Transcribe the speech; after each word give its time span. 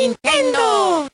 Nintendo. 0.00 1.10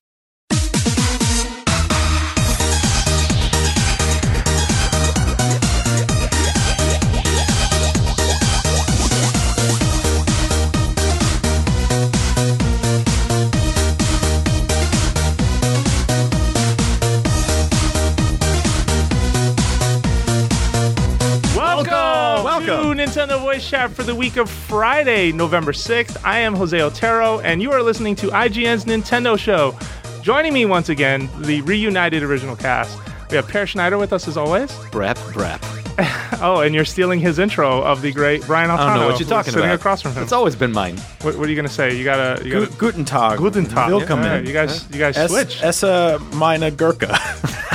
Voice 23.57 23.71
Chat 23.71 23.91
for 23.91 24.03
the 24.03 24.15
week 24.15 24.37
of 24.37 24.51
Friday, 24.51 25.33
November 25.33 25.73
6th. 25.73 26.19
I 26.23 26.41
am 26.41 26.55
Jose 26.55 26.79
Otero, 26.79 27.41
and 27.41 27.63
you 27.63 27.73
are 27.73 27.83
listening 27.83 28.15
to 28.17 28.27
IGN's 28.27 28.85
Nintendo 28.85 29.39
Show. 29.39 29.75
Joining 30.21 30.53
me 30.53 30.67
once 30.67 30.91
again, 30.91 31.31
the 31.39 31.63
reunited 31.63 32.23
original 32.23 32.55
cast. 32.55 32.99
We 33.31 33.37
have 33.37 33.49
Peer 33.49 33.67
Schneider 33.67 33.97
with 33.97 34.13
us 34.13 34.29
as 34.29 34.37
always. 34.37 34.71
Brep, 34.91 35.19
brep. 35.33 35.65
Oh, 36.43 36.61
and 36.61 36.75
you're 36.75 36.85
stealing 36.85 37.19
his 37.19 37.39
intro 37.39 37.81
of 37.83 38.03
the 38.03 38.13
great 38.13 38.45
Brian 38.47 38.69
Altano. 38.69 38.79
I 38.79 38.87
don't 38.91 39.01
know 39.01 39.07
what 39.09 39.19
you're 39.19 39.27
talking 39.27 39.53
sitting 39.55 39.65
about. 39.65 39.77
across 39.77 40.03
from 40.03 40.13
him. 40.13 40.23
It's 40.23 40.33
always 40.33 40.55
been 40.55 40.71
mine. 40.71 40.99
what, 41.23 41.39
what 41.39 41.47
are 41.47 41.51
you 41.51 41.57
gonna 41.57 41.71
say? 41.71 41.97
You 41.97 42.05
gotta, 42.05 42.45
you 42.45 42.53
gotta. 42.53 42.67
Gu- 42.67 42.77
Guten 42.77 43.07
Tag. 43.07 43.39
Guten 43.39 43.65
Tag. 43.65 43.91
Willkommen. 43.91 44.27
Yeah, 44.27 44.39
you 44.41 44.53
guys, 44.53 44.87
you 44.93 44.99
guys 44.99 45.17
Es, 45.17 45.31
switch. 45.31 45.63
Essa 45.63 46.19
äh, 46.21 46.35
meine 46.35 46.71
Gurke. 46.73 47.09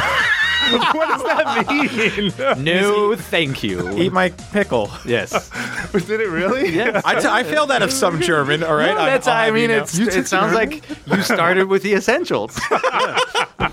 what 0.93 1.10
that 1.37 2.55
mean? 2.55 2.63
No, 2.63 3.15
thank 3.15 3.63
you. 3.63 3.97
Eat 3.97 4.11
my 4.13 4.29
pickle. 4.51 4.89
yes. 5.05 5.49
Did 5.91 6.21
it 6.21 6.29
really? 6.29 6.73
Yes. 6.73 7.03
I, 7.05 7.19
t- 7.19 7.27
I 7.27 7.43
failed 7.43 7.71
out 7.71 7.81
of 7.81 7.91
some 7.91 8.21
German, 8.21 8.63
all 8.63 8.75
right? 8.75 8.95
No, 8.95 9.05
that's, 9.05 9.27
I'll 9.27 9.35
I 9.35 9.45
have 9.45 9.55
you 9.55 9.67
mean, 9.67 9.77
know. 9.77 9.83
it's, 9.83 9.97
it 9.97 10.27
sounds 10.27 10.53
like 10.53 10.83
you 11.07 11.21
started 11.21 11.67
with 11.67 11.83
the 11.83 11.93
essentials. 11.93 12.59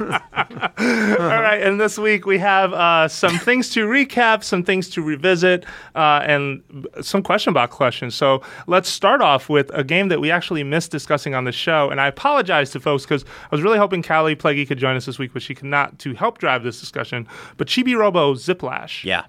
All 0.01 0.07
right, 0.07 1.61
and 1.63 1.81
this 1.81 1.99
week 1.99 2.25
we 2.27 2.39
have 2.39 2.73
uh, 2.73 3.09
some 3.09 3.39
things 3.39 3.71
to 3.71 3.87
recap, 3.87 4.45
some 4.45 4.63
things 4.63 4.89
to 4.91 5.03
revisit, 5.03 5.65
uh, 5.95 6.21
and 6.25 6.63
some 7.01 7.23
question 7.23 7.53
box 7.53 7.75
questions. 7.75 8.15
So 8.15 8.43
let's 8.67 8.89
start 8.89 9.21
off 9.21 9.49
with 9.49 9.71
a 9.75 9.83
game 9.83 10.09
that 10.09 10.21
we 10.21 10.31
actually 10.31 10.63
missed 10.63 10.91
discussing 10.91 11.35
on 11.35 11.45
the 11.45 11.53
show. 11.53 11.91
And 11.91 12.01
I 12.01 12.07
apologize 12.07 12.71
to 12.71 12.81
folks 12.81 13.05
because 13.05 13.25
I 13.25 13.49
was 13.51 13.63
really 13.63 13.79
hoping 13.79 14.03
Kallie 14.03 14.39
Plagge 14.39 14.67
could 14.69 14.79
join 14.79 14.97
us 14.97 15.07
this 15.07 15.19
week, 15.19 15.33
but 15.33 15.43
she 15.43 15.55
could 15.55 15.67
not 15.67 15.99
to 16.01 16.15
help 16.15 16.39
drive 16.39 16.63
this 16.63 16.79
discussion. 16.81 17.27
But 17.57 17.67
Chibi 17.67 17.97
Robo 17.97 18.35
Ziplash. 18.35 19.05
Yeah. 19.05 19.25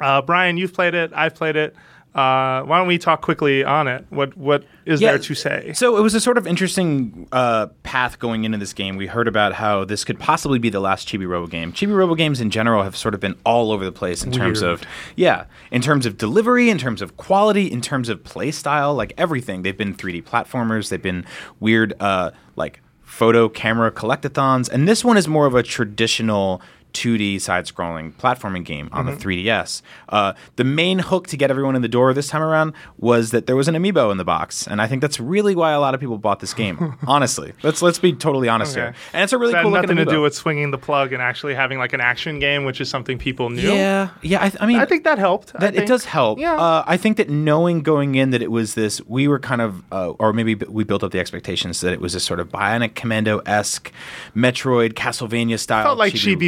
Uh, 0.00 0.20
Brian, 0.20 0.56
you've 0.56 0.74
played 0.74 0.94
it. 0.94 1.12
I've 1.14 1.34
played 1.34 1.56
it. 1.56 1.74
Uh, 2.14 2.62
why 2.62 2.78
don't 2.78 2.86
we 2.86 2.96
talk 2.96 3.22
quickly 3.22 3.64
on 3.64 3.88
it? 3.88 4.06
What 4.10 4.36
What 4.36 4.64
is 4.86 5.00
Yeah, 5.00 5.10
there 5.10 5.18
to 5.18 5.34
say? 5.34 5.72
So 5.74 5.96
it 5.96 6.00
was 6.00 6.14
a 6.14 6.20
sort 6.20 6.38
of 6.38 6.46
interesting 6.46 7.26
uh, 7.32 7.66
path 7.82 8.20
going 8.20 8.44
into 8.44 8.56
this 8.56 8.72
game. 8.72 8.96
We 8.96 9.08
heard 9.08 9.26
about 9.26 9.54
how 9.54 9.84
this 9.84 10.04
could 10.04 10.20
possibly 10.20 10.60
be 10.60 10.70
the 10.70 10.78
last 10.78 11.08
Chibi 11.08 11.26
Robo 11.28 11.48
game. 11.48 11.72
Chibi 11.72 11.94
Robo 11.96 12.14
games 12.14 12.40
in 12.40 12.50
general 12.50 12.84
have 12.84 12.96
sort 12.96 13.14
of 13.14 13.20
been 13.20 13.34
all 13.44 13.72
over 13.72 13.84
the 13.84 13.90
place 13.92 14.22
in 14.22 14.30
terms 14.30 14.62
of 14.62 14.82
yeah, 15.16 15.46
in 15.72 15.82
terms 15.82 16.06
of 16.06 16.16
delivery, 16.16 16.70
in 16.70 16.78
terms 16.78 17.02
of 17.02 17.16
quality, 17.16 17.66
in 17.70 17.80
terms 17.80 18.08
of 18.08 18.22
play 18.22 18.52
style, 18.52 18.94
like 18.94 19.12
everything. 19.18 19.62
They've 19.62 19.76
been 19.76 19.94
3D 19.94 20.22
platformers. 20.22 20.90
They've 20.90 21.02
been 21.02 21.24
weird, 21.58 21.94
uh, 21.98 22.30
like 22.54 22.80
photo 23.02 23.48
camera 23.48 23.90
collectathons, 23.90 24.68
and 24.70 24.86
this 24.88 25.04
one 25.04 25.16
is 25.16 25.26
more 25.28 25.46
of 25.46 25.54
a 25.54 25.62
traditional 25.62 26.62
2D 26.94 27.40
side-scrolling 27.40 28.12
platforming 28.14 28.64
game 28.64 28.88
on 28.92 29.04
Mm-hmm. 29.06 29.18
the 29.18 29.24
3DS. 29.44 29.82
Uh, 30.08 30.32
the 30.56 30.64
main 30.64 30.98
hook 31.00 31.26
to 31.26 31.36
get 31.36 31.50
everyone 31.50 31.76
in 31.76 31.82
the 31.82 31.88
door 31.88 32.14
this 32.14 32.28
time 32.28 32.40
around 32.42 32.72
was 32.98 33.32
that 33.32 33.46
there 33.46 33.56
was 33.56 33.68
an 33.68 33.74
amiibo 33.74 34.10
in 34.10 34.16
the 34.16 34.24
box, 34.24 34.66
and 34.66 34.80
I 34.80 34.86
think 34.86 35.02
that's 35.02 35.20
really 35.20 35.54
why 35.54 35.72
a 35.72 35.80
lot 35.80 35.92
of 35.94 36.00
people 36.00 36.16
bought 36.18 36.40
this 36.40 36.54
game. 36.54 36.96
honestly, 37.06 37.52
let's 37.62 37.82
let's 37.82 37.98
be 37.98 38.12
totally 38.12 38.48
honest 38.48 38.72
Okay. 38.76 38.86
here. 38.86 38.94
And 39.12 39.22
it's 39.24 39.32
a 39.32 39.38
really 39.38 39.52
So 39.52 39.62
cool 39.62 39.70
nothing 39.72 39.96
to 39.96 40.04
do 40.04 40.22
with 40.22 40.34
swinging 40.34 40.70
the 40.70 40.78
plug 40.78 41.12
and 41.12 41.20
actually 41.20 41.54
having 41.54 41.78
like 41.78 41.92
an 41.92 42.00
action 42.00 42.38
game, 42.38 42.64
which 42.64 42.80
is 42.80 42.88
something 42.88 43.18
people 43.18 43.50
knew. 43.50 43.72
yeah, 43.72 44.10
yeah. 44.22 44.38
I, 44.44 44.48
th- 44.48 44.62
I 44.62 44.66
mean, 44.66 44.78
I 44.78 44.86
think 44.86 45.04
that 45.04 45.18
helped. 45.18 45.52
That 45.60 45.74
it 45.74 45.86
does 45.86 46.04
help. 46.04 46.38
Yeah. 46.38 46.54
Uh, 46.56 46.84
I 46.86 46.96
think 46.96 47.16
that 47.18 47.28
knowing 47.28 47.82
going 47.82 48.14
in 48.14 48.30
that 48.30 48.40
it 48.42 48.50
was 48.50 48.74
this, 48.74 49.00
we 49.06 49.26
were 49.28 49.38
kind 49.40 49.60
of, 49.60 49.82
uh, 49.92 50.10
or 50.20 50.32
maybe 50.32 50.54
we 50.54 50.84
built 50.84 51.02
up 51.02 51.10
the 51.10 51.18
expectations 51.20 51.80
that 51.80 51.92
it 51.92 52.00
was 52.00 52.12
this 52.14 52.22
sort 52.24 52.38
of 52.40 52.48
Bionic 52.50 52.94
Commando 52.94 53.38
esque, 53.40 53.92
Metroid, 54.36 54.92
Castlevania 54.94 55.58
style. 55.58 55.84
felt 55.84 55.98
like 55.98 56.14
chibi- 56.14 56.38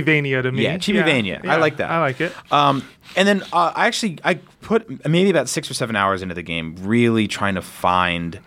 Chibi-Vania 0.42 0.42
to 0.42 0.52
me. 0.52 0.62
Yeah, 0.64 0.76
Chibi-Vania. 0.78 1.40
I 1.44 1.56
like 1.56 1.76
that. 1.78 1.90
I 1.90 2.00
like 2.00 2.20
it. 2.20 2.32
Um, 2.52 2.82
and 3.16 3.26
then 3.26 3.42
uh, 3.52 3.72
I 3.74 3.86
actually 3.86 4.18
I 4.24 4.34
put 4.62 5.06
maybe 5.08 5.30
about 5.30 5.48
six 5.48 5.70
or 5.70 5.74
seven 5.74 5.96
hours 5.96 6.22
into 6.22 6.34
the 6.34 6.42
game, 6.42 6.76
really 6.80 7.28
trying 7.28 7.54
to 7.54 7.62
find 7.62 8.40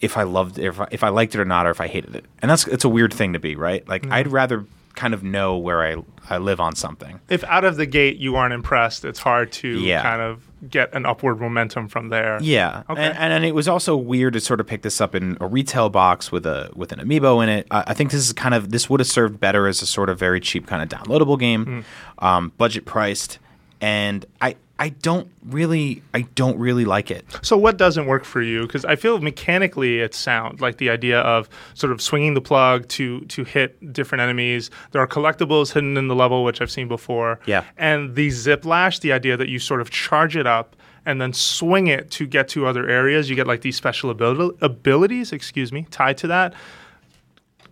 if 0.00 0.16
I 0.16 0.24
loved 0.24 0.58
if 0.58 0.80
I, 0.80 0.88
if 0.90 1.04
I 1.04 1.08
liked 1.10 1.34
it 1.34 1.40
or 1.40 1.44
not, 1.44 1.66
or 1.66 1.70
if 1.70 1.80
I 1.80 1.86
hated 1.88 2.16
it. 2.16 2.24
And 2.40 2.50
that's 2.50 2.66
it's 2.66 2.84
a 2.84 2.88
weird 2.88 3.12
thing 3.14 3.32
to 3.34 3.38
be, 3.38 3.54
right? 3.56 3.86
Like 3.88 4.02
Mm-hmm. 4.02 4.12
I'd 4.12 4.28
rather 4.28 4.64
kind 4.94 5.14
of 5.14 5.22
know 5.22 5.56
where 5.56 5.82
I 5.82 6.02
I 6.28 6.38
live 6.38 6.60
on 6.60 6.74
something. 6.74 7.20
If 7.28 7.44
out 7.44 7.64
of 7.64 7.76
the 7.76 7.86
gate 7.86 8.18
you 8.18 8.36
aren't 8.36 8.52
impressed, 8.54 9.04
it's 9.04 9.20
hard 9.20 9.52
to 9.52 9.68
Yeah. 9.68 10.02
kind 10.02 10.20
of 10.20 10.42
get 10.68 10.94
an 10.94 11.04
upward 11.06 11.40
momentum 11.40 11.88
from 11.88 12.08
there. 12.08 12.38
Yeah, 12.40 12.82
Okay. 12.88 13.02
and, 13.02 13.16
and 13.18 13.32
and 13.32 13.44
it 13.44 13.54
was 13.54 13.66
also 13.68 13.96
weird 13.96 14.34
to 14.34 14.40
sort 14.40 14.60
of 14.60 14.66
pick 14.66 14.82
this 14.82 15.00
up 15.00 15.14
in 15.14 15.36
a 15.40 15.46
retail 15.46 15.88
box 15.88 16.30
with 16.30 16.46
a 16.46 16.70
with 16.74 16.92
an 16.92 17.00
amiibo 17.00 17.42
in 17.42 17.48
it. 17.48 17.66
I, 17.70 17.84
I 17.88 17.94
think 17.94 18.10
this 18.12 18.24
is 18.24 18.32
kind 18.32 18.54
of 18.54 18.70
this 18.70 18.88
would 18.88 19.00
have 19.00 19.06
served 19.08 19.40
better 19.40 19.66
as 19.66 19.82
a 19.82 19.86
sort 19.86 20.08
of 20.08 20.18
very 20.18 20.40
cheap 20.40 20.66
kind 20.66 20.82
of 20.82 20.88
downloadable 21.00 21.38
game, 21.38 21.84
um, 22.20 22.52
budget 22.58 22.84
priced, 22.84 23.38
and 23.80 24.24
I 24.40 24.56
I 24.82 24.88
don't 24.88 25.30
really 25.44 26.02
I 26.12 26.22
don't 26.34 26.58
really 26.58 26.84
like 26.84 27.12
it. 27.12 27.24
So 27.40 27.56
what 27.56 27.76
doesn't 27.76 28.06
work 28.06 28.24
for 28.24 28.42
you? 28.42 28.62
Because 28.62 28.84
I 28.84 28.96
feel 28.96 29.20
mechanically 29.20 30.00
it's 30.00 30.18
sound 30.18 30.60
like 30.60 30.78
the 30.78 30.90
idea 30.90 31.20
of 31.20 31.48
sort 31.74 31.92
of 31.92 32.02
swinging 32.02 32.34
the 32.34 32.40
plug 32.40 32.88
to 32.88 33.20
to 33.26 33.44
hit 33.44 33.92
different 33.92 34.22
enemies. 34.22 34.72
There 34.90 35.00
are 35.00 35.06
collectibles 35.06 35.72
hidden 35.72 35.96
in 35.96 36.08
the 36.08 36.16
level, 36.16 36.42
which 36.42 36.60
I've 36.60 36.70
seen 36.70 36.88
before. 36.88 37.38
Yeah. 37.46 37.62
And 37.78 38.16
the 38.16 38.30
zip 38.30 38.64
lash, 38.64 38.98
the 38.98 39.12
idea 39.12 39.36
that 39.36 39.48
you 39.48 39.60
sort 39.60 39.80
of 39.80 39.90
charge 39.90 40.36
it 40.36 40.48
up 40.48 40.74
and 41.06 41.20
then 41.20 41.32
swing 41.32 41.86
it 41.86 42.10
to 42.12 42.26
get 42.26 42.48
to 42.48 42.66
other 42.66 42.88
areas. 42.88 43.30
You 43.30 43.36
get 43.36 43.46
like 43.46 43.60
these 43.60 43.76
special 43.76 44.10
abil- 44.10 44.50
abilities, 44.62 45.32
excuse 45.32 45.70
me, 45.70 45.86
tied 45.92 46.18
to 46.18 46.26
that. 46.26 46.54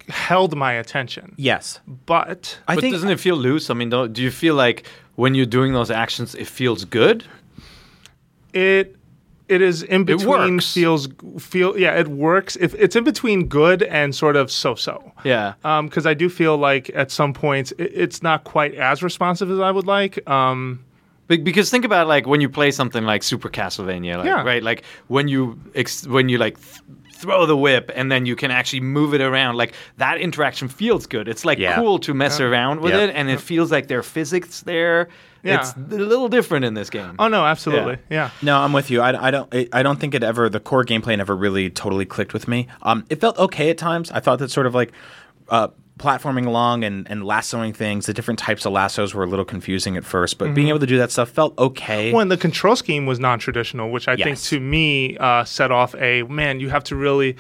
Held 0.09 0.57
my 0.57 0.73
attention, 0.73 1.35
Yes, 1.37 1.81
but 2.07 2.59
I 2.67 2.75
but 2.75 2.83
think 2.83 2.95
doesn't 2.95 3.11
it 3.11 3.21
feel 3.21 3.37
loose? 3.37 3.71
I 3.71 3.75
mean, 3.75 3.91
don't, 3.91 4.13
do 4.13 4.23
you 4.23 4.31
feel 4.33 4.57
like 4.57 4.85
when 5.21 5.35
you're 5.37 5.53
doing 5.59 5.73
those 5.79 5.91
actions, 6.05 6.35
it 6.35 6.47
feels 6.49 6.85
good? 6.85 7.19
it 8.53 8.97
it 9.49 9.61
is 9.63 9.83
in 9.83 10.05
between 10.05 10.55
works. 10.57 10.73
feels 10.75 11.09
feel 11.39 11.77
yeah 11.79 11.99
it 11.99 12.09
works 12.09 12.57
if 12.61 12.75
it's 12.75 12.97
in 12.97 13.05
between 13.05 13.47
good 13.49 13.83
and 13.85 14.15
sort 14.15 14.37
of 14.37 14.51
so 14.51 14.75
so 14.75 14.95
Yeah. 15.25 15.55
um 15.65 15.87
because 15.87 16.07
i 16.07 16.15
do 16.15 16.29
feel 16.29 16.57
like 16.57 16.91
at 16.95 17.11
some 17.11 17.33
points 17.33 17.73
it, 17.79 17.91
it's 17.95 18.23
not 18.23 18.43
quite 18.45 18.75
as 18.75 19.03
responsive 19.03 19.51
as 19.51 19.59
i 19.61 19.71
would 19.71 19.87
like 19.87 20.15
um 20.29 20.85
Because 21.29 21.71
think 21.71 21.85
about 21.85 22.09
like 22.09 22.27
when 22.27 22.41
you 22.41 22.49
play 22.49 22.71
something 22.73 23.05
like 23.13 23.23
Super 23.23 23.49
Castlevania, 23.49 24.17
like, 24.17 24.27
Yeah. 24.27 24.43
right? 24.43 24.63
Like 24.71 24.83
when 25.07 25.29
you 25.29 25.41
ex- 25.77 26.07
when 26.09 26.29
you 26.29 26.39
like 26.39 26.57
th- 26.59 26.83
throw 27.21 27.47
the 27.47 27.57
whip 27.57 27.91
and 27.95 28.11
then 28.11 28.27
you 28.27 28.35
can 28.37 28.51
actually 28.51 28.81
move 28.81 29.15
it 29.15 29.21
around. 29.21 29.57
Like 29.57 29.75
that 29.99 30.19
interaction 30.19 30.69
feels 30.69 31.07
good. 31.07 31.29
It's 31.29 31.45
like 31.45 31.59
Yeah. 31.59 31.77
cool 31.77 31.99
to 32.01 32.15
mess 32.15 32.41
around 32.41 32.81
with 32.81 32.93
Yep. 32.95 33.11
it, 33.11 33.17
and 33.17 33.29
it 33.31 33.41
feels 33.41 33.71
like 33.71 33.89
there 33.89 33.99
are 33.99 34.03
physics 34.03 34.63
there. 34.63 35.09
Yeah. 35.43 35.61
It's 35.61 35.75
a 35.75 35.81
little 35.97 36.29
different 36.29 36.65
in 36.67 36.75
this 36.75 36.91
game. 36.91 37.15
oh 37.19 37.29
no 37.29 37.45
absolutely 37.47 37.99
yeah, 38.11 38.31
No, 38.43 38.59
I'm 38.59 38.73
with 38.73 38.91
you. 38.91 39.01
I, 39.01 39.29
I 39.29 39.31
don't. 39.31 39.49
I, 39.55 39.69
I 39.73 39.83
don't 39.83 39.99
think 39.99 40.15
it 40.15 40.23
ever. 40.23 40.49
The 40.51 40.61
core 40.61 40.85
gameplay 40.85 41.17
never 41.17 41.35
really 41.37 41.71
totally 41.71 42.05
clicked 42.05 42.33
with 42.35 42.47
me. 42.49 42.69
Um, 42.83 43.05
it 43.09 43.21
felt 43.21 43.39
okay 43.39 43.71
at 43.71 43.79
times. 43.79 44.11
I 44.11 44.21
thought 44.21 44.39
that 44.41 44.51
sort 44.51 44.67
of 44.67 44.75
like, 44.75 44.93
uh, 45.49 45.69
platforming 46.01 46.47
along 46.47 46.83
and, 46.85 47.09
and 47.11 47.25
lassoing 47.25 47.73
things. 47.73 48.07
The 48.07 48.15
different 48.15 48.39
types 48.39 48.65
of 48.65 48.73
lassos 48.73 49.15
were 49.15 49.25
a 49.25 49.29
little 49.29 49.45
confusing 49.45 49.97
at 49.97 50.05
first, 50.05 50.39
but 50.39 50.55
being 50.55 50.69
able 50.69 50.81
to 50.81 50.87
do 50.87 50.99
that 50.99 51.13
stuff 51.13 51.29
felt 51.29 51.57
okay. 51.59 52.13
when 52.13 52.29
the 52.29 52.37
control 52.37 52.75
scheme 52.75 53.07
was 53.07 53.21
non-traditional 53.21 53.91
which 53.91 54.09
i 54.09 54.17
think 54.17 54.39
to 54.41 54.61
me 54.61 55.17
uh, 55.19 55.45
set 55.45 55.71
off 55.71 55.95
a 55.97 56.23
man 56.25 56.61
you 56.61 56.69
have 56.71 56.85
to 56.85 56.97
really 56.97 57.37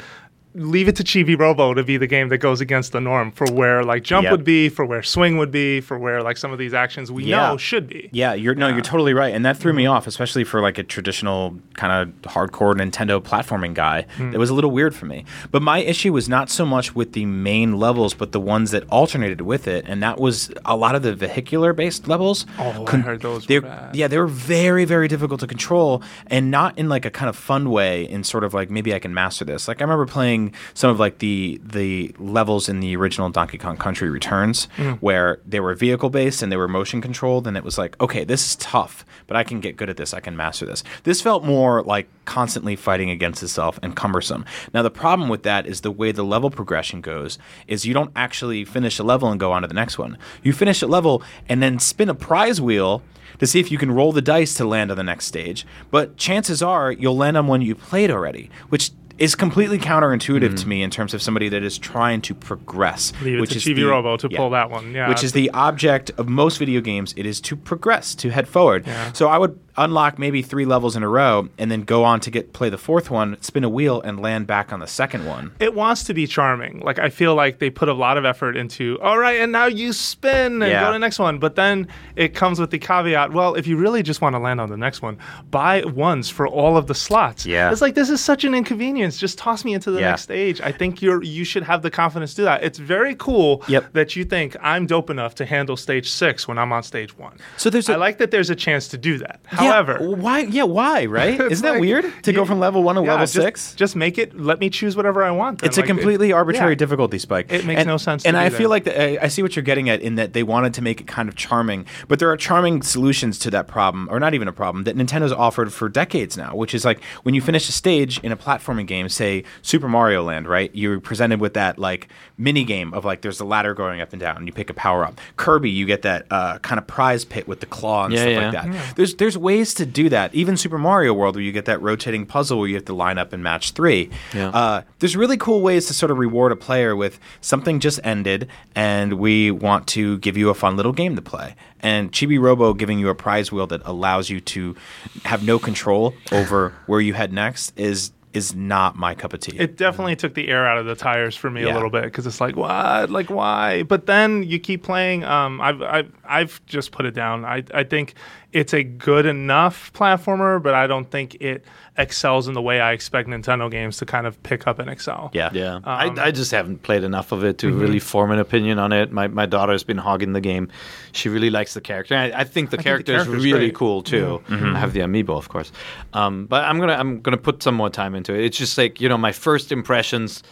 leave 0.54 0.88
it 0.88 0.96
to 0.96 1.04
Chibi 1.04 1.38
Robo 1.38 1.74
to 1.74 1.84
be 1.84 1.96
the 1.96 2.06
game 2.06 2.28
that 2.30 2.38
goes 2.38 2.60
against 2.60 2.92
the 2.92 3.00
norm 3.00 3.30
for 3.30 3.46
where 3.52 3.84
like 3.84 4.02
jump 4.02 4.24
Yep. 4.24 4.32
would 4.32 4.44
be, 4.44 4.68
for 4.68 4.84
where 4.84 5.02
swing 5.02 5.36
would 5.36 5.50
be, 5.52 5.80
for 5.80 5.96
where 5.98 6.22
like 6.22 6.36
some 6.36 6.52
of 6.52 6.58
these 6.58 6.74
actions 6.74 7.12
we 7.12 7.24
Yeah. 7.24 7.48
know 7.50 7.56
should 7.56 7.86
be. 7.88 8.08
Yeah, 8.12 8.34
you're 8.34 8.54
no, 8.54 8.68
you're 8.68 8.80
totally 8.80 9.14
right, 9.14 9.32
and 9.34 9.44
that 9.44 9.56
threw 9.56 9.72
me 9.72 9.84
mm-hmm. 9.84 9.92
off, 9.92 10.06
especially 10.06 10.42
for 10.44 10.60
like 10.60 10.76
a 10.78 10.82
traditional 10.82 11.56
kind 11.74 11.92
of 11.92 12.32
hardcore 12.32 12.74
Nintendo 12.74 13.20
platforming 13.20 13.74
guy. 13.74 14.06
Mm. 14.18 14.34
It 14.34 14.38
was 14.38 14.50
a 14.50 14.54
little 14.54 14.70
weird 14.72 14.94
for 14.94 15.06
me. 15.06 15.24
But 15.50 15.62
my 15.62 15.78
issue 15.78 16.12
was 16.12 16.28
not 16.28 16.50
so 16.50 16.66
much 16.66 16.94
with 16.94 17.12
the 17.12 17.26
main 17.26 17.78
levels, 17.78 18.14
but 18.14 18.32
the 18.32 18.40
ones 18.40 18.72
that 18.72 18.84
alternated 18.88 19.42
with 19.42 19.68
it, 19.68 19.84
and 19.86 20.02
that 20.02 20.18
was 20.18 20.50
a 20.64 20.76
lot 20.76 20.94
of 20.94 21.02
the 21.02 21.14
vehicular 21.14 21.72
based 21.72 22.08
levels. 22.08 22.44
Oh, 22.58 22.84
I 22.88 22.96
heard 22.96 23.22
those 23.22 23.46
they're- 23.46 23.60
bad. 23.60 23.94
Yeah, 23.94 24.08
they 24.08 24.18
were 24.18 24.26
very, 24.26 24.84
very 24.84 25.06
difficult 25.08 25.40
to 25.40 25.46
control, 25.46 26.02
and 26.26 26.50
not 26.50 26.76
in 26.76 26.88
like 26.88 27.04
a 27.04 27.10
kind 27.10 27.28
of 27.28 27.36
fun 27.36 27.70
way. 27.70 28.02
In 28.10 28.24
sort 28.24 28.44
of 28.44 28.54
like 28.54 28.70
maybe 28.70 28.94
I 28.94 28.98
can 28.98 29.14
master 29.14 29.44
this. 29.44 29.68
Like 29.68 29.80
I 29.80 29.84
remember 29.84 30.06
playing 30.06 30.39
missing 30.40 30.54
some 30.74 30.90
of 30.90 30.98
like 30.98 31.18
the 31.18 31.60
the 31.64 32.14
levels 32.18 32.68
in 32.68 32.80
the 32.80 32.96
original 32.96 33.30
Donkey 33.30 33.58
Kong 33.58 33.76
Country 33.76 34.10
Returns, 34.10 34.68
mm. 34.76 34.98
where 34.98 35.40
they 35.46 35.60
were 35.60 35.74
vehicle 35.74 36.10
based 36.10 36.42
and 36.42 36.50
they 36.50 36.56
were 36.56 36.68
motion 36.68 37.00
controlled, 37.00 37.46
and 37.46 37.56
it 37.56 37.64
was 37.64 37.78
like, 37.78 38.00
okay, 38.00 38.24
this 38.24 38.46
is 38.46 38.56
tough, 38.56 39.04
but 39.26 39.36
I 39.36 39.44
can 39.44 39.60
get 39.60 39.76
good 39.76 39.90
at 39.90 39.96
this. 39.96 40.14
I 40.14 40.20
can 40.20 40.36
master 40.36 40.66
this. 40.66 40.82
This 41.04 41.20
felt 41.20 41.44
more 41.44 41.82
like 41.82 42.08
constantly 42.24 42.76
fighting 42.76 43.10
against 43.10 43.42
itself 43.42 43.78
and 43.82 43.96
cumbersome. 43.96 44.44
Now 44.72 44.82
the 44.82 44.90
problem 44.90 45.28
with 45.28 45.42
that 45.44 45.66
is 45.66 45.80
the 45.80 45.90
way 45.90 46.12
the 46.12 46.24
level 46.24 46.50
progression 46.50 47.00
goes 47.00 47.38
is 47.66 47.84
you 47.84 47.94
don't 47.94 48.12
actually 48.14 48.64
finish 48.64 48.98
a 48.98 49.04
level 49.04 49.30
and 49.30 49.40
go 49.40 49.52
on 49.52 49.62
to 49.62 49.68
the 49.68 49.74
next 49.74 49.98
one. 49.98 50.16
You 50.42 50.52
finish 50.52 50.82
a 50.82 50.86
level 50.86 51.22
and 51.48 51.62
then 51.62 51.78
spin 51.78 52.08
a 52.08 52.14
prize 52.14 52.60
wheel 52.60 53.02
to 53.38 53.46
see 53.46 53.58
if 53.58 53.70
you 53.70 53.78
can 53.78 53.90
roll 53.90 54.12
the 54.12 54.22
dice 54.22 54.54
to 54.54 54.64
land 54.64 54.90
on 54.90 54.96
the 54.96 55.02
next 55.02 55.26
stage. 55.26 55.66
But 55.90 56.16
chances 56.16 56.62
are 56.62 56.92
you'll 56.92 57.16
land 57.16 57.36
on 57.36 57.46
one 57.46 57.62
you 57.62 57.74
played 57.74 58.10
already, 58.10 58.50
which 58.68 58.90
is 59.20 59.34
completely 59.34 59.78
counterintuitive 59.78 60.40
to 60.40 60.48
mm-hmm. 60.48 60.68
me 60.68 60.82
in 60.82 60.90
terms 60.90 61.12
of 61.12 61.20
somebody 61.20 61.50
that 61.50 61.62
is 61.62 61.78
trying 61.78 62.22
to 62.22 62.34
progress. 62.34 63.12
Leave 63.22 63.36
it 63.36 63.40
which 63.42 63.50
to 63.50 63.56
is 63.58 63.64
Chibi 63.64 63.76
the- 63.76 63.84
Robo 63.84 64.16
to 64.16 64.28
pull 64.30 64.50
that 64.50 64.70
one. 64.70 64.92
Yeah, 64.92 65.08
which 65.10 65.22
is 65.22 65.32
the 65.32 65.50
object 65.50 66.10
of 66.16 66.28
most 66.28 66.56
video 66.56 66.80
games. 66.80 67.12
It 67.16 67.26
is 67.26 67.40
to 67.42 67.54
progress, 67.54 68.14
to 68.16 68.30
head 68.30 68.48
forward. 68.48 68.86
Yeah. 68.86 69.12
So 69.12 69.28
I 69.28 69.36
would 69.36 69.60
unlock 69.80 70.18
maybe 70.18 70.42
three 70.42 70.64
levels 70.64 70.94
in 70.96 71.02
a 71.02 71.08
row 71.08 71.48
and 71.58 71.70
then 71.70 71.82
go 71.82 72.04
on 72.04 72.20
to 72.20 72.30
get 72.30 72.52
play 72.52 72.68
the 72.68 72.78
fourth 72.78 73.10
one, 73.10 73.36
spin 73.40 73.64
a 73.64 73.68
wheel, 73.68 74.00
and 74.02 74.20
land 74.20 74.46
back 74.46 74.72
on 74.72 74.80
the 74.80 74.86
second 74.86 75.26
one. 75.26 75.52
it 75.58 75.74
wants 75.74 76.04
to 76.04 76.14
be 76.14 76.26
charming. 76.26 76.80
Like 76.80 76.98
I 76.98 77.08
feel 77.10 77.34
like 77.34 77.58
they 77.58 77.70
put 77.70 77.88
a 77.88 77.92
lot 77.94 78.16
of 78.16 78.24
effort 78.24 78.56
into. 78.56 78.98
All 79.00 79.18
right, 79.18 79.40
and 79.40 79.50
now 79.52 79.66
you 79.66 79.92
spin 79.92 80.62
and 80.62 80.70
Yeah. 80.70 80.80
go 80.82 80.86
to 80.88 80.92
the 80.92 80.98
next 80.98 81.18
one. 81.18 81.38
But 81.38 81.56
then 81.56 81.88
it 82.16 82.34
comes 82.34 82.60
with 82.60 82.70
the 82.70 82.78
caveat. 82.78 83.32
Well, 83.32 83.54
if 83.54 83.66
you 83.66 83.76
really 83.76 84.02
just 84.02 84.20
want 84.20 84.34
to 84.34 84.38
land 84.38 84.60
on 84.60 84.68
the 84.68 84.76
next 84.76 85.02
one, 85.02 85.18
buy 85.50 85.82
ones 85.84 86.28
for 86.30 86.46
all 86.46 86.76
of 86.76 86.86
the 86.86 86.94
slots. 86.94 87.46
Yeah. 87.46 87.70
it's 87.72 87.80
like 87.80 87.94
this 87.94 88.10
is 88.10 88.20
such 88.22 88.44
an 88.44 88.54
inconvenience. 88.54 89.16
Just 89.18 89.38
toss 89.38 89.64
me 89.64 89.72
into 89.74 89.90
the 89.90 90.00
Yeah. 90.00 90.10
next 90.10 90.22
stage. 90.22 90.60
I 90.60 90.72
think 90.72 91.00
you're 91.02 91.22
you 91.22 91.44
should 91.44 91.62
have 91.62 91.82
the 91.82 91.90
confidence 91.90 92.30
to 92.34 92.36
do 92.42 92.44
that. 92.44 92.62
It's 92.62 92.78
very 92.78 93.14
cool 93.14 93.62
Yep. 93.68 93.92
that 93.94 94.16
you 94.16 94.24
think 94.24 94.56
I'm 94.62 94.86
dope 94.86 95.10
enough 95.10 95.34
to 95.36 95.46
handle 95.46 95.76
stage 95.76 96.10
six 96.10 96.46
when 96.48 96.58
I'm 96.58 96.72
on 96.72 96.82
stage 96.82 97.16
one. 97.16 97.38
So 97.56 97.70
there's 97.70 97.88
a- 97.88 97.94
I 97.94 97.96
like 97.96 98.18
that 98.18 98.30
there's 98.30 98.50
a 98.50 98.54
chance 98.54 98.88
to 98.88 98.98
do 98.98 99.18
that. 99.18 99.40
Yeah, 99.60 99.69
However, 99.70 99.98
why? 100.16 100.40
Yeah, 100.40 100.64
why? 100.64 101.06
Right? 101.06 101.40
Isn't 101.52 101.64
that 101.64 101.72
like- 101.72 101.80
weird 101.80 102.04
to 102.24 102.32
go 102.32 102.44
from 102.44 102.58
level 102.60 102.82
one 102.82 102.96
to 102.96 103.02
yeah, 103.02 103.10
level 103.12 103.26
just- 103.26 103.32
six? 103.34 103.74
Just 103.74 103.96
make 103.96 104.18
it. 104.18 104.38
Let 104.38 104.60
me 104.60 104.70
choose 104.70 104.96
whatever 104.96 105.22
I 105.22 105.30
want. 105.30 105.60
then. 105.60 105.68
It's 105.68 105.78
a 105.78 105.80
Like, 105.80 105.90
it- 105.90 105.92
completely 105.94 106.32
arbitrary 106.32 106.72
yeah. 106.72 106.76
difficulty 106.76 107.18
spike. 107.18 107.52
It 107.52 107.64
makes 107.64 107.80
And- 107.80 107.88
no 107.88 107.96
sense 107.96 108.22
to 108.22 108.28
And 108.28 108.34
do 108.34 108.40
I 108.40 108.48
that. 108.48 108.56
feel 108.56 108.70
like 108.70 108.84
the, 108.84 109.20
I, 109.20 109.24
I 109.24 109.28
see 109.28 109.42
what 109.42 109.56
you're 109.56 109.62
getting 109.62 109.88
at 109.88 110.00
in 110.00 110.14
that 110.16 110.32
they 110.32 110.42
wanted 110.42 110.74
to 110.74 110.82
make 110.82 111.00
it 111.00 111.06
kind 111.06 111.28
of 111.28 111.36
charming, 111.36 111.86
but 112.08 112.18
there 112.18 112.30
are 112.30 112.36
charming 112.36 112.82
solutions 112.82 113.38
to 113.40 113.50
that 113.50 113.66
problem, 113.68 114.08
or 114.10 114.18
not 114.20 114.34
even 114.34 114.48
a 114.48 114.52
problem 114.52 114.84
that 114.84 114.96
Nintendo's 114.96 115.32
offered 115.32 115.72
for 115.72 115.88
decades 115.88 116.36
now. 116.36 116.54
Which 116.54 116.74
is 116.74 116.84
like 116.84 117.02
when 117.22 117.34
you 117.34 117.40
finish 117.40 117.68
a 117.68 117.72
stage 117.72 118.18
in 118.20 118.32
a 118.32 118.36
platforming 118.36 118.86
game, 118.86 119.08
say 119.08 119.44
Super 119.62 119.88
Mario 119.88 120.22
Land, 120.22 120.48
right? 120.48 120.70
You're 120.74 121.00
presented 121.00 121.40
with 121.40 121.54
that 121.54 121.78
like 121.78 122.08
mini 122.38 122.64
game 122.64 122.92
of 122.94 123.04
like 123.04 123.20
there's 123.22 123.40
a 123.40 123.44
ladder 123.44 123.74
going 123.74 124.00
up 124.00 124.12
and 124.12 124.20
down, 124.20 124.36
and 124.38 124.46
you 124.46 124.52
pick 124.52 124.70
a 124.70 124.74
power 124.74 125.04
up. 125.04 125.20
Kirby, 125.36 125.70
you 125.70 125.86
get 125.86 126.02
that 126.02 126.26
uh, 126.30 126.58
kind 126.58 126.78
of 126.78 126.86
prize 126.86 127.24
pit 127.24 127.46
with 127.48 127.60
the 127.60 127.66
claw 127.66 128.04
and 128.04 128.14
Yeah, 128.14 128.20
stuff 128.20 128.30
yeah. 128.32 128.62
like 128.62 128.72
that. 128.72 128.96
There's 128.96 129.14
there's 129.16 129.36
ways 129.38 129.49
to 129.50 129.86
do 129.86 130.08
that. 130.08 130.34
Even 130.34 130.56
Super 130.56 130.78
Mario 130.78 131.12
World, 131.12 131.36
where 131.36 131.42
you 131.42 131.52
get 131.52 131.64
that 131.66 131.82
rotating 131.82 132.26
puzzle 132.26 132.58
where 132.58 132.68
you 132.68 132.74
have 132.76 132.84
to 132.86 132.94
line 132.94 133.18
up 133.18 133.32
and 133.32 133.42
match 133.42 133.72
three. 133.72 134.10
Yeah. 134.34 134.48
Uh, 134.48 134.82
there's 134.98 135.16
really 135.16 135.36
cool 135.36 135.60
ways 135.60 135.86
to 135.86 135.94
sort 135.94 136.10
of 136.10 136.18
reward 136.18 136.52
a 136.52 136.56
player 136.56 136.94
with 136.94 137.18
something 137.40 137.80
just 137.80 138.00
ended, 138.04 138.48
and 138.74 139.14
we 139.14 139.50
want 139.50 139.86
to 139.88 140.18
give 140.18 140.36
you 140.36 140.50
a 140.50 140.54
fun 140.54 140.76
little 140.76 140.92
game 140.92 141.16
to 141.16 141.22
play. 141.22 141.54
And 141.80 142.12
Chibi 142.12 142.40
Robo 142.40 142.74
giving 142.74 142.98
you 142.98 143.08
a 143.08 143.14
prize 143.14 143.50
wheel 143.50 143.66
that 143.68 143.82
allows 143.84 144.30
you 144.30 144.40
to 144.40 144.76
have 145.24 145.44
no 145.44 145.58
control 145.58 146.14
over 146.30 146.74
where 146.86 147.00
you 147.00 147.14
head 147.14 147.32
next 147.32 147.78
is 147.78 148.12
is 148.32 148.54
not 148.54 148.96
my 148.96 149.14
cup 149.14 149.32
of 149.32 149.40
tea. 149.40 149.58
It 149.58 149.76
definitely 149.76 150.14
took 150.14 150.34
the 150.34 150.48
air 150.48 150.66
out 150.66 150.78
of 150.78 150.86
the 150.86 150.94
tires 150.94 151.34
for 151.34 151.50
me 151.50 151.62
a 151.62 151.72
little 151.72 151.90
bit 151.90 152.04
because 152.04 152.26
it's 152.26 152.40
like 152.40 152.54
what, 152.56 153.10
like 153.10 153.28
why? 153.28 153.82
But 153.82 154.06
then 154.06 154.44
you 154.44 154.58
keep 154.58 154.84
playing. 154.84 155.24
Um, 155.24 155.60
I've, 155.60 155.82
I've 155.82 156.12
I've 156.24 156.66
just 156.66 156.92
put 156.92 157.06
it 157.06 157.12
down. 157.12 157.44
I 157.44 157.64
I 157.74 157.82
think 157.82 158.14
it's 158.52 158.74
a 158.74 158.82
good 158.82 159.26
enough 159.26 159.92
platformer, 159.92 160.62
but 160.62 160.74
I 160.74 160.86
don't 160.86 161.08
think 161.10 161.36
it 161.36 161.64
excels 161.96 162.48
in 162.48 162.54
the 162.54 162.62
way 162.62 162.80
I 162.80 162.92
expect 162.92 163.28
Nintendo 163.28 163.70
games 163.70 163.98
to 163.98 164.06
kind 164.06 164.26
of 164.26 164.42
pick 164.42 164.66
up 164.66 164.78
and 164.78 164.90
excel. 164.90 165.30
yeah. 165.32 165.50
Yeah, 165.52 165.74
Um, 165.76 165.82
I, 165.84 166.14
I 166.18 166.30
just 166.30 166.50
haven't 166.50 166.82
played 166.82 167.04
enough 167.04 167.32
of 167.32 167.44
it 167.44 167.58
to 167.58 167.68
mm-hmm. 167.68 167.80
really 167.80 167.98
form 167.98 168.30
an 168.30 168.38
opinion 168.38 168.78
on 168.78 168.92
it. 168.92 169.12
My 169.12 169.28
my 169.28 169.46
daughter's 169.46 169.84
been 169.84 169.98
hogging 169.98 170.32
the 170.32 170.40
game. 170.40 170.68
She 171.12 171.28
really 171.28 171.50
likes 171.50 171.74
the 171.74 171.80
character. 171.80 172.16
I, 172.16 172.32
I 172.34 172.44
think 172.44 172.70
the 172.70 172.76
the 172.76 172.82
character 172.82 173.14
is 173.16 173.28
really 173.28 173.50
great. 173.50 173.68
Mm-hmm. 173.68 173.76
cool 173.76 174.02
too. 174.02 174.42
I 174.48 174.78
have 174.78 174.92
the 174.92 175.00
amiibo, 175.00 175.36
of 175.36 175.48
course, 175.48 175.70
um, 176.12 176.46
but 176.46 176.64
I'm 176.64 176.80
gonna 176.80 176.94
I'm 176.94 177.20
gonna 177.20 177.36
put 177.36 177.62
some 177.62 177.74
more 177.74 177.90
time 177.90 178.14
into 178.14 178.34
it. 178.34 178.44
It's 178.44 178.58
just 178.58 178.76
like 178.78 179.00
you 179.00 179.08
know 179.08 179.18
my 179.18 179.32
first 179.32 179.72
impressions. 179.72 180.42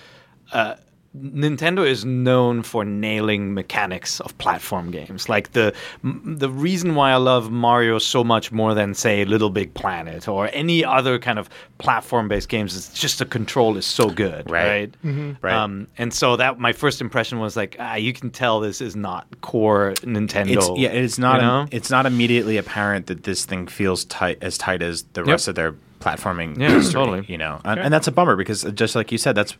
Uh, 0.53 0.77
Nintendo 1.23 1.87
is 1.87 2.05
known 2.05 2.63
for 2.63 2.85
nailing 2.85 3.55
mechanics 3.55 4.21
of 4.21 4.37
platform 4.39 4.91
games. 4.91 5.29
Like 5.29 5.53
the 5.53 5.73
the 6.05 6.49
reason 6.51 6.95
why 6.95 7.11
I 7.13 7.17
love 7.17 7.51
Mario 7.51 7.99
so 7.99 8.23
much 8.25 8.53
more 8.53 8.75
than 8.75 8.95
say 8.95 9.25
Little 9.25 9.51
Big 9.51 9.75
Planet 9.75 10.29
or 10.29 10.49
any 10.53 10.85
other 10.85 11.19
kind 11.19 11.39
of 11.39 11.49
platform-based 11.79 12.49
games 12.49 12.75
is 12.75 12.89
just 12.91 13.19
the 13.19 13.25
control 13.25 13.77
is 13.77 13.87
so 13.87 14.11
good, 14.11 14.51
Right. 14.51 14.93
right? 15.05 15.37
Right. 15.43 15.55
Um, 15.55 15.87
and 15.97 16.13
so 16.13 16.37
that 16.37 16.59
my 16.59 16.73
first 16.73 17.01
impression 17.01 17.39
was 17.39 17.57
like, 17.57 17.77
ah, 17.79 17.95
you 17.95 18.13
can 18.13 18.31
tell 18.31 18.61
this 18.61 18.81
is 18.81 18.97
not 18.97 19.27
core 19.41 19.95
Nintendo. 20.03 20.57
It's 20.57 20.71
yeah, 20.77 20.91
it's 20.91 21.19
not 21.19 21.37
you 21.41 21.47
know? 21.47 21.67
it's 21.71 21.91
not 21.91 22.07
immediately 22.07 22.57
apparent 22.57 23.07
that 23.07 23.25
this 23.25 23.45
thing 23.45 23.67
feels 23.67 24.05
tight 24.07 24.39
as 24.43 24.59
tight 24.59 24.83
as 24.83 25.05
the 25.13 25.25
rest 25.25 25.49
of 25.49 25.55
their 25.55 25.75
platforming 26.01 26.57
Yeah, 26.59 26.71
history, 26.71 26.93
totally. 26.95 27.25
you 27.29 27.39
know. 27.39 27.61
And, 27.65 27.81
and 27.81 27.93
that's 27.93 28.07
a 28.07 28.13
bummer 28.13 28.37
because 28.37 28.63
just 28.75 28.95
like 28.95 29.11
you 29.11 29.19
said 29.19 29.35
that's 29.35 29.57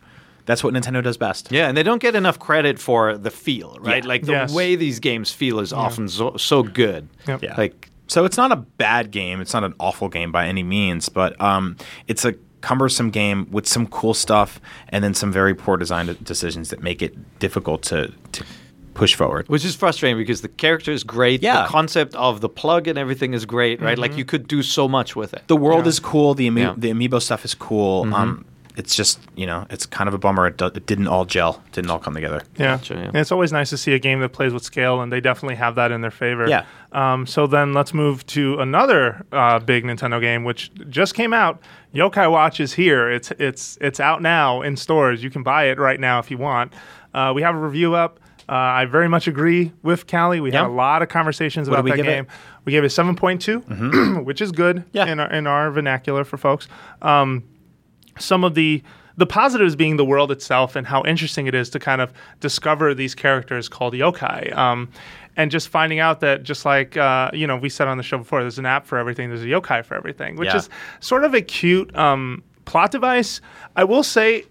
that's 0.49 0.63
what 0.63 0.73
Nintendo 0.73 1.03
does 1.03 1.15
best. 1.17 1.51
Yeah, 1.51 1.67
and 1.67 1.77
they 1.77 1.83
don't 1.83 2.01
get 2.01 2.15
enough 2.15 2.39
credit 2.39 2.79
for 2.79 3.15
the 3.17 3.29
feel, 3.31 3.77
right? 3.81 4.03
Yeah. 4.03 4.07
Like 4.09 4.23
the 4.25 4.31
Yes. 4.33 4.51
way 4.53 4.75
these 4.75 4.99
games 4.99 5.31
feel 5.31 5.59
is 5.59 5.71
often 5.71 6.07
so, 6.09 6.35
so 6.37 6.63
good. 6.63 7.07
Yep. 7.27 7.43
Yeah. 7.43 7.55
Like 7.55 7.91
So 8.07 8.25
it's 8.25 8.37
not 8.37 8.51
a 8.51 8.55
bad 8.55 9.11
game. 9.11 9.39
It's 9.41 9.53
not 9.53 9.63
an 9.63 9.75
awful 9.79 10.09
game 10.09 10.31
by 10.31 10.47
any 10.47 10.63
means, 10.63 11.07
but 11.09 11.39
um, 11.39 11.77
it's 12.07 12.25
a 12.25 12.33
cumbersome 12.61 13.11
game 13.11 13.47
with 13.51 13.67
some 13.67 13.85
cool 13.87 14.13
stuff 14.15 14.59
and 14.89 15.03
then 15.03 15.13
some 15.13 15.31
very 15.31 15.53
poor 15.53 15.77
design 15.77 16.17
decisions 16.23 16.69
that 16.71 16.81
make 16.81 17.01
it 17.03 17.13
difficult 17.39 17.83
to, 17.83 18.11
to 18.31 18.43
push 18.95 19.13
forward. 19.15 19.47
Which 19.47 19.63
is 19.63 19.75
frustrating 19.75 20.17
because 20.17 20.41
the 20.41 20.49
character 20.49 20.91
is 20.91 21.03
great. 21.03 21.41
Yeah. 21.43 21.61
The 21.61 21.67
concept 21.69 22.15
of 22.15 22.41
the 22.41 22.49
plug 22.49 22.87
and 22.87 22.97
everything 22.97 23.33
is 23.33 23.45
great, 23.45 23.79
right? 23.81 23.97
Like 23.97 24.17
you 24.17 24.25
could 24.25 24.47
do 24.47 24.61
so 24.63 24.87
much 24.89 25.15
with 25.15 25.33
it. 25.33 25.43
The 25.47 25.55
world 25.55 25.85
is 25.87 25.99
cool. 25.99 26.33
The 26.33 26.47
ami- 26.47 26.61
Yeah. 26.61 26.73
the 26.75 26.89
amiibo 26.91 27.21
stuff 27.21 27.45
is 27.45 27.53
cool. 27.53 28.11
Um, 28.13 28.43
it's 28.77 28.95
just 28.95 29.19
you 29.35 29.45
know 29.45 29.65
it's 29.69 29.85
kind 29.85 30.07
of 30.07 30.13
a 30.13 30.17
bummer. 30.17 30.47
It, 30.47 30.57
do- 30.57 30.65
it 30.67 30.85
didn't 30.85 31.07
all 31.07 31.25
gel. 31.25 31.61
Didn't 31.71 31.89
all 31.91 31.99
come 31.99 32.13
together. 32.13 32.41
Yeah. 32.57 32.77
Gotcha, 32.77 32.93
yeah. 32.95 32.99
And 33.07 33.15
it's 33.17 33.31
always 33.31 33.51
nice 33.51 33.69
to 33.71 33.77
see 33.77 33.93
a 33.93 33.99
game 33.99 34.19
that 34.21 34.29
plays 34.29 34.53
with 34.53 34.63
scale, 34.63 35.01
and 35.01 35.11
they 35.11 35.19
definitely 35.21 35.55
have 35.55 35.75
that 35.75 35.91
in 35.91 36.01
their 36.01 36.11
favor. 36.11 36.47
Yeah. 36.47 36.65
Um, 36.91 37.27
so 37.27 37.45
then 37.47 37.73
let's 37.73 37.93
move 37.93 38.25
to 38.27 38.59
another 38.59 39.25
uh, 39.31 39.59
big 39.59 39.83
Nintendo 39.83 40.19
game, 40.21 40.43
which 40.43 40.71
just 40.89 41.13
came 41.15 41.33
out. 41.33 41.59
Yokai 41.93 42.31
Watch 42.31 42.59
is 42.59 42.73
here. 42.73 43.09
It's 43.09 43.31
it's 43.39 43.77
it's 43.81 43.99
out 43.99 44.21
now 44.21 44.61
in 44.61 44.75
stores. 44.77 45.23
You 45.23 45.29
can 45.29 45.43
buy 45.43 45.65
it 45.65 45.77
right 45.79 45.99
now 45.99 46.19
if 46.19 46.29
you 46.31 46.37
want. 46.37 46.73
Uh, 47.13 47.31
we 47.35 47.41
have 47.41 47.55
a 47.55 47.59
review 47.59 47.95
up. 47.95 48.19
Uh, 48.47 48.53
I 48.53 48.85
very 48.85 49.07
much 49.07 49.27
agree 49.27 49.71
with 49.83 50.07
Kallie. 50.07 50.41
We 50.41 50.51
Yeah. 50.51 50.61
had 50.63 50.67
a 50.69 50.73
lot 50.73 51.03
of 51.03 51.09
conversations 51.09 51.69
What 51.69 51.79
about 51.79 51.85
did 51.85 51.91
we 51.91 51.91
that 51.91 51.97
give 51.97 52.07
it? 52.07 52.15
game. 52.15 52.27
We 52.65 52.71
gave 52.71 52.83
it 52.83 52.87
7.2, 52.87 54.23
which 54.25 54.41
is 54.41 54.51
good 54.51 54.83
Yeah. 54.91 55.05
in, 55.05 55.19
our, 55.19 55.31
in 55.31 55.45
our 55.45 55.69
vernacular 55.69 56.23
for 56.23 56.37
folks. 56.37 56.67
Um, 57.03 57.43
some 58.19 58.43
of 58.43 58.53
the 58.55 58.81
the 59.17 59.25
positives 59.25 59.75
being 59.75 59.97
the 59.97 60.05
world 60.05 60.31
itself 60.31 60.77
and 60.77 60.87
how 60.87 61.03
interesting 61.03 61.45
it 61.45 61.53
is 61.53 61.69
to 61.71 61.77
kind 61.79 61.99
of 61.99 62.13
discover 62.39 62.93
these 62.93 63.13
characters 63.13 63.67
called 63.67 63.93
yokai. 63.93 64.55
Um, 64.55 64.87
and 65.35 65.51
just 65.51 65.67
finding 65.67 65.99
out 65.99 66.21
that 66.21 66.43
just 66.43 66.63
like 66.65 66.95
uh, 66.95 67.29
you 67.33 67.45
know 67.47 67.57
we 67.57 67.69
said 67.69 67.87
on 67.89 67.97
the 67.97 68.03
show 68.03 68.17
before 68.17 68.41
there's 68.41 68.59
an 68.59 68.65
app 68.65 68.85
for 68.85 68.97
everything 68.97 69.27
there's 69.29 69.43
a 69.43 69.47
yokai 69.47 69.83
for 69.83 69.95
everything 69.95 70.35
which 70.37 70.47
Yeah. 70.47 70.57
is 70.57 70.69
sort 71.01 71.23
of 71.25 71.33
a 71.33 71.41
cute 71.41 71.93
um, 71.97 72.43
plot 72.65 72.91
device. 72.91 73.41
I 73.75 73.83
will 73.83 74.03
say 74.03 74.43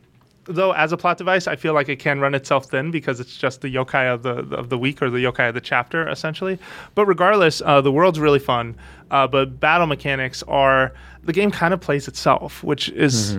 though 0.44 0.72
as 0.72 0.92
a 0.92 0.96
plot 0.96 1.18
device 1.18 1.46
i 1.46 1.54
feel 1.54 1.74
like 1.74 1.90
it 1.90 1.98
can 1.98 2.20
run 2.20 2.34
itself 2.34 2.70
thin 2.70 2.90
because 2.90 3.20
it's 3.20 3.36
just 3.36 3.60
the 3.60 3.68
yokai 3.74 4.10
of 4.14 4.22
the 4.22 4.36
of 4.56 4.70
the 4.70 4.78
week 4.78 5.02
or 5.02 5.10
the 5.10 5.18
yokai 5.18 5.48
of 5.48 5.54
the 5.54 5.60
chapter 5.60 6.08
essentially. 6.08 6.58
But 6.94 7.04
regardless 7.06 7.60
uh, 7.64 7.80
the 7.82 7.92
world's 7.92 8.18
really 8.20 8.38
fun 8.38 8.74
uh, 9.10 9.26
but 9.26 9.60
battle 9.60 9.86
mechanics 9.86 10.42
are 10.48 10.92
the 11.22 11.32
game 11.34 11.50
kind 11.50 11.72
of 11.74 11.80
plays 11.80 12.06
itself 12.08 12.62
which 12.64 12.88
is 12.90 13.36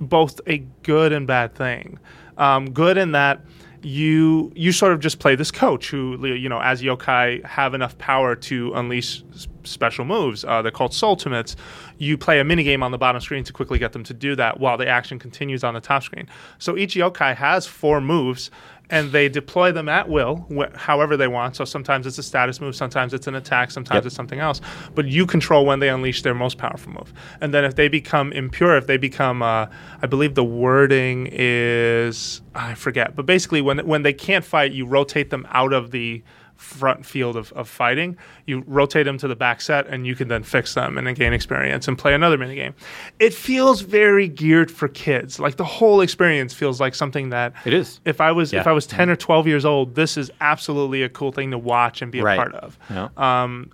both 0.00 0.40
a 0.46 0.58
good 0.82 1.12
and 1.12 1.26
bad 1.26 1.54
thing. 1.54 1.98
Um, 2.38 2.70
good 2.70 2.96
in 2.96 3.12
that 3.12 3.40
you 3.82 4.52
you 4.54 4.72
sort 4.72 4.92
of 4.92 5.00
just 5.00 5.18
play 5.18 5.34
this 5.34 5.50
coach 5.50 5.90
who 5.90 6.26
you 6.26 6.48
know 6.48 6.60
as 6.60 6.82
yokai 6.82 7.42
have 7.44 7.74
enough 7.74 7.96
power 7.98 8.34
to 8.36 8.72
unleash 8.74 9.22
special 9.64 10.04
moves. 10.04 10.44
Uh, 10.44 10.62
they're 10.62 10.70
called 10.70 10.92
Soultimates. 10.92 11.56
You 11.98 12.18
play 12.18 12.40
a 12.40 12.44
minigame 12.44 12.82
on 12.82 12.90
the 12.90 12.98
bottom 12.98 13.20
screen 13.20 13.44
to 13.44 13.52
quickly 13.52 13.78
get 13.78 13.92
them 13.92 14.04
to 14.04 14.14
do 14.14 14.34
that 14.36 14.60
while 14.60 14.76
the 14.76 14.86
action 14.86 15.18
continues 15.18 15.64
on 15.64 15.74
the 15.74 15.80
top 15.80 16.02
screen. 16.02 16.28
So 16.58 16.76
each 16.76 16.94
yokai 16.94 17.34
has 17.36 17.66
four 17.66 18.00
moves, 18.00 18.50
and 18.90 19.12
they 19.12 19.28
deploy 19.28 19.72
them 19.72 19.88
at 19.88 20.08
will, 20.08 20.46
wh- 20.54 20.74
however 20.76 21.16
they 21.16 21.28
want. 21.28 21.56
So 21.56 21.64
sometimes 21.64 22.06
it's 22.06 22.18
a 22.18 22.22
status 22.22 22.60
move, 22.60 22.74
sometimes 22.76 23.14
it's 23.14 23.26
an 23.26 23.34
attack, 23.36 23.70
sometimes 23.70 23.98
Yep. 23.98 24.06
it's 24.06 24.14
something 24.16 24.40
else. 24.40 24.60
But 24.94 25.06
you 25.06 25.26
control 25.26 25.64
when 25.64 25.78
they 25.78 25.88
unleash 25.88 26.22
their 26.22 26.34
most 26.34 26.58
powerful 26.58 26.92
move. 26.92 27.12
And 27.40 27.54
then 27.54 27.64
if 27.64 27.76
they 27.76 27.88
become 27.88 28.32
impure, 28.32 28.76
if 28.76 28.86
they 28.86 28.96
become, 28.96 29.42
uh, 29.42 29.66
I 30.02 30.06
believe 30.06 30.34
the 30.34 30.44
wording 30.44 31.28
is 31.30 32.42
I 32.54 32.74
forget, 32.74 33.14
but 33.16 33.26
basically 33.26 33.60
when 33.62 33.78
when 33.86 34.02
they 34.02 34.12
can't 34.12 34.44
fight, 34.44 34.72
you 34.72 34.84
rotate 34.86 35.30
them 35.30 35.46
out 35.50 35.72
of 35.72 35.90
the 35.92 36.22
front 36.60 37.04
field 37.06 37.36
of, 37.36 37.52
of 37.54 37.68
fighting. 37.68 38.16
You 38.46 38.62
rotate 38.66 39.06
them 39.06 39.18
to 39.18 39.26
the 39.28 39.34
back 39.34 39.60
set, 39.60 39.86
and 39.86 40.06
you 40.06 40.14
can 40.14 40.28
then 40.28 40.42
fix 40.42 40.74
them 40.74 40.98
and 40.98 41.06
then 41.06 41.14
gain 41.14 41.32
experience 41.32 41.88
and 41.88 41.96
play 41.98 42.14
another 42.14 42.36
minigame. 42.38 42.74
It 43.18 43.34
feels 43.34 43.80
very 43.80 44.28
geared 44.28 44.70
for 44.70 44.88
kids. 44.88 45.40
Like 45.40 45.56
the 45.56 45.64
whole 45.64 46.00
experience 46.00 46.52
feels 46.54 46.80
like 46.80 46.94
something 46.94 47.30
that 47.30 47.54
It 47.64 47.72
is. 47.72 48.00
If 48.04 48.20
I 48.20 48.32
was 48.32 48.52
if 48.52 48.66
I 48.66 48.72
was 48.72 48.86
ten 48.86 49.08
or 49.10 49.16
twelve 49.16 49.46
years 49.46 49.64
old, 49.64 49.94
this 49.94 50.16
is 50.16 50.30
absolutely 50.40 51.02
a 51.02 51.08
cool 51.08 51.32
thing 51.32 51.50
to 51.52 51.58
watch 51.58 52.02
and 52.02 52.12
be 52.12 52.18
a 52.20 52.24
Right. 52.24 52.36
part 52.36 52.54
of. 52.54 52.78
Yeah. 52.90 53.08
Um, 53.16 53.70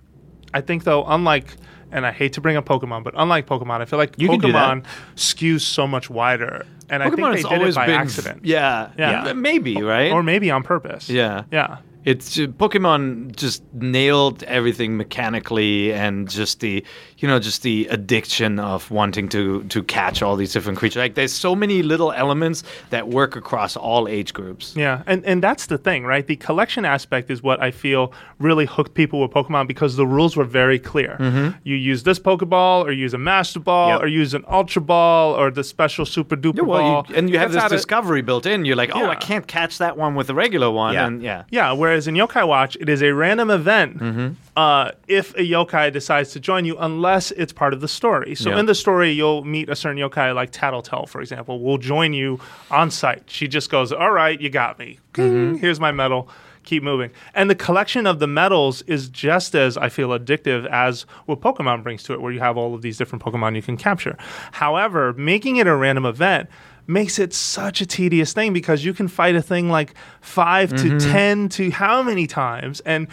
I 0.53 0.61
think 0.61 0.83
though, 0.85 1.03
unlike 1.05 1.55
and 1.91 2.05
I 2.05 2.11
hate 2.11 2.33
to 2.33 2.41
bring 2.41 2.57
up 2.57 2.65
Pokemon, 2.65 3.03
but 3.05 3.13
unlike 3.15 3.45
Pokemon, 3.47 3.79
I 3.81 3.85
feel 3.85 3.97
like 3.99 4.15
You 4.17 4.27
can 4.27 4.39
do 4.39 4.51
that. 4.51 4.77
Pokemon 4.77 4.85
skews 5.15 5.61
so 5.61 5.87
much 5.87 6.09
wider, 6.09 6.65
and 6.89 7.01
I 7.01 7.07
Pokemon 7.09 7.09
think 7.09 7.23
they 7.23 7.41
did 7.43 7.51
it 7.51 7.59
always 7.59 7.75
by 7.75 7.87
accident. 7.87 8.45
Yeah, 8.45 8.89
Yeah. 8.97 9.31
maybe 9.33 9.81
right. 9.81 10.11
or 10.11 10.21
maybe 10.21 10.51
on 10.51 10.63
purpose. 10.63 11.09
yeah, 11.09 11.43
yeah. 11.51 11.77
It's 12.05 12.33
ju- 12.35 12.47
Pokemon 12.47 13.35
just 13.35 13.63
nailed 13.73 14.43
everything 14.43 14.95
mechanically 14.97 15.91
and 15.93 16.29
just 16.29 16.61
the 16.61 16.85
you 17.17 17.27
know 17.27 17.39
just 17.39 17.61
the 17.63 17.87
addiction 17.89 18.59
of 18.59 18.89
wanting 18.91 19.27
to 19.29 19.63
to 19.65 19.83
catch 19.83 20.21
all 20.21 20.35
these 20.35 20.53
different 20.53 20.77
creatures. 20.77 20.97
Like 20.99 21.15
there's 21.15 21.33
so 21.33 21.55
many 21.55 21.81
little 21.83 22.11
elements 22.11 22.63
that 22.89 23.07
work 23.07 23.35
across 23.35 23.75
all 23.75 24.07
age 24.07 24.33
groups. 24.33 24.73
Yeah, 24.75 25.03
and 25.07 25.25
and 25.25 25.41
that's 25.43 25.65
the 25.67 25.77
thing, 25.77 26.05
right? 26.05 26.25
The 26.27 26.35
collection 26.35 26.85
aspect 26.85 27.29
is 27.31 27.41
what 27.41 27.61
I 27.61 27.71
feel 27.71 28.11
really 28.39 28.65
hooked 28.65 28.93
people 28.93 29.21
with 29.21 29.31
Pokemon 29.31 29.67
because 29.67 29.95
the 29.95 30.05
rules 30.05 30.35
were 30.37 30.43
very 30.43 30.79
clear. 30.79 31.17
You 31.63 31.75
use 31.75 32.03
this 32.03 32.19
Pokeball, 32.19 32.85
or 32.85 32.91
use 32.91 33.13
a 33.13 33.17
Master 33.17 33.59
Ball, 33.59 33.89
Yep. 33.89 34.01
or 34.03 34.07
use 34.07 34.33
an 34.33 34.43
Ultra 34.47 34.81
Ball, 34.81 35.33
or 35.33 35.49
the 35.51 35.63
special 35.63 36.05
Super 36.05 36.35
Duper 36.35 36.57
Yeah, 36.57 36.63
well, 36.63 36.79
Ball, 36.81 37.05
you, 37.09 37.15
and 37.15 37.29
you 37.29 37.39
have 37.39 37.51
this 37.51 37.63
discovery 37.69 38.21
built 38.21 38.45
in. 38.45 38.65
You're 38.65 38.75
like, 38.75 38.91
oh, 38.95 39.01
Yeah. 39.01 39.09
I 39.09 39.15
can't 39.15 39.47
catch 39.47 39.77
that 39.79 39.97
one 39.97 40.15
with 40.15 40.27
the 40.27 40.35
regular 40.35 40.69
one, 40.69 40.93
Yeah. 40.93 41.07
and 41.07 41.21
yeah, 41.23 41.43
Yeah, 41.49 41.71
whereas 41.71 42.07
in 42.07 42.15
Yokai 42.15 42.47
Watch, 42.47 42.77
it 42.79 42.89
is 42.89 43.01
a 43.01 43.11
random 43.13 43.49
event 43.49 43.97
Mm-hmm. 43.99 44.27
Uh, 44.57 44.91
if 45.07 45.33
a 45.35 45.41
yokai 45.41 45.93
decides 45.93 46.31
to 46.31 46.39
join 46.39 46.65
you, 46.65 46.75
unless 46.79 47.29
it's 47.31 47.53
part 47.53 47.73
of 47.73 47.79
the 47.79 47.87
story. 47.87 48.33
So 48.33 48.49
Yeah. 48.49 48.59
in 48.59 48.65
the 48.65 48.73
story, 48.75 49.11
you'll 49.11 49.43
meet 49.45 49.69
a 49.69 49.75
certain 49.75 49.99
yokai, 50.01 50.33
like 50.33 50.49
Tattletale, 50.51 51.05
for 51.05 51.21
example, 51.21 51.59
will 51.61 51.77
join 51.77 52.11
you 52.11 52.39
on 52.71 52.89
site. 52.89 53.23
She 53.27 53.47
just 53.47 53.69
goes, 53.69 53.91
All 53.93 54.11
right, 54.11 54.41
you 54.41 54.49
got 54.49 54.79
me. 54.79 54.99
Mm-hmm. 55.13 55.57
Here's 55.57 55.79
my 55.79 55.91
medal. 55.91 56.27
Keep 56.63 56.81
moving. 56.83 57.11
And 57.35 57.49
the 57.49 57.55
collection 57.55 58.05
of 58.07 58.17
the 58.19 58.27
medals 58.27 58.81
is 58.87 59.07
just 59.09 59.55
as, 59.55 59.77
I 59.77 59.89
feel, 59.89 60.09
addictive 60.09 60.65
as 60.69 61.03
what 61.27 61.39
Pokemon 61.39 61.83
brings 61.83 62.01
to 62.03 62.13
it, 62.13 62.21
where 62.21 62.31
you 62.33 62.39
have 62.41 62.57
all 62.57 62.73
of 62.73 62.81
these 62.81 62.97
different 62.97 63.23
Pokemon 63.23 63.55
you 63.55 63.61
can 63.61 63.77
capture. 63.77 64.17
However, 64.51 65.13
making 65.13 65.57
it 65.57 65.67
a 65.67 65.75
random 65.75 66.05
event 66.05 66.49
makes 66.87 67.19
it 67.19 67.33
such 67.33 67.79
a 67.79 67.85
tedious 67.85 68.33
thing 68.33 68.53
because 68.53 68.83
you 68.83 68.93
can 68.93 69.07
fight 69.07 69.35
a 69.35 69.41
thing 69.41 69.69
like 69.69 69.93
5 70.21 70.75
to 70.77 70.99
10 70.99 71.49
to 71.49 71.69
how 71.71 72.01
many 72.01 72.25
times 72.27 72.79
and 72.81 73.07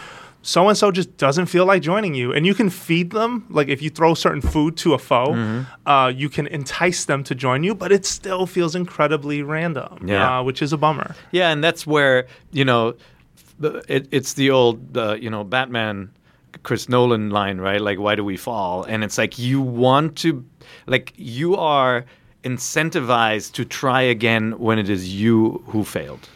so 0.46 0.68
and 0.68 0.76
so 0.76 0.90
just 0.90 1.16
doesn't 1.16 1.46
feel 1.46 1.64
like 1.64 1.80
joining 1.82 2.14
you 2.14 2.32
and 2.34 2.44
you 2.46 2.54
can 2.54 2.68
feed 2.70 3.10
them 3.10 3.44
like 3.48 3.68
if 3.68 3.80
you 3.82 3.88
throw 3.90 4.12
certain 4.14 4.42
food 4.42 4.76
to 4.76 4.92
a 4.94 4.98
foe 4.98 5.64
uh, 5.86 6.12
you 6.14 6.28
can 6.28 6.46
entice 6.48 7.06
them 7.06 7.24
to 7.24 7.34
join 7.34 7.64
you 7.64 7.74
but 7.74 7.90
it 7.90 8.04
still 8.06 8.44
feels 8.46 8.74
incredibly 8.74 9.42
random 9.42 10.06
Yeah. 10.06 10.38
uh, 10.38 10.42
which 10.44 10.60
is 10.62 10.72
a 10.72 10.76
bummer 10.76 11.14
Yeah, 11.32 11.48
and 11.52 11.64
that's 11.64 11.86
where 11.86 12.26
you 12.52 12.64
know, 12.64 12.94
it, 13.88 14.06
it's 14.10 14.34
the 14.34 14.50
old 14.50 14.96
uh, 14.96 15.14
you 15.24 15.30
know 15.30 15.44
Batman, 15.44 16.10
Chris 16.62 16.88
Nolan 16.88 17.30
line, 17.30 17.58
right? 17.58 17.80
Like, 17.80 17.98
why 17.98 18.14
do 18.14 18.24
we 18.24 18.36
fall? 18.36 18.84
And 18.84 19.02
it's 19.04 19.18
like 19.18 19.38
you 19.38 19.60
want 19.60 20.16
to, 20.18 20.44
like, 20.86 21.12
you 21.16 21.56
are 21.56 22.04
incentivized 22.44 23.52
to 23.52 23.64
try 23.64 24.02
again 24.02 24.52
when 24.58 24.78
it 24.78 24.88
is 24.88 25.12
you 25.14 25.62
who 25.66 25.84
failed, 25.84 26.28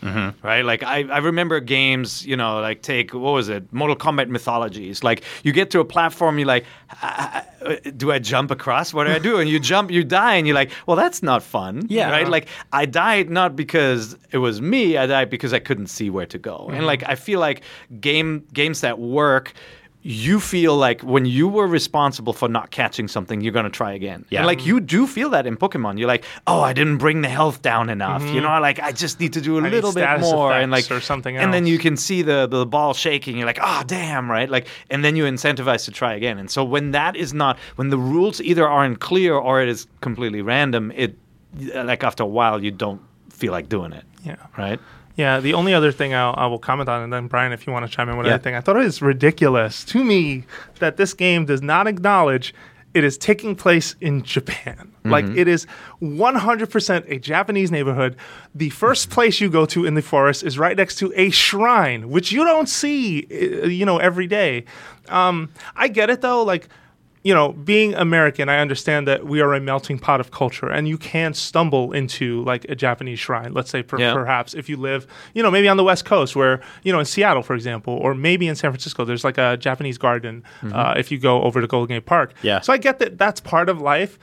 right? 0.43 0.63
Like, 0.63 0.83
I, 0.83 1.05
I 1.11 1.19
remember 1.19 1.61
games, 1.61 2.25
you 2.27 2.37
know, 2.37 2.61
like 2.61 2.83
take 2.83 3.13
what 3.15 3.33
was 3.33 3.49
it, 3.49 3.71
Mortal 3.73 3.97
Kombat 3.97 4.29
Mythologies. 4.29 5.05
Like, 5.05 5.23
you 5.43 5.53
get 5.53 5.71
to 5.71 5.81
a 5.81 5.85
platform, 5.85 6.39
you're 6.39 6.47
like, 6.47 6.65
"Ah, 7.03 7.45
ah, 7.65 7.75
do 7.97 8.11
I 8.13 8.19
jump 8.19 8.51
across? 8.51 8.95
What 8.95 9.05
do 9.05 9.13
I 9.13 9.19
do? 9.19 9.39
And 9.39 9.49
you 9.51 9.59
jump, 9.61 9.91
you 9.91 10.05
die, 10.05 10.35
and 10.37 10.47
you're 10.47 10.55
like, 10.55 10.71
well, 10.87 10.97
that's 10.97 11.23
not 11.23 11.43
fun, 11.43 11.87
Yeah. 11.89 12.11
right? 12.11 12.29
Like, 12.29 12.49
I 12.73 12.87
died 12.87 13.31
not 13.31 13.55
because 13.57 14.17
it 14.31 14.39
was 14.39 14.61
me. 14.61 14.97
I 14.97 15.07
died 15.07 15.31
because 15.31 15.53
I 15.53 15.59
couldn't 15.59 15.89
see 15.89 16.11
where 16.11 16.27
to 16.27 16.39
go. 16.39 16.69
And 16.73 16.87
like, 16.87 17.03
I 17.07 17.15
feel 17.15 17.41
like 17.41 17.63
game 18.01 18.45
games 18.53 18.81
that 18.81 18.99
work. 18.99 19.53
You 20.03 20.39
feel 20.39 20.77
like 20.77 21.03
when 21.03 21.27
you 21.27 21.49
were 21.49 21.67
responsible 21.67 22.33
for 22.33 22.49
not 22.49 22.71
catching 22.71 23.09
something, 23.09 23.41
you're 23.41 23.53
gonna 23.53 23.69
try 23.69 23.93
again. 23.93 24.25
Yeah. 24.31 24.41
And 24.41 24.47
like 24.47 24.65
you 24.65 24.81
do 24.81 25.07
feel 25.07 25.31
that 25.31 25.47
in 25.47 25.57
Pokemon. 25.57 25.99
You're 25.99 26.09
like, 26.09 26.25
oh, 26.47 26.61
I 26.61 26.73
didn't 26.73 26.99
bring 26.99 27.23
the 27.23 27.29
health 27.29 27.63
down 27.63 27.91
enough. 27.91 28.23
You 28.23 28.41
know, 28.41 28.61
like 28.61 28.81
I 28.81 28.93
just 28.93 29.19
need 29.19 29.33
to 29.33 29.41
do 29.41 29.59
a 29.59 29.61
little 29.61 29.93
bit 29.93 30.21
more, 30.21 30.53
and 30.53 30.71
like 30.71 30.91
or 30.91 31.01
something 31.01 31.37
And 31.37 31.53
then 31.53 31.67
you 31.67 31.79
can 31.79 31.97
see 31.97 32.23
the 32.23 32.47
the 32.47 32.65
ball 32.65 32.95
shaking. 32.95 33.37
You're 33.37 33.47
like, 33.47 33.59
oh, 33.61 33.83
damn, 33.87 34.31
right? 34.31 34.49
Like, 34.49 34.69
and 34.89 35.05
then 35.05 35.17
you 35.17 35.25
incentivize 35.25 35.85
to 35.87 35.91
try 35.91 36.15
again. 36.15 36.39
And 36.39 36.51
so 36.51 36.65
when 36.65 36.93
that 36.93 37.17
is 37.17 37.35
not, 37.35 37.59
when 37.77 37.91
the 37.91 37.99
rules 37.99 38.41
either 38.41 38.69
aren't 38.69 39.01
clear 39.01 39.35
or 39.35 39.61
it 39.61 39.69
is 39.69 39.87
completely 40.01 40.43
random, 40.43 40.93
it 40.95 41.17
like 41.75 42.05
after 42.05 42.23
a 42.23 42.27
while 42.27 42.63
you 42.63 42.71
don't 42.71 43.01
feel 43.31 43.53
like 43.53 43.69
doing 43.69 43.93
it, 43.93 44.05
yeah 44.25 44.37
right? 44.57 44.81
Yeah, 45.19 45.41
the 45.41 45.53
only 45.55 45.75
other 45.75 45.91
thing 45.93 46.15
I'll, 46.15 46.33
I 46.37 46.47
will 46.47 46.61
comment 46.61 46.89
on, 46.89 47.03
and 47.03 47.13
then 47.13 47.27
Brian, 47.27 47.53
if 47.53 47.67
you 47.67 47.73
want 47.73 47.85
to 47.85 47.91
chime 47.91 48.09
in 48.09 48.17
with 48.17 48.27
Yeah. 48.27 48.35
anything, 48.35 48.55
I 48.55 48.61
thought 48.61 48.77
it 48.77 48.85
is 48.85 49.03
ridiculous 49.03 49.85
to 49.87 50.05
me 50.05 50.45
that 50.79 50.97
this 50.97 51.13
game 51.13 51.45
does 51.45 51.61
not 51.61 51.89
acknowledge 51.89 52.55
it 52.95 53.03
is 53.05 53.19
taking 53.19 53.55
place 53.57 53.97
in 54.01 54.23
Japan. 54.23 54.93
Like 55.05 55.25
it 55.27 55.49
is 55.49 55.67
100% 56.01 57.11
a 57.11 57.19
Japanese 57.19 57.71
neighborhood. 57.71 58.17
The 58.55 58.71
first 58.71 59.11
place 59.11 59.41
you 59.41 59.51
go 59.51 59.67
to 59.67 59.85
in 59.85 59.95
the 59.95 60.03
forest 60.03 60.43
is 60.43 60.59
right 60.59 60.77
next 60.77 60.97
to 60.97 61.13
a 61.17 61.31
shrine, 61.31 62.09
which 62.11 62.33
you 62.33 62.45
don't 62.45 62.69
see, 62.69 63.27
uh, 63.31 63.67
you 63.67 63.85
know, 63.85 63.99
every 63.99 64.27
day. 64.27 64.65
Um, 65.09 65.51
I 65.77 65.89
get 65.89 66.11
it 66.11 66.21
though, 66.21 66.43
like 66.45 66.69
you 67.25 67.35
know, 67.35 67.53
being 67.53 67.95
American, 67.95 68.49
I 68.49 68.59
understand 68.59 69.07
that 69.09 69.27
we 69.27 69.41
are 69.41 69.53
a 69.55 69.61
melting 69.61 69.99
pot 69.99 70.21
of 70.21 70.31
culture, 70.31 70.69
and 70.69 70.87
you 70.89 70.97
can 70.99 71.35
stumble 71.35 71.93
into 71.93 72.43
like 72.45 72.65
a 72.69 72.75
Japanese 72.75 73.19
shrine. 73.19 73.53
Let's 73.53 73.71
say, 73.71 73.83
per- 73.83 73.99
Yeah. 73.99 74.13
perhaps 74.15 74.55
if 74.55 74.69
you 74.69 74.77
live, 74.77 75.07
you 75.35 75.43
know, 75.43 75.51
maybe 75.51 75.69
on 75.69 75.77
the 75.77 75.85
West 75.85 76.05
Coast, 76.05 76.37
where 76.37 76.61
you 76.85 76.93
know, 76.93 77.01
in 77.01 77.05
Seattle, 77.05 77.43
for 77.43 77.55
example, 77.55 77.95
or 77.95 78.15
maybe 78.15 78.47
in 78.47 78.55
San 78.55 78.71
Francisco, 78.71 79.05
there's 79.05 79.25
like 79.25 79.39
a 79.39 79.57
Japanese 79.57 79.99
garden. 79.99 80.45
Uh, 80.73 80.95
if 80.97 81.11
you 81.11 81.19
go 81.19 81.43
over 81.43 81.61
to 81.61 81.67
Golden 81.67 81.97
Gate 81.97 82.07
Park, 82.07 82.33
Yeah. 82.43 82.61
So 82.61 82.73
I 82.73 82.77
get 82.79 82.99
that 83.01 83.19
that's 83.19 83.41
part 83.41 83.69
of 83.69 83.81
life, 83.81 84.19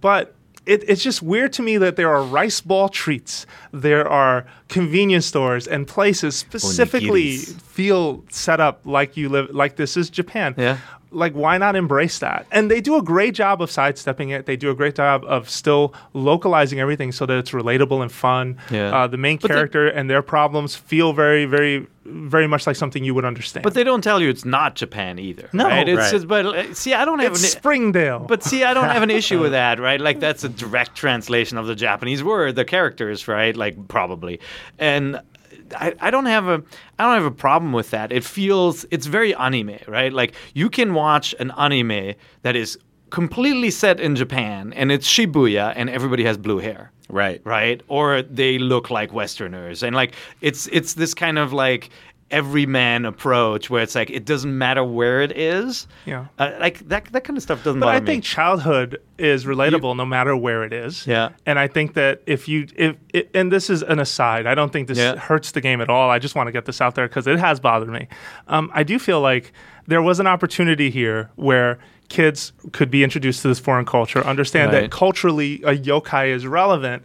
but. 0.00 0.34
It, 0.66 0.84
it's 0.86 1.02
just 1.02 1.22
weird 1.22 1.54
to 1.54 1.62
me 1.62 1.78
that 1.78 1.96
there 1.96 2.10
are 2.14 2.22
rice 2.22 2.60
ball 2.60 2.90
treats, 2.90 3.46
there 3.72 4.06
are 4.06 4.44
convenience 4.68 5.24
stores 5.24 5.66
and 5.66 5.88
places 5.88 6.36
specifically 6.36 7.38
Onigiris. 7.38 7.60
feel 7.62 8.24
set 8.28 8.60
up 8.60 8.82
like 8.84 9.16
you 9.16 9.30
live, 9.30 9.48
like 9.54 9.76
this 9.76 9.96
is 9.96 10.10
Japan 10.10 10.54
Yeah. 10.58 10.76
Like 11.12 11.32
why 11.32 11.58
not 11.58 11.74
embrace 11.76 12.20
that 12.20 12.46
and 12.52 12.70
they 12.70 12.80
do 12.80 12.96
a 12.96 13.02
great 13.02 13.34
job 13.34 13.60
of 13.60 13.70
sidestepping 13.70 14.30
it 14.30 14.46
they 14.46 14.56
do 14.56 14.70
a 14.70 14.74
great 14.74 14.94
job 14.94 15.24
of 15.26 15.50
still 15.50 15.92
localizing 16.14 16.78
everything 16.78 17.10
so 17.10 17.26
that 17.26 17.36
it's 17.36 17.50
relatable 17.50 18.00
and 18.02 18.12
fun 18.12 18.56
Yeah. 18.70 18.94
uh, 18.96 19.06
the 19.08 19.16
main 19.16 19.36
But 19.38 19.48
they- 19.48 19.54
character 19.54 19.88
and 19.88 20.08
their 20.08 20.22
problems 20.22 20.76
feel 20.76 21.12
very 21.12 21.46
very 21.46 21.86
very 22.04 22.46
much 22.48 22.66
like 22.66 22.76
something 22.76 23.04
you 23.04 23.14
would 23.14 23.24
understand 23.24 23.62
But 23.62 23.74
they 23.74 23.84
don't 23.84 24.02
tell 24.02 24.20
you 24.22 24.30
it's 24.30 24.44
not 24.44 24.74
Japan 24.74 25.18
either. 25.18 25.48
No. 25.52 25.66
right? 25.66 25.88
It's 25.88 25.98
Right. 25.98 26.10
just, 26.10 26.26
but 26.26 26.46
uh, 26.46 26.74
see, 26.74 26.92
I 26.94 27.04
don't 27.04 27.20
have 27.20 27.32
it's 27.32 27.42
an, 27.44 27.50
springdale 27.60 28.20
But 28.20 28.42
see, 28.42 28.64
I 28.64 28.74
don't 28.74 28.86
have 28.88 29.02
an 29.02 29.10
issue 29.10 29.38
with 29.40 29.52
that, 29.60 29.78
right? 29.78 30.00
Like 30.00 30.18
that's 30.18 30.42
a 30.42 30.48
direct 30.48 30.96
translation 30.96 31.56
of 31.58 31.66
the 31.66 31.74
Japanese 31.76 32.24
word, 32.24 32.56
the 32.56 32.64
characters, 32.64 33.28
right? 33.28 33.54
Like 33.56 33.86
probably, 33.86 34.40
and 34.78 35.20
I, 35.76 35.94
I 36.00 36.10
don't 36.10 36.26
have 36.26 36.48
a 36.48 36.62
I 36.98 37.04
don't 37.04 37.14
have 37.14 37.24
a 37.24 37.30
problem 37.30 37.72
with 37.72 37.90
that. 37.90 38.12
It 38.12 38.24
feels 38.24 38.84
it's 38.90 39.06
very 39.06 39.34
anime, 39.34 39.78
right? 39.86 40.12
Like 40.12 40.34
you 40.54 40.70
can 40.70 40.94
watch 40.94 41.34
an 41.38 41.52
anime 41.58 42.14
that 42.42 42.56
is 42.56 42.78
completely 43.10 43.70
set 43.70 43.98
in 44.00 44.14
Japan 44.16 44.72
and 44.74 44.92
it's 44.92 45.06
Shibuya 45.08 45.72
and 45.76 45.90
everybody 45.90 46.24
has 46.24 46.38
blue 46.38 46.58
hair 46.58 46.92
Right. 47.08 47.40
right? 47.44 47.82
Or 47.88 48.22
they 48.22 48.58
look 48.58 48.88
like 48.88 49.12
Westerners, 49.12 49.82
and 49.82 49.96
like 49.96 50.14
it's 50.40 50.68
it's 50.68 50.94
this 50.94 51.12
kind 51.12 51.38
of 51.40 51.52
like 51.52 51.90
everyman 52.30 53.04
approach 53.04 53.68
where 53.70 53.82
it's 53.82 53.94
like 53.94 54.08
it 54.10 54.24
doesn't 54.24 54.56
matter 54.56 54.84
where 54.84 55.20
it 55.20 55.36
is. 55.36 55.86
Yeah. 56.06 56.26
Uh, 56.38 56.52
like 56.60 56.78
that 56.88 57.06
that 57.06 57.24
kind 57.24 57.36
of 57.36 57.42
stuff 57.42 57.64
doesn't 57.64 57.80
But 57.80 57.88
I 57.88 57.98
think 57.98 58.22
me. 58.24 58.28
childhood 58.28 59.00
is 59.18 59.44
relatable 59.44 59.96
no 59.96 60.06
matter 60.06 60.36
where 60.36 60.62
it 60.64 60.72
is. 60.72 61.06
Yeah. 61.06 61.30
And 61.46 61.58
I 61.58 61.66
think 61.66 61.94
that 61.94 62.22
if 62.26 62.48
you 62.48 62.66
if 62.76 62.96
it, 63.12 63.30
and 63.34 63.50
this 63.50 63.68
is 63.68 63.82
an 63.82 63.98
aside, 63.98 64.46
I 64.46 64.54
don't 64.54 64.72
think 64.72 64.88
this 64.88 64.98
Yeah. 64.98 65.16
hurts 65.16 65.50
the 65.52 65.60
game 65.60 65.80
at 65.80 65.90
all. 65.90 66.08
I 66.10 66.18
just 66.18 66.34
want 66.34 66.46
to 66.46 66.52
get 66.52 66.66
this 66.66 66.80
out 66.80 66.94
there 66.94 67.08
because 67.08 67.26
it 67.26 67.38
has 67.38 67.58
bothered 67.60 67.88
me. 67.90 68.06
Um, 68.48 68.70
I 68.74 68.82
do 68.84 68.98
feel 68.98 69.20
like 69.20 69.52
there 69.86 70.02
was 70.02 70.20
an 70.20 70.26
opportunity 70.26 70.90
here 70.90 71.30
where 71.36 71.78
kids 72.08 72.52
could 72.72 72.90
be 72.90 73.02
introduced 73.04 73.42
to 73.42 73.48
this 73.48 73.58
foreign 73.58 73.84
culture, 73.86 74.24
understand 74.24 74.72
Right. 74.72 74.82
that 74.82 74.90
culturally 74.90 75.62
a 75.64 75.76
yokai 75.76 76.28
is 76.28 76.46
relevant, 76.46 77.02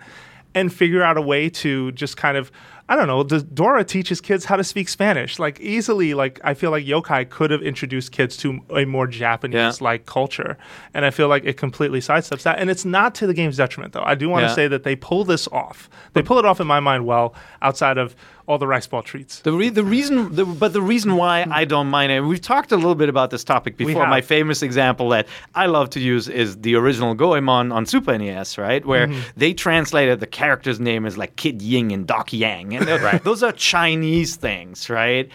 and 0.54 0.72
figure 0.74 1.04
out 1.04 1.18
a 1.18 1.22
way 1.22 1.50
to 1.50 1.92
just 1.94 2.16
kind 2.18 2.38
of. 2.38 2.52
I 2.88 2.96
don't 2.96 3.08
know. 3.08 3.24
Does 3.24 3.42
Dora 3.42 3.84
teaches 3.84 4.22
kids 4.22 4.46
how 4.46 4.58
to 4.58 4.64
speak 4.64 4.90
Spanish? 4.90 5.40
Like 5.40 5.60
easily, 5.60 6.14
like 6.14 6.40
I 6.44 6.54
feel 6.54 6.70
like 6.70 6.86
yokai 6.86 7.28
could 7.30 7.50
have 7.50 7.64
introduced 7.64 8.12
kids 8.12 8.38
to 8.38 8.60
a 8.76 8.86
more 8.86 9.08
Japanese 9.08 9.82
like 9.82 10.06
culture, 10.06 10.56
and 10.94 11.04
I 11.04 11.10
feel 11.10 11.28
like 11.28 11.44
it 11.46 11.58
completely 11.58 12.00
sidesteps 12.00 12.44
that. 12.44 12.60
And 12.60 12.70
it's 12.70 12.86
not 12.86 13.16
to 13.16 13.28
the 13.28 13.34
game's 13.34 13.58
detriment, 13.58 13.94
though. 13.94 14.04
I 14.06 14.14
do 14.14 14.30
want 14.30 14.44
to 14.44 14.50
Yeah. 14.50 14.54
say 14.56 14.68
that 14.68 14.84
they 14.84 14.96
pull 14.96 15.24
this 15.24 15.48
off. 15.48 15.90
They 16.14 16.22
pull 16.22 16.38
it 16.38 16.46
off 16.46 16.60
in 16.62 16.68
my 16.68 16.80
mind 16.80 17.08
well, 17.08 17.34
outside 17.64 17.98
of 17.98 18.16
all 18.48 18.58
the 18.60 18.68
rice 18.68 18.86
ball 18.86 19.02
treats. 19.02 19.40
The, 19.40 19.52
re- 19.52 19.70
the 19.70 19.84
reason, 19.84 20.36
the, 20.36 20.46
but 20.46 20.72
the 20.74 20.82
reason 20.82 21.16
why 21.16 21.46
I 21.50 21.66
don't 21.66 21.88
mind 21.88 22.12
it, 22.12 22.22
we've 22.22 22.40
talked 22.42 22.72
a 22.72 22.76
little 22.76 22.94
bit 22.96 23.10
about 23.10 23.32
this 23.32 23.44
topic 23.44 23.76
before. 23.76 24.06
My 24.08 24.22
famous 24.22 24.62
example 24.62 25.10
that 25.10 25.28
I 25.56 25.66
love 25.66 25.90
to 25.92 26.00
use 26.00 26.28
is 26.30 26.58
the 26.58 26.76
original 26.76 27.16
Goemon 27.16 27.72
on 27.72 27.86
Super 27.86 28.18
NES, 28.18 28.58
right? 28.58 28.86
Where 28.86 29.08
Mm-hmm. 29.08 29.20
they 29.36 29.54
translated 29.54 30.20
the 30.20 30.28
character's 30.28 30.80
name 30.80 31.06
as 31.06 31.18
like 31.18 31.36
Kid 31.38 31.62
Ying 31.62 31.92
and 31.92 32.06
Doc 32.06 32.32
Yang. 32.34 32.76
And 32.76 32.88
they're- 32.88 33.20
those 33.24 33.42
are 33.44 33.52
Chinese 33.52 34.36
things, 34.36 34.90
right? 34.90 35.30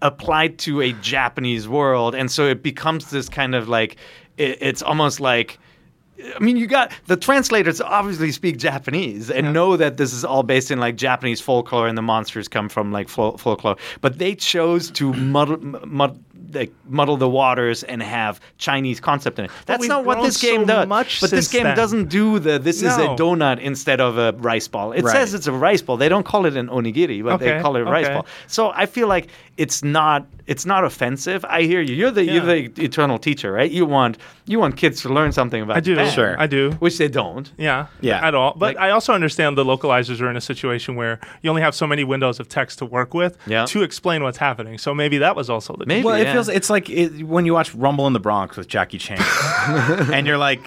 Applied 0.00 0.58
to 0.60 0.80
a 0.80 0.92
Japanese 0.94 1.68
world. 1.68 2.14
And 2.14 2.30
so 2.30 2.46
it 2.46 2.62
becomes 2.62 3.10
this 3.10 3.28
kind 3.28 3.54
of 3.54 3.68
like, 3.68 3.96
it, 4.36 4.58
it's 4.60 4.82
almost 4.82 5.20
like, 5.20 5.58
I 6.36 6.38
mean, 6.40 6.56
you 6.56 6.66
got 6.66 6.92
the 7.06 7.16
translators 7.16 7.80
obviously 7.80 8.32
speak 8.32 8.58
Japanese 8.58 9.30
and 9.30 9.52
know 9.52 9.76
that 9.76 9.96
this 9.96 10.12
is 10.12 10.24
all 10.24 10.42
based 10.42 10.70
in 10.70 10.78
like 10.78 10.96
Japanese 10.96 11.40
folklore 11.40 11.88
and 11.88 11.96
the 11.96 12.02
monsters 12.02 12.48
come 12.48 12.68
from 12.68 12.92
like 12.92 13.08
fol- 13.08 13.38
folklore. 13.38 13.76
But 14.02 14.18
they 14.18 14.34
chose 14.34 14.90
to 14.92 15.12
muddle, 15.14 15.58
mud, 15.86 16.22
like, 16.52 16.70
muddle 16.86 17.16
the 17.16 17.28
waters 17.28 17.82
and 17.82 18.02
have 18.02 18.40
Chinese 18.58 19.00
concept 19.00 19.38
in 19.38 19.46
it. 19.46 19.50
That's 19.64 19.86
not 19.88 20.04
what 20.04 20.22
this 20.22 20.40
game 20.40 20.60
so 20.62 20.66
does. 20.66 20.88
much 20.88 21.20
but 21.22 21.30
this 21.30 21.48
game 21.50 21.64
then. 21.64 21.76
doesn't 21.76 22.08
do 22.10 22.38
the 22.38 22.58
this 22.58 22.82
is 22.82 22.94
a 22.98 23.08
donut 23.16 23.58
instead 23.58 24.00
of 24.00 24.18
a 24.18 24.32
rice 24.32 24.68
ball. 24.68 24.92
It 24.92 25.02
Right. 25.04 25.12
says 25.12 25.32
it's 25.34 25.46
a 25.46 25.52
rice 25.52 25.80
ball. 25.82 25.96
They 25.96 26.10
don't 26.10 26.24
call 26.24 26.44
it 26.46 26.56
an 26.56 26.68
onigiri, 26.68 27.24
but 27.24 27.38
they 27.38 27.58
call 27.60 27.76
it 27.76 27.80
a 27.80 27.84
rice 27.84 28.08
ball. 28.08 28.26
So 28.48 28.70
I 28.74 28.84
feel 28.86 29.08
like 29.08 29.28
it's 29.58 29.82
not 29.84 30.26
it's 30.46 30.66
not 30.66 30.82
offensive. 30.84 31.44
I 31.48 31.62
hear 31.62 31.80
you. 31.80 31.94
You're 31.94 32.10
the 32.10 32.24
you're 32.24 32.44
the 32.44 32.72
eternal 32.82 33.18
teacher, 33.18 33.52
right? 33.52 33.70
You 33.70 33.84
want 33.86 34.18
you 34.46 34.58
want 34.58 34.76
kids 34.76 35.02
to 35.02 35.08
learn 35.08 35.30
something 35.32 35.62
about 35.62 35.76
I 35.76 35.80
do. 35.80 35.94
Japan, 35.94 36.12
Sure. 36.12 36.40
I 36.40 36.46
do. 36.46 36.72
which 36.80 36.98
they 36.98 37.06
don't. 37.08 37.50
Yeah, 37.58 37.86
Yeah. 38.00 38.26
at 38.26 38.34
all. 38.34 38.54
But 38.56 38.74
Like- 38.74 38.78
I 38.78 38.90
also 38.90 39.12
understand 39.12 39.56
the 39.56 39.64
localizers 39.64 40.20
are 40.20 40.28
in 40.28 40.36
a 40.36 40.40
situation 40.40 40.96
where 40.96 41.20
you 41.42 41.50
only 41.50 41.62
have 41.62 41.74
so 41.74 41.86
many 41.86 42.02
windows 42.02 42.40
of 42.40 42.48
text 42.48 42.78
to 42.80 42.86
work 42.86 43.14
with 43.14 43.38
Yeah. 43.46 43.66
to 43.66 43.82
explain 43.82 44.22
what's 44.24 44.38
happening. 44.38 44.78
So 44.78 44.94
maybe 44.94 45.18
that 45.18 45.36
was 45.36 45.48
also 45.48 45.76
the 45.78 45.86
Maybe. 45.86 46.04
Well, 46.04 46.16
it 46.16 46.24
yeah. 46.24 46.32
feels 46.32 46.48
it's 46.48 46.70
like 46.70 46.90
it, 46.90 47.22
when 47.24 47.46
you 47.46 47.52
watch 47.52 47.72
Rumble 47.74 48.06
in 48.06 48.12
the 48.14 48.20
Bronx 48.20 48.56
with 48.56 48.68
Jackie 48.68 48.98
Chan, 48.98 49.18
and 50.12 50.26
you're 50.26 50.38
like, 50.38 50.60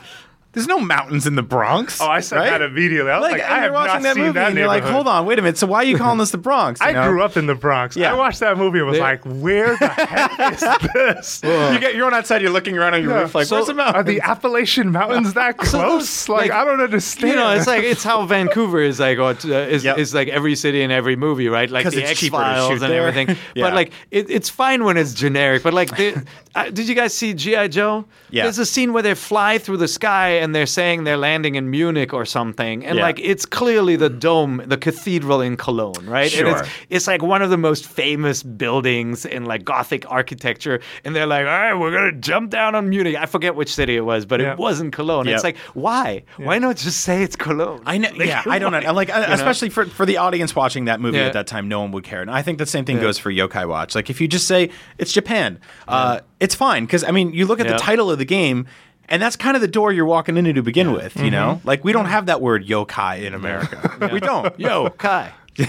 "There's 0.55 0.65
no 0.67 0.79
mountains 0.79 1.27
in 1.27 1.35
the 1.35 1.43
Bronx." 1.43 2.01
Oh, 2.01 2.07
I 2.07 2.21
said 2.21 2.37
right? 2.37 2.49
that 2.49 2.61
immediately. 2.63 3.11
I 3.11 3.19
was 3.19 3.31
like, 3.31 3.41
and 3.43 3.53
I 3.53 3.59
have 3.59 3.73
watching 3.73 3.93
not 3.93 4.01
that 4.03 4.13
seen 4.15 4.23
movie, 4.23 4.33
that 4.39 4.47
and 4.49 4.57
you're 4.57 4.67
like, 4.67 4.83
"Hold 4.83 5.07
on, 5.07 5.25
wait 5.27 5.37
a 5.37 5.43
minute. 5.43 5.57
So 5.59 5.67
why 5.67 5.77
are 5.79 5.83
you 5.83 5.97
calling 5.97 6.17
this 6.17 6.31
the 6.31 6.37
Bronx?" 6.39 6.79
You 6.81 6.87
I 6.87 6.91
know? 6.93 7.09
grew 7.09 7.21
up 7.21 7.37
in 7.37 7.45
the 7.45 7.53
Bronx. 7.55 7.95
Yeah. 7.95 8.11
I 8.11 8.15
watched 8.17 8.39
that 8.39 8.57
movie 8.57 8.79
and 8.79 8.87
was 8.87 8.95
They- 8.97 9.01
like, 9.03 9.23
where 9.25 9.77
the 9.77 9.87
heck 9.89 10.53
is 10.53 10.61
this? 10.93 11.41
You 11.75 11.79
get 11.79 11.93
you're 11.95 12.07
on 12.07 12.13
outside, 12.15 12.41
you're 12.41 12.51
looking 12.51 12.77
around 12.77 12.95
on 12.95 13.03
your 13.03 13.11
Yeah. 13.11 13.21
roof, 13.21 13.35
like, 13.35 13.45
So 13.47 13.55
"Where's 13.57 13.67
the 13.67 13.73
mountains?" 13.75 13.95
Are 13.95 14.03
the 14.03 14.21
Appalachian 14.21 14.91
Mountains 14.91 15.33
that 15.33 15.57
close? 15.57 16.27
like, 16.29 16.49
like, 16.49 16.51
I 16.51 16.63
don't 16.65 16.81
understand. 16.81 17.33
You 17.33 17.35
know, 17.37 17.51
it's 17.51 17.67
like 17.67 17.83
it's 17.83 18.03
how 18.03 18.25
Vancouver 18.25 18.79
is 18.81 18.99
like, 18.99 19.17
or 19.19 19.31
uh, 19.31 19.33
is, 19.67 19.83
Yep. 19.83 19.97
is 19.97 20.13
like 20.13 20.27
every 20.29 20.55
city 20.55 20.81
in 20.81 20.91
every 20.91 21.15
movie, 21.15 21.49
right? 21.49 21.69
Like 21.69 21.89
the 21.89 22.01
it's 22.01 22.11
X 22.23 22.27
Files 22.29 22.71
and 22.71 22.91
there. 22.91 23.07
everything. 23.07 23.35
Yeah. 23.55 23.65
But 23.65 23.73
like, 23.73 23.91
it, 24.11 24.29
it's 24.29 24.49
fine 24.49 24.83
when 24.85 24.95
it's 24.97 25.13
generic. 25.13 25.63
But 25.63 25.73
like, 25.73 25.95
the, 25.97 26.25
uh, 26.55 26.69
did 26.69 26.87
you 26.87 26.95
guys 26.95 27.13
see 27.13 27.33
GI 27.33 27.69
Joe? 27.69 28.05
Yeah. 28.29 28.43
There's 28.43 28.59
a 28.59 28.65
scene 28.65 28.93
where 28.93 29.03
they 29.03 29.13
fly 29.15 29.57
through 29.57 29.77
the 29.77 29.87
sky 29.87 30.37
and 30.45 30.55
they're 30.55 30.65
saying 30.79 31.03
they're 31.03 31.17
landing 31.17 31.55
in 31.55 31.69
Munich 31.69 32.13
or 32.13 32.23
something, 32.25 32.85
and 32.85 32.97
Yeah. 32.97 33.03
like 33.07 33.19
it's 33.19 33.45
clearly 33.45 33.95
the 33.97 34.09
dome, 34.09 34.61
the 34.65 34.77
cathedral 34.77 35.41
in 35.41 35.57
Cologne, 35.57 36.05
right? 36.05 36.31
And 36.33 36.47
Sure. 36.47 36.59
it's, 36.59 36.69
it's 36.89 37.07
like 37.07 37.21
one 37.21 37.41
of 37.41 37.49
the 37.49 37.57
most 37.57 37.85
famous 37.87 38.43
buildings 38.43 39.25
in 39.25 39.45
like 39.45 39.65
Gothic 39.65 40.05
architecture, 40.09 40.79
and 41.03 41.15
they're 41.15 41.25
like, 41.25 41.41
all 41.41 41.59
right, 41.63 41.73
we're 41.73 41.91
gonna 41.91 42.13
jump 42.13 42.49
down 42.51 42.75
on 42.75 42.87
Munich. 42.89 43.15
I 43.19 43.25
forget 43.25 43.55
which 43.55 43.73
city 43.73 43.95
it 43.97 44.05
was, 44.05 44.25
but 44.25 44.39
Yeah. 44.39 44.53
it 44.53 44.57
wasn't 44.59 44.93
Cologne. 44.93 45.25
Yep. 45.27 45.35
It's 45.35 45.43
like, 45.43 45.57
why? 45.73 46.23
Why 46.37 46.59
not 46.59 46.77
just 46.77 47.01
say 47.01 47.23
it's 47.23 47.35
Cologne? 47.35 47.81
I 47.85 47.97
know. 47.97 48.09
Like, 48.15 48.27
Yeah, 48.27 48.43
I 48.45 48.59
don't 48.59 48.71
know. 48.71 48.79
why? 48.81 48.91
Like, 48.91 49.09
uh, 49.15 49.25
especially 49.29 49.69
for 49.69 49.85
for 49.85 50.05
the 50.05 50.17
audience 50.17 50.55
watching 50.55 50.85
that 50.85 50.99
movie 51.01 51.17
Yeah. 51.17 51.25
at 51.25 51.33
that 51.33 51.47
time, 51.47 51.67
no 51.67 51.81
one 51.81 51.91
would 51.91 52.03
care. 52.03 52.21
And 52.21 52.29
I 52.31 52.41
think 52.43 52.57
the 52.59 52.65
same 52.65 52.85
thing 52.85 52.99
goes 52.99 53.17
for 53.17 53.31
Yokai 53.31 53.67
Watch. 53.67 53.95
Like, 53.95 54.09
if 54.09 54.21
you 54.21 54.27
just 54.27 54.47
say 54.47 54.69
it's 54.97 55.11
Japan, 55.11 55.59
uh, 55.87 56.19
it's 56.39 56.55
fine 56.55 56.85
because 56.85 57.03
I 57.03 57.11
mean, 57.11 57.33
you 57.33 57.45
look 57.45 57.59
at 57.59 57.65
Yeah. 57.65 57.73
the 57.73 57.79
title 57.79 58.11
of 58.11 58.17
the 58.19 58.25
game. 58.25 58.67
And 59.09 59.21
that's 59.21 59.35
kind 59.35 59.55
of 59.55 59.61
the 59.61 59.67
door 59.67 59.91
you're 59.91 60.05
walking 60.05 60.37
into 60.37 60.53
to 60.53 60.63
begin 60.63 60.91
with, 60.91 61.15
you 61.19 61.29
know? 61.31 61.61
Like, 61.63 61.83
we 61.83 61.91
don't 61.91 62.05
have 62.05 62.25
that 62.25 62.41
word 62.41 62.65
yokai 62.65 63.23
in 63.23 63.33
America. 63.33 64.09
We 64.11 64.19
don't. 64.19 64.57
Yo, 64.59 64.89
Kai. 64.89 65.31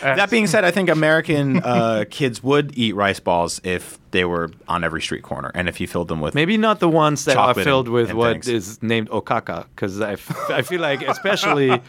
That 0.00 0.30
being 0.30 0.46
said, 0.46 0.64
I 0.64 0.70
think 0.70 0.88
American 0.88 1.58
uh, 1.58 2.04
kids 2.08 2.42
would 2.42 2.76
eat 2.78 2.94
rice 2.94 3.20
balls 3.20 3.60
if 3.64 3.98
they 4.10 4.24
were 4.24 4.50
on 4.68 4.84
every 4.84 5.02
street 5.02 5.22
corner 5.22 5.50
and 5.54 5.68
if 5.68 5.80
you 5.80 5.86
filled 5.86 6.08
them 6.08 6.20
with 6.20 6.34
Maybe 6.34 6.56
not 6.56 6.80
the 6.80 6.88
ones 6.88 7.24
that 7.26 7.36
are 7.36 7.54
filled 7.54 7.86
and- 7.86 7.94
with 7.94 8.08
and 8.10 8.18
what 8.18 8.36
is 8.48 8.66
things. 8.78 8.82
named 8.82 9.08
okaka, 9.10 9.66
because 9.74 10.00
I, 10.00 10.12
f- 10.12 10.50
I 10.50 10.62
feel 10.62 10.80
like 10.80 11.02
especially, 11.02 11.80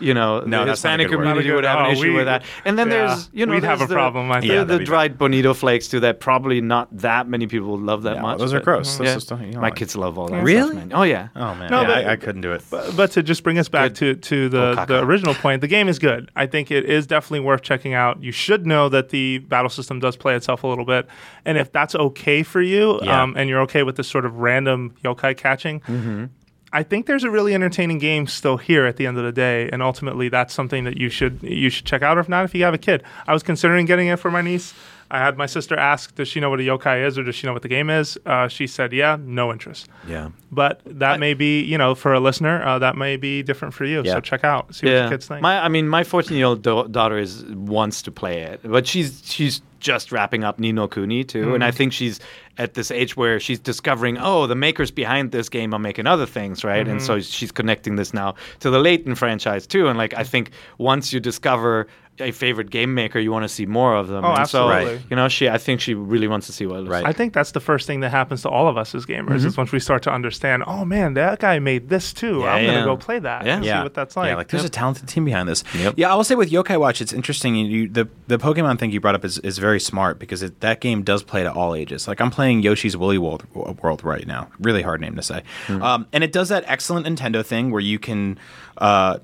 you 0.00 0.14
know, 0.14 0.40
No, 0.46 0.60
the 0.60 0.66
that's 0.66 0.84
not 0.84 1.00
a 1.00 1.02
Hispanic 1.02 1.08
community 1.10 1.50
would 1.50 1.58
good- 1.62 1.64
have 1.64 1.80
an 1.80 1.86
oh, 1.86 1.90
issue 1.92 2.02
we- 2.02 2.10
with 2.14 2.26
that. 2.26 2.42
And 2.64 2.78
then 2.78 2.88
yeah, 2.90 3.06
there's, 3.06 3.30
you 3.32 3.46
know, 3.46 3.54
we'd 3.54 3.64
have 3.64 3.80
a 3.80 3.86
the- 3.86 3.94
problem, 3.94 4.30
I 4.30 4.36
The, 4.36 4.40
think. 4.40 4.52
Yeah, 4.52 4.58
the 4.60 4.64
that'd 4.66 4.78
be 4.80 4.84
dried 4.84 5.18
bonito 5.18 5.54
flakes 5.54 5.88
too 5.88 6.00
that 6.00 6.20
probably 6.20 6.60
not 6.60 6.88
that 6.98 7.28
many 7.28 7.46
people 7.46 7.78
love 7.78 8.02
that 8.02 8.16
Yeah, 8.16 8.22
much. 8.22 8.38
those 8.38 8.52
are 8.54 8.58
but- 8.58 8.64
gross. 8.64 8.96
Those 8.96 9.06
yeah. 9.06 9.14
just 9.14 9.30
you 9.30 9.36
don't 9.52 9.60
My 9.60 9.70
kids 9.70 9.94
love 9.96 10.18
all 10.18 10.28
that 10.28 10.42
Really? 10.42 10.70
stuff, 10.70 10.74
man. 10.74 10.92
Oh 10.94 11.02
yeah. 11.02 11.28
Oh 11.36 11.54
man, 11.54 11.70
No, 11.70 11.82
yeah, 11.82 11.86
but- 11.86 12.06
I, 12.06 12.12
I 12.12 12.16
couldn't 12.16 12.40
do 12.42 12.52
it. 12.52 12.62
But 12.70 13.10
to 13.12 13.22
just 13.22 13.42
bring 13.42 13.58
us 13.58 13.68
back 13.68 13.94
to, 13.94 14.14
to 14.14 14.48
the, 14.48 14.74
Okaka. 14.74 14.86
the 14.86 15.02
original 15.04 15.34
point, 15.34 15.60
the 15.60 15.68
game 15.68 15.88
is 15.88 15.98
good. 15.98 16.30
I 16.34 16.46
think 16.46 16.70
it 16.70 16.84
is 16.84 17.06
definitely 17.06 17.40
worth 17.40 17.62
checking 17.62 17.94
out. 17.94 18.22
You 18.22 18.32
should 18.32 18.66
know 18.66 18.88
that 18.88 19.10
the 19.10 19.38
battle 19.38 19.68
system 19.70 20.00
does 20.00 20.16
play 20.16 20.34
itself 20.34 20.64
a 20.64 20.66
little 20.66 20.84
bit. 20.84 21.06
And 21.44 21.56
if 21.58 21.67
that's 21.72 21.94
okay 21.94 22.42
for 22.42 22.60
you, 22.62 22.98
Yeah. 23.02 23.22
um, 23.22 23.34
and 23.36 23.48
you're 23.48 23.60
okay 23.62 23.82
with 23.82 23.96
this 23.96 24.08
sort 24.08 24.24
of 24.24 24.36
random 24.36 24.94
yokai 25.04 25.36
catching, 25.36 25.80
Mm-hmm. 25.80 26.24
I 26.70 26.82
think 26.82 27.06
there's 27.06 27.24
a 27.24 27.30
really 27.30 27.54
entertaining 27.54 27.96
game 27.96 28.26
still 28.26 28.58
here 28.58 28.84
at 28.84 28.98
the 28.98 29.06
end 29.06 29.16
of 29.16 29.24
the 29.24 29.32
day. 29.32 29.70
And 29.72 29.82
ultimately, 29.82 30.28
that's 30.28 30.52
something 30.52 30.84
that 30.84 30.98
you 30.98 31.08
should 31.08 31.38
you 31.42 31.70
should 31.70 31.86
check 31.86 32.02
out. 32.02 32.18
Or 32.18 32.20
if 32.20 32.28
not, 32.28 32.44
if 32.44 32.54
you 32.54 32.62
have 32.64 32.74
a 32.74 32.78
kid, 32.78 33.02
I 33.26 33.32
was 33.32 33.42
considering 33.42 33.86
getting 33.86 34.08
it 34.08 34.18
for 34.18 34.30
my 34.30 34.42
niece. 34.42 34.74
I 35.10 35.16
had 35.18 35.38
my 35.38 35.46
sister 35.46 35.74
ask, 35.78 36.14
"Does 36.16 36.28
she 36.28 36.40
know 36.40 36.50
what 36.50 36.60
a 36.60 36.62
yokai 36.64 37.06
is, 37.06 37.16
or 37.18 37.22
does 37.22 37.34
she 37.36 37.46
know 37.46 37.54
what 37.54 37.62
the 37.62 37.68
game 37.68 37.88
is?" 37.88 38.18
Uh, 38.26 38.48
she 38.48 38.66
said, 38.66 38.92
"Yeah, 38.92 39.16
no 39.18 39.50
interest." 39.50 39.88
Yeah. 40.06 40.28
But 40.52 40.82
that 40.84 41.18
may 41.18 41.32
be, 41.32 41.62
you 41.62 41.78
know, 41.78 41.94
for 41.94 42.12
a 42.12 42.20
listener, 42.20 42.62
uh, 42.62 42.78
that 42.80 42.96
may 42.98 43.16
be 43.16 43.42
different 43.42 43.72
for 43.72 43.86
you. 43.86 44.02
Yeah. 44.04 44.12
So 44.12 44.20
check 44.20 44.44
out, 44.44 44.74
see 44.74 44.88
what 44.88 44.92
your 44.92 45.08
kids 45.08 45.26
think. 45.26 45.40
My, 45.40 45.64
I 45.64 45.68
mean, 45.68 45.88
my 45.88 46.04
14 46.04 46.36
year 46.36 46.44
old 46.44 46.60
do- 46.62 46.86
daughter 46.90 47.16
is 47.16 47.46
wants 47.46 48.02
to 48.02 48.10
play 48.10 48.42
it, 48.42 48.60
but 48.62 48.86
she's 48.86 49.22
she's 49.24 49.62
just 49.80 50.12
wrapping 50.12 50.44
up 50.44 50.58
Ni 50.58 50.72
no 50.72 50.88
Kuni 50.88 51.24
too, 51.24 51.54
and 51.54 51.64
I 51.64 51.70
mm. 51.70 51.74
think 51.74 51.92
she's 51.92 52.20
at 52.58 52.74
this 52.74 52.90
age 52.90 53.16
where 53.16 53.38
she's 53.38 53.60
discovering, 53.60 54.18
oh, 54.18 54.46
the 54.46 54.56
makers 54.56 54.90
behind 54.90 55.30
this 55.30 55.48
game 55.48 55.72
are 55.72 55.78
making 55.78 56.06
other 56.06 56.26
things, 56.26 56.64
right? 56.64 56.86
And 56.86 57.00
so 57.00 57.14
mm-hmm. 57.14 57.22
she's 57.22 57.52
connecting 57.52 57.96
this 57.96 58.12
now 58.12 58.34
to 58.60 58.70
the 58.70 58.80
Layton 58.80 59.14
franchise 59.14 59.66
too. 59.66 59.86
And 59.86 59.96
like, 59.96 60.12
I 60.14 60.24
think 60.24 60.50
once 60.76 61.12
you 61.12 61.20
discover 61.20 61.86
a 62.20 62.32
favorite 62.32 62.70
game 62.70 62.94
maker, 62.94 63.20
you 63.20 63.30
want 63.30 63.44
to 63.44 63.48
see 63.48 63.64
more 63.64 63.94
of 63.94 64.08
them. 64.08 64.24
Oh, 64.24 64.34
and 64.34 64.48
so, 64.48 64.68
absolutely. 64.68 65.06
you 65.08 65.14
know, 65.14 65.28
she, 65.28 65.48
I 65.48 65.56
think 65.56 65.80
she 65.80 65.94
really 65.94 66.26
wants 66.26 66.48
to 66.48 66.52
see 66.52 66.66
what 66.66 66.78
it 66.78 66.80
looks 66.80 66.90
Right. 66.90 67.04
like. 67.04 67.14
I 67.14 67.16
think 67.16 67.32
that's 67.32 67.52
the 67.52 67.60
first 67.60 67.86
thing 67.86 68.00
that 68.00 68.10
happens 68.10 68.42
to 68.42 68.48
all 68.48 68.66
of 68.66 68.76
us 68.76 68.92
as 68.92 69.06
gamers 69.06 69.36
is 69.36 69.52
mm-hmm. 69.52 69.60
once 69.60 69.70
we 69.70 69.78
start 69.78 70.02
to 70.02 70.12
understand, 70.12 70.64
oh 70.66 70.84
man, 70.84 71.14
that 71.14 71.38
guy 71.38 71.60
made 71.60 71.88
this 71.88 72.12
too. 72.12 72.40
Yeah, 72.40 72.54
I'm 72.54 72.64
yeah. 72.64 72.74
gonna 72.74 72.86
go 72.86 72.96
play 72.96 73.20
that 73.20 73.46
Yeah. 73.46 73.56
and 73.56 73.64
see 73.64 73.70
what 73.70 73.94
that's 73.94 74.16
like. 74.16 74.30
Yeah, 74.30 74.34
like 74.34 74.48
there's 74.48 74.64
a 74.64 74.68
talented 74.68 75.08
team 75.08 75.24
behind 75.24 75.48
this. 75.48 75.62
Yep. 75.76 75.94
Yeah, 75.96 76.12
I 76.12 76.16
will 76.16 76.24
say 76.24 76.34
with 76.34 76.50
Yokai 76.50 76.80
Watch, 76.80 77.00
it's 77.00 77.12
interesting. 77.12 77.54
You, 77.54 77.66
you, 77.66 77.88
the 77.88 78.08
the 78.26 78.38
Pokemon 78.38 78.80
thing 78.80 78.90
you 78.90 79.00
brought 79.00 79.14
up 79.14 79.24
is, 79.24 79.38
is 79.38 79.58
very 79.58 79.67
smart 79.78 80.18
because 80.18 80.42
it, 80.42 80.60
that 80.60 80.80
game 80.80 81.02
does 81.02 81.22
play 81.22 81.42
to 81.42 81.52
all 81.52 81.74
ages. 81.74 82.08
Like 82.08 82.20
I'm 82.22 82.30
playing 82.30 82.62
Yoshi's 82.62 82.96
Woolly 82.96 83.18
World, 83.18 83.44
World 83.54 84.02
right 84.02 84.26
now. 84.26 84.48
Really 84.58 84.82
hard 84.82 85.00
name 85.02 85.16
to 85.16 85.22
say, 85.22 85.42
Hmm. 85.66 85.82
um, 85.82 86.06
and 86.12 86.24
it 86.24 86.32
does 86.32 86.48
that 86.48 86.64
excellent 86.66 87.06
Nintendo 87.06 87.44
thing 87.44 87.70
where 87.70 87.82
you 87.82 87.98
can. 87.98 88.38
Uh, 88.78 89.18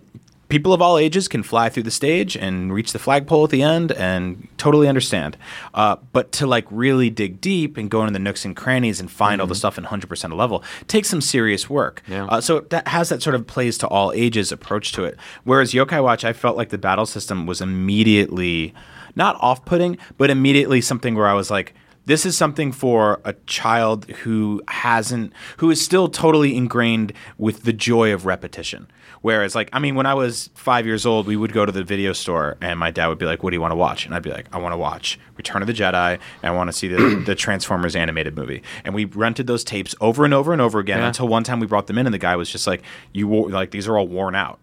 people 0.51 0.73
of 0.75 0.81
all 0.83 0.99
ages 0.99 1.27
can 1.27 1.43
fly 1.43 1.69
through 1.69 1.83
the 1.83 1.91
stage 1.91 2.37
and 2.37 2.73
reach 2.73 2.93
the 2.93 2.99
flagpole 2.99 3.43
at 3.45 3.51
the 3.51 3.63
end 3.63 3.91
and 3.93 4.47
totally 4.59 4.87
understand. 4.87 5.37
Uh, 5.73 5.97
but 6.13 6.31
to 6.33 6.47
like 6.47 6.65
really 6.71 7.09
dig 7.11 7.41
deep 7.41 7.77
and 7.77 7.91
go 7.91 8.03
into 8.03 8.13
the 8.13 8.19
nooks 8.19 8.45
and 8.45 8.55
crannies 8.55 9.01
and 9.01 9.11
find 9.11 9.41
all 9.41 9.47
the 9.49 9.55
stuff 9.55 9.79
in 9.79 9.85
100% 9.85 10.37
level 10.37 10.63
takes 10.87 11.09
some 11.09 11.21
serious 11.23 11.69
work. 11.71 12.03
Yeah. 12.07 12.27
Uh, 12.27 12.41
so 12.41 12.61
that 12.61 12.87
has 12.89 13.09
that 13.09 13.23
sort 13.23 13.35
of 13.35 13.47
plays 13.49 13.79
to 13.79 13.89
all 13.89 14.13
ages 14.13 14.53
approach 14.53 14.93
to 14.93 15.05
it. 15.05 15.17
Whereas 15.45 15.73
Yokai 15.73 16.05
Watch, 16.05 16.25
I 16.25 16.33
felt 16.35 16.57
like 16.57 16.69
the 16.69 16.79
battle 16.79 17.07
system 17.07 17.47
was 17.47 17.61
immediately 17.61 18.75
not 19.17 19.37
off 19.41 19.65
putting, 19.65 19.99
but 20.19 20.31
immediately 20.31 20.81
something 20.81 21.15
where 21.15 21.27
I 21.27 21.35
was 21.35 21.51
like, 21.51 21.75
this 22.07 22.27
is 22.27 22.37
something 22.37 22.71
for 22.71 23.21
a 23.25 23.33
child 23.47 24.05
who 24.11 24.63
hasn't, 24.69 25.33
who 25.57 25.71
is 25.71 25.81
still 25.83 26.09
totally 26.09 26.55
ingrained 26.55 27.15
with 27.39 27.63
the 27.63 27.73
joy 27.73 28.13
of 28.13 28.27
repetition. 28.27 28.87
Whereas, 29.23 29.55
like, 29.55 29.71
I 29.73 29.79
mean, 29.79 29.95
when 29.95 30.05
I 30.05 30.13
was 30.13 30.51
five 30.55 30.85
years 30.85 31.07
old, 31.07 31.27
we 31.27 31.35
would 31.35 31.55
go 31.55 31.65
to 31.65 31.73
the 31.73 31.83
video 31.83 32.13
store, 32.13 32.59
and 32.61 32.79
my 32.79 32.91
dad 32.91 33.07
would 33.07 33.17
be 33.17 33.25
like, 33.25 33.43
"What 33.43 33.51
do 33.53 33.57
you 33.57 33.61
want 33.63 33.73
to 33.73 33.77
watch?" 33.77 34.05
And 34.05 34.15
I'd 34.15 34.23
be 34.23 34.29
like, 34.31 34.49
"I 34.53 34.59
want 34.59 34.75
to 34.75 34.77
watch 34.77 35.19
Return 35.39 35.63
of 35.63 35.67
the 35.67 35.73
Jedi, 35.73 36.13
and 36.13 36.21
I 36.43 36.51
want 36.51 36.69
to 36.69 36.75
see 36.75 36.89
the, 36.89 37.23
the 37.27 37.35
Transformers 37.35 37.97
animated 37.97 38.37
movie." 38.37 38.63
And 38.85 38.95
we 38.95 39.07
rented 39.07 39.47
those 39.47 39.65
tapes 39.65 39.95
over 39.99 40.27
and 40.27 40.35
over 40.35 40.53
and 40.53 40.61
over 40.61 40.79
again 40.81 40.99
Yeah. 40.99 41.07
until 41.07 41.27
one 41.27 41.43
time 41.43 41.59
we 41.59 41.67
brought 41.67 41.87
them 41.87 41.97
in, 41.97 42.07
and 42.07 42.13
the 42.13 42.19
guy 42.19 42.37
was 42.37 42.51
just 42.51 42.67
like, 42.67 42.83
"You 43.15 43.27
wore, 43.29 43.49
like 43.49 43.71
these 43.71 43.89
are 43.89 43.97
all 43.97 44.07
worn 44.07 44.35
out." 44.35 44.59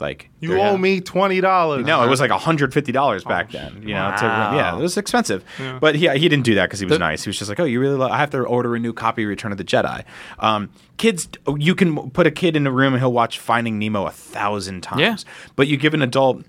Like 0.00 0.30
You 0.40 0.50
they're- 0.50 0.58
owe 0.58 0.76
me 0.78 1.00
twenty 1.00 1.40
dollars. 1.40 1.84
no, 1.86 2.04
it 2.04 2.08
was 2.08 2.20
like 2.20 2.30
hundred 2.30 2.72
fifty 2.72 2.92
dollars 2.92 3.24
back 3.24 3.50
then. 3.50 3.82
You 3.82 3.94
know, 3.94 4.14
to, 4.18 4.24
wow. 4.24 4.54
yeah, 4.56 4.76
it 4.76 4.80
was 4.80 4.96
expensive. 4.96 5.44
But 5.80 5.94
he 5.96 6.08
he 6.08 6.28
didn't 6.28 6.44
do 6.44 6.54
that 6.54 6.66
because 6.66 6.80
he 6.80 6.86
was 6.86 6.98
nice. 6.98 7.24
He 7.24 7.28
was 7.28 7.38
just 7.38 7.48
like, 7.48 7.58
oh, 7.60 7.64
you 7.64 7.80
really? 7.80 7.96
Lo- 7.96 8.08
I 8.08 8.18
have 8.18 8.30
to 8.30 8.38
order 8.42 8.74
a 8.74 8.78
new 8.78 8.92
copy 8.92 9.24
of 9.24 9.28
Return 9.28 9.50
of 9.52 9.58
the 9.58 9.64
Jedi. 9.64 10.04
Um, 10.38 10.70
kids, 10.98 11.28
you 11.56 11.74
can 11.74 12.10
put 12.10 12.26
a 12.26 12.30
kid 12.30 12.54
in 12.56 12.66
a 12.66 12.70
room 12.70 12.92
and 12.94 13.00
he'll 13.02 13.12
watch 13.12 13.38
Finding 13.38 13.78
Nemo 13.78 14.06
a 14.06 14.10
thousand 14.10 14.82
times. 14.82 15.00
Yeah. 15.00 15.16
But 15.56 15.66
you 15.68 15.76
give 15.76 15.94
an 15.94 16.02
adult 16.02 16.44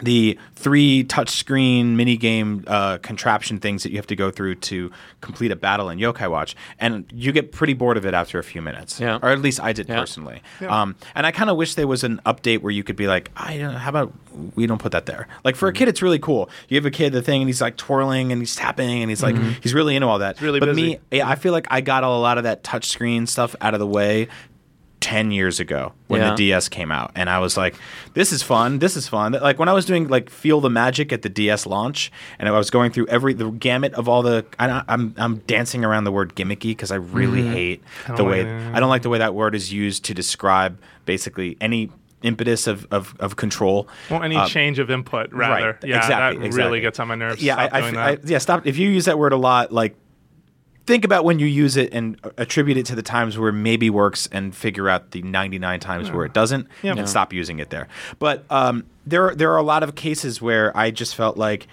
the 0.00 0.36
three 0.56 1.04
touchscreen 1.04 1.94
mini 1.94 2.16
game 2.16 2.64
uh, 2.66 2.98
contraption 2.98 3.58
things 3.58 3.82
that 3.84 3.90
you 3.90 3.96
have 3.96 4.06
to 4.08 4.16
go 4.16 4.30
through 4.30 4.56
to 4.56 4.90
complete 5.20 5.50
a 5.52 5.56
battle 5.56 5.88
in 5.88 5.98
Yokai 5.98 6.28
Watch, 6.30 6.56
and 6.80 7.04
you 7.14 7.30
get 7.32 7.52
pretty 7.52 7.74
bored 7.74 7.96
of 7.96 8.04
it 8.04 8.12
after 8.12 8.38
a 8.38 8.42
few 8.44 8.60
minutes. 8.60 8.98
Yeah. 8.98 9.18
Or 9.22 9.30
at 9.30 9.38
least 9.40 9.60
I 9.60 9.72
did 9.72 9.88
Yeah. 9.88 10.00
personally. 10.00 10.42
Um, 10.66 10.96
and 11.14 11.26
I 11.26 11.30
kind 11.30 11.48
of 11.48 11.56
wish 11.56 11.74
there 11.76 11.86
was 11.86 12.02
an 12.04 12.20
update 12.26 12.60
where 12.60 12.72
you 12.72 12.82
could 12.82 12.96
be 12.96 13.06
like, 13.06 13.30
I 13.36 13.56
don't, 13.58 13.74
how 13.74 13.88
about 13.90 14.12
we 14.56 14.66
don't 14.66 14.78
put 14.80 14.92
that 14.92 15.06
there? 15.06 15.28
Like 15.44 15.54
for 15.56 15.68
a 15.68 15.72
kid, 15.72 15.88
it's 15.88 16.02
really 16.02 16.18
cool. 16.18 16.50
You 16.68 16.76
give 16.76 16.86
a 16.86 16.90
kid 16.90 17.12
the 17.12 17.22
thing, 17.22 17.40
and 17.42 17.48
he's 17.48 17.60
like 17.60 17.76
twirling 17.76 18.32
and 18.32 18.40
he's 18.42 18.56
tapping, 18.56 19.00
and 19.02 19.10
he's 19.10 19.22
like 19.22 19.36
he's 19.62 19.74
really 19.74 19.94
into 19.94 20.08
all 20.08 20.18
that. 20.18 20.40
really 20.40 20.58
but 20.60 20.66
busy. 20.66 20.82
me, 20.82 20.98
yeah, 21.12 21.28
I 21.28 21.36
feel 21.36 21.52
like 21.52 21.66
I 21.70 21.80
got 21.80 22.02
a 22.04 22.08
lot 22.08 22.36
of 22.38 22.44
that 22.44 22.64
touchscreen 22.64 23.28
stuff 23.28 23.54
out 23.60 23.74
of 23.74 23.80
the 23.80 23.86
way. 23.86 24.28
10 25.04 25.30
years 25.32 25.60
ago 25.60 25.92
when 26.06 26.22
Yeah. 26.22 26.30
the 26.30 26.36
DS 26.36 26.70
came 26.70 26.90
out 26.90 27.10
and 27.14 27.28
I 27.28 27.38
was 27.38 27.58
like 27.58 27.74
this 28.14 28.32
is 28.32 28.42
fun 28.42 28.78
this 28.78 28.96
is 28.96 29.06
fun 29.06 29.32
like 29.32 29.58
when 29.58 29.68
I 29.68 29.74
was 29.74 29.84
doing 29.84 30.08
like 30.08 30.30
feel 30.30 30.62
the 30.62 30.70
magic 30.70 31.12
at 31.12 31.20
the 31.20 31.28
DS 31.28 31.66
launch 31.66 32.10
and 32.38 32.48
I 32.48 32.52
was 32.52 32.70
going 32.70 32.90
through 32.90 33.08
every 33.08 33.34
the 33.34 33.50
gamut 33.50 33.92
of 33.92 34.08
all 34.08 34.22
the 34.22 34.46
I, 34.58 34.82
I'm 34.88 35.14
I'm 35.18 35.36
dancing 35.46 35.84
around 35.84 36.04
the 36.04 36.10
word 36.12 36.34
gimmicky 36.34 36.70
because 36.70 36.90
I 36.90 36.96
really 36.96 37.46
hate 37.46 37.82
Kinda 38.06 38.16
the 38.16 38.24
way 38.24 38.44
like- 38.44 38.74
I 38.76 38.80
don't 38.80 38.88
like 38.88 39.02
the 39.02 39.10
way 39.10 39.18
that 39.18 39.34
word 39.34 39.54
is 39.54 39.70
used 39.70 40.06
to 40.06 40.14
describe 40.14 40.78
basically 41.04 41.58
any 41.60 41.90
impetus 42.22 42.66
of 42.66 42.86
of, 42.90 43.14
of 43.20 43.36
control 43.36 43.86
Well, 44.10 44.22
any 44.22 44.36
Uh, 44.36 44.46
change 44.48 44.78
of 44.78 44.90
input, 44.90 45.30
rather. 45.34 45.72
Right, 45.72 45.84
Yeah, 45.84 45.98
exactly, 45.98 46.38
that 46.38 46.46
exactly. 46.46 46.64
really 46.64 46.80
gets 46.80 46.98
on 46.98 47.08
my 47.08 47.14
nerves. 47.14 47.42
yeah, 47.42 47.56
Stop 47.66 47.74
I, 47.74 47.78
I 47.80 48.10
I- 48.12 48.18
yeah, 48.24 48.38
stop. 48.38 48.66
If 48.66 48.78
you 48.78 48.88
use 48.88 49.04
that 49.04 49.18
word 49.18 49.34
a 49.34 49.36
lot, 49.36 49.70
like 49.70 49.94
think 50.86 51.04
about 51.04 51.24
when 51.24 51.38
you 51.38 51.46
use 51.46 51.76
it 51.76 51.92
and 51.94 52.18
attribute 52.36 52.76
it 52.76 52.86
to 52.86 52.94
the 52.94 53.02
times 53.02 53.38
where 53.38 53.48
it 53.50 53.54
maybe 53.54 53.90
works, 53.90 54.28
and 54.32 54.54
figure 54.54 54.88
out 54.88 55.12
the 55.12 55.22
99 55.22 55.80
times 55.80 56.10
where 56.10 56.24
it 56.24 56.32
doesn't, 56.32 56.68
Yeah. 56.82 56.94
and 56.96 57.08
stop 57.08 57.32
using 57.32 57.58
it 57.58 57.70
there. 57.70 57.88
But 58.18 58.44
um, 58.50 58.84
there 59.06 59.28
are, 59.30 59.34
there 59.34 59.52
are 59.52 59.56
a 59.58 59.62
lot 59.62 59.82
of 59.82 59.94
cases 59.94 60.40
where 60.42 60.76
I 60.76 60.90
just 60.90 61.14
felt 61.14 61.36
like. 61.36 61.66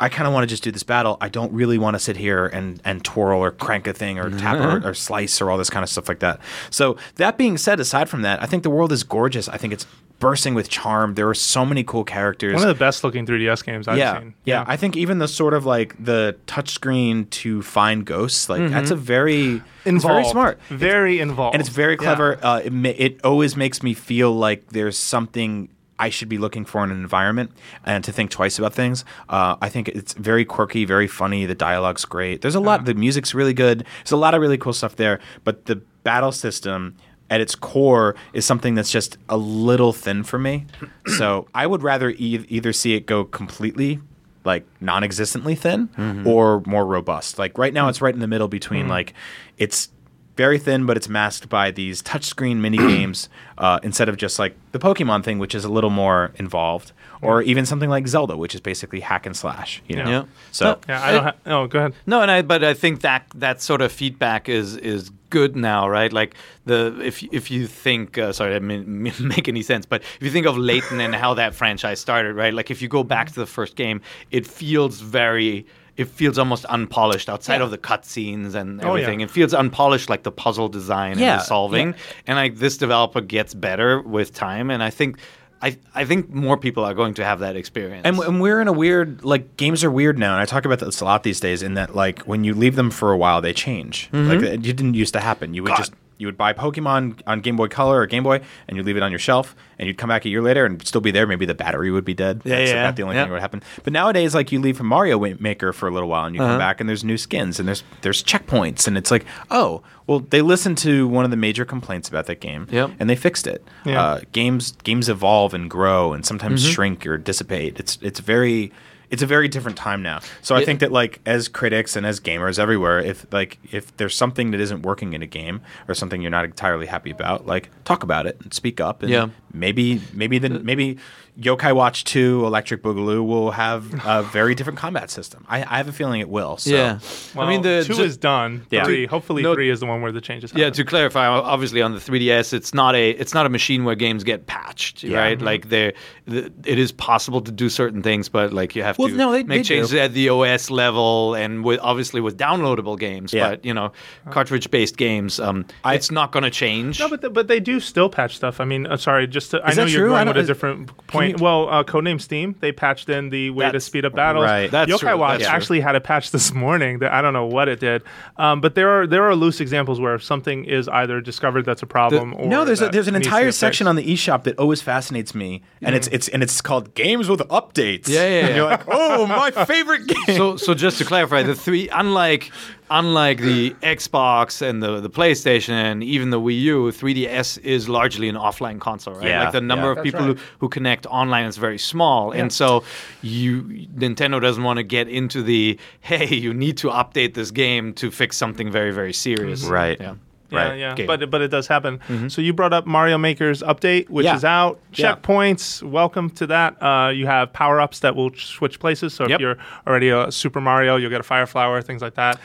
I 0.00 0.08
kind 0.08 0.28
of 0.28 0.32
want 0.32 0.44
to 0.44 0.46
just 0.46 0.62
do 0.62 0.70
this 0.70 0.84
battle. 0.84 1.16
I 1.20 1.28
don't 1.28 1.52
really 1.52 1.76
want 1.76 1.96
to 1.96 1.98
sit 1.98 2.16
here 2.16 2.46
and, 2.46 2.80
and 2.84 3.04
twirl 3.04 3.40
or 3.42 3.50
crank 3.50 3.88
a 3.88 3.92
thing 3.92 4.16
or 4.20 4.30
tap 4.30 4.56
or, 4.84 4.90
or 4.90 4.94
slice 4.94 5.40
or 5.40 5.50
all 5.50 5.58
this 5.58 5.70
kind 5.70 5.82
of 5.82 5.88
stuff 5.88 6.08
like 6.08 6.20
that. 6.20 6.38
So 6.70 6.96
that 7.16 7.36
being 7.36 7.58
said, 7.58 7.80
aside 7.80 8.08
from 8.08 8.22
that, 8.22 8.40
I 8.40 8.46
think 8.46 8.62
the 8.62 8.70
world 8.70 8.92
is 8.92 9.02
gorgeous. 9.02 9.48
I 9.48 9.56
think 9.56 9.72
it's 9.72 9.88
bursting 10.18 10.54
with 10.54 10.68
charm. 10.68 11.14
There 11.14 11.28
are 11.28 11.34
so 11.34 11.64
many 11.64 11.84
cool 11.84 12.04
characters 12.04 12.54
One 12.54 12.62
of 12.62 12.68
the 12.68 12.74
best 12.78 13.04
looking 13.04 13.24
3DS 13.26 13.64
games 13.64 13.86
I've 13.88 13.98
yeah, 13.98 14.18
seen. 14.18 14.34
Yeah, 14.44 14.60
yeah. 14.60 14.64
I 14.66 14.76
think 14.76 14.96
even 14.96 15.18
the 15.18 15.28
sort 15.28 15.54
of 15.54 15.64
like 15.66 15.94
the 16.02 16.36
touchscreen 16.46 17.28
to 17.30 17.62
find 17.62 18.04
ghosts, 18.04 18.48
like 18.48 18.70
that's 18.70 18.90
a 18.90 18.96
very 18.96 19.62
it's 19.84 20.04
very 20.04 20.24
smart. 20.30 20.58
Very 20.68 21.20
involved. 21.20 21.54
and 21.54 21.60
it's 21.60 21.70
very 21.70 21.92
Yeah. 21.94 21.98
clever. 21.98 22.38
Uh, 22.44 22.60
it, 22.64 22.72
ma- 22.72 22.88
it 22.96 23.24
always 23.24 23.56
makes 23.56 23.82
me 23.82 23.94
feel 23.94 24.32
like 24.32 24.66
there's 24.70 24.96
something 24.98 25.68
I 26.00 26.10
should 26.10 26.28
be 26.28 26.38
looking 26.38 26.64
for 26.64 26.84
in 26.84 26.90
an 26.92 27.00
environment 27.00 27.50
and 27.84 28.04
to 28.04 28.12
think 28.12 28.30
twice 28.30 28.58
about 28.58 28.72
things. 28.72 29.04
Uh, 29.28 29.56
I 29.60 29.68
think 29.68 29.88
it's 29.88 30.12
very 30.14 30.44
quirky, 30.44 30.84
very 30.84 31.08
funny. 31.08 31.44
The 31.46 31.56
dialogue's 31.56 32.04
great. 32.04 32.40
There's 32.40 32.54
a 32.54 32.60
lot. 32.60 32.84
The 32.84 32.94
music's 32.94 33.34
really 33.34 33.52
good. 33.54 33.84
There's 34.04 34.12
a 34.12 34.16
lot 34.16 34.34
of 34.34 34.40
really 34.40 34.58
cool 34.58 34.72
stuff 34.72 34.94
there. 34.94 35.18
But 35.42 35.64
the 35.66 35.76
battle 36.04 36.30
system 36.32 36.96
at 37.30 37.40
its 37.40 37.54
core 37.54 38.14
is 38.32 38.44
something 38.46 38.74
that's 38.74 38.90
just 38.90 39.18
a 39.28 39.36
little 39.36 39.92
thin 39.92 40.22
for 40.22 40.38
me. 40.38 40.66
so 41.18 41.46
I 41.54 41.66
would 41.66 41.82
rather 41.82 42.10
e- 42.10 42.44
either 42.48 42.72
see 42.72 42.94
it 42.94 43.06
go 43.06 43.24
completely 43.24 44.00
like 44.44 44.64
non-existently 44.80 45.54
thin 45.54 45.90
or 46.26 46.62
more 46.64 46.86
robust. 46.86 47.38
Like 47.38 47.58
right 47.58 47.74
now, 47.74 47.88
it's 47.88 48.00
right 48.00 48.14
in 48.14 48.20
the 48.20 48.26
middle 48.28 48.48
between 48.48 48.88
like 48.88 49.12
it's 49.58 49.90
very 50.36 50.58
thin, 50.58 50.86
but 50.86 50.96
it's 50.96 51.08
masked 51.08 51.48
by 51.48 51.70
these 51.72 52.00
touchscreen 52.02 52.56
mini 52.58 52.76
games 52.92 53.28
uh, 53.58 53.80
instead 53.82 54.08
of 54.08 54.16
just 54.16 54.38
like 54.38 54.56
the 54.72 54.78
Pokemon 54.78 55.24
thing, 55.24 55.38
which 55.38 55.54
is 55.54 55.64
a 55.64 55.68
little 55.68 55.90
more 55.90 56.30
involved, 56.36 56.92
or 57.20 57.42
even 57.42 57.66
something 57.66 57.90
like 57.90 58.06
Zelda, 58.06 58.36
which 58.36 58.54
is 58.54 58.60
basically 58.60 59.00
hack 59.00 59.26
and 59.26 59.36
slash. 59.36 59.82
You 59.88 59.96
know, 59.96 60.08
Yeah. 60.08 60.24
so 60.52 60.78
Yeah, 60.88 61.02
I 61.04 61.12
don't. 61.12 61.24
Ha- 61.24 61.34
oh, 61.46 61.66
go 61.66 61.78
ahead. 61.80 61.94
No, 62.06 62.22
and 62.22 62.30
I 62.30 62.40
but 62.42 62.62
I 62.64 62.72
think 62.72 63.00
that 63.00 63.26
that 63.34 63.60
sort 63.60 63.82
of 63.82 63.90
feedback 63.92 64.48
is 64.48 64.76
is 64.76 65.10
good 65.30 65.56
now, 65.56 65.88
right? 65.88 66.12
Like 66.12 66.34
the 66.64 66.98
if 67.02 67.22
if 67.32 67.50
you 67.50 67.66
think 67.66 68.18
uh, 68.18 68.32
sorry, 68.32 68.50
I 68.54 68.58
didn't 68.58 68.88
mean- 68.88 69.12
make 69.36 69.48
any 69.48 69.62
sense, 69.62 69.86
but 69.86 70.02
if 70.02 70.22
you 70.22 70.30
think 70.30 70.46
of 70.46 70.56
Layton 70.58 71.00
and 71.00 71.14
how 71.14 71.34
that 71.34 71.54
franchise 71.54 72.00
started, 72.00 72.34
right? 72.34 72.52
Like 72.54 72.70
if 72.70 72.80
you 72.82 72.88
go 72.88 73.02
back 73.04 73.28
to 73.28 73.34
the 73.34 73.46
first 73.46 73.76
game, 73.76 74.00
it 74.30 74.46
feels 74.46 75.00
very. 75.00 75.66
It 75.96 76.06
feels 76.06 76.38
almost 76.38 76.64
unpolished 76.66 77.28
outside 77.28 77.56
Yeah. 77.56 77.64
of 77.64 77.70
the 77.72 77.78
cutscenes 77.78 78.54
and 78.54 78.80
Oh, 78.80 78.84
yeah. 78.94 79.02
everything. 79.02 79.20
It 79.20 79.32
feels 79.32 79.52
unpolished, 79.52 80.08
like 80.08 80.22
the 80.22 80.30
puzzle 80.30 80.68
design 80.68 81.12
and 81.18 81.20
the 81.20 81.40
solving. 81.40 81.88
yeah. 81.88 81.94
And 82.28 82.36
like 82.36 82.54
this 82.58 82.76
developer 82.76 83.20
gets 83.20 83.52
better 83.52 84.00
with 84.02 84.32
time, 84.32 84.70
and 84.70 84.80
I 84.80 84.90
think, 84.90 85.18
I 85.60 85.76
I 85.94 86.04
think 86.04 86.30
more 86.30 86.56
people 86.56 86.84
are 86.84 86.94
going 86.94 87.14
to 87.14 87.24
have 87.24 87.40
that 87.40 87.56
experience. 87.56 88.02
And, 88.04 88.18
and 88.18 88.40
we're 88.40 88.60
in 88.60 88.68
a 88.68 88.72
weird 88.72 89.24
like 89.24 89.56
games 89.56 89.82
are 89.82 89.90
weird 89.90 90.18
now, 90.18 90.32
and 90.32 90.40
I 90.40 90.44
talk 90.44 90.64
about 90.64 90.78
this 90.78 91.00
a 91.00 91.04
lot 91.04 91.22
these 91.22 91.40
days. 91.40 91.62
In 91.62 91.74
that 91.74 91.94
like 91.94 92.20
when 92.20 92.44
you 92.44 92.54
leave 92.54 92.76
them 92.76 92.90
for 92.90 93.12
a 93.12 93.16
while, 93.16 93.40
they 93.40 93.52
change. 93.52 94.08
Mm-hmm. 94.12 94.28
Like 94.28 94.40
it 94.42 94.62
didn't 94.62 94.94
used 94.94 95.14
to 95.14 95.20
happen. 95.20 95.54
You 95.54 95.62
would 95.64 95.70
God. 95.70 95.78
just 95.78 95.92
you 96.18 96.26
would 96.26 96.36
buy 96.36 96.52
Pokemon 96.52 97.20
on 97.26 97.40
Game 97.40 97.56
Boy 97.56 97.68
Color 97.68 98.00
or 98.00 98.06
Game 98.06 98.22
Boy, 98.24 98.40
and 98.66 98.76
you'd 98.76 98.84
leave 98.84 98.96
it 98.96 99.02
on 99.02 99.10
your 99.12 99.18
shelf, 99.20 99.54
and 99.78 99.86
you'd 99.86 99.96
come 99.98 100.08
back 100.08 100.24
a 100.24 100.28
year 100.28 100.42
later 100.42 100.66
and 100.66 100.84
still 100.86 101.00
be 101.00 101.10
there. 101.10 101.26
Maybe 101.26 101.46
the 101.46 101.54
battery 101.54 101.90
would 101.90 102.04
be 102.04 102.14
dead. 102.14 102.42
Yeah, 102.44 102.58
That's 102.58 102.70
yeah, 102.72 102.82
about 102.82 102.96
the 102.96 103.02
only 103.04 103.14
yeah. 103.16 103.22
thing 103.22 103.28
that 103.30 103.34
would 103.34 103.40
happen. 103.40 103.62
But 103.84 103.92
nowadays, 103.92 104.34
like 104.34 104.50
you 104.52 104.60
leave 104.60 104.76
from 104.76 104.86
Mario 104.88 105.18
Maker 105.40 105.72
for 105.72 105.88
a 105.88 105.90
little 105.92 106.08
while, 106.08 106.26
and 106.26 106.34
you 106.34 106.42
Uh-huh. 106.42 106.52
come 106.52 106.58
back, 106.58 106.80
and 106.80 106.88
there's 106.88 107.04
new 107.04 107.16
skins, 107.16 107.58
and 107.58 107.66
there's 107.68 107.82
there's 108.02 108.22
checkpoints, 108.22 108.86
and 108.88 108.98
it's 108.98 109.10
like, 109.10 109.24
oh, 109.50 109.82
well, 110.06 110.20
they 110.20 110.42
listened 110.42 110.78
to 110.78 111.06
one 111.06 111.24
of 111.24 111.30
the 111.30 111.36
major 111.36 111.64
complaints 111.64 112.08
about 112.08 112.26
that 112.26 112.40
game, 112.40 112.66
Yep. 112.70 112.90
and 112.98 113.08
they 113.08 113.16
fixed 113.16 113.46
it. 113.46 113.64
Yeah. 113.84 114.02
Uh, 114.02 114.20
games 114.32 114.72
games 114.82 115.08
evolve 115.08 115.54
and 115.54 115.70
grow, 115.70 116.12
and 116.12 116.26
sometimes 116.26 116.62
Mm-hmm. 116.64 116.72
shrink 116.72 117.06
or 117.06 117.16
dissipate. 117.18 117.78
It's 117.78 117.98
it's 118.02 118.20
very 118.20 118.72
it's 119.10 119.22
a 119.22 119.26
very 119.26 119.48
different 119.48 119.76
time 119.76 120.02
now. 120.02 120.20
So 120.42 120.54
I 120.54 120.64
think 120.64 120.80
that 120.80 120.92
like 120.92 121.20
as 121.24 121.48
critics 121.48 121.96
and 121.96 122.04
as 122.04 122.20
gamers 122.20 122.58
everywhere, 122.58 122.98
if 123.00 123.26
like 123.32 123.58
if 123.72 123.96
there's 123.96 124.14
something 124.14 124.50
that 124.50 124.60
isn't 124.60 124.82
working 124.82 125.12
in 125.14 125.22
a 125.22 125.26
game 125.26 125.60
or 125.88 125.94
something 125.94 126.20
you're 126.20 126.30
not 126.30 126.44
entirely 126.44 126.86
happy 126.86 127.10
about, 127.10 127.46
like 127.46 127.70
talk 127.84 128.02
about 128.02 128.26
it 128.26 128.38
and 128.42 128.52
speak 128.52 128.80
up. 128.80 129.02
And 129.02 129.10
Yeah. 129.10 129.28
maybe 129.52 130.00
maybe 130.12 130.38
then 130.38 130.56
uh, 130.56 130.60
maybe 130.62 130.98
Yokai 131.40 131.72
Watch 131.74 132.02
Two 132.04 132.44
Electric 132.46 132.82
Boogaloo 132.82 133.24
will 133.24 133.52
have 133.52 133.94
a 134.04 134.22
very 134.32 134.54
different 134.56 134.78
combat 134.78 135.08
system. 135.10 135.44
I, 135.48 135.58
I 135.62 135.76
have 135.76 135.86
a 135.88 135.92
feeling 135.92 136.20
it 136.20 136.28
will. 136.28 136.56
So. 136.56 136.70
yeah, 136.70 136.98
Well, 137.34 137.46
I 137.46 137.50
mean 137.50 137.62
the 137.62 137.84
two 137.86 137.94
ju- 137.94 138.02
is 138.02 138.16
done. 138.16 138.66
Yeah. 138.70 138.84
Three, 138.84 139.06
hopefully, 139.06 139.42
No- 139.44 139.54
three 139.54 139.70
is 139.70 139.78
the 139.78 139.86
one 139.86 140.02
where 140.02 140.10
the 140.10 140.20
changes. 140.20 140.50
Happen. 140.50 140.62
Yeah, 140.62 140.70
to 140.70 140.84
clarify, 140.84 141.26
obviously 141.28 141.80
on 141.80 141.92
the 141.92 142.00
3DS, 142.00 142.52
it's 142.52 142.74
not 142.74 142.96
a 142.96 143.10
it's 143.10 143.34
not 143.34 143.46
a 143.46 143.48
machine 143.48 143.84
where 143.84 143.94
games 143.94 144.24
get 144.24 144.46
patched, 144.46 145.04
Yeah. 145.04 145.18
right? 145.18 145.40
Like 145.40 145.68
there, 145.68 145.92
the, 146.26 146.52
it 146.64 146.78
is 146.78 146.90
possible 146.90 147.40
to 147.42 147.52
do 147.52 147.68
certain 147.68 148.02
things, 148.02 148.28
but 148.28 148.52
like 148.52 148.74
you 148.74 148.82
have 148.82 148.98
Well, 148.98 149.08
to 149.08 149.14
no, 149.14 149.30
they- 149.30 149.44
make 149.44 149.60
they 149.60 149.62
changes 149.62 149.90
do. 149.90 149.98
at 150.00 150.12
the 150.14 150.28
OS 150.30 150.70
level 150.70 151.34
and 151.34 151.64
with 151.64 151.78
obviously 151.82 152.20
with 152.20 152.36
downloadable 152.36 152.98
games. 152.98 153.32
Yeah. 153.32 153.50
But 153.50 153.64
you 153.64 153.72
know, 153.74 153.92
cartridge 154.30 154.70
based 154.72 154.96
games, 154.96 155.38
um, 155.38 155.66
I- 155.84 155.94
it's 155.94 156.10
not 156.10 156.32
going 156.32 156.42
to 156.42 156.50
change. 156.50 156.98
No, 156.98 157.08
but 157.08 157.20
th- 157.20 157.32
but 157.32 157.46
they 157.46 157.60
do 157.60 157.78
still 157.78 158.08
patch 158.08 158.34
stuff. 158.34 158.60
I 158.60 158.64
mean, 158.64 158.86
uh, 158.88 158.96
sorry, 158.96 159.28
just 159.28 159.52
to, 159.52 159.60
I 159.64 159.72
know 159.74 159.84
you're 159.84 160.00
true? 160.00 160.08
Going 160.10 160.26
with 160.26 160.36
a 160.38 160.42
different 160.42 160.88
point. 161.06 161.27
And 161.34 161.40
well, 161.40 161.68
uh, 161.68 161.84
Codename 161.84 162.20
Steam, 162.20 162.54
they 162.60 162.72
patched 162.72 163.08
in 163.08 163.30
the 163.30 163.50
way 163.50 163.64
to 163.64 163.68
That's- 163.68 163.84
speed 163.84 164.04
up 164.04 164.14
battles. 164.14 164.44
right. 164.44 164.70
That's 164.70 164.90
Yokai 164.90 164.98
true, 164.98 165.16
Watch 165.16 165.38
that's 165.38 165.48
true. 165.48 165.56
actually 165.56 165.80
had 165.80 165.94
a 165.96 166.00
patch 166.00 166.30
this 166.36 166.52
morning 166.52 166.98
that 167.00 167.12
I 167.12 167.22
don't 167.22 167.32
know 167.32 167.46
what 167.46 167.68
it 167.68 167.80
did, 167.80 168.02
um, 168.36 168.60
but 168.60 168.74
there 168.74 168.88
are 168.90 169.06
there 169.06 169.24
are 169.24 169.34
loose 169.34 169.60
examples 169.60 170.00
where 170.00 170.14
if 170.14 170.22
something 170.24 170.64
is 170.64 170.88
either 170.88 171.20
discovered 171.20 171.64
that's 171.64 171.82
a 171.82 171.86
problem 171.86 172.34
or 172.34 172.46
No, 172.46 172.64
there's 172.64 172.80
a, 172.80 172.84
that 172.84 172.92
there's 172.92 173.08
an 173.08 173.14
needs 173.14 173.26
to 173.26 173.28
entire 173.30 173.44
get 173.46 173.52
section 173.54 173.84
fixed. 173.86 173.88
on 173.88 173.96
the 173.96 174.04
eShop 174.14 174.44
that 174.44 174.58
always 174.58 174.82
fascinates 174.82 175.34
me, 175.34 175.62
and 175.82 175.94
it's 175.94 176.08
it's 176.08 176.28
and 176.28 176.42
it's 176.42 176.60
called 176.60 176.94
games 176.94 177.28
with 177.28 177.40
updates. 177.48 178.08
Yeah, 178.08 178.20
yeah, 178.26 178.38
And 178.40 178.48
yeah. 178.50 178.54
you're 178.56 178.64
like, 178.66 178.82
oh, 178.88 179.26
my 179.26 179.50
favorite 179.66 180.06
game. 180.06 180.36
so 180.36 180.56
so 180.56 180.74
just 180.74 180.98
to 180.98 181.04
clarify, 181.04 181.42
the 181.42 181.54
three 181.54 181.88
unlike 181.88 182.50
unlike 182.90 183.38
the 183.38 183.70
Xbox 183.82 184.62
and 184.62 184.82
the 184.82 185.00
the 185.00 185.10
PlayStation 185.10 185.70
and 185.70 186.02
even 186.02 186.30
the 186.30 186.40
Wii 186.40 186.60
U, 186.62 186.84
3DS 186.90 187.58
is 187.64 187.88
largely 187.88 188.28
an 188.28 188.36
offline 188.36 188.80
console, 188.80 189.14
right? 189.14 189.28
Yeah, 189.28 189.44
like 189.44 189.52
the 189.52 189.60
number 189.60 189.92
yeah. 189.92 189.98
of 189.98 190.04
people 190.04 190.20
right. 190.20 190.38
who, 190.38 190.44
who 190.60 190.68
connect 190.68 191.06
online 191.06 191.46
is 191.46 191.56
very 191.56 191.78
small, 191.78 192.32
and 192.32 192.52
so 192.52 192.84
you 193.22 193.62
Nintendo 193.96 194.40
doesn't 194.40 194.62
want 194.64 194.78
to 194.78 194.82
get 194.82 195.08
into 195.08 195.42
the 195.42 195.78
hey, 196.00 196.34
you 196.34 196.54
need 196.54 196.76
to 196.78 196.88
update 196.88 197.34
this 197.34 197.50
game 197.50 197.92
to 197.94 198.10
fix 198.10 198.36
something 198.36 198.70
very 198.70 198.90
very 198.92 199.12
serious, 199.12 199.64
Right. 199.64 199.98
Yeah. 200.00 200.14
Yeah, 200.50 200.68
Right. 200.68 200.78
yeah, 200.78 200.94
Game. 200.94 201.06
but 201.06 201.30
but 201.30 201.42
it 201.42 201.48
does 201.48 201.66
happen. 201.66 202.00
So 202.30 202.40
you 202.40 202.54
brought 202.54 202.72
up 202.72 202.86
Mario 202.86 203.18
Maker's 203.18 203.62
update, 203.62 204.08
which 204.08 204.24
Yeah. 204.24 204.34
is 204.36 204.44
out. 204.44 204.80
Yeah. 204.94 205.14
Checkpoints, 205.16 205.82
welcome 205.82 206.30
to 206.30 206.46
that. 206.46 206.82
Uh, 206.82 207.10
you 207.10 207.26
have 207.26 207.52
power 207.52 207.80
ups 207.80 208.00
that 208.00 208.16
will 208.16 208.30
switch 208.34 208.80
places. 208.80 209.12
So 209.12 209.24
Yep. 209.24 209.30
if 209.32 209.40
you're 209.42 209.58
already 209.86 210.08
a 210.08 210.32
Super 210.32 210.60
Mario, 210.62 210.96
you'll 210.96 211.10
get 211.10 211.20
a 211.20 211.24
Fire 211.24 211.44
Flower, 211.46 211.82
things 211.82 212.00
like 212.00 212.14
that. 212.14 212.40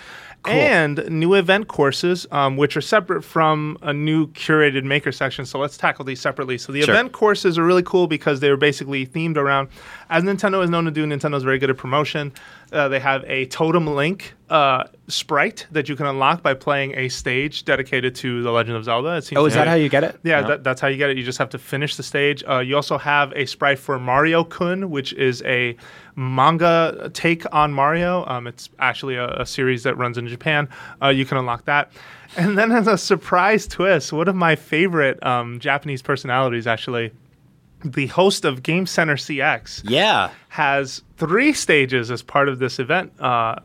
And 0.52 1.08
new 1.10 1.36
event 1.36 1.68
courses, 1.70 2.28
um, 2.32 2.58
which 2.58 2.76
are 2.76 2.82
separate 2.82 3.24
from 3.24 3.78
a 3.82 3.94
new 3.94 4.28
curated 4.28 4.84
maker 4.84 5.12
section. 5.12 5.46
So 5.46 5.58
let's 5.60 5.78
tackle 5.78 6.04
these 6.06 6.20
separately. 6.20 6.58
So 6.58 6.72
the 6.74 6.82
Sure. 6.82 6.94
event 6.94 7.14
courses 7.14 7.58
are 7.58 7.64
really 7.64 7.84
cool 7.84 8.08
because 8.08 8.40
they 8.42 8.50
were 8.50 8.58
basically 8.58 9.06
themed 9.08 9.38
around, 9.38 9.70
as 10.10 10.24
Nintendo 10.24 10.64
is 10.64 10.70
known 10.70 10.86
to 10.86 10.92
do. 10.92 11.06
Nintendo 11.06 11.36
is 11.36 11.44
very 11.44 11.60
good 11.60 11.70
at 11.70 11.78
promotion. 11.78 12.32
Uh, 12.72 12.88
they 12.88 13.00
have 13.00 13.24
a 13.26 13.46
Totem 13.48 13.88
Link 13.88 14.34
uh, 14.50 14.86
sprite 15.08 15.68
that 15.72 15.88
you 15.90 15.96
can 15.96 16.06
unlock 16.06 16.42
by 16.42 16.54
playing 16.54 16.96
a 16.98 17.10
stage 17.10 17.66
dedicated 17.66 18.16
to 18.16 18.42
The 18.42 18.52
Legend 18.52 18.78
of 18.78 18.84
Zelda. 18.84 19.16
It 19.18 19.24
seems 19.24 19.40
oh, 19.40 19.46
is 19.46 19.54
that 19.54 19.68
how 19.68 19.76
you 19.76 19.90
get 19.90 20.04
it? 20.04 20.20
yeah, 20.24 20.42
that, 20.42 20.64
that's 20.64 20.82
how 20.82 20.88
you 20.88 20.98
get 20.98 21.10
it. 21.10 21.18
You 21.18 21.24
just 21.24 21.38
have 21.38 21.50
to 21.50 21.60
finish 21.60 21.96
the 21.96 22.04
stage. 22.04 22.44
Uh, 22.48 22.60
you 22.60 22.76
also 22.76 22.98
have 22.98 23.32
a 23.34 23.46
sprite 23.46 23.80
for 23.80 24.00
Mario 24.00 24.44
Kun, 24.44 24.90
which 24.90 25.14
is 25.14 25.42
a 25.44 25.76
manga 26.16 27.10
take 27.14 27.44
on 27.54 27.74
Mario. 27.74 28.26
Um, 28.28 28.48
it's 28.48 28.70
actually 28.80 29.16
a, 29.16 29.28
a 29.30 29.46
series 29.46 29.84
that 29.84 29.98
runs 29.98 30.18
in 30.18 30.28
Japan. 30.28 30.70
Uh, 31.02 31.10
you 31.10 31.26
can 31.26 31.38
unlock 31.38 31.66
that. 31.66 31.92
And 32.36 32.58
then, 32.58 32.72
as 32.72 32.88
a 32.88 32.98
surprise 32.98 33.68
twist, 33.68 34.12
one 34.12 34.28
of 34.28 34.36
my 34.36 34.56
favorite 34.56 35.24
um, 35.24 35.60
Japanese 35.60 36.02
personalities, 36.02 36.66
actually, 36.66 37.12
the 37.84 38.08
host 38.08 38.46
of 38.46 38.64
Game 38.64 38.86
Center 38.86 39.16
CX, 39.16 39.82
Yeah. 39.86 40.30
has 40.50 41.02
three 41.18 41.54
stages 41.54 42.10
as 42.12 42.22
part 42.22 42.50
of 42.50 42.60
this 42.60 42.80
event 42.80 43.12
uh, 43.20 43.56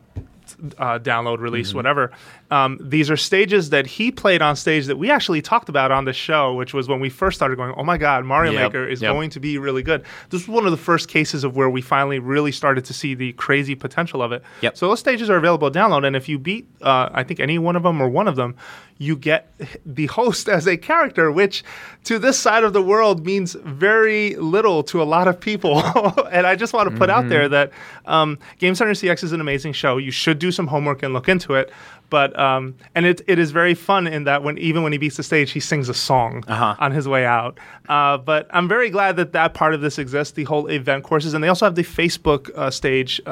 uh, 0.77 0.99
download, 0.99 1.39
release, 1.39 1.73
whatever. 1.73 2.11
Um, 2.51 2.79
these 2.81 3.11
are 3.11 3.17
stages 3.17 3.69
that 3.69 3.85
he 3.85 4.11
played 4.11 4.41
on 4.41 4.55
stage 4.55 4.87
that 4.87 4.97
we 4.97 5.11
actually 5.11 5.41
talked 5.41 5.69
about 5.69 5.91
on 5.91 6.05
the 6.05 6.13
show, 6.13 6.55
which 6.55 6.73
was 6.73 6.87
when 6.87 6.99
we 6.99 7.09
first 7.09 7.37
started 7.37 7.57
going, 7.57 7.73
oh 7.77 7.83
my 7.83 7.97
God, 7.97 8.25
Mario 8.25 8.51
Yep, 8.53 8.61
Maker 8.61 8.87
is 8.87 9.01
yep. 9.01 9.11
going 9.11 9.29
to 9.31 9.39
be 9.39 9.57
really 9.57 9.83
good. 9.83 10.03
This 10.29 10.47
was 10.47 10.55
one 10.55 10.65
of 10.65 10.71
the 10.71 10.77
first 10.77 11.09
cases 11.09 11.43
of 11.43 11.55
where 11.55 11.69
we 11.69 11.81
finally 11.81 12.19
really 12.19 12.51
started 12.51 12.85
to 12.85 12.93
see 12.93 13.13
the 13.13 13.33
crazy 13.33 13.75
potential 13.75 14.23
of 14.23 14.31
it. 14.31 14.41
Yep. 14.61 14.77
So 14.77 14.87
those 14.87 14.99
stages 14.99 15.29
are 15.29 15.37
available 15.37 15.69
to 15.69 15.79
download, 15.79 16.05
and 16.05 16.15
if 16.15 16.27
you 16.27 16.39
beat, 16.39 16.67
uh, 16.81 17.09
I 17.11 17.23
think, 17.23 17.39
any 17.39 17.59
one 17.59 17.75
of 17.75 17.83
them 17.83 18.01
or 18.01 18.09
one 18.09 18.27
of 18.27 18.35
them, 18.35 18.55
you 18.97 19.15
get 19.15 19.51
the 19.85 20.07
host 20.07 20.49
as 20.49 20.67
a 20.67 20.77
character, 20.77 21.31
which 21.31 21.63
to 22.05 22.19
this 22.19 22.39
side 22.39 22.63
of 22.63 22.73
the 22.73 22.81
world 22.81 23.25
means 23.25 23.53
very 23.53 24.35
little 24.35 24.83
to 24.83 25.01
a 25.01 25.05
lot 25.05 25.27
of 25.27 25.39
people. 25.39 25.83
and 26.31 26.47
I 26.47 26.55
just 26.55 26.73
want 26.73 26.89
to 26.89 26.95
put 26.95 27.09
out 27.09 27.29
there 27.29 27.49
that 27.49 27.71
um, 28.05 28.37
Game 28.57 28.75
Center 28.75 28.91
CX 28.91 29.23
is 29.23 29.31
an 29.31 29.41
amazing 29.41 29.73
show. 29.73 29.97
You 29.97 30.11
should 30.11 30.39
do 30.39 30.51
some 30.51 30.67
homework 30.67 31.03
and 31.03 31.13
look 31.13 31.29
into 31.29 31.53
it. 31.55 31.71
But 32.09 32.37
um, 32.39 32.75
and 32.95 33.05
it, 33.05 33.21
it 33.27 33.37
is 33.39 33.51
very 33.51 33.73
fun 33.73 34.07
in 34.07 34.23
that 34.23 34.43
when 34.43 34.57
even 34.57 34.83
when 34.83 34.91
he 34.91 34.97
beats 34.97 35.17
the 35.17 35.23
stage, 35.23 35.51
he 35.51 35.59
sings 35.59 35.89
a 35.89 35.93
song 35.93 36.43
Uh-huh. 36.47 36.75
on 36.79 36.91
his 36.91 37.07
way 37.07 37.25
out. 37.25 37.59
Uh, 37.87 38.17
but 38.17 38.47
I'm 38.51 38.67
very 38.67 38.89
glad 38.89 39.15
that 39.17 39.33
that 39.33 39.53
part 39.53 39.73
of 39.73 39.81
this 39.81 39.97
exists. 39.99 40.33
The 40.33 40.43
whole 40.45 40.67
event 40.67 41.03
courses, 41.03 41.33
and 41.33 41.43
they 41.43 41.47
also 41.47 41.65
have 41.65 41.75
the 41.75 41.83
Facebook 41.83 42.49
uh, 42.55 42.69
stage 42.71 43.21
uh, 43.25 43.31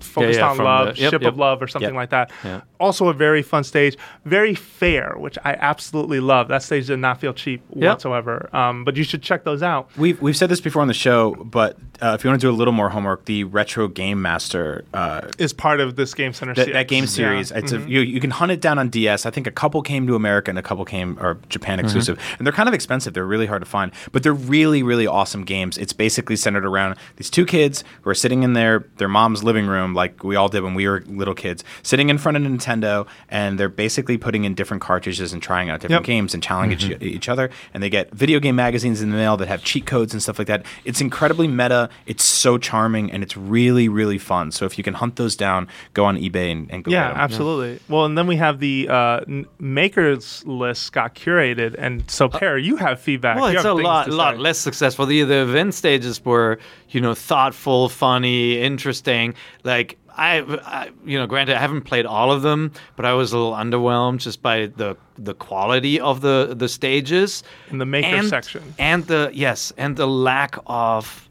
focused 0.00 0.38
yeah, 0.38 0.50
on 0.50 0.58
love, 0.58 0.94
the- 0.96 1.00
yep, 1.02 1.10
ship 1.10 1.22
yep. 1.22 1.32
of 1.32 1.38
love, 1.38 1.62
or 1.62 1.66
something 1.68 1.90
Yep. 1.90 1.96
like 1.96 2.10
that. 2.10 2.30
Yeah. 2.44 2.60
Also 2.80 3.08
a 3.08 3.12
very 3.12 3.42
fun 3.42 3.62
stage, 3.64 3.96
very 4.24 4.54
fair, 4.54 5.14
which 5.16 5.38
I 5.44 5.52
absolutely 5.54 6.20
love. 6.20 6.48
That 6.48 6.62
stage 6.62 6.86
did 6.88 6.98
not 6.98 7.20
feel 7.20 7.32
cheap 7.32 7.62
Yep. 7.74 7.88
whatsoever. 7.90 8.48
Um, 8.52 8.84
but 8.84 8.96
you 8.96 9.04
should 9.04 9.22
check 9.22 9.44
those 9.44 9.62
out. 9.62 9.90
We've 9.96 10.20
we've 10.20 10.36
said 10.36 10.48
this 10.48 10.60
before 10.60 10.82
on 10.82 10.88
the 10.88 10.94
show, 10.94 11.34
but 11.36 11.76
uh, 12.00 12.16
if 12.18 12.24
you 12.24 12.30
want 12.30 12.40
to 12.40 12.46
do 12.46 12.50
a 12.50 12.56
little 12.56 12.72
more 12.72 12.88
homework, 12.88 13.26
the 13.26 13.44
Retro 13.44 13.86
Game 13.88 14.20
Master 14.20 14.84
uh, 14.92 15.22
Is 15.38 15.52
part 15.52 15.78
of 15.80 15.94
this 15.96 16.14
Game 16.14 16.32
Center 16.32 16.54
that, 16.54 16.72
that 16.72 16.88
game 16.88 17.04
Yeah. 17.04 17.08
series. 17.10 17.50
It's 17.52 17.70
a, 17.72 17.78
you, 17.88 18.00
you 18.00 18.20
can 18.20 18.30
hunt 18.30 18.50
it 18.50 18.60
down 18.60 18.78
on 18.78 18.88
DS. 18.88 19.24
I 19.26 19.30
think 19.30 19.46
a 19.46 19.50
couple 19.52 19.82
came 19.82 20.06
to 20.08 20.14
America 20.16 20.50
and 20.50 20.58
a 20.58 20.62
couple 20.62 20.84
came 20.84 21.16
or 21.20 21.38
Japan 21.48 21.78
exclusive, 21.78 22.18
and 22.38 22.46
they're 22.46 22.52
kind 22.52 22.68
of 22.68 22.74
expensive. 22.74 23.14
They're 23.14 23.24
really 23.24 23.46
hard 23.46 23.62
to 23.62 23.68
find, 23.68 23.92
but 24.10 24.22
they're 24.22 24.32
really 24.34 24.82
really 24.82 25.06
awesome 25.06 25.44
games. 25.44 25.78
It's 25.78 25.92
basically 25.92 26.36
centered 26.36 26.64
around 26.66 26.96
these 27.16 27.30
two 27.30 27.46
kids 27.46 27.84
who 28.02 28.10
are 28.10 28.14
sitting 28.14 28.42
in 28.42 28.52
their 28.54 28.86
their 28.96 29.08
mom's 29.08 29.44
living 29.44 29.66
room, 29.66 29.71
like 29.94 30.22
we 30.24 30.36
all 30.36 30.48
did 30.48 30.62
when 30.62 30.74
we 30.74 30.86
were 30.88 31.02
little 31.06 31.34
kids, 31.34 31.64
sitting 31.82 32.08
in 32.10 32.18
front 32.18 32.36
of 32.36 32.42
Nintendo, 32.42 33.06
and 33.28 33.58
they're 33.58 33.68
basically 33.68 34.18
putting 34.18 34.44
in 34.44 34.54
different 34.54 34.82
cartridges 34.82 35.32
and 35.32 35.42
trying 35.42 35.70
out 35.70 35.80
different 35.80 36.02
Yep. 36.02 36.06
games 36.06 36.34
and 36.34 36.42
challenging 36.42 36.92
each, 36.92 37.02
each 37.02 37.28
other. 37.28 37.50
And 37.74 37.82
they 37.82 37.90
get 37.90 38.10
video 38.12 38.38
game 38.40 38.56
magazines 38.56 39.00
in 39.02 39.10
the 39.10 39.16
mail 39.16 39.36
that 39.38 39.48
have 39.48 39.64
cheat 39.64 39.86
codes 39.86 40.12
and 40.12 40.22
stuff 40.22 40.38
like 40.38 40.48
that. 40.48 40.64
It's 40.84 41.00
incredibly 41.00 41.48
meta. 41.48 41.88
It's 42.06 42.24
so 42.24 42.58
charming 42.58 43.10
and 43.10 43.22
it's 43.22 43.36
really 43.36 43.88
really 43.88 44.18
fun. 44.18 44.50
So 44.52 44.64
if 44.66 44.76
you 44.78 44.84
can 44.84 44.94
hunt 44.94 45.16
those 45.16 45.36
down, 45.36 45.68
go 45.94 46.04
on 46.04 46.16
eBay 46.18 46.50
and, 46.52 46.70
and 46.70 46.84
go 46.84 46.90
Yeah, 46.90 47.08
get 47.08 47.14
'em. 47.16 47.20
absolutely. 47.20 47.80
Well, 47.88 48.04
and 48.04 48.16
then 48.16 48.26
we 48.26 48.36
have 48.36 48.60
the 48.60 48.88
uh, 48.88 49.20
n- 49.28 49.46
makers 49.58 50.44
list 50.46 50.92
got 50.92 51.14
curated, 51.14 51.74
and 51.78 52.08
so 52.10 52.28
Peer, 52.28 52.56
you 52.58 52.76
have 52.76 53.00
feedback. 53.00 53.36
Well, 53.36 53.50
You 53.50 53.56
it's 53.58 53.64
have 53.66 53.76
a 53.78 53.82
lot, 53.82 54.04
to 54.06 54.12
lot 54.12 54.38
less 54.38 54.58
successful. 54.58 55.06
The 55.06 55.22
the 55.22 55.42
event 55.42 55.74
stages 55.74 56.24
were, 56.24 56.58
you 56.92 57.00
know, 57.00 57.14
thoughtful, 57.14 57.88
funny, 57.88 58.58
interesting. 58.60 59.34
Like 59.64 59.98
I, 60.14 60.40
I, 60.64 60.90
you 61.06 61.18
know, 61.18 61.26
granted, 61.26 61.56
I 61.56 61.58
haven't 61.60 61.82
played 61.82 62.04
all 62.06 62.30
of 62.30 62.42
them, 62.42 62.72
but 62.96 63.06
I 63.06 63.14
was 63.14 63.32
a 63.32 63.38
little 63.38 63.52
underwhelmed 63.54 64.18
just 64.18 64.42
by 64.42 64.66
the 64.66 64.96
the 65.18 65.34
quality 65.34 65.98
of 66.00 66.20
the 66.20 66.54
the 66.56 66.68
stages 66.68 67.42
In 67.70 67.78
the 67.78 67.86
maker 67.86 68.08
and, 68.16 68.28
section. 68.28 68.62
and 68.78 69.06
the 69.06 69.30
yes, 69.32 69.72
and 69.76 69.96
the 69.96 70.06
lack 70.06 70.58
of, 70.66 71.28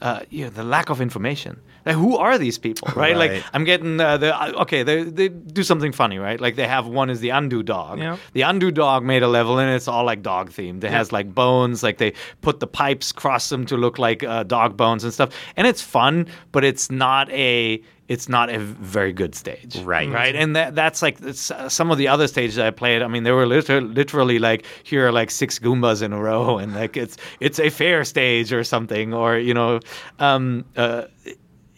uh, 0.00 0.20
you 0.30 0.44
know, 0.44 0.50
the 0.50 0.64
lack 0.64 0.90
of 0.90 1.00
information. 1.00 1.60
Like, 1.88 1.96
who 1.96 2.18
are 2.18 2.36
these 2.36 2.58
people, 2.58 2.88
right? 2.88 3.16
Right. 3.16 3.32
Like, 3.32 3.44
I'm 3.54 3.64
getting 3.64 3.98
uh, 3.98 4.18
the 4.18 4.38
uh, 4.38 4.62
okay. 4.62 4.82
They 4.82 5.04
they 5.04 5.28
do 5.28 5.62
something 5.62 5.92
funny, 5.92 6.18
right? 6.18 6.38
Like 6.38 6.56
they 6.56 6.68
have 6.68 6.86
one 6.86 7.08
is 7.08 7.20
the 7.20 7.30
undo 7.30 7.62
dog. 7.62 7.98
Yeah. 7.98 8.18
The 8.34 8.42
undo 8.42 8.70
dog 8.70 9.04
made 9.04 9.22
a 9.22 9.28
level, 9.28 9.58
and 9.58 9.74
it's 9.74 9.88
all 9.88 10.04
like 10.04 10.22
dog 10.22 10.50
themed. 10.50 10.84
It 10.84 10.90
has 10.90 11.12
like 11.12 11.34
bones, 11.34 11.82
like 11.82 11.96
they 11.96 12.12
put 12.42 12.60
the 12.60 12.66
pipes, 12.66 13.10
cross 13.10 13.48
them 13.48 13.64
to 13.66 13.76
look 13.78 13.98
like 13.98 14.22
uh, 14.22 14.42
dog 14.42 14.76
bones 14.76 15.02
and 15.02 15.14
stuff. 15.14 15.30
And 15.56 15.66
it's 15.66 15.80
fun, 15.80 16.26
but 16.52 16.62
it's 16.62 16.90
not 16.90 17.30
a 17.30 17.82
it's 18.08 18.28
not 18.28 18.48
a 18.48 18.58
very 18.58 19.12
good 19.12 19.34
stage, 19.34 19.76
Right. 19.80 20.08
Right, 20.08 20.34
and 20.34 20.56
that 20.56 20.74
that's 20.74 21.02
like 21.02 21.18
some 21.34 21.90
of 21.90 21.98
the 21.98 22.08
other 22.08 22.26
stages 22.26 22.58
I 22.58 22.70
played. 22.70 23.02
I 23.02 23.08
mean, 23.08 23.22
there 23.22 23.34
were 23.34 23.46
liter- 23.46 23.82
literally 23.82 24.38
like 24.38 24.64
here 24.82 25.06
are 25.06 25.12
like 25.12 25.30
six 25.30 25.58
Goombas 25.58 26.02
in 26.02 26.12
a 26.12 26.20
row, 26.20 26.58
and 26.62 26.74
like 26.74 26.96
it's 26.96 27.16
it's 27.40 27.58
a 27.58 27.68
fair 27.70 28.04
stage 28.04 28.52
or 28.52 28.64
something, 28.64 29.12
or 29.12 29.38
you 29.38 29.54
know, 29.54 29.80
um, 30.18 30.64
uh, 30.76 31.04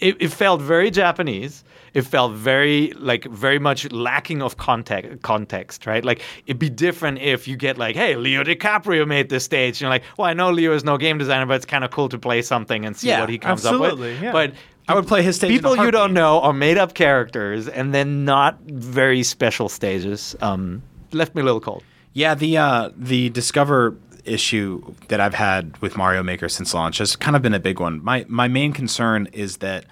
it, 0.01 0.17
it 0.21 0.29
felt 0.33 0.61
very 0.61 0.91
Japanese. 0.91 1.65
It 1.93 2.03
felt 2.03 2.33
very 2.33 2.93
like 2.93 3.25
very 3.25 3.59
much 3.59 3.91
lacking 3.91 4.43
of 4.43 4.57
context. 4.57 5.23
Context, 5.23 5.87
right? 5.87 6.05
Like 6.05 6.23
it'd 6.47 6.59
be 6.59 6.71
different 6.71 7.19
if 7.19 7.49
you 7.49 7.57
get 7.57 7.79
like, 7.79 7.97
"Hey, 7.97 8.17
Leo 8.17 8.45
DiCaprio 8.45 9.07
made 9.07 9.29
this 9.29 9.45
stage." 9.45 9.77
And 9.77 9.81
you're 9.83 9.91
like, 9.91 10.05
"Well, 10.17 10.29
I 10.29 10.33
know 10.33 10.51
Leo 10.51 10.73
is 10.73 10.85
no 10.85 10.97
game 10.99 11.19
designer, 11.19 11.47
but 11.47 11.55
it's 11.55 11.67
kind 11.67 11.85
of 11.85 11.91
cool 11.91 12.09
to 12.09 12.19
play 12.19 12.43
something 12.43 12.85
and 12.85 12.97
see 12.97 13.09
Yeah, 13.09 13.21
what 13.21 13.29
he 13.29 13.39
comes 13.39 13.65
up 13.67 13.81
with." 13.81 14.23
yeah. 14.23 14.33
But 14.33 14.53
I 14.89 14.95
would 14.95 15.07
play 15.07 15.23
his 15.23 15.37
stage 15.37 15.51
People 15.51 15.77
you 15.77 15.91
don't 15.91 16.13
know 16.13 16.41
are 16.41 16.53
made 16.53 16.79
up 16.79 16.95
characters, 16.95 17.69
and 17.69 17.95
then 17.95 18.25
not 18.25 18.59
very 18.67 19.23
special 19.23 19.69
stages. 19.69 20.35
Um, 20.41 20.83
left 21.13 21.35
me 21.35 21.43
a 21.43 21.45
little 21.45 21.61
cold. 21.61 21.83
Yeah, 22.13 22.35
the 22.35 22.57
uh, 22.59 22.91
the 22.97 23.31
Discover 23.31 23.97
issue 24.25 24.95
that 25.09 25.21
I've 25.21 25.35
had 25.35 25.77
with 25.79 25.97
Mario 25.97 26.23
Maker 26.23 26.49
since 26.49 26.75
launch 26.75 26.99
has 26.99 27.17
kind 27.17 27.37
of 27.37 27.43
been 27.43 27.55
a 27.55 27.61
big 27.61 27.81
one. 27.81 28.03
My 28.05 28.25
my 28.29 28.49
main 28.49 28.73
concern 28.73 29.29
is 29.33 29.59
that 29.59 29.85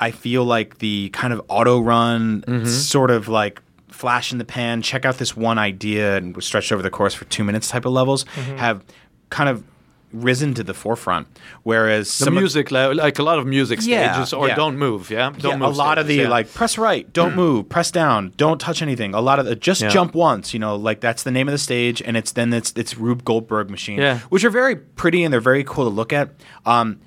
I 0.00 0.10
feel 0.10 0.44
like 0.44 0.78
the 0.78 1.10
kind 1.10 1.32
of 1.32 1.42
auto 1.48 1.80
run, 1.80 2.42
mm-hmm. 2.42 2.66
sort 2.66 3.10
of 3.10 3.28
like 3.28 3.62
flash 3.88 4.32
in 4.32 4.38
the 4.38 4.44
pan, 4.44 4.82
check 4.82 5.04
out 5.04 5.18
this 5.18 5.36
one 5.36 5.58
idea 5.58 6.16
and 6.16 6.42
stretch 6.42 6.72
over 6.72 6.82
the 6.82 6.90
course 6.90 7.14
for 7.14 7.24
two 7.26 7.44
minutes 7.44 7.68
type 7.68 7.84
of 7.84 7.92
levels 7.92 8.24
mm-hmm. 8.24 8.56
have 8.56 8.84
kind 9.30 9.48
of 9.48 9.64
risen 10.12 10.54
to 10.54 10.62
the 10.62 10.74
forefront. 10.74 11.26
Whereas 11.62 12.06
The 12.18 12.24
some 12.26 12.36
of- 12.36 12.42
music, 12.42 12.70
li- 12.70 12.94
like 12.94 13.18
a 13.18 13.22
lot 13.22 13.38
of 13.38 13.46
music 13.46 13.80
Yeah, 13.82 14.12
stages, 14.12 14.32
or 14.32 14.48
yeah. 14.48 14.54
don't 14.54 14.76
move, 14.76 15.10
yeah? 15.10 15.30
Don't 15.30 15.42
yeah, 15.52 15.56
move 15.56 15.74
a 15.74 15.78
lot 15.78 15.98
of 15.98 16.06
the 16.06 16.26
like 16.26 16.52
press 16.52 16.76
right, 16.78 17.10
don't 17.12 17.34
move, 17.34 17.68
press 17.68 17.90
down, 17.90 18.32
don't 18.36 18.60
touch 18.60 18.82
anything. 18.82 19.14
A 19.14 19.20
lot 19.20 19.38
of 19.38 19.46
the 19.46 19.56
just 19.56 19.80
jump 19.88 20.14
once, 20.14 20.52
you 20.52 20.60
know, 20.60 20.76
like 20.76 21.00
that's 21.00 21.22
the 21.22 21.30
name 21.30 21.48
of 21.48 21.52
the 21.52 21.58
stage, 21.58 22.02
and 22.02 22.16
it's 22.16 22.32
then 22.32 22.52
it's 22.52 22.72
it's 22.76 22.96
Rube 22.96 23.24
Goldberg 23.24 23.70
machine, 23.70 23.98
Yeah. 23.98 24.18
which 24.28 24.44
are 24.44 24.50
very 24.50 24.76
pretty 24.76 25.24
and 25.24 25.32
they're 25.32 25.40
very 25.40 25.64
cool 25.64 25.84
to 25.84 25.90
look 25.90 26.12
at. 26.12 26.30
Um, 26.66 26.98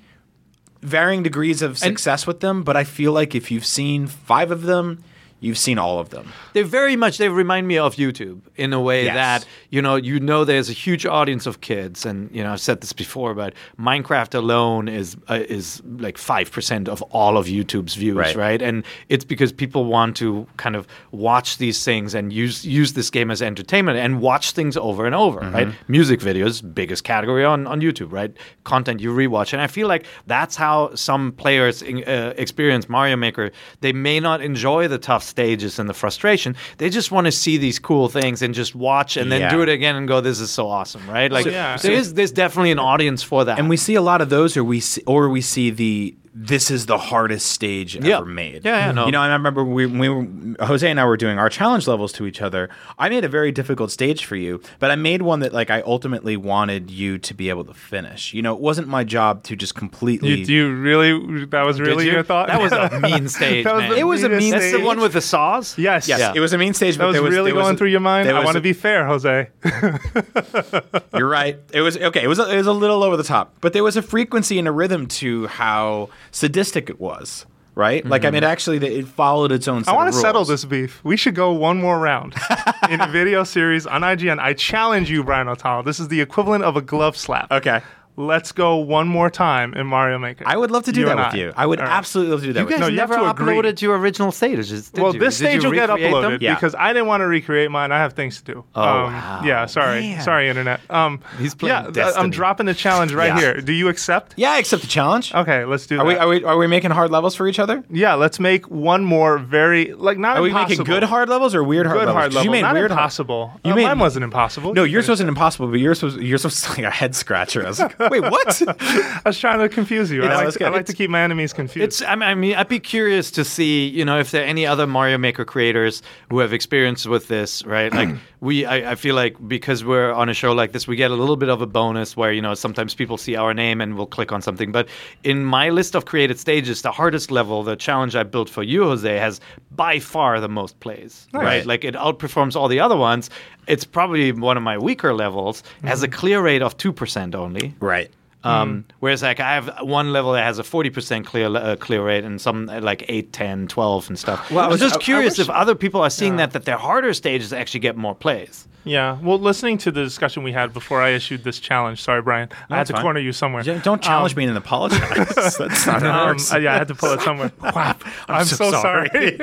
varying 0.82 1.22
degrees 1.22 1.62
of 1.62 1.78
success 1.78 2.26
with 2.26 2.40
them, 2.40 2.62
but 2.62 2.76
I 2.76 2.84
feel 2.84 3.12
like 3.12 3.34
if 3.34 3.50
you've 3.50 3.66
seen 3.66 4.06
five 4.06 4.50
of 4.50 4.62
them, 4.62 5.02
you've 5.40 5.58
seen 5.58 5.78
all 5.78 5.98
of 5.98 6.08
them. 6.10 6.32
They 6.54 6.62
very 6.62 6.96
much 6.96 7.18
they 7.18 7.28
remind 7.28 7.68
me 7.68 7.78
of 7.78 7.96
YouTube 7.96 8.40
in 8.56 8.72
a 8.72 8.80
way 8.80 9.04
Yes. 9.04 9.14
that 9.14 9.46
you 9.70 9.82
know 9.82 9.96
you 9.96 10.18
know 10.20 10.44
there's 10.44 10.68
a 10.70 10.72
huge 10.72 11.04
audience 11.06 11.46
of 11.46 11.60
kids, 11.60 12.06
and 12.06 12.30
you 12.34 12.42
know 12.42 12.52
I've 12.52 12.60
said 12.60 12.80
this 12.80 12.92
before, 12.92 13.34
but 13.34 13.52
Minecraft 13.78 14.34
alone 14.34 14.88
is 14.88 15.16
uh, 15.28 15.40
is 15.48 15.82
like 15.98 16.18
five 16.18 16.50
percent 16.50 16.88
of 16.88 17.02
all 17.12 17.36
of 17.36 17.46
YouTube's 17.46 17.94
views, 17.94 18.16
Right. 18.16 18.36
right. 18.36 18.62
And 18.62 18.84
it's 19.08 19.24
because 19.24 19.52
people 19.52 19.84
want 19.84 20.16
to 20.16 20.46
kind 20.56 20.74
of 20.76 20.86
watch 21.12 21.58
these 21.58 21.84
things 21.84 22.14
and 22.14 22.32
use 22.32 22.64
use 22.64 22.94
this 22.94 23.10
game 23.10 23.30
as 23.30 23.42
entertainment 23.42 23.98
and 23.98 24.20
watch 24.20 24.52
things 24.52 24.76
over 24.76 25.04
and 25.06 25.14
over, 25.14 25.40
Mm-hmm. 25.40 25.54
right? 25.54 25.68
Music 25.88 26.20
videos, 26.20 26.62
biggest 26.74 27.04
category 27.04 27.44
on 27.44 27.66
on 27.66 27.80
YouTube, 27.80 28.10
right? 28.12 28.32
Content 28.64 29.00
you 29.00 29.12
rewatch, 29.12 29.52
and 29.52 29.60
I 29.62 29.66
feel 29.66 29.88
like 29.88 30.06
that's 30.26 30.56
how 30.56 30.94
some 30.94 31.32
players 31.32 31.82
in, 31.82 32.02
uh, 32.04 32.32
experience 32.36 32.88
Mario 32.88 33.16
Maker. 33.16 33.50
They 33.80 33.92
may 33.92 34.18
not 34.20 34.40
enjoy 34.40 34.88
the 34.88 34.98
tough 34.98 35.25
stages 35.26 35.78
and 35.78 35.88
the 35.88 35.94
frustration. 35.94 36.56
They 36.78 36.88
just 36.90 37.10
want 37.10 37.26
to 37.26 37.32
see 37.32 37.56
these 37.58 37.78
cool 37.78 38.08
things 38.08 38.42
and 38.42 38.54
just 38.54 38.74
watch 38.74 39.16
and 39.16 39.30
then 39.30 39.40
Yeah. 39.42 39.50
do 39.50 39.62
it 39.62 39.68
again 39.68 39.96
and 39.96 40.06
go, 40.08 40.20
"This 40.20 40.40
is 40.40 40.50
so 40.50 40.68
awesome!" 40.68 41.02
Right? 41.08 41.30
Like, 41.30 41.46
yeah. 41.46 41.76
there 41.76 41.92
is 41.92 42.14
there's 42.14 42.32
definitely 42.32 42.70
an 42.70 42.78
audience 42.78 43.22
for 43.22 43.44
that. 43.44 43.58
And 43.58 43.68
we 43.68 43.76
see 43.76 43.94
a 43.94 44.02
lot 44.02 44.20
of 44.20 44.28
those, 44.30 44.56
or 44.56 44.64
we 44.64 44.80
see, 44.80 45.02
or 45.06 45.28
we 45.28 45.40
see 45.40 45.70
the 45.70 46.14
this 46.38 46.70
is 46.70 46.84
the 46.84 46.98
hardest 46.98 47.46
stage 47.50 47.96
Yeah. 47.96 48.18
ever 48.18 48.26
made. 48.26 48.62
Yeah, 48.66 48.76
yeah, 48.76 48.86
mm-hmm. 48.88 48.96
no. 48.96 49.06
You 49.06 49.12
know, 49.12 49.20
I 49.22 49.32
remember 49.32 49.64
we, 49.64 49.86
we 49.86 50.08
were, 50.10 50.26
Jose 50.66 50.88
and 50.88 51.00
I 51.00 51.04
were 51.06 51.16
doing 51.16 51.38
our 51.38 51.48
challenge 51.48 51.88
levels 51.88 52.12
to 52.12 52.26
each 52.26 52.42
other. 52.42 52.68
I 52.98 53.08
made 53.08 53.24
a 53.24 53.28
very 53.28 53.50
difficult 53.52 53.90
stage 53.90 54.26
for 54.26 54.36
you, 54.36 54.60
but 54.78 54.90
I 54.90 54.96
made 54.96 55.22
one 55.22 55.40
that 55.40 55.54
like 55.54 55.70
I 55.70 55.80
ultimately 55.80 56.36
wanted 56.36 56.90
you 56.90 57.16
to 57.18 57.32
be 57.32 57.48
able 57.48 57.64
to 57.64 57.72
finish. 57.72 58.34
You 58.34 58.42
know, 58.42 58.54
it 58.54 58.60
wasn't 58.60 58.86
my 58.86 59.02
job 59.02 59.44
to 59.44 59.56
just 59.56 59.74
completely. 59.74 60.34
You, 60.34 60.44
do 60.44 60.52
you 60.52 60.74
really? 60.74 61.44
That 61.46 61.62
was 61.64 61.80
really 61.80 62.04
you? 62.04 62.12
your 62.12 62.22
thought? 62.22 62.48
That 62.48 62.60
was 62.60 62.70
a 62.72 63.00
mean 63.02 63.28
stage. 63.28 63.64
That 63.64 63.74
was 63.74 63.82
man. 63.84 63.98
It 63.98 64.04
was 64.06 64.22
a 64.22 64.28
meanest 64.28 64.42
mean- 64.42 64.50
That's 64.52 64.64
the 64.66 64.70
stage. 64.72 64.84
one 64.84 65.00
with 65.00 65.14
the 65.14 65.22
saws. 65.22 65.78
Yes. 65.78 66.06
yes, 66.06 66.18
Yeah. 66.20 66.32
it 66.34 66.40
was 66.40 66.52
a 66.52 66.58
mean 66.58 66.74
stage, 66.74 66.96
That 66.98 67.04
but 67.04 67.12
was 67.12 67.20
was 67.22 67.30
really 67.32 67.50
there 67.52 67.54
was 67.56 67.64
going 67.64 67.74
a- 67.76 67.78
through 67.78 67.88
your 67.88 68.00
mind. 68.00 68.28
I 68.28 68.34
was 68.34 68.44
want 68.44 68.56
to 68.56 68.60
be 68.60 68.74
fair, 68.74 69.06
Jose. 69.06 69.48
You're 71.16 71.28
right. 71.28 71.58
It 71.72 71.80
was 71.80 71.96
okay. 71.96 72.22
It 72.22 72.28
was 72.28 72.38
a, 72.38 72.52
it 72.52 72.56
was 72.56 72.66
a 72.66 72.72
little 72.72 73.02
over 73.02 73.16
the 73.16 73.24
top, 73.24 73.54
but 73.60 73.72
there 73.72 73.84
was 73.84 73.96
a 73.96 74.02
frequency 74.02 74.58
and 74.58 74.68
a 74.68 74.72
rhythm 74.72 75.06
to 75.06 75.46
how 75.46 76.08
sadistic 76.30 76.90
it 76.90 77.00
was. 77.00 77.46
Right? 77.74 78.06
Like 78.06 78.24
I 78.24 78.30
mean, 78.30 78.40
mm-hmm. 78.40 78.50
actually, 78.50 78.78
it 78.78 79.06
followed 79.06 79.52
its 79.52 79.68
own. 79.68 79.84
I 79.86 79.92
want 79.92 80.10
to 80.10 80.18
settle 80.18 80.46
this 80.46 80.64
beef. 80.64 81.04
We 81.04 81.18
should 81.18 81.34
go 81.34 81.52
one 81.52 81.76
more 81.76 81.98
round 81.98 82.34
in 82.90 83.02
a 83.02 83.06
video 83.06 83.44
series 83.44 83.86
on 83.86 84.00
IGN. 84.00 84.38
I 84.38 84.54
challenge 84.54 85.10
you, 85.10 85.22
Brian 85.22 85.46
Altano. 85.46 85.84
This 85.84 86.00
is 86.00 86.08
the 86.08 86.22
equivalent 86.22 86.64
of 86.64 86.78
a 86.78 86.80
glove 86.80 87.18
slap. 87.18 87.52
Okay. 87.52 87.82
Let's 88.18 88.52
go 88.52 88.76
one 88.76 89.08
more 89.08 89.28
time 89.28 89.74
in 89.74 89.86
Mario 89.86 90.18
Maker. 90.18 90.44
I 90.46 90.56
would 90.56 90.70
love 90.70 90.84
to 90.84 90.92
do 90.92 91.00
You 91.00 91.06
that 91.06 91.16
with 91.16 91.26
I. 91.34 91.36
you. 91.36 91.52
I 91.54 91.66
would 91.66 91.78
All 91.80 91.84
right. 91.84 91.92
absolutely 91.92 92.30
love 92.32 92.40
to 92.40 92.46
do 92.46 92.52
that 92.54 92.60
You 92.60 92.64
with 92.66 92.72
guys 92.74 92.80
No, 92.80 92.86
you. 92.86 92.94
you 92.94 93.00
have 93.00 93.10
never 93.10 93.22
to 93.22 93.30
agree. 93.30 93.54
uploaded 93.56 93.82
your 93.82 93.98
original 93.98 94.32
stages. 94.32 94.88
did 94.90 95.02
Well, 95.02 95.12
you? 95.12 95.20
this 95.20 95.36
Did 95.38 95.44
you 95.44 95.50
stage 95.60 95.64
will 95.64 95.72
get 95.72 95.88
recreate 95.90 96.12
them? 96.12 96.22
uploaded 96.32 96.40
Yeah. 96.40 96.54
because 96.54 96.74
I 96.74 96.94
didn't 96.94 97.08
want 97.08 97.20
to 97.20 97.26
recreate 97.26 97.70
mine. 97.70 97.92
I 97.92 97.98
have 97.98 98.14
things 98.14 98.40
to 98.40 98.54
do. 98.54 98.64
Oh, 98.74 98.82
um, 98.82 99.12
wow. 99.12 99.42
Yeah, 99.44 99.66
sorry. 99.66 100.00
Man. 100.00 100.22
Sorry, 100.22 100.48
Internet. 100.48 100.80
Um, 100.88 101.20
He's 101.38 101.54
playing 101.54 101.74
yeah, 101.84 101.90
Destiny. 101.90 102.24
I'm 102.24 102.30
dropping 102.30 102.64
the 102.64 102.74
challenge 102.74 103.12
right 103.12 103.26
Yeah. 103.34 103.38
here. 103.38 103.60
Do 103.60 103.74
you 103.74 103.88
accept? 103.88 104.32
Yeah, 104.38 104.52
I 104.52 104.58
accept 104.60 104.80
the 104.80 104.88
challenge. 104.88 105.34
Okay, 105.34 105.66
let's 105.66 105.86
do 105.86 105.96
Are 105.96 105.98
that. 105.98 106.06
we, 106.06 106.14
are 106.16 106.28
we 106.28 106.44
are 106.44 106.56
we 106.56 106.66
making 106.68 106.92
hard 106.92 107.10
levels 107.10 107.34
for 107.34 107.46
each 107.46 107.58
other? 107.58 107.84
yeah, 107.90 108.14
let's 108.14 108.40
make 108.40 108.64
one 108.70 109.04
more 109.04 109.36
very, 109.36 109.92
like, 109.92 110.16
not 110.16 110.38
Are 110.38 110.42
we 110.42 110.48
impossible. 110.48 110.70
making 110.70 110.84
good 110.86 111.02
hard 111.02 111.28
levels 111.28 111.54
or 111.54 111.62
weird 111.62 111.84
hard 111.84 111.98
Good 111.98 112.06
levels? 112.06 112.14
hard 112.14 112.30
'Cause 112.30 112.34
level. 112.36 112.44
You 112.46 112.50
made 112.50 112.62
not 112.62 112.72
weird 112.72 112.90
hard- 112.90 112.98
impossible. 112.98 113.60
You 113.62 113.72
Uh, 113.72 113.76
made- 113.76 113.84
mine 113.84 113.98
wasn't 113.98 114.24
impossible. 114.24 114.72
No, 114.72 114.84
yours 114.84 115.06
wasn't 115.06 115.28
impossible, 115.28 115.68
but 115.68 115.80
yours 115.80 116.02
was 116.02 116.16
yours 116.16 116.44
was 116.44 116.66
like 116.70 116.78
a 116.78 116.90
head 116.90 117.14
scratcher. 117.14 117.62
I 117.62 117.68
was 117.68 117.78
like, 117.80 117.94
wait, 118.10 118.22
what? 118.22 118.62
I 118.80 119.22
was 119.24 119.38
trying 119.38 119.58
to 119.58 119.68
confuse 119.68 120.10
you. 120.10 120.24
I, 120.24 120.44
like, 120.44 120.54
to, 120.54 120.66
I 120.66 120.68
like 120.70 120.86
to 120.86 120.92
keep 120.92 121.10
my 121.10 121.22
enemies 121.22 121.52
confused. 121.52 121.84
It's. 121.84 122.02
I 122.02 122.14
mean, 122.14 122.22
I 122.22 122.34
mean, 122.34 122.54
I'd 122.54 122.68
be 122.68 122.80
curious 122.80 123.30
to 123.32 123.44
see, 123.44 123.88
you 123.88 124.04
know, 124.04 124.18
if 124.18 124.30
there 124.30 124.42
are 124.42 124.46
any 124.46 124.66
other 124.66 124.86
Mario 124.86 125.18
Maker 125.18 125.44
creators 125.44 126.02
who 126.30 126.38
have 126.40 126.52
experience 126.52 127.06
with 127.06 127.28
this, 127.28 127.64
right? 127.64 127.92
Like 127.92 128.08
we, 128.40 128.64
I, 128.64 128.92
I 128.92 128.94
feel 128.94 129.14
like 129.14 129.36
because 129.48 129.84
we're 129.84 130.12
on 130.12 130.28
a 130.28 130.34
show 130.34 130.52
like 130.52 130.72
this, 130.72 130.86
we 130.86 130.96
get 130.96 131.10
a 131.10 131.14
little 131.14 131.36
bit 131.36 131.48
of 131.48 131.62
a 131.62 131.66
bonus 131.66 132.16
where 132.16 132.32
you 132.32 132.42
know 132.42 132.54
sometimes 132.54 132.94
people 132.94 133.16
see 133.16 133.36
our 133.36 133.54
name 133.54 133.80
and 133.80 133.96
will 133.96 134.06
click 134.06 134.32
on 134.32 134.42
something. 134.42 134.72
But 134.72 134.88
in 135.24 135.44
my 135.44 135.70
list 135.70 135.94
of 135.94 136.04
created 136.04 136.38
stages, 136.38 136.82
the 136.82 136.92
hardest 136.92 137.30
level, 137.30 137.62
the 137.62 137.76
challenge 137.76 138.16
I 138.16 138.22
built 138.22 138.48
for 138.48 138.62
you, 138.62 138.84
Jose, 138.84 139.18
has 139.18 139.40
by 139.70 139.98
far 139.98 140.40
the 140.40 140.48
most 140.48 140.78
plays, 140.80 141.26
right? 141.32 141.66
Like 141.66 141.84
it 141.84 141.94
outperforms 141.94 142.56
all 142.56 142.68
the 142.68 142.80
other 142.80 142.96
ones. 142.96 143.30
It's 143.66 143.84
probably 143.84 144.32
one 144.32 144.56
of 144.56 144.62
my 144.62 144.78
weaker 144.78 145.12
levels. 145.14 145.62
Has 145.82 146.02
a 146.02 146.08
mm-hmm. 146.08 146.18
clear 146.18 146.40
rate 146.42 146.62
of 146.62 146.76
two 146.76 146.92
percent 146.92 147.34
only. 147.34 147.74
right. 147.80 148.10
Um, 148.46 148.84
Whereas 149.00 149.22
like 149.22 149.40
I 149.40 149.54
have 149.54 149.70
one 149.82 150.12
level 150.12 150.32
that 150.32 150.44
has 150.44 150.58
a 150.58 150.62
40% 150.62 151.24
clear 151.24 151.46
uh, 151.54 151.76
clear 151.76 152.02
rate 152.04 152.24
and 152.24 152.40
some 152.40 152.68
at 152.70 152.82
like 152.82 153.04
8, 153.08 153.32
10, 153.32 153.66
12 153.68 154.08
and 154.08 154.18
stuff. 154.18 154.50
Well, 154.50 154.60
I 154.60 154.66
I 154.66 154.68
was 154.68 154.80
was- 154.80 154.92
just 154.92 154.96
I- 154.96 155.00
I 155.00 155.02
curious 155.04 155.38
wish- 155.38 155.48
if 155.48 155.50
other 155.50 155.74
people 155.74 156.00
are 156.00 156.10
seeing 156.10 156.36
that 156.36 156.52
that 156.52 156.64
their 156.64 156.78
harder 156.78 157.12
stages 157.14 157.52
actually 157.52 157.80
get 157.80 157.96
more 157.96 158.14
plays. 158.14 158.68
yeah. 158.84 159.18
Well, 159.20 159.38
listening 159.40 159.78
to 159.78 159.90
the 159.90 160.04
discussion 160.04 160.44
we 160.44 160.52
had 160.52 160.72
before 160.72 161.02
I 161.02 161.10
issued 161.10 161.42
this 161.42 161.58
challenge, 161.58 162.00
sorry, 162.02 162.22
Brian, 162.22 162.48
I 162.70 162.76
had 162.76 162.86
to 162.86 162.92
fine. 162.92 163.02
corner 163.02 163.20
you 163.20 163.32
somewhere. 163.32 163.62
Yeah, 163.64 163.80
Don't 163.82 164.00
challenge 164.02 164.36
me 164.36 164.44
and 164.44 164.50
then 164.50 164.56
apologize. 164.56 165.34
That's 165.58 165.86
not 165.86 166.02
how 166.02 166.08
it 166.08 166.20
Um, 166.22 166.26
works. 166.28 166.52
uh, 166.54 166.58
yeah, 166.58 166.74
I 166.74 166.78
had 166.78 166.88
to 166.88 166.94
pull 166.94 167.12
it 167.12 167.20
somewhere. 167.22 167.50
Wow, 167.62 167.96
I'm, 168.28 168.44
so 168.44 168.70
so, 168.70 168.80
sorry. 168.80 169.36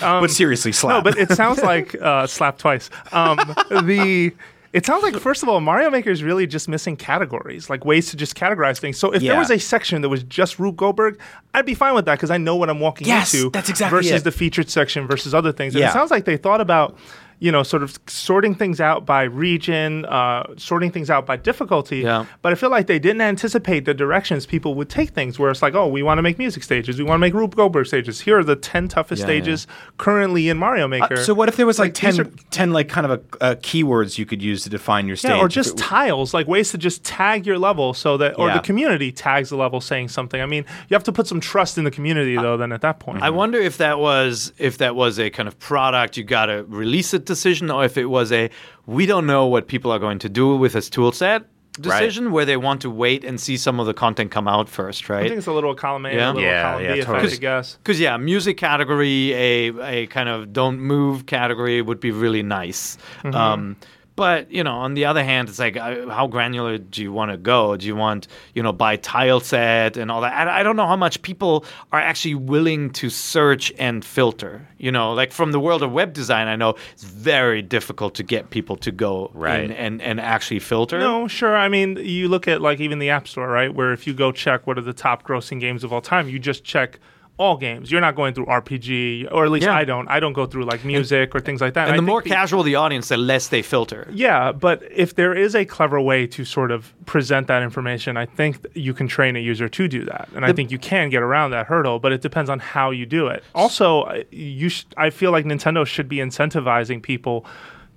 but 0.00 0.30
seriously, 0.30 0.70
slap. 0.72 0.94
no, 0.96 1.02
but 1.10 1.18
it 1.18 1.30
sounds 1.32 1.60
like 1.62 1.94
uh, 2.00 2.26
slap 2.28 2.58
twice. 2.58 2.88
Um, 3.12 3.36
the 3.70 4.32
it 4.74 4.84
sounds 4.84 5.02
like 5.04 5.14
first 5.16 5.42
of 5.42 5.48
all, 5.48 5.60
Mario 5.60 5.88
Maker 5.88 6.10
is 6.10 6.22
really 6.22 6.46
just 6.46 6.68
missing 6.68 6.96
categories, 6.96 7.70
like 7.70 7.84
ways 7.84 8.10
to 8.10 8.16
just 8.16 8.34
categorize 8.34 8.78
things. 8.78 8.98
So 8.98 9.12
if 9.14 9.22
there 9.22 9.38
was 9.38 9.50
a 9.50 9.58
section 9.58 10.02
that 10.02 10.08
was 10.08 10.22
just 10.24 10.58
Rube 10.58 10.76
Goldberg, 10.76 11.18
I'd 11.54 11.64
be 11.64 11.74
fine 11.74 11.94
with 11.94 12.04
that 12.06 12.16
because 12.16 12.30
I 12.32 12.36
know 12.38 12.56
what 12.56 12.68
I'm 12.68 12.80
walking 12.80 13.06
Yes, 13.06 13.32
into. 13.32 13.50
that's 13.50 13.68
exactly 13.70 13.96
versus 13.98 14.20
it. 14.20 14.24
the 14.24 14.32
featured 14.32 14.68
section 14.68 15.06
versus 15.06 15.32
other 15.32 15.52
things. 15.52 15.74
And 15.74 15.80
Yeah. 15.80 15.90
it 15.90 15.92
sounds 15.92 16.10
like 16.10 16.24
they 16.24 16.36
thought 16.36 16.60
about. 16.60 16.98
You 17.44 17.52
know, 17.52 17.62
sort 17.62 17.82
of 17.82 17.98
sorting 18.06 18.54
things 18.54 18.80
out 18.80 19.04
by 19.04 19.24
region, 19.24 20.04
uh, 20.06 20.44
sorting 20.56 20.90
things 20.90 21.10
out 21.10 21.26
by 21.26 21.36
difficulty. 21.36 21.98
Yeah. 21.98 22.24
But 22.42 22.52
I 22.52 22.54
feel 22.54 22.70
like 22.70 22.86
they 22.86 22.98
didn't 22.98 23.20
anticipate 23.20 23.84
the 23.84 23.92
directions 23.92 24.46
people 24.46 24.74
would 24.76 24.88
take 24.88 25.10
things. 25.10 25.38
Where 25.38 25.50
it's 25.50 25.60
like, 25.60 25.74
oh, 25.74 25.86
we 25.86 26.02
want 26.02 26.16
to 26.18 26.22
make 26.22 26.38
music 26.38 26.62
stages, 26.62 26.98
we 26.98 27.04
want 27.04 27.16
to 27.16 27.20
make 27.26 27.34
Rube 27.34 27.54
Goldberg 27.54 27.86
stages. 27.86 28.20
Here 28.22 28.38
are 28.38 28.44
the 28.44 28.56
ten 28.56 28.88
toughest 28.88 29.20
Yeah, 29.20 29.26
stages 29.26 29.66
currently 29.98 30.48
in 30.48 30.56
Mario 30.56 30.88
Maker. 30.88 31.14
Uh, 31.14 31.16
so 31.28 31.34
what 31.34 31.48
if 31.50 31.56
there 31.56 31.66
was 31.66 31.78
like, 31.78 31.88
Like, 32.02 32.14
10, 32.14 32.20
are- 32.20 32.30
10 32.50 32.72
like 32.72 32.88
kind 32.88 33.04
of 33.06 33.10
a, 33.12 33.44
uh, 33.44 33.54
keywords 33.56 34.16
you 34.16 34.24
could 34.24 34.40
use 34.40 34.62
to 34.64 34.70
define 34.70 35.06
your 35.06 35.16
stage? 35.16 35.32
Yeah, 35.32 35.38
or 35.40 35.48
just 35.48 35.74
it- 35.74 35.78
tiles, 35.82 36.32
like 36.32 36.46
ways 36.48 36.70
to 36.70 36.78
just 36.78 37.04
tag 37.04 37.46
your 37.46 37.58
level 37.58 37.92
so 37.92 38.16
that, 38.16 38.38
or 38.38 38.48
Yeah. 38.48 38.54
the 38.54 38.60
community 38.60 39.12
tags 39.12 39.50
the 39.50 39.56
level 39.56 39.82
saying 39.82 40.08
something. 40.08 40.40
I 40.40 40.46
mean, 40.46 40.64
you 40.88 40.94
have 40.94 41.04
to 41.04 41.12
put 41.12 41.26
some 41.26 41.40
trust 41.40 41.76
in 41.76 41.84
the 41.84 41.90
community 41.90 42.36
though. 42.36 42.56
Then 42.56 42.72
at 42.72 42.80
that 42.80 43.00
point, 43.00 43.22
I 43.22 43.28
wonder 43.30 43.58
if 43.58 43.76
that 43.78 43.98
was 43.98 44.52
if 44.56 44.78
that 44.78 44.96
was 44.96 45.18
a 45.20 45.28
kind 45.30 45.46
of 45.48 45.58
product 45.58 46.16
you 46.16 46.24
got 46.24 46.46
to 46.46 46.64
release 46.68 47.12
it 47.12 47.26
decision 47.34 47.70
or 47.70 47.84
if 47.84 47.96
it 48.04 48.06
was 48.18 48.32
a 48.32 48.42
we 48.86 49.04
don't 49.06 49.26
know 49.26 49.44
what 49.54 49.62
people 49.74 49.90
are 49.94 49.98
going 50.06 50.18
to 50.26 50.28
do 50.28 50.46
with 50.62 50.72
this 50.72 50.88
tool 50.90 51.12
set 51.12 51.40
decision 51.80 52.30
where 52.30 52.44
they 52.44 52.56
want 52.56 52.80
to 52.82 52.88
wait 53.04 53.24
and 53.24 53.40
see 53.40 53.56
some 53.56 53.80
of 53.80 53.86
the 53.86 53.94
content 53.94 54.30
come 54.30 54.46
out 54.46 54.68
first, 54.68 55.08
right? 55.08 55.24
I 55.24 55.28
think 55.28 55.38
it's 55.38 55.48
a 55.48 55.52
little 55.52 55.74
column 55.74 56.06
A, 56.06 56.14
Yeah. 56.14 56.30
a 56.30 56.32
little 56.32 56.42
Yeah, 56.42 56.62
column 56.62 56.84
yeah, 56.84 56.94
B, 56.94 57.00
if 57.00 57.08
I 57.08 57.20
had 57.20 57.30
to 57.30 57.40
guess. 57.40 57.74
Because 57.82 57.98
yeah, 57.98 58.16
music 58.16 58.56
category, 58.56 59.32
a 59.32 59.72
a 59.82 60.06
kind 60.06 60.28
of 60.28 60.52
don't 60.52 60.78
move 60.78 61.26
category 61.26 61.82
would 61.82 61.98
be 61.98 62.12
really 62.12 62.42
nice. 62.44 62.96
Mm-hmm. 63.24 63.34
Um, 63.34 63.76
but 64.16 64.50
you 64.50 64.62
know, 64.62 64.74
on 64.76 64.94
the 64.94 65.04
other 65.06 65.24
hand, 65.24 65.48
it's 65.48 65.58
like 65.58 65.76
uh, 65.76 66.08
how 66.08 66.26
granular 66.26 66.78
do 66.78 67.02
you 67.02 67.12
want 67.12 67.30
to 67.32 67.36
go? 67.36 67.76
Do 67.76 67.86
you 67.86 67.96
want 67.96 68.28
you 68.54 68.62
know 68.62 68.72
by 68.72 68.96
tile 68.96 69.40
set 69.40 69.96
and 69.96 70.10
all 70.10 70.20
that? 70.20 70.32
I, 70.48 70.60
I 70.60 70.62
don't 70.62 70.76
know 70.76 70.86
how 70.86 70.96
much 70.96 71.20
people 71.22 71.64
are 71.92 72.00
actually 72.00 72.34
willing 72.36 72.90
to 72.90 73.10
search 73.10 73.72
and 73.78 74.04
filter. 74.04 74.68
You 74.78 74.92
know, 74.92 75.12
like 75.14 75.32
from 75.32 75.52
the 75.52 75.60
world 75.60 75.82
of 75.82 75.92
web 75.92 76.12
design, 76.12 76.46
I 76.46 76.56
know 76.56 76.74
it's 76.92 77.04
very 77.04 77.62
difficult 77.62 78.14
to 78.16 78.22
get 78.22 78.50
people 78.50 78.76
to 78.76 78.92
go 78.92 79.30
Right. 79.34 79.64
in 79.64 79.72
and 79.72 80.00
and 80.02 80.20
actually 80.20 80.60
filter. 80.60 80.98
No, 80.98 81.26
sure. 81.28 81.56
I 81.56 81.68
mean, 81.68 81.96
you 81.96 82.28
look 82.28 82.46
at 82.46 82.60
like 82.60 82.80
even 82.80 82.98
the 82.98 83.10
App 83.10 83.26
Store, 83.26 83.48
right? 83.48 83.74
Where 83.74 83.92
if 83.92 84.06
you 84.06 84.14
go 84.14 84.30
check 84.32 84.66
what 84.66 84.78
are 84.78 84.82
the 84.82 84.92
top 84.92 85.22
grossing 85.24 85.60
games 85.60 85.82
of 85.84 85.92
all 85.92 86.00
time, 86.00 86.28
you 86.28 86.38
just 86.38 86.62
check 86.64 86.98
all 87.36 87.56
games. 87.56 87.90
You're 87.90 88.00
not 88.00 88.14
going 88.14 88.32
through 88.32 88.46
RPG, 88.46 89.26
or 89.32 89.44
at 89.44 89.50
least 89.50 89.66
Yeah. 89.66 89.74
I 89.74 89.84
don't. 89.84 90.06
I 90.08 90.20
don't 90.20 90.34
go 90.34 90.46
through 90.46 90.64
like 90.66 90.84
music 90.84 91.34
or 91.34 91.40
things 91.40 91.60
like 91.60 91.74
that. 91.74 91.88
And 91.88 91.98
the 91.98 92.02
more 92.02 92.22
the- 92.22 92.30
casual 92.30 92.62
the 92.62 92.76
audience, 92.76 93.08
the 93.08 93.16
less 93.16 93.48
they 93.48 93.60
filter. 93.60 94.06
Yeah, 94.12 94.52
but 94.52 94.82
if 94.94 95.16
there 95.16 95.34
is 95.34 95.56
a 95.56 95.64
clever 95.64 96.00
way 96.00 96.26
to 96.28 96.44
sort 96.44 96.70
of 96.70 96.92
present 97.06 97.48
that 97.48 97.62
information, 97.62 98.16
I 98.16 98.26
think 98.26 98.64
you 98.74 98.94
can 98.94 99.08
train 99.08 99.34
a 99.34 99.40
user 99.40 99.68
to 99.68 99.88
do 99.88 100.04
that, 100.04 100.28
and 100.36 100.44
I 100.44 100.52
think 100.52 100.70
you 100.70 100.78
can 100.78 101.10
get 101.10 101.22
around 101.22 101.50
that 101.50 101.66
hurdle. 101.66 101.98
But 101.98 102.12
it 102.12 102.22
depends 102.22 102.48
on 102.48 102.60
how 102.60 102.90
you 102.92 103.04
do 103.04 103.26
it. 103.26 103.42
Also, 103.54 104.22
you 104.30 104.68
sh- 104.68 104.84
I 104.96 105.10
feel 105.10 105.32
like 105.32 105.44
Nintendo 105.44 105.84
should 105.84 106.08
be 106.08 106.18
incentivizing 106.18 107.02
people 107.02 107.44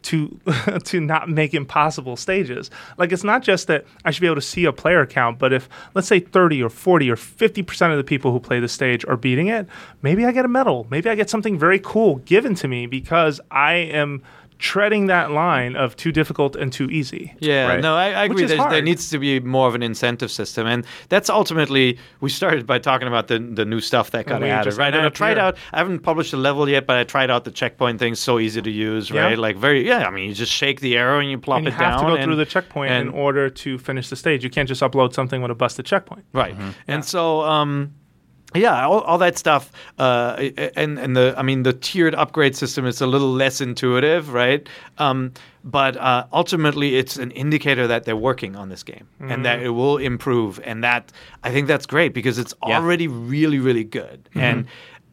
to 0.03 0.39
to 0.83 0.99
not 0.99 1.29
make 1.29 1.53
impossible 1.53 2.15
stages. 2.15 2.69
Like 2.97 3.11
it's 3.11 3.23
not 3.23 3.43
just 3.43 3.67
that 3.67 3.85
I 4.05 4.11
should 4.11 4.21
be 4.21 4.27
able 4.27 4.35
to 4.35 4.41
see 4.41 4.65
a 4.65 4.73
player 4.73 5.05
count, 5.05 5.39
but 5.39 5.53
if 5.53 5.69
let's 5.93 6.07
say 6.07 6.19
30 6.19 6.63
or 6.63 6.69
40 6.69 7.11
or 7.11 7.15
50% 7.15 7.91
of 7.91 7.97
the 7.97 8.03
people 8.03 8.31
who 8.31 8.39
play 8.39 8.59
the 8.59 8.67
stage 8.67 9.05
are 9.05 9.17
beating 9.17 9.47
it, 9.47 9.67
maybe 10.01 10.25
I 10.25 10.31
get 10.31 10.45
a 10.45 10.49
medal. 10.49 10.87
Maybe 10.89 11.09
I 11.09 11.15
get 11.15 11.29
something 11.29 11.57
very 11.57 11.79
cool 11.79 12.17
given 12.17 12.55
to 12.55 12.67
me 12.67 12.85
because 12.87 13.39
I 13.51 13.73
am 13.73 14.23
treading 14.59 15.07
that 15.07 15.31
line 15.31 15.75
of 15.75 15.95
too 15.95 16.11
difficult 16.11 16.55
and 16.55 16.73
too 16.73 16.89
easy. 16.89 17.33
Yeah, 17.39 17.67
Right. 17.67 17.81
no, 17.81 17.95
I, 17.95 18.11
I 18.11 18.23
Which 18.27 18.31
agree. 18.31 18.43
is 18.45 18.49
There, 18.51 18.69
there 18.69 18.81
needs 18.81 19.09
to 19.11 19.19
be 19.19 19.39
more 19.39 19.67
of 19.67 19.75
an 19.75 19.83
incentive 19.83 20.31
system, 20.31 20.65
and 20.67 20.85
that's 21.09 21.29
ultimately 21.29 21.97
we 22.21 22.29
started 22.29 22.65
by 22.65 22.79
talking 22.79 23.07
about 23.07 23.27
the 23.27 23.39
the 23.39 23.65
new 23.65 23.79
stuff 23.81 24.11
that 24.11 24.25
got 24.25 24.41
added, 24.43 24.73
right? 24.77 24.93
And 24.93 25.05
I 25.05 25.09
tried 25.09 25.37
out. 25.37 25.57
I 25.73 25.77
haven't 25.77 25.99
published 25.99 26.33
a 26.33 26.37
level 26.37 26.67
yet, 26.67 26.85
but 26.87 26.97
I 26.97 27.03
tried 27.03 27.29
out 27.29 27.43
the 27.43 27.51
checkpoint 27.51 27.99
thing. 27.99 28.15
So 28.15 28.39
easy 28.39 28.61
to 28.61 28.71
use, 28.71 29.09
Yeah. 29.09 29.21
right? 29.25 29.37
Like 29.37 29.57
very, 29.57 29.85
yeah. 29.87 30.07
I 30.07 30.11
mean, 30.11 30.27
you 30.29 30.33
just 30.35 30.51
shake 30.51 30.81
the 30.81 30.97
arrow 30.97 31.19
and 31.19 31.29
you 31.29 31.37
plop 31.37 31.57
And 31.57 31.65
you 31.67 31.71
it 31.71 31.75
have 31.75 31.99
to 32.01 32.05
go 32.07 32.15
and, 32.15 32.23
through 32.23 32.35
the 32.37 32.45
checkpoint 32.45 32.91
in 32.91 33.09
order 33.09 33.49
to 33.49 33.77
finish 33.77 34.09
the 34.09 34.15
stage. 34.15 34.43
You 34.43 34.49
can't 34.49 34.67
just 34.67 34.81
upload 34.81 35.13
something 35.13 35.41
with 35.41 35.51
a 35.51 35.55
busted 35.55 35.85
checkpoint. 35.85 36.25
Right. 36.33 36.55
And 36.87 37.05
so, 37.05 37.41
um, 37.41 37.93
yeah, 38.55 38.85
all, 38.87 39.01
all 39.01 39.17
that 39.17 39.37
stuff, 39.37 39.71
uh, 39.99 40.49
and 40.75 40.97
and 40.99 41.15
the 41.15 41.33
I 41.37 41.41
mean 41.43 41.63
the 41.63 41.73
tiered 41.73 42.15
upgrade 42.15 42.55
system 42.55 42.85
is 42.85 43.01
a 43.01 43.07
little 43.07 43.31
less 43.31 43.61
intuitive, 43.61 44.33
right? 44.33 44.67
Um, 44.97 45.33
but 45.63 45.97
uh, 45.97 46.25
ultimately, 46.31 46.95
it's 46.95 47.17
an 47.17 47.31
indicator 47.31 47.87
that 47.87 48.05
they're 48.05 48.15
working 48.15 48.55
on 48.55 48.69
this 48.69 48.83
game 48.83 49.05
and 49.19 49.43
that 49.45 49.61
it 49.61 49.69
will 49.71 49.97
improve, 49.97 50.61
and 50.63 50.83
that 50.83 51.11
I 51.43 51.51
think 51.51 51.67
that's 51.67 51.85
great 51.85 52.13
because 52.13 52.39
it's 52.39 52.53
Yeah. 52.65 52.77
already 52.79 53.07
really 53.07 53.59
really 53.59 53.83
good 53.83 54.29
and. 54.35 54.65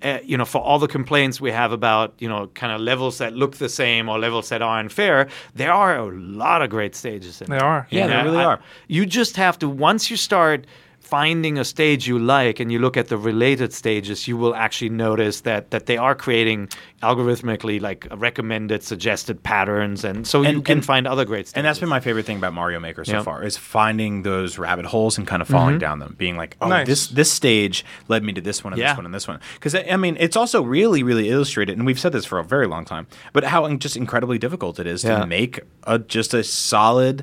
Uh, 0.03 0.19
you 0.23 0.37
know, 0.37 0.45
for 0.45 0.61
all 0.61 0.79
the 0.79 0.89
complaints 0.89 1.41
we 1.41 1.51
have 1.51 1.73
about, 1.73 2.13
you 2.19 2.29
know, 2.29 2.47
kind 2.49 2.71
of 2.75 2.79
levels 2.79 3.17
that 3.17 3.33
look 3.33 3.57
the 3.57 3.71
same 3.71 4.07
or 4.07 4.19
levels 4.19 4.51
that 4.51 4.61
are 4.61 4.79
unfair, 4.79 5.29
there 5.55 5.73
are 5.73 5.97
a 5.97 6.05
lot 6.19 6.61
of 6.61 6.69
great 6.69 6.95
stages 6.95 7.41
in 7.41 7.49
They 7.49 7.57
there. 7.57 7.65
are. 7.67 7.87
Yeah, 7.91 8.07
they 8.09 8.13
And 8.13 8.27
really 8.27 8.41
I- 8.45 8.45
are. 8.45 8.61
You 8.87 9.07
just 9.07 9.37
have 9.37 9.59
to 9.61 9.69
once 9.69 10.11
you 10.11 10.19
start 10.19 10.67
finding 11.15 11.59
a 11.59 11.65
stage 11.65 12.03
you 12.09 12.19
like 12.19 12.57
and 12.63 12.73
you 12.73 12.79
look 12.81 12.97
at 12.97 13.07
the 13.09 13.17
related 13.17 13.73
stages, 13.73 14.27
you 14.27 14.37
will 14.43 14.55
actually 14.65 14.89
notice 15.07 15.37
that 15.43 15.63
that 15.71 15.87
they 15.87 15.97
are 16.07 16.15
creating 16.25 16.69
algorithmically 17.09 17.81
like 17.89 18.01
recommended 18.29 18.83
suggested 18.83 19.37
patterns 19.43 20.05
and 20.05 20.27
so 20.27 20.37
you 20.43 20.61
can 20.63 20.79
and- 20.79 20.85
find 20.93 21.07
other 21.07 21.25
great 21.25 21.47
stages. 21.47 21.57
And 21.59 21.65
that's 21.67 21.79
been 21.79 21.89
my 21.99 22.01
favorite 22.01 22.27
thing 22.27 22.39
about 22.39 22.53
Mario 22.61 22.81
Maker 22.81 23.05
so 23.05 23.13
Yeah. 23.13 23.23
far 23.23 23.45
is 23.45 23.57
finding 23.57 24.23
those 24.23 24.59
rabbit 24.59 24.87
holes 24.87 25.17
and 25.19 25.25
kind 25.33 25.41
of 25.43 25.49
falling 25.49 25.75
mm-hmm. 25.75 25.87
down 25.87 25.99
them, 26.01 26.15
being 26.19 26.37
like, 26.37 26.57
oh, 26.61 26.69
Nice. 26.69 26.87
this 26.87 27.07
this 27.21 27.31
stage 27.31 27.85
led 28.09 28.23
me 28.25 28.33
to 28.33 28.41
this 28.41 28.65
one 28.65 28.73
and 28.73 28.81
Yeah. 28.81 28.89
this 28.89 28.97
one 29.01 29.07
and 29.09 29.15
this 29.15 29.29
one. 29.29 29.39
Because 29.55 29.75
I 29.95 29.97
mean, 30.05 30.17
it's 30.19 30.37
also 30.43 30.59
really 30.63 31.03
really 31.11 31.27
illustrated, 31.35 31.73
and 31.79 31.87
we've 31.87 32.01
said 32.05 32.13
this 32.13 32.25
for 32.25 32.39
a 32.41 32.45
very 32.55 32.67
long 32.75 32.85
time, 32.85 33.07
but 33.35 33.45
how 33.45 33.61
just 33.77 33.97
incredibly 33.97 34.39
difficult 34.47 34.81
it 34.83 34.87
is 34.95 35.05
Yeah. 35.05 35.21
to 35.21 35.27
make 35.27 35.61
a 35.85 35.97
just 36.17 36.35
a 36.35 36.43
solid 36.43 37.17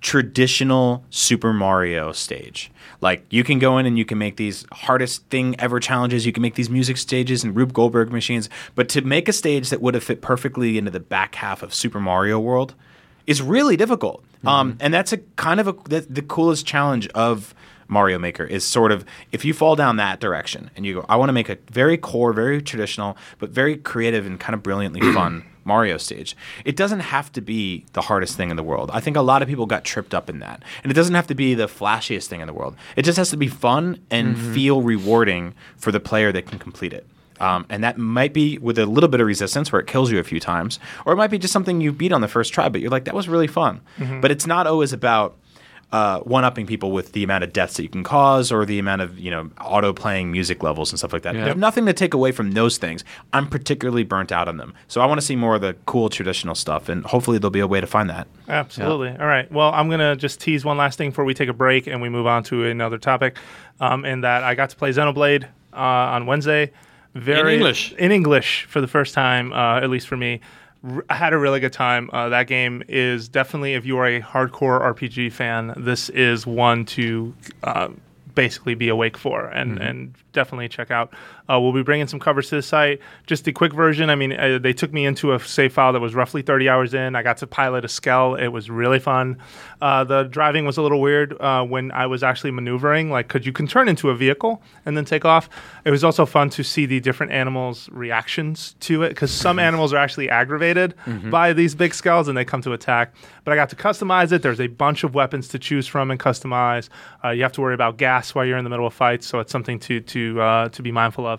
traditional 0.00 1.04
Super 1.10 1.52
Mario 1.52 2.12
stage. 2.12 2.70
Like 3.00 3.24
you 3.30 3.44
can 3.44 3.58
go 3.58 3.78
in 3.78 3.86
and 3.86 3.98
you 3.98 4.04
can 4.04 4.18
make 4.18 4.36
these 4.36 4.64
hardest 4.72 5.26
thing 5.26 5.54
ever 5.58 5.80
challenges. 5.80 6.26
You 6.26 6.32
can 6.32 6.42
make 6.42 6.54
these 6.54 6.70
music 6.70 6.96
stages 6.96 7.44
and 7.44 7.54
Rube 7.54 7.72
Goldberg 7.72 8.12
machines, 8.12 8.48
but 8.74 8.88
to 8.90 9.02
make 9.02 9.28
a 9.28 9.32
stage 9.32 9.70
that 9.70 9.80
would 9.80 9.94
have 9.94 10.04
fit 10.04 10.20
perfectly 10.20 10.78
into 10.78 10.90
the 10.90 11.00
back 11.00 11.34
half 11.36 11.62
of 11.62 11.74
Super 11.74 12.00
Mario 12.00 12.38
World 12.38 12.74
is 13.26 13.42
really 13.42 13.76
difficult. 13.76 14.22
Um, 14.44 14.76
and 14.80 14.94
that's 14.94 15.12
a 15.12 15.18
kind 15.34 15.58
of 15.58 15.66
a 15.66 15.72
the, 15.88 16.00
the 16.02 16.22
coolest 16.22 16.66
challenge 16.66 17.08
of 17.08 17.52
Mario 17.88 18.18
Maker 18.18 18.44
is 18.44 18.64
sort 18.64 18.92
of 18.92 19.04
if 19.32 19.44
you 19.44 19.52
fall 19.52 19.74
down 19.74 19.96
that 19.96 20.20
direction 20.20 20.70
and 20.76 20.86
you 20.86 20.94
go, 20.94 21.06
I 21.08 21.16
want 21.16 21.30
to 21.30 21.32
make 21.32 21.48
a 21.48 21.58
very 21.70 21.96
core, 21.96 22.32
very 22.32 22.62
traditional, 22.62 23.16
but 23.38 23.50
very 23.50 23.76
creative 23.76 24.24
and 24.26 24.38
kind 24.38 24.54
of 24.54 24.62
brilliantly 24.62 25.00
fun 25.12 25.44
Mario 25.66 25.96
stage. 25.96 26.36
It 26.64 26.76
doesn't 26.76 27.00
have 27.00 27.32
to 27.32 27.40
be 27.40 27.84
the 27.92 28.02
hardest 28.02 28.36
thing 28.36 28.50
in 28.50 28.56
the 28.56 28.62
world. 28.62 28.90
I 28.92 29.00
think 29.00 29.16
a 29.16 29.22
lot 29.22 29.42
of 29.42 29.48
people 29.48 29.66
got 29.66 29.84
tripped 29.84 30.14
up 30.14 30.30
in 30.30 30.38
that. 30.38 30.62
And 30.82 30.90
it 30.90 30.94
doesn't 30.94 31.14
have 31.14 31.26
to 31.26 31.34
be 31.34 31.54
the 31.54 31.66
flashiest 31.66 32.26
thing 32.28 32.40
in 32.40 32.46
the 32.46 32.52
world. 32.52 32.76
It 32.94 33.02
just 33.02 33.18
has 33.18 33.30
to 33.30 33.36
be 33.36 33.48
fun 33.48 33.98
and 34.10 34.38
feel 34.38 34.80
rewarding 34.82 35.54
for 35.76 35.90
the 35.92 36.00
player 36.00 36.32
that 36.32 36.46
can 36.46 36.58
complete 36.58 36.92
it. 36.92 37.06
Um, 37.38 37.66
and 37.68 37.84
that 37.84 37.98
might 37.98 38.32
be 38.32 38.56
with 38.58 38.78
a 38.78 38.86
little 38.86 39.08
bit 39.10 39.20
of 39.20 39.26
resistance 39.26 39.70
where 39.70 39.80
it 39.80 39.86
kills 39.86 40.10
you 40.10 40.18
a 40.18 40.24
few 40.24 40.40
times, 40.40 40.78
or 41.04 41.12
it 41.12 41.16
might 41.16 41.30
be 41.30 41.38
just 41.38 41.52
something 41.52 41.82
you 41.82 41.92
beat 41.92 42.12
on 42.12 42.22
the 42.22 42.28
first 42.28 42.54
try, 42.54 42.70
but 42.70 42.80
you're 42.80 42.90
like, 42.90 43.04
that 43.04 43.14
was 43.14 43.28
really 43.28 43.46
fun. 43.46 43.80
But 44.22 44.30
it's 44.30 44.46
not 44.46 44.66
always 44.66 44.94
about 44.94 45.36
uh, 45.92 46.18
one-upping 46.20 46.66
people 46.66 46.90
with 46.90 47.12
the 47.12 47.22
amount 47.22 47.44
of 47.44 47.52
deaths 47.52 47.76
that 47.76 47.82
you 47.82 47.88
can 47.88 48.02
cause 48.02 48.50
or 48.50 48.64
the 48.66 48.78
amount 48.78 49.02
of 49.02 49.18
you 49.18 49.30
know 49.30 49.50
auto-playing 49.60 50.32
music 50.32 50.62
levels 50.62 50.90
and 50.90 50.98
stuff 50.98 51.12
like 51.12 51.22
that. 51.22 51.34
Yeah. 51.34 51.44
There's 51.44 51.56
nothing 51.56 51.86
to 51.86 51.92
take 51.92 52.12
away 52.12 52.32
from 52.32 52.52
those 52.52 52.76
things. 52.76 53.04
I'm 53.32 53.48
particularly 53.48 54.02
burnt 54.02 54.32
out 54.32 54.48
on 54.48 54.56
them, 54.56 54.74
so 54.88 55.00
I 55.00 55.06
want 55.06 55.20
to 55.20 55.26
see 55.26 55.36
more 55.36 55.54
of 55.54 55.60
the 55.60 55.76
cool 55.86 56.08
traditional 56.08 56.54
stuff, 56.54 56.88
and 56.88 57.04
hopefully 57.04 57.38
there'll 57.38 57.50
be 57.50 57.60
a 57.60 57.66
way 57.66 57.80
to 57.80 57.86
find 57.86 58.10
that. 58.10 58.26
Absolutely. 58.48 59.10
All 59.10 59.26
right. 59.26 59.50
Well, 59.50 59.72
I'm 59.72 59.88
going 59.88 60.00
to 60.00 60.16
just 60.16 60.40
tease 60.40 60.64
one 60.64 60.76
last 60.76 60.98
thing 60.98 61.10
before 61.10 61.24
we 61.24 61.34
take 61.34 61.48
a 61.48 61.54
break 61.54 61.86
and 61.86 62.02
we 62.02 62.08
move 62.08 62.26
on 62.26 62.42
to 62.44 62.64
another 62.64 62.98
topic. 62.98 63.36
Um, 63.78 64.04
in 64.04 64.22
that 64.22 64.42
I 64.42 64.54
got 64.54 64.70
to 64.70 64.76
play 64.76 64.90
Xenoblade 64.90 65.44
uh, 65.72 65.76
on 65.76 66.26
Wednesday. 66.26 66.72
Very 67.14 67.54
English. 67.54 67.92
In 67.92 68.10
English 68.12 68.64
for 68.64 68.80
the 68.80 68.86
first 68.86 69.14
time, 69.14 69.52
uh, 69.52 69.78
at 69.80 69.88
least 69.90 70.08
for 70.08 70.16
me. 70.16 70.40
I 71.08 71.14
had 71.14 71.32
a 71.32 71.38
really 71.38 71.60
good 71.60 71.72
time. 71.72 72.10
Uh, 72.12 72.28
that 72.28 72.46
game 72.46 72.82
is 72.88 73.28
definitely, 73.28 73.74
if 73.74 73.84
you 73.84 73.98
are 73.98 74.06
a 74.06 74.20
hardcore 74.20 74.80
RPG 74.80 75.32
fan, 75.32 75.74
this 75.76 76.08
is 76.10 76.46
one 76.46 76.84
to 76.86 77.34
uh, 77.64 77.88
basically 78.34 78.74
be 78.74 78.88
awake 78.88 79.16
for 79.16 79.46
and, 79.46 79.78
and 79.78 80.14
definitely 80.32 80.68
check 80.68 80.90
out. 80.90 81.12
Uh, 81.48 81.60
we'll 81.60 81.72
be 81.72 81.82
bringing 81.82 82.06
some 82.06 82.20
covers 82.20 82.48
to 82.50 82.56
the 82.56 82.62
site. 82.62 83.00
Just 83.26 83.46
a 83.46 83.52
quick 83.52 83.72
version. 83.72 84.10
I 84.10 84.14
mean, 84.14 84.32
uh, 84.32 84.58
they 84.58 84.72
took 84.72 84.92
me 84.92 85.06
into 85.06 85.32
a 85.32 85.40
save 85.40 85.72
file 85.72 85.92
that 85.92 86.00
was 86.00 86.14
roughly 86.14 86.42
30 86.42 86.68
hours 86.68 86.94
in. 86.94 87.14
I 87.14 87.22
got 87.22 87.36
to 87.38 87.46
pilot 87.46 87.84
a 87.84 87.88
Skell. 87.88 88.34
It 88.34 88.48
was 88.48 88.70
really 88.70 88.98
fun. 88.98 89.38
Uh, 89.80 90.04
the 90.04 90.24
driving 90.24 90.64
was 90.64 90.76
a 90.76 90.82
little 90.82 91.00
weird 91.00 91.38
uh, 91.40 91.64
when 91.64 91.90
I 91.92 92.06
was 92.06 92.22
actually 92.22 92.50
maneuvering. 92.50 93.10
Like, 93.10 93.28
could 93.28 93.46
you 93.46 93.52
can 93.52 93.66
turn 93.66 93.88
into 93.88 94.10
a 94.10 94.14
vehicle 94.14 94.62
and 94.84 94.96
then 94.96 95.04
take 95.04 95.24
off? 95.24 95.48
It 95.84 95.90
was 95.90 96.04
also 96.04 96.26
fun 96.26 96.50
to 96.50 96.62
see 96.62 96.86
the 96.86 97.00
different 97.00 97.32
animals' 97.32 97.88
reactions 97.90 98.74
to 98.80 99.02
it 99.02 99.10
because 99.10 99.30
some 99.30 99.58
animals 99.58 99.92
are 99.92 99.98
actually 99.98 100.28
aggravated 100.30 100.94
by 101.30 101.52
these 101.52 101.74
big 101.74 101.92
Skells 101.92 102.28
and 102.28 102.36
they 102.36 102.44
come 102.44 102.62
to 102.62 102.72
attack. 102.72 103.14
But 103.44 103.52
I 103.52 103.56
got 103.56 103.68
to 103.70 103.76
customize 103.76 104.32
it. 104.32 104.42
There's 104.42 104.60
a 104.60 104.66
bunch 104.66 105.04
of 105.04 105.14
weapons 105.14 105.48
to 105.48 105.58
choose 105.58 105.86
from 105.86 106.10
and 106.10 106.18
customize. 106.18 106.88
Uh, 107.24 107.30
you 107.30 107.42
have 107.42 107.52
to 107.52 107.60
worry 107.60 107.74
about 107.74 107.96
gas 107.96 108.34
while 108.34 108.44
you're 108.44 108.58
in 108.58 108.64
the 108.64 108.70
middle 108.70 108.86
of 108.86 108.94
fights, 108.94 109.26
so 109.26 109.38
it's 109.40 109.52
something 109.52 109.78
to 109.80 110.00
to 110.00 110.40
uh, 110.40 110.68
to 110.70 110.82
be 110.82 110.90
mindful 110.90 111.26
of. 111.26 111.35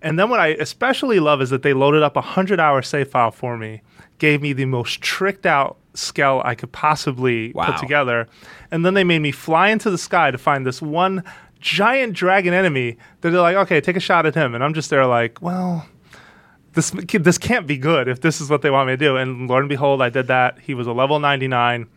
And 0.00 0.18
then 0.18 0.30
what 0.30 0.38
I 0.40 0.48
especially 0.48 1.18
love 1.18 1.42
is 1.42 1.50
that 1.50 1.62
they 1.62 1.72
loaded 1.74 2.02
up 2.02 2.16
a 2.16 2.20
hundred 2.20 2.60
hour 2.60 2.82
save 2.82 3.08
file 3.10 3.30
for 3.32 3.58
me, 3.58 3.82
gave 4.18 4.40
me 4.40 4.52
the 4.52 4.64
most 4.64 5.00
tricked 5.00 5.44
out 5.46 5.76
skell 5.94 6.40
I 6.44 6.54
could 6.54 6.70
possibly 6.70 7.52
Wow. 7.52 7.66
put 7.66 7.78
together, 7.78 8.28
and 8.70 8.86
then 8.86 8.94
they 8.94 9.02
made 9.04 9.18
me 9.20 9.32
fly 9.32 9.70
into 9.70 9.90
the 9.90 9.98
sky 9.98 10.30
to 10.30 10.38
find 10.38 10.64
this 10.64 10.80
one 10.80 11.24
giant 11.60 12.12
dragon 12.12 12.54
enemy. 12.54 12.96
That 13.22 13.30
they're 13.30 13.40
like, 13.40 13.56
okay, 13.56 13.80
take 13.80 13.96
a 13.96 14.00
shot 14.00 14.24
at 14.26 14.36
him, 14.36 14.54
and 14.54 14.62
I'm 14.62 14.74
just 14.74 14.90
there 14.90 15.06
like, 15.06 15.42
well. 15.42 15.86
This, 16.74 16.90
this 16.90 17.38
can't 17.38 17.66
be 17.66 17.76
good 17.76 18.06
if 18.06 18.20
this 18.20 18.40
is 18.40 18.50
what 18.50 18.62
they 18.62 18.70
want 18.70 18.86
me 18.86 18.92
to 18.92 18.96
do. 18.96 19.16
And 19.16 19.48
Lord 19.48 19.62
and 19.64 19.68
behold, 19.68 20.00
I 20.00 20.10
did 20.10 20.28
that. 20.28 20.60
He 20.60 20.74
was 20.74 20.86
a 20.86 20.92
level 20.92 21.18
99 21.18 21.88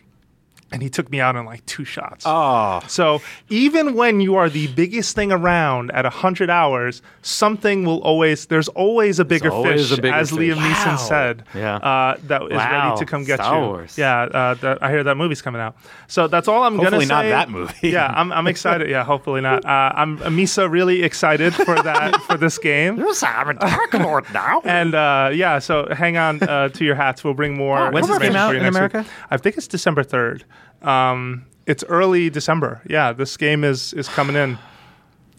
and 0.71 0.81
he 0.81 0.89
took 0.89 1.09
me 1.11 1.19
out 1.19 1.35
in 1.35 1.45
like 1.45 1.65
two 1.65 1.83
shots. 1.85 2.23
Oh, 2.27 2.81
So 2.87 3.21
even 3.49 3.93
when 3.95 4.21
you 4.21 4.35
are 4.35 4.49
the 4.49 4.67
biggest 4.67 5.15
thing 5.15 5.31
around 5.31 5.91
at 5.91 6.05
100 6.05 6.49
hours, 6.49 7.01
something 7.21 7.85
will 7.85 8.01
always, 8.03 8.45
there's 8.45 8.67
always 8.69 9.19
a 9.19 9.25
bigger 9.25 9.51
always 9.51 9.89
fish, 9.89 9.97
a 9.97 10.01
bigger 10.01 10.15
as 10.15 10.29
fish. 10.29 10.39
Liam 10.39 10.55
Neeson 10.55 10.85
Wow. 10.87 10.95
said, 10.95 11.43
Yeah. 11.53 11.75
uh, 11.75 12.15
that 12.27 12.41
is 12.43 12.51
Wow. 12.51 12.87
ready 12.89 12.99
to 12.99 13.05
come 13.05 13.23
get 13.25 13.39
Star 13.39 13.59
you. 13.61 13.67
Wars. 13.67 13.97
Yeah, 13.97 14.21
uh, 14.23 14.53
that, 14.55 14.81
I 14.81 14.89
hear 14.91 15.03
that 15.03 15.15
movie's 15.15 15.41
coming 15.41 15.61
out. 15.61 15.75
So 16.07 16.27
that's 16.27 16.47
all 16.47 16.63
I'm 16.63 16.77
going 16.77 16.85
to 16.91 17.01
say. 17.01 17.05
Hopefully 17.05 17.05
not 17.07 17.23
that 17.23 17.49
movie. 17.49 17.89
yeah, 17.89 18.07
I'm, 18.15 18.31
I'm 18.31 18.47
excited. 18.47 18.89
Yeah, 18.89 19.03
hopefully 19.03 19.41
not. 19.41 19.65
Uh, 19.65 19.91
I'm 19.95 20.17
Misa 20.19 20.69
really 20.71 21.03
excited 21.03 21.53
for 21.53 21.75
that, 21.81 22.21
for 22.27 22.37
this 22.37 22.57
game. 22.57 23.03
I'm 23.23 23.49
a 23.49 23.53
Dark 23.55 23.93
Lord 23.93 24.25
now. 24.33 24.61
And 24.71 24.95
uh, 24.95 25.31
yeah, 25.33 25.59
so 25.59 25.87
hang 25.91 26.17
on 26.17 26.41
uh, 26.43 26.69
to 26.69 26.85
your 26.85 26.95
hats. 26.95 27.23
We'll 27.23 27.33
bring 27.33 27.57
more. 27.57 27.91
When's 27.91 28.07
this 28.07 28.17
come 28.19 28.35
out 28.35 28.55
in 28.55 28.63
next 28.63 28.73
week. 28.75 28.77
America? 28.93 29.05
I 29.29 29.37
think 29.37 29.57
it's 29.57 29.67
December 29.67 30.03
third. 30.03 30.43
Um, 30.81 31.45
it's 31.67 31.83
early 31.87 32.29
December. 32.29 32.81
Yeah, 32.89 33.13
this 33.13 33.37
game 33.37 33.63
is 33.63 33.93
is 33.93 34.07
coming 34.07 34.35
in. 34.35 34.57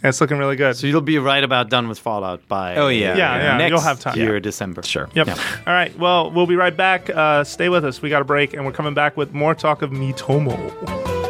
And 0.04 0.08
it's 0.08 0.20
looking 0.20 0.36
really 0.38 0.56
good. 0.56 0.74
So 0.76 0.88
you'll 0.88 1.00
be 1.00 1.18
right 1.18 1.44
about 1.44 1.70
done 1.70 1.86
with 1.88 1.96
Fallout 1.96 2.48
by 2.48 2.74
Oh, 2.74 2.88
yeah. 2.88 3.16
Yeah, 3.16 3.36
yeah, 3.36 3.56
next 3.56 3.70
you'll 3.70 3.80
have 3.80 4.00
time. 4.00 4.18
year 4.18 4.34
Yeah. 4.34 4.40
December. 4.40 4.82
sure. 4.82 5.08
Yep. 5.14 5.28
Yeah. 5.28 5.38
All 5.64 5.72
right. 5.72 5.96
Well, 5.96 6.32
we'll 6.32 6.48
be 6.48 6.56
right 6.56 6.76
back. 6.76 7.08
Uh, 7.08 7.44
stay 7.44 7.68
with 7.68 7.84
us. 7.84 8.02
We 8.02 8.10
got 8.10 8.20
a 8.20 8.24
break, 8.24 8.52
and 8.52 8.66
we're 8.66 8.72
coming 8.72 8.94
back 8.94 9.16
with 9.16 9.32
more 9.32 9.54
talk 9.54 9.80
of 9.80 9.90
Miitomo. 9.90 11.21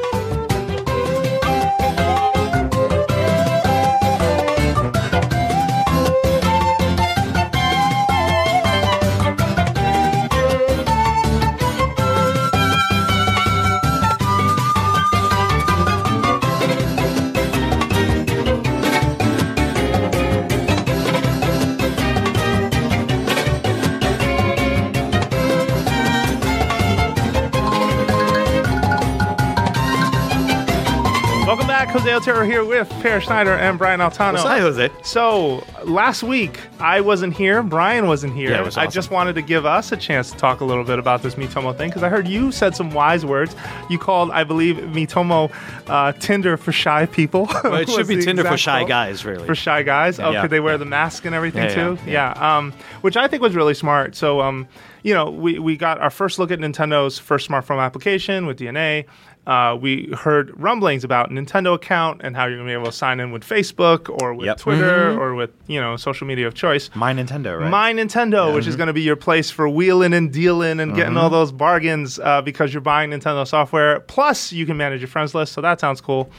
Otero 32.23 32.45
here 32.47 32.65
with 32.65 32.89
Peer 33.03 33.21
Schneider 33.21 33.53
and 33.55 33.77
Brian 33.77 33.99
Altano. 33.99 34.37
Hi, 34.39 34.61
Jose. 34.61 34.91
So 35.03 35.65
last 35.85 36.23
week 36.23 36.61
I 36.79 37.01
wasn't 37.01 37.35
here, 37.35 37.65
Brian 37.65 38.07
wasn't 38.07 38.35
here. 38.35 38.51
Yeah, 38.51 38.61
was 38.63 38.77
I 38.77 38.87
just 38.87 39.11
wanted 39.11 39.33
to 39.35 39.43
give 39.43 39.67
us 39.67 39.91
a 39.91 39.97
chance 39.97 40.31
to 40.31 40.37
talk 40.37 40.61
a 40.61 40.65
little 40.65 40.85
bit 40.85 41.01
about 41.01 41.25
this 41.25 41.35
Miitomo 41.35 41.77
thing 41.77 41.91
because 41.91 42.05
I 42.05 42.09
heard 42.09 42.29
you 42.29 42.53
said 42.53 42.77
some 42.77 42.93
wise 42.93 43.27
words. 43.27 43.57
You 43.91 43.99
called, 43.99 44.31
I 44.31 44.45
believe, 44.45 44.77
Miitomo 44.77 45.51
uh, 45.89 46.13
Tinder 46.13 46.57
for 46.57 46.71
shy 46.71 47.07
people. 47.07 47.49
Well, 47.65 47.75
it 47.75 47.89
should 47.91 48.07
be 48.07 48.21
Tinder 48.23 48.45
for 48.45 48.57
shy 48.57 48.81
quote. 48.81 48.89
guys, 48.89 49.25
really. 49.25 49.45
For 49.47 49.57
shy 49.57 49.83
guys, 49.83 50.21
oh, 50.21 50.31
Yeah. 50.31 50.43
could 50.43 50.51
they 50.51 50.61
wear 50.61 50.79
the 50.79 50.85
mask 50.85 51.25
and 51.25 51.35
everything 51.35 51.65
Yeah, 51.65 51.75
too? 51.75 51.99
yeah, 52.07 52.35
Yeah, 52.37 52.57
Um, 52.59 52.73
which 53.01 53.17
I 53.17 53.27
think 53.27 53.43
was 53.43 53.57
really 53.57 53.75
smart. 53.75 54.15
So, 54.15 54.41
um, 54.41 54.69
you 55.03 55.13
know, 55.15 55.29
we 55.31 55.59
we 55.59 55.77
got 55.77 55.99
our 56.01 56.11
first 56.11 56.39
look 56.39 56.53
at 56.53 56.61
Nintendo's 56.61 57.19
first 57.19 57.49
smartphone 57.49 57.81
application 57.83 58.47
with 58.47 58.59
DeNA. 58.61 59.07
Uh, 59.45 59.77
we 59.81 60.07
heard 60.17 60.53
rumblings 60.57 61.03
about 61.03 61.31
Nintendo 61.31 61.75
account 61.75 62.21
and 62.23 62.37
how 62.37 62.47
you're 62.47 62.59
gonna 62.59 62.69
be 62.69 62.73
able 62.75 62.87
to 62.87 62.93
sign 62.93 63.19
in 63.19 63.33
with 63.33 63.43
Facebook 63.43 64.09
or 64.23 64.35
with 64.35 64.47
Yep. 64.47 64.59
Twitter 64.59 65.19
or 65.21 65.35
with 65.35 65.51
you 65.67 65.81
know 65.81 65.97
social 65.97 66.27
media 66.29 66.47
of 66.47 66.55
choice. 66.55 66.91
My 66.95 67.13
Nintendo, 67.13 67.59
right? 67.61 67.69
My 67.71 67.93
Nintendo, 67.93 68.55
which 68.55 68.69
is 68.69 68.77
going 68.77 68.87
to 68.87 68.93
be 68.93 69.03
your 69.03 69.17
place 69.17 69.51
for 69.51 69.69
wheeling 69.69 70.15
and 70.15 70.33
dealing 70.33 70.79
and 70.79 70.95
getting 70.95 71.17
all 71.17 71.29
those 71.29 71.51
bargains 71.51 72.21
uh, 72.21 72.41
because 72.43 72.73
you're 72.73 72.81
buying 72.83 73.11
Nintendo 73.11 73.45
software. 73.47 74.01
Plus, 74.01 74.53
you 74.53 74.65
can 74.65 74.77
manage 74.77 75.01
your 75.01 75.09
friends 75.09 75.35
list, 75.35 75.53
so 75.55 75.61
that 75.61 75.81
sounds 75.81 76.01
cool. 76.01 76.31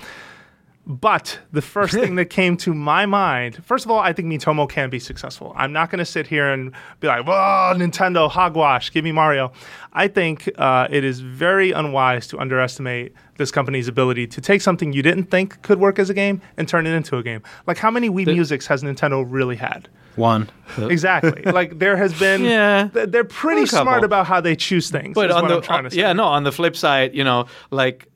But 0.85 1.39
the 1.53 1.61
first 1.61 1.93
thing 1.93 2.15
that 2.17 2.25
came 2.25 2.57
to 2.57 2.73
my 2.73 3.05
mind, 3.05 3.63
first 3.63 3.85
of 3.85 3.91
all, 3.91 3.99
I 3.99 4.11
think 4.11 4.27
Miitomo 4.27 4.69
can 4.69 4.89
be 4.89 4.99
successful. 4.99 5.53
I'm 5.55 5.71
not 5.71 5.89
going 5.89 5.99
to 5.99 6.05
sit 6.05 6.27
here 6.27 6.51
and 6.51 6.73
be 6.99 7.07
like, 7.07 7.25
"Whoa, 7.25 7.73
Nintendo 7.75 8.29
hogwash, 8.29 8.91
give 8.91 9.03
me 9.05 9.13
Mario." 9.13 9.53
I 9.93 10.07
think 10.09 10.49
uh, 10.57 10.87
it 10.89 11.05
is 11.05 11.21
very 11.21 11.71
unwise 11.71 12.27
to 12.27 12.39
underestimate 12.39 13.13
this 13.37 13.49
company's 13.51 13.87
ability 13.87 14.27
to 14.27 14.41
take 14.41 14.61
something 14.61 14.91
you 14.91 15.01
didn't 15.01 15.25
think 15.25 15.61
could 15.61 15.79
work 15.79 15.99
as 15.99 16.09
a 16.09 16.13
game 16.13 16.41
and 16.57 16.67
turn 16.67 16.85
it 16.85 16.93
into 16.93 17.17
a 17.17 17.23
game. 17.23 17.41
Like, 17.65 17.77
how 17.77 17.89
many 17.89 18.09
Wii 18.09 18.25
Musics 18.27 18.67
has 18.67 18.83
Nintendo 18.83 19.25
really 19.27 19.55
had? 19.55 19.87
One. 20.15 20.49
Exactly. 20.77 21.41
like 21.51 21.79
there 21.79 21.97
has 21.97 22.17
been. 22.19 22.43
Yeah. 22.43 22.89
th- 22.93 23.09
they're 23.09 23.23
pretty 23.23 23.65
smart 23.65 24.03
about 24.03 24.27
how 24.27 24.41
they 24.41 24.55
choose 24.55 24.89
things. 24.91 25.15
But 25.15 25.29
is 25.29 25.35
on 25.35 25.43
what 25.43 25.47
the 25.47 25.55
I'm 25.55 25.61
trying 25.61 25.83
to 25.85 25.91
say. 25.91 25.97
yeah, 25.97 26.13
no, 26.13 26.25
on 26.25 26.43
the 26.43 26.51
flip 26.51 26.75
side, 26.75 27.15
you 27.15 27.23
know, 27.23 27.47
like 27.71 28.07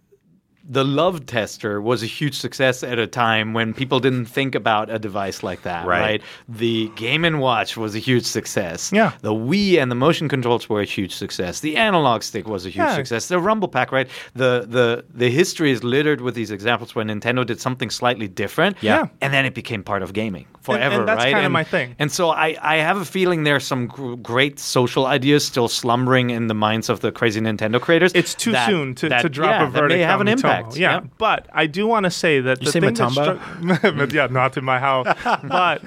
the 0.69 0.83
Love 0.83 1.25
Tester 1.25 1.81
was 1.81 2.03
a 2.03 2.05
huge 2.05 2.35
success 2.35 2.83
at 2.83 2.99
a 2.99 3.07
time 3.07 3.53
when 3.53 3.73
people 3.73 3.99
didn't 3.99 4.25
think 4.25 4.53
about 4.53 4.89
a 4.89 4.99
device 4.99 5.41
like 5.43 5.61
that, 5.63 5.85
Right. 5.85 5.99
right? 6.01 6.21
The 6.49 6.91
Game 6.95 7.23
and 7.23 7.39
Watch 7.39 7.77
was 7.77 7.95
a 7.95 7.99
huge 7.99 8.25
success. 8.25 8.91
Yeah. 8.93 9.11
The 9.21 9.33
Wii 9.33 9.81
and 9.81 9.89
the 9.89 9.95
motion 9.95 10.27
controls 10.27 10.67
were 10.69 10.81
a 10.81 10.85
huge 10.85 11.13
success. 11.15 11.61
The 11.61 11.77
analog 11.77 12.21
stick 12.23 12.47
was 12.47 12.65
a 12.65 12.69
huge 12.69 12.77
Yeah. 12.85 12.95
success. 12.95 13.27
The 13.27 13.39
Rumble 13.39 13.67
Pack, 13.69 13.91
right? 13.91 14.07
The 14.35 14.65
the 14.67 15.05
the 15.13 15.29
history 15.29 15.71
is 15.71 15.83
littered 15.83 16.21
with 16.21 16.35
these 16.35 16.51
examples 16.51 16.93
where 16.95 17.05
Nintendo 17.05 17.45
did 17.45 17.61
something 17.61 17.89
slightly 17.89 18.27
different, 18.27 18.77
Yeah. 18.81 19.07
and 19.21 19.33
then 19.33 19.45
it 19.45 19.53
became 19.53 19.83
part 19.83 20.01
of 20.03 20.11
gaming 20.13 20.45
forever 20.61 20.83
and 20.83 20.93
forever, 20.93 21.05
that's 21.05 21.23
right? 21.23 21.33
kinda 21.33 21.49
my 21.49 21.63
thing. 21.63 21.95
And 21.97 22.11
so 22.11 22.29
I, 22.29 22.57
I 22.61 22.75
have 22.77 22.97
a 22.97 23.05
feeling 23.05 23.43
there's 23.45 23.65
some 23.65 23.87
gr- 23.87 24.15
great 24.15 24.59
social 24.59 25.05
ideas 25.05 25.45
still 25.45 25.69
slumbering 25.69 26.29
in 26.29 26.47
the 26.47 26.53
minds 26.53 26.89
of 26.89 26.99
the 26.99 27.11
crazy 27.11 27.39
Nintendo 27.39 27.79
creators. 27.79 28.11
It's 28.13 28.33
too 28.35 28.51
that- 28.51 28.67
soon 28.67 28.93
to, 28.95 29.07
that- 29.09 29.21
to 29.21 29.29
drop 29.29 29.51
yeah, 29.51 29.63
a 29.63 29.69
verdict. 29.69 29.89
That 29.89 29.95
may 29.97 30.01
have 30.01 30.19
an 30.19 30.27
Miitomo. 30.27 30.56
Impact. 30.59 30.77
Yeah. 30.77 31.01
but 31.17 31.47
I 31.53 31.67
do 31.67 31.87
want 31.87 32.03
to 32.05 32.11
say 32.11 32.39
that 32.41 32.61
You 32.61 32.65
the 32.65 32.71
say 32.71 32.79
thing 32.79 32.93
that 32.93 33.11
struck- 33.11 34.11
yeah, 34.13 34.27
not 34.27 34.57
in 34.57 34.65
my 34.65 34.79
house. 34.79 35.07
but 35.43 35.81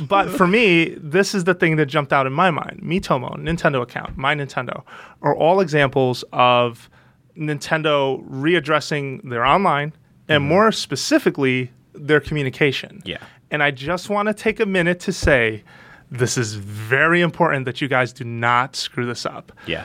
but 0.00 0.30
for 0.30 0.46
me, 0.46 0.94
this 0.96 1.34
is 1.34 1.44
the 1.44 1.54
thing 1.54 1.76
that 1.76 1.86
jumped 1.86 2.12
out 2.12 2.26
in 2.26 2.32
my 2.32 2.50
mind. 2.50 2.80
Miitomo, 2.82 3.36
Nintendo 3.36 3.82
account, 3.82 4.16
my 4.16 4.34
Nintendo, 4.34 4.82
are 5.22 5.34
all 5.34 5.60
examples 5.60 6.24
of 6.32 6.88
Nintendo 7.36 8.26
readdressing 8.28 9.28
their 9.28 9.44
online 9.44 9.92
and 10.28 10.40
mm-hmm. 10.40 10.48
more 10.48 10.72
specifically 10.72 11.70
their 11.92 12.20
communication. 12.20 13.02
Yeah. 13.04 13.18
And 13.50 13.62
I 13.62 13.70
just 13.70 14.08
want 14.08 14.28
to 14.28 14.34
take 14.34 14.58
a 14.58 14.66
minute 14.66 15.00
to 15.00 15.12
say 15.12 15.62
this 16.10 16.38
is 16.38 16.54
very 16.54 17.20
important 17.20 17.66
that 17.66 17.80
you 17.80 17.88
guys 17.88 18.12
do 18.12 18.24
not 18.24 18.76
screw 18.76 19.06
this 19.06 19.26
up 19.26 19.52
Yeah. 19.66 19.84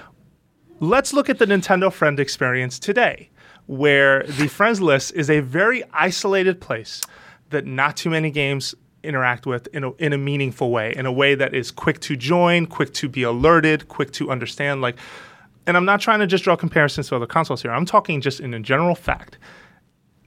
let's 0.79 1.13
look 1.13 1.29
at 1.29 1.39
the 1.39 1.45
Nintendo 1.45 1.91
Friend 1.91 2.19
experience 2.19 2.77
today, 2.79 3.29
where 3.69 4.23
the 4.23 4.47
friends 4.47 4.81
list 4.81 5.13
is 5.13 5.29
a 5.29 5.41
very 5.41 5.83
isolated 5.93 6.59
place 6.59 7.03
that 7.51 7.67
not 7.67 7.95
too 7.95 8.09
many 8.09 8.31
games 8.31 8.73
interact 9.03 9.45
with 9.45 9.67
in 9.73 9.83
a, 9.83 9.91
in 9.97 10.11
a 10.11 10.17
meaningful 10.17 10.71
way, 10.71 10.91
in 10.95 11.05
a 11.05 11.11
way 11.11 11.35
that 11.35 11.53
is 11.53 11.69
quick 11.69 11.99
to 11.99 12.15
join, 12.15 12.65
quick 12.65 12.91
to 12.95 13.07
be 13.07 13.21
alerted, 13.21 13.87
quick 13.87 14.11
to 14.11 14.31
understand. 14.31 14.81
Like, 14.81 14.97
and 15.67 15.77
I'm 15.77 15.85
not 15.85 16.01
trying 16.01 16.17
to 16.19 16.25
just 16.25 16.43
draw 16.43 16.55
comparisons 16.55 17.09
to 17.09 17.15
other 17.15 17.27
consoles 17.27 17.61
here. 17.61 17.69
I'm 17.71 17.85
talking 17.85 18.21
just 18.21 18.39
in 18.39 18.55
a 18.55 18.59
general 18.59 18.95
fact. 18.95 19.37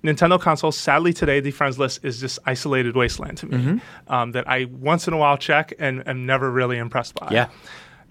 Nintendo 0.05 0.41
consoles, 0.41 0.77
sadly 0.79 1.13
today, 1.13 1.41
the 1.41 1.51
friends 1.51 1.81
list 1.81 2.05
is 2.05 2.21
this 2.21 2.39
isolated 2.47 2.95
wasteland 2.95 3.39
to 3.39 3.47
me 3.47 3.57
Mm-hmm. 3.57 4.13
um, 4.13 4.33
that 4.33 4.49
I 4.49 4.67
once 4.67 5.09
in 5.09 5.15
a 5.15 5.17
while 5.17 5.37
check 5.37 5.75
and 5.81 6.07
am 6.07 6.27
never 6.27 6.49
really 6.49 6.79
impressed 6.79 7.17
by. 7.17 7.29
Yeah. 7.33 7.49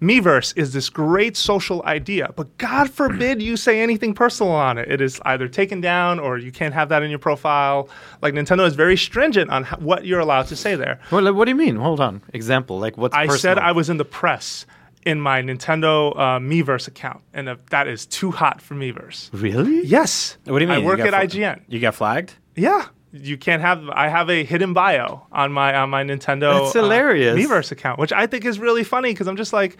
Miiverse 0.01 0.57
is 0.57 0.73
this 0.73 0.89
great 0.89 1.37
social 1.37 1.83
idea, 1.85 2.31
but 2.35 2.57
God 2.57 2.89
forbid 2.89 3.39
you 3.41 3.55
say 3.55 3.81
anything 3.81 4.13
personal 4.15 4.51
on 4.51 4.79
it. 4.79 4.91
It 4.91 4.99
is 4.99 5.21
either 5.25 5.47
taken 5.47 5.79
down 5.79 6.19
or 6.19 6.39
you 6.39 6.51
can't 6.51 6.73
have 6.73 6.89
that 6.89 7.03
in 7.03 7.09
your 7.11 7.19
profile. 7.19 7.87
Like 8.21 8.33
Nintendo 8.33 8.65
is 8.65 8.73
very 8.75 8.97
stringent 8.97 9.51
on 9.51 9.63
ho- 9.63 9.77
what 9.79 10.05
you're 10.05 10.19
allowed 10.19 10.47
to 10.47 10.55
say 10.55 10.75
there. 10.75 10.99
Well, 11.11 11.31
what 11.35 11.45
do 11.45 11.51
you 11.51 11.55
mean? 11.55 11.75
Hold 11.75 11.99
on. 11.99 12.23
Example, 12.33 12.79
like 12.79 12.97
what's 12.97 13.15
I 13.15 13.27
said? 13.27 13.59
I 13.59 13.73
was 13.73 13.89
in 13.91 13.97
the 13.97 14.05
press 14.05 14.65
in 15.05 15.21
my 15.21 15.41
Nintendo 15.41 16.15
uh, 16.15 16.39
Miiverse 16.39 16.87
account, 16.87 17.21
and 17.33 17.49
if 17.49 17.63
that 17.67 17.87
is 17.87 18.05
too 18.07 18.31
hot 18.31 18.61
for 18.61 18.75
Miiverse. 18.75 19.29
really. 19.33 19.85
Yes. 19.85 20.37
What 20.45 20.59
do 20.59 20.65
you 20.65 20.69
mean? 20.69 20.81
I 20.81 20.85
work 20.85 20.99
at 20.99 21.09
fl- 21.09 21.37
IGN. 21.37 21.61
You 21.67 21.79
got 21.79 21.95
flagged? 21.95 22.33
Yeah. 22.55 22.85
You 23.13 23.37
can't 23.37 23.61
have. 23.61 23.89
I 23.89 24.07
have 24.07 24.29
a 24.29 24.43
hidden 24.43 24.73
bio 24.73 25.25
on 25.31 25.51
my 25.51 25.75
on 25.75 25.89
my 25.89 26.03
Nintendo. 26.03 26.61
That's 26.61 26.73
hilarious. 26.73 27.35
Uh, 27.35 27.39
Miiverse 27.39 27.71
account, 27.71 27.99
which 27.99 28.13
I 28.13 28.25
think 28.25 28.45
is 28.45 28.57
really 28.57 28.83
funny 28.83 29.11
because 29.11 29.27
I'm 29.27 29.35
just 29.35 29.51
like, 29.51 29.77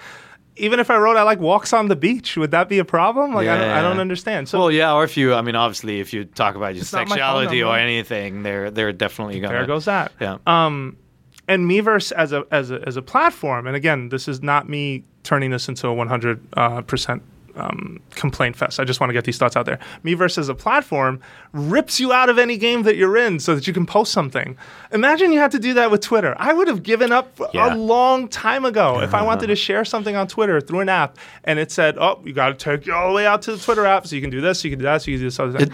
even 0.58 0.80
if 0.80 0.90
I 0.90 0.98
wrote 0.98 1.16
I 1.18 1.24
like 1.24 1.40
walks 1.40 1.72
on 1.72 1.88
the 1.88 1.96
beach, 1.96 2.36
would 2.36 2.52
that 2.52 2.68
be 2.68 2.80
a 2.80 2.86
problem? 2.86 3.34
Like 3.34 3.48
I, 3.48 3.58
don't, 3.58 3.70
I 3.70 3.82
don't 3.82 4.00
understand. 4.00 4.50
So 4.50 4.60
Well, 4.60 4.72
yeah, 4.72 4.94
or 4.94 5.04
if 5.04 5.16
you, 5.16 5.34
I 5.34 5.42
mean, 5.42 5.56
obviously, 5.56 6.00
if 6.02 6.14
you 6.14 6.26
talk 6.26 6.56
about 6.56 6.76
your 6.76 6.82
It's 6.82 6.92
not 6.92 7.08
my 7.08 7.16
phone 7.16 7.18
sexuality 7.18 7.64
or 7.64 7.78
anything, 7.78 8.44
they're 8.44 8.70
they're 8.70 8.92
definitely 8.92 9.40
gonna. 9.40 9.54
there 9.54 9.66
goes 9.66 9.86
that. 9.86 10.12
Yeah. 10.20 10.38
Um, 10.46 10.98
and 11.48 11.70
Miiverse 11.70 12.12
as 12.12 12.34
a 12.34 12.46
as 12.52 12.70
a 12.72 12.82
as 12.86 12.98
a 12.98 13.02
platform, 13.02 13.66
and 13.66 13.76
again, 13.76 14.10
this 14.10 14.28
is 14.28 14.42
not 14.42 14.68
me 14.68 15.06
turning 15.24 15.52
this 15.52 15.68
into 15.70 15.88
a 15.88 15.94
100 15.94 16.48
uh, 16.54 16.82
percent 16.82 17.24
um, 17.56 18.00
complaint 18.12 18.56
fest. 18.56 18.80
I 18.80 18.84
just 18.84 19.00
want 19.00 19.10
to 19.10 19.14
get 19.14 19.26
these 19.26 19.38
thoughts 19.38 19.56
out 19.56 19.66
there. 19.66 19.80
Miiverse 20.04 20.38
as 20.38 20.50
a 20.50 20.56
platform 20.56 21.20
rips 21.54 22.00
you 22.00 22.12
out 22.14 22.30
of 22.30 22.38
any 22.38 22.58
game 22.58 22.84
that 22.84 22.96
you're 22.96 23.18
in 23.18 23.40
so 23.40 23.56
that 23.56 23.68
you 23.68 23.74
can 23.74 23.86
post 23.86 24.12
something. 24.12 24.58
Imagine 24.92 25.32
you 25.32 25.40
had 25.40 25.52
to 25.52 25.60
do 25.60 25.74
that 25.76 25.92
with 25.92 26.02
Twitter. 26.02 26.36
I 26.38 26.54
would 26.54 26.68
have 26.68 26.84
given 26.84 27.12
up 27.12 27.40
Yeah. 27.54 27.74
a 27.74 27.76
long 27.76 28.28
time 28.28 28.66
ago 28.66 29.02
if 29.02 29.14
I 29.14 29.22
wanted 29.22 29.48
to 29.48 29.56
share 29.68 29.84
something 29.86 30.16
on 30.16 30.28
Twitter 30.28 30.62
through 30.62 30.80
an 30.82 30.90
app 30.90 31.18
and 31.44 31.60
it 31.60 31.72
said, 31.72 31.98
"Oh, 31.98 32.22
you 32.26 32.34
got 32.34 32.48
to 32.50 32.54
take 32.56 32.86
you 32.86 32.94
all 32.94 33.10
the 33.10 33.16
way 33.16 33.26
out 33.26 33.42
to 33.44 33.52
the 33.56 33.58
Twitter 33.62 33.86
app 33.86 34.08
so 34.08 34.16
you 34.16 34.22
can 34.22 34.30
do 34.32 34.42
this, 34.42 34.64
you 34.64 34.70
can 34.70 34.80
do 34.80 34.84
that, 34.84 35.02
so 35.02 35.12
you 35.12 35.18
can 35.18 35.22
do 35.24 35.28
this." 35.28 35.40
Other 35.40 35.58
thing. 35.60 35.72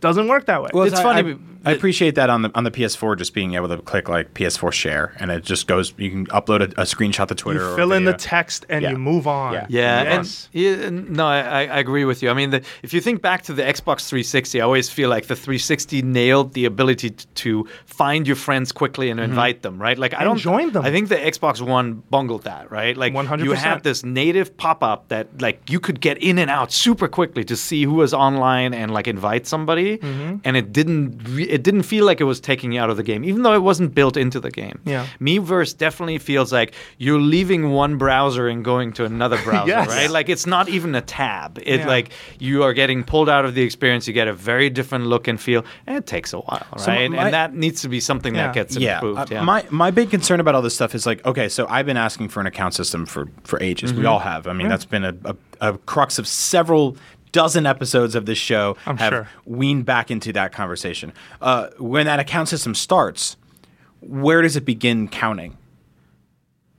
Doesn't 0.00 0.28
work 0.28 0.46
that 0.46 0.62
way. 0.62 0.70
It's 0.72 0.98
I- 0.98 1.02
funny, 1.02 1.32
I, 1.64 1.70
I 1.70 1.72
appreciate 1.72 2.14
that 2.14 2.30
on 2.30 2.42
the 2.42 2.50
on 2.54 2.64
the 2.64 2.70
PS4, 2.70 3.18
just 3.18 3.34
being 3.34 3.54
able 3.54 3.68
to 3.68 3.78
click 3.78 4.08
like 4.08 4.32
PS4 4.32 4.72
share, 4.72 5.12
and 5.18 5.30
it 5.30 5.44
just 5.44 5.66
goes. 5.66 5.92
You 5.98 6.10
can 6.10 6.26
upload 6.28 6.60
a, 6.62 6.80
a 6.80 6.84
screenshot 6.84 7.28
to 7.28 7.34
Twitter. 7.34 7.60
you 7.60 7.66
or 7.66 7.76
fill 7.76 7.92
in 7.92 8.04
the 8.04 8.14
text 8.14 8.64
and 8.70 8.82
Yeah. 8.82 8.92
you 8.92 8.98
move 8.98 9.26
on. 9.26 9.52
Yeah. 9.52 9.66
Yeah, 9.68 10.02
Yes. 10.02 10.48
and 10.54 10.62
yeah, 10.62 10.90
no, 10.90 11.26
I, 11.26 11.40
I 11.40 11.60
I 11.66 11.78
agree 11.78 12.06
with 12.06 12.22
you. 12.22 12.30
I 12.30 12.34
mean, 12.34 12.50
the, 12.50 12.62
if 12.82 12.94
you 12.94 13.00
think 13.00 13.20
back 13.20 13.42
to 13.42 13.52
the 13.52 13.62
Xbox 13.62 14.08
360, 14.08 14.60
I 14.60 14.64
always 14.64 14.88
feel 14.88 15.10
like 15.10 15.26
the 15.26 15.36
360 15.36 16.02
nailed 16.02 16.54
the 16.54 16.64
ability 16.64 17.10
to 17.10 17.68
find 17.84 18.26
your 18.26 18.36
friends 18.36 18.72
quickly 18.72 19.10
and 19.10 19.20
mm-hmm. 19.20 19.30
invite 19.30 19.62
them, 19.62 19.80
right? 19.80 19.98
Like 19.98 20.14
I 20.14 20.24
don't 20.24 20.38
join 20.38 20.72
them. 20.72 20.84
I 20.84 20.90
think 20.90 21.08
the 21.10 21.16
Xbox 21.16 21.60
One 21.60 22.02
bungled 22.10 22.44
that, 22.44 22.70
right? 22.70 22.96
Like 22.96 23.12
100%. 23.12 23.44
you 23.44 23.52
had 23.52 23.82
this 23.82 24.02
native 24.02 24.56
pop 24.56 24.82
up 24.82 25.08
that 25.08 25.42
like 25.42 25.68
you 25.68 25.78
could 25.80 26.00
get 26.00 26.16
in 26.18 26.38
and 26.38 26.50
out 26.50 26.72
super 26.72 27.08
quickly 27.08 27.44
to 27.44 27.56
see 27.56 27.84
who 27.84 27.94
was 27.94 28.14
online 28.14 28.72
and 28.72 28.90
like 28.92 29.06
invite 29.06 29.46
somebody, 29.46 29.89
Mm-hmm. 29.98 30.36
and 30.44 30.56
it 30.56 30.72
didn't 30.72 31.22
re- 31.28 31.48
it 31.48 31.62
didn't 31.62 31.82
feel 31.82 32.04
like 32.06 32.20
it 32.20 32.24
was 32.24 32.40
taking 32.40 32.72
you 32.72 32.80
out 32.80 32.90
of 32.90 32.96
the 32.96 33.02
game, 33.02 33.24
even 33.24 33.42
though 33.42 33.54
it 33.54 33.62
wasn't 33.62 33.94
built 33.94 34.16
into 34.16 34.40
the 34.40 34.50
game. 34.50 34.80
Yeah. 34.84 35.06
Miiverse 35.20 35.76
definitely 35.76 36.18
feels 36.18 36.52
like 36.52 36.74
you're 36.98 37.20
leaving 37.20 37.70
one 37.72 37.98
browser 37.98 38.48
and 38.48 38.64
going 38.64 38.92
to 38.94 39.04
another 39.04 39.38
browser, 39.44 39.68
Yes. 39.70 39.88
right? 39.88 40.10
Like 40.10 40.28
it's 40.28 40.46
not 40.46 40.68
even 40.68 40.94
a 40.94 41.00
tab. 41.00 41.58
It 41.58 41.80
Yeah. 41.80 41.86
like 41.86 42.10
you 42.38 42.62
are 42.62 42.72
getting 42.72 43.04
pulled 43.04 43.28
out 43.28 43.44
of 43.44 43.54
the 43.54 43.62
experience. 43.62 44.06
You 44.06 44.14
get 44.14 44.28
a 44.28 44.32
very 44.32 44.70
different 44.70 45.06
look 45.06 45.28
and 45.28 45.40
feel, 45.40 45.64
and 45.86 45.96
it 45.96 46.06
takes 46.06 46.32
a 46.32 46.38
while, 46.38 46.66
right? 46.72 46.80
So 46.80 46.90
my- 46.90 47.24
and 47.24 47.34
that 47.34 47.54
needs 47.54 47.82
to 47.82 47.88
be 47.88 48.00
something 48.00 48.34
Yeah. 48.34 48.46
that 48.46 48.54
gets 48.54 48.76
yeah, 48.76 48.94
improved. 48.96 49.18
uh, 49.20 49.26
yeah. 49.30 49.42
My 49.42 49.64
my 49.70 49.90
big 49.90 50.10
concern 50.10 50.40
about 50.40 50.54
all 50.54 50.62
this 50.62 50.74
stuff 50.74 50.94
is 50.94 51.06
like, 51.06 51.24
okay, 51.26 51.48
so 51.48 51.66
I've 51.68 51.86
been 51.86 51.96
asking 51.96 52.28
for 52.28 52.40
an 52.40 52.46
account 52.46 52.74
system 52.74 53.06
for 53.06 53.28
for 53.44 53.62
ages. 53.62 53.92
Mm-hmm. 53.92 54.00
We 54.00 54.06
all 54.06 54.18
have. 54.20 54.46
I 54.46 54.52
mean, 54.52 54.68
that's 54.68 54.84
been 54.84 55.04
a, 55.04 55.14
a, 55.24 55.36
a 55.60 55.78
crux 55.78 56.18
of 56.18 56.26
several 56.26 56.96
dozen 57.32 57.66
episodes 57.66 58.14
of 58.14 58.26
this 58.26 58.38
show. 58.38 58.76
I'm 58.86 58.96
have 58.96 59.12
sure. 59.12 59.28
weaned 59.44 59.84
back 59.84 60.10
into 60.10 60.32
that 60.32 60.52
conversation. 60.52 61.12
Uh, 61.40 61.68
when 61.78 62.06
that 62.06 62.20
account 62.20 62.48
system 62.48 62.74
starts, 62.74 63.36
where 64.00 64.42
does 64.42 64.56
it 64.56 64.64
begin 64.64 65.08
counting? 65.08 65.56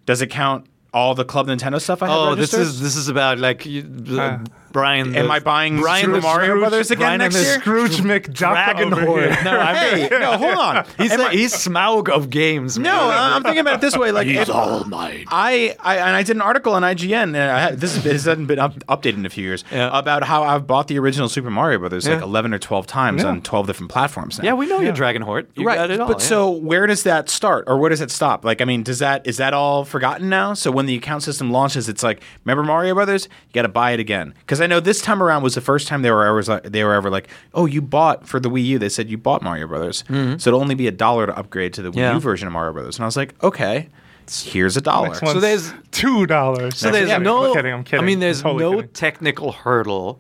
Does 0.06 0.22
it 0.22 0.28
count 0.28 0.66
all 0.94 1.16
the 1.16 1.26
Club 1.26 1.48
Nintendo 1.48 1.80
stuff 1.80 2.04
I 2.04 2.08
have 2.08 2.18
Oh, 2.18 2.36
this 2.36 2.54
is 2.54 2.82
this 2.82 2.96
is 2.96 3.08
about 3.08 3.38
like 3.40 3.66
you, 3.66 3.82
uh, 4.20 4.40
Brian. 4.72 5.16
Am 5.16 5.30
I 5.32 5.40
buying 5.40 5.80
Brian 5.80 6.06
Super 6.06 6.16
the 6.18 6.22
Mario 6.22 6.48
Scrooge- 6.50 6.60
Brothers 6.62 6.92
again 6.92 7.00
Brian 7.06 7.20
next 7.20 7.36
the 7.36 7.42
year? 7.44 7.60
Scrooge 7.60 7.98
McDuck 7.98 8.34
Dragon 8.34 8.92
Hoard. 8.92 9.30
No, 9.44 9.52
I'm, 9.60 9.76
Hey, 10.00 10.08
no, 10.12 10.38
hold 10.38 10.56
on. 10.58 10.86
he's 10.98 11.12
Am 11.12 11.20
a, 11.22 11.24
I- 11.26 11.32
he's 11.32 11.54
Smaug 11.54 12.10
of 12.10 12.30
games. 12.30 12.78
no. 12.78 13.10
I'm 13.12 13.44
thinking 13.44 13.60
about 13.62 13.76
it 13.76 13.82
this 13.82 13.98
way. 13.98 14.12
Like, 14.12 14.28
if, 14.28 14.50
all 14.50 14.84
mine. 14.86 15.26
I, 15.28 15.76
I 15.80 15.98
and 15.98 16.16
I 16.16 16.24
did 16.24 16.36
an 16.36 16.42
article 16.42 16.74
on 16.74 16.84
IGN. 16.84 17.24
And 17.24 17.38
I 17.38 17.60
had, 17.60 17.80
this, 17.80 17.96
is- 17.98 18.04
this 18.04 18.26
hasn't 18.26 18.48
been 18.48 18.60
up, 18.60 18.74
updated 18.86 19.16
in 19.16 19.26
a 19.26 19.30
few 19.30 19.44
years 19.44 19.64
Yeah. 19.72 19.90
about 19.98 20.24
how 20.24 20.44
I've 20.44 20.68
bought 20.68 20.88
the 20.88 21.00
original 21.00 21.30
Super 21.30 21.50
Mario 21.50 21.80
Brothers 21.80 22.08
like 22.08 22.22
11 22.22 22.54
or 22.54 22.60
12 22.60 22.88
times 22.88 23.24
on 23.24 23.42
12 23.42 23.68
different 23.68 23.92
platforms. 23.92 24.38
Now. 24.40 24.46
Yeah, 24.46 24.54
we 24.54 24.66
know 24.68 24.80
you're 24.80 24.94
Dragon 24.94 25.22
Hoard. 25.22 25.48
You 25.56 25.66
right, 25.66 25.76
got 25.76 25.92
it 25.92 26.00
all. 26.00 26.08
but 26.08 26.20
yeah. 26.22 26.26
so 26.28 26.50
where 26.52 26.88
does 26.88 27.04
that 27.04 27.30
start, 27.30 27.66
or 27.68 27.78
where 27.78 27.90
does 27.90 28.02
it 28.02 28.12
stop? 28.12 28.46
Like, 28.46 28.62
I 28.62 28.66
mean, 28.66 28.84
does 28.84 29.00
that 29.00 29.26
is 29.28 29.38
that 29.38 29.54
all 29.54 29.86
forgotten 29.86 30.30
now? 30.30 30.54
So 30.54 30.72
when 30.72 30.86
the 30.86 30.96
account 30.96 31.24
system 31.24 31.52
launches, 31.52 31.90
it's 31.90 32.04
like, 32.04 32.22
remember 32.46 32.64
Mario 32.64 32.94
Brothers? 32.94 33.26
You 33.48 33.54
got 33.54 33.64
to 33.64 33.68
buy 33.68 33.92
it 33.92 34.00
again 34.00 34.34
because 34.40 34.61
I 34.64 34.68
know 34.68 34.80
this 34.80 35.02
time 35.02 35.22
around 35.24 35.44
was 35.44 35.56
the 35.56 35.62
first 35.62 35.88
time 35.88 36.02
they 36.02 36.12
were 36.12 36.26
ever 36.26 36.42
like, 36.44 36.64
they 36.64 36.84
were 36.84 36.94
ever 36.94 37.10
like, 37.10 37.28
oh, 37.54 37.66
you 37.66 37.82
bought 37.82 38.28
for 38.28 38.40
the 38.40 38.50
Wii 38.50 38.64
U. 38.66 38.80
They 38.80 38.90
said 38.90 39.10
you 39.10 39.18
bought 39.18 39.42
Mario 39.42 39.68
Brothers, 39.68 40.04
so 40.08 40.14
it'll 40.50 40.62
only 40.62 40.76
be 40.76 40.88
a 40.88 40.92
dollar 40.92 41.26
to 41.28 41.38
upgrade 41.38 41.74
to 41.74 41.82
the 41.82 41.90
Wii 41.90 41.94
Mm-hmm. 41.94 42.00
Yeah. 42.00 42.14
U 42.14 42.20
version 42.20 42.48
of 42.48 42.54
Mario 42.54 42.74
Brothers. 42.74 42.98
And 42.98 43.04
I 43.04 43.08
was 43.08 43.18
like, 43.18 43.34
okay, 43.44 43.90
here's 44.32 44.78
a 44.78 44.82
dollar. 44.82 45.14
So 45.16 45.26
one's 45.26 45.42
there's- 45.42 45.74
two 45.92 46.26
dollars. 46.26 46.78
So 46.78 46.92
there's 46.92 47.10
yeah, 47.10 47.18
no. 47.18 47.48
I'm 47.50 47.54
kidding. 47.54 47.74
I'm 47.74 47.84
kidding. 47.84 48.04
I 48.04 48.06
mean, 48.06 48.20
there's 48.20 48.42
totally 48.42 48.64
no 48.64 48.76
kidding. 48.78 48.90
technical 48.94 49.52
hurdle 49.52 50.20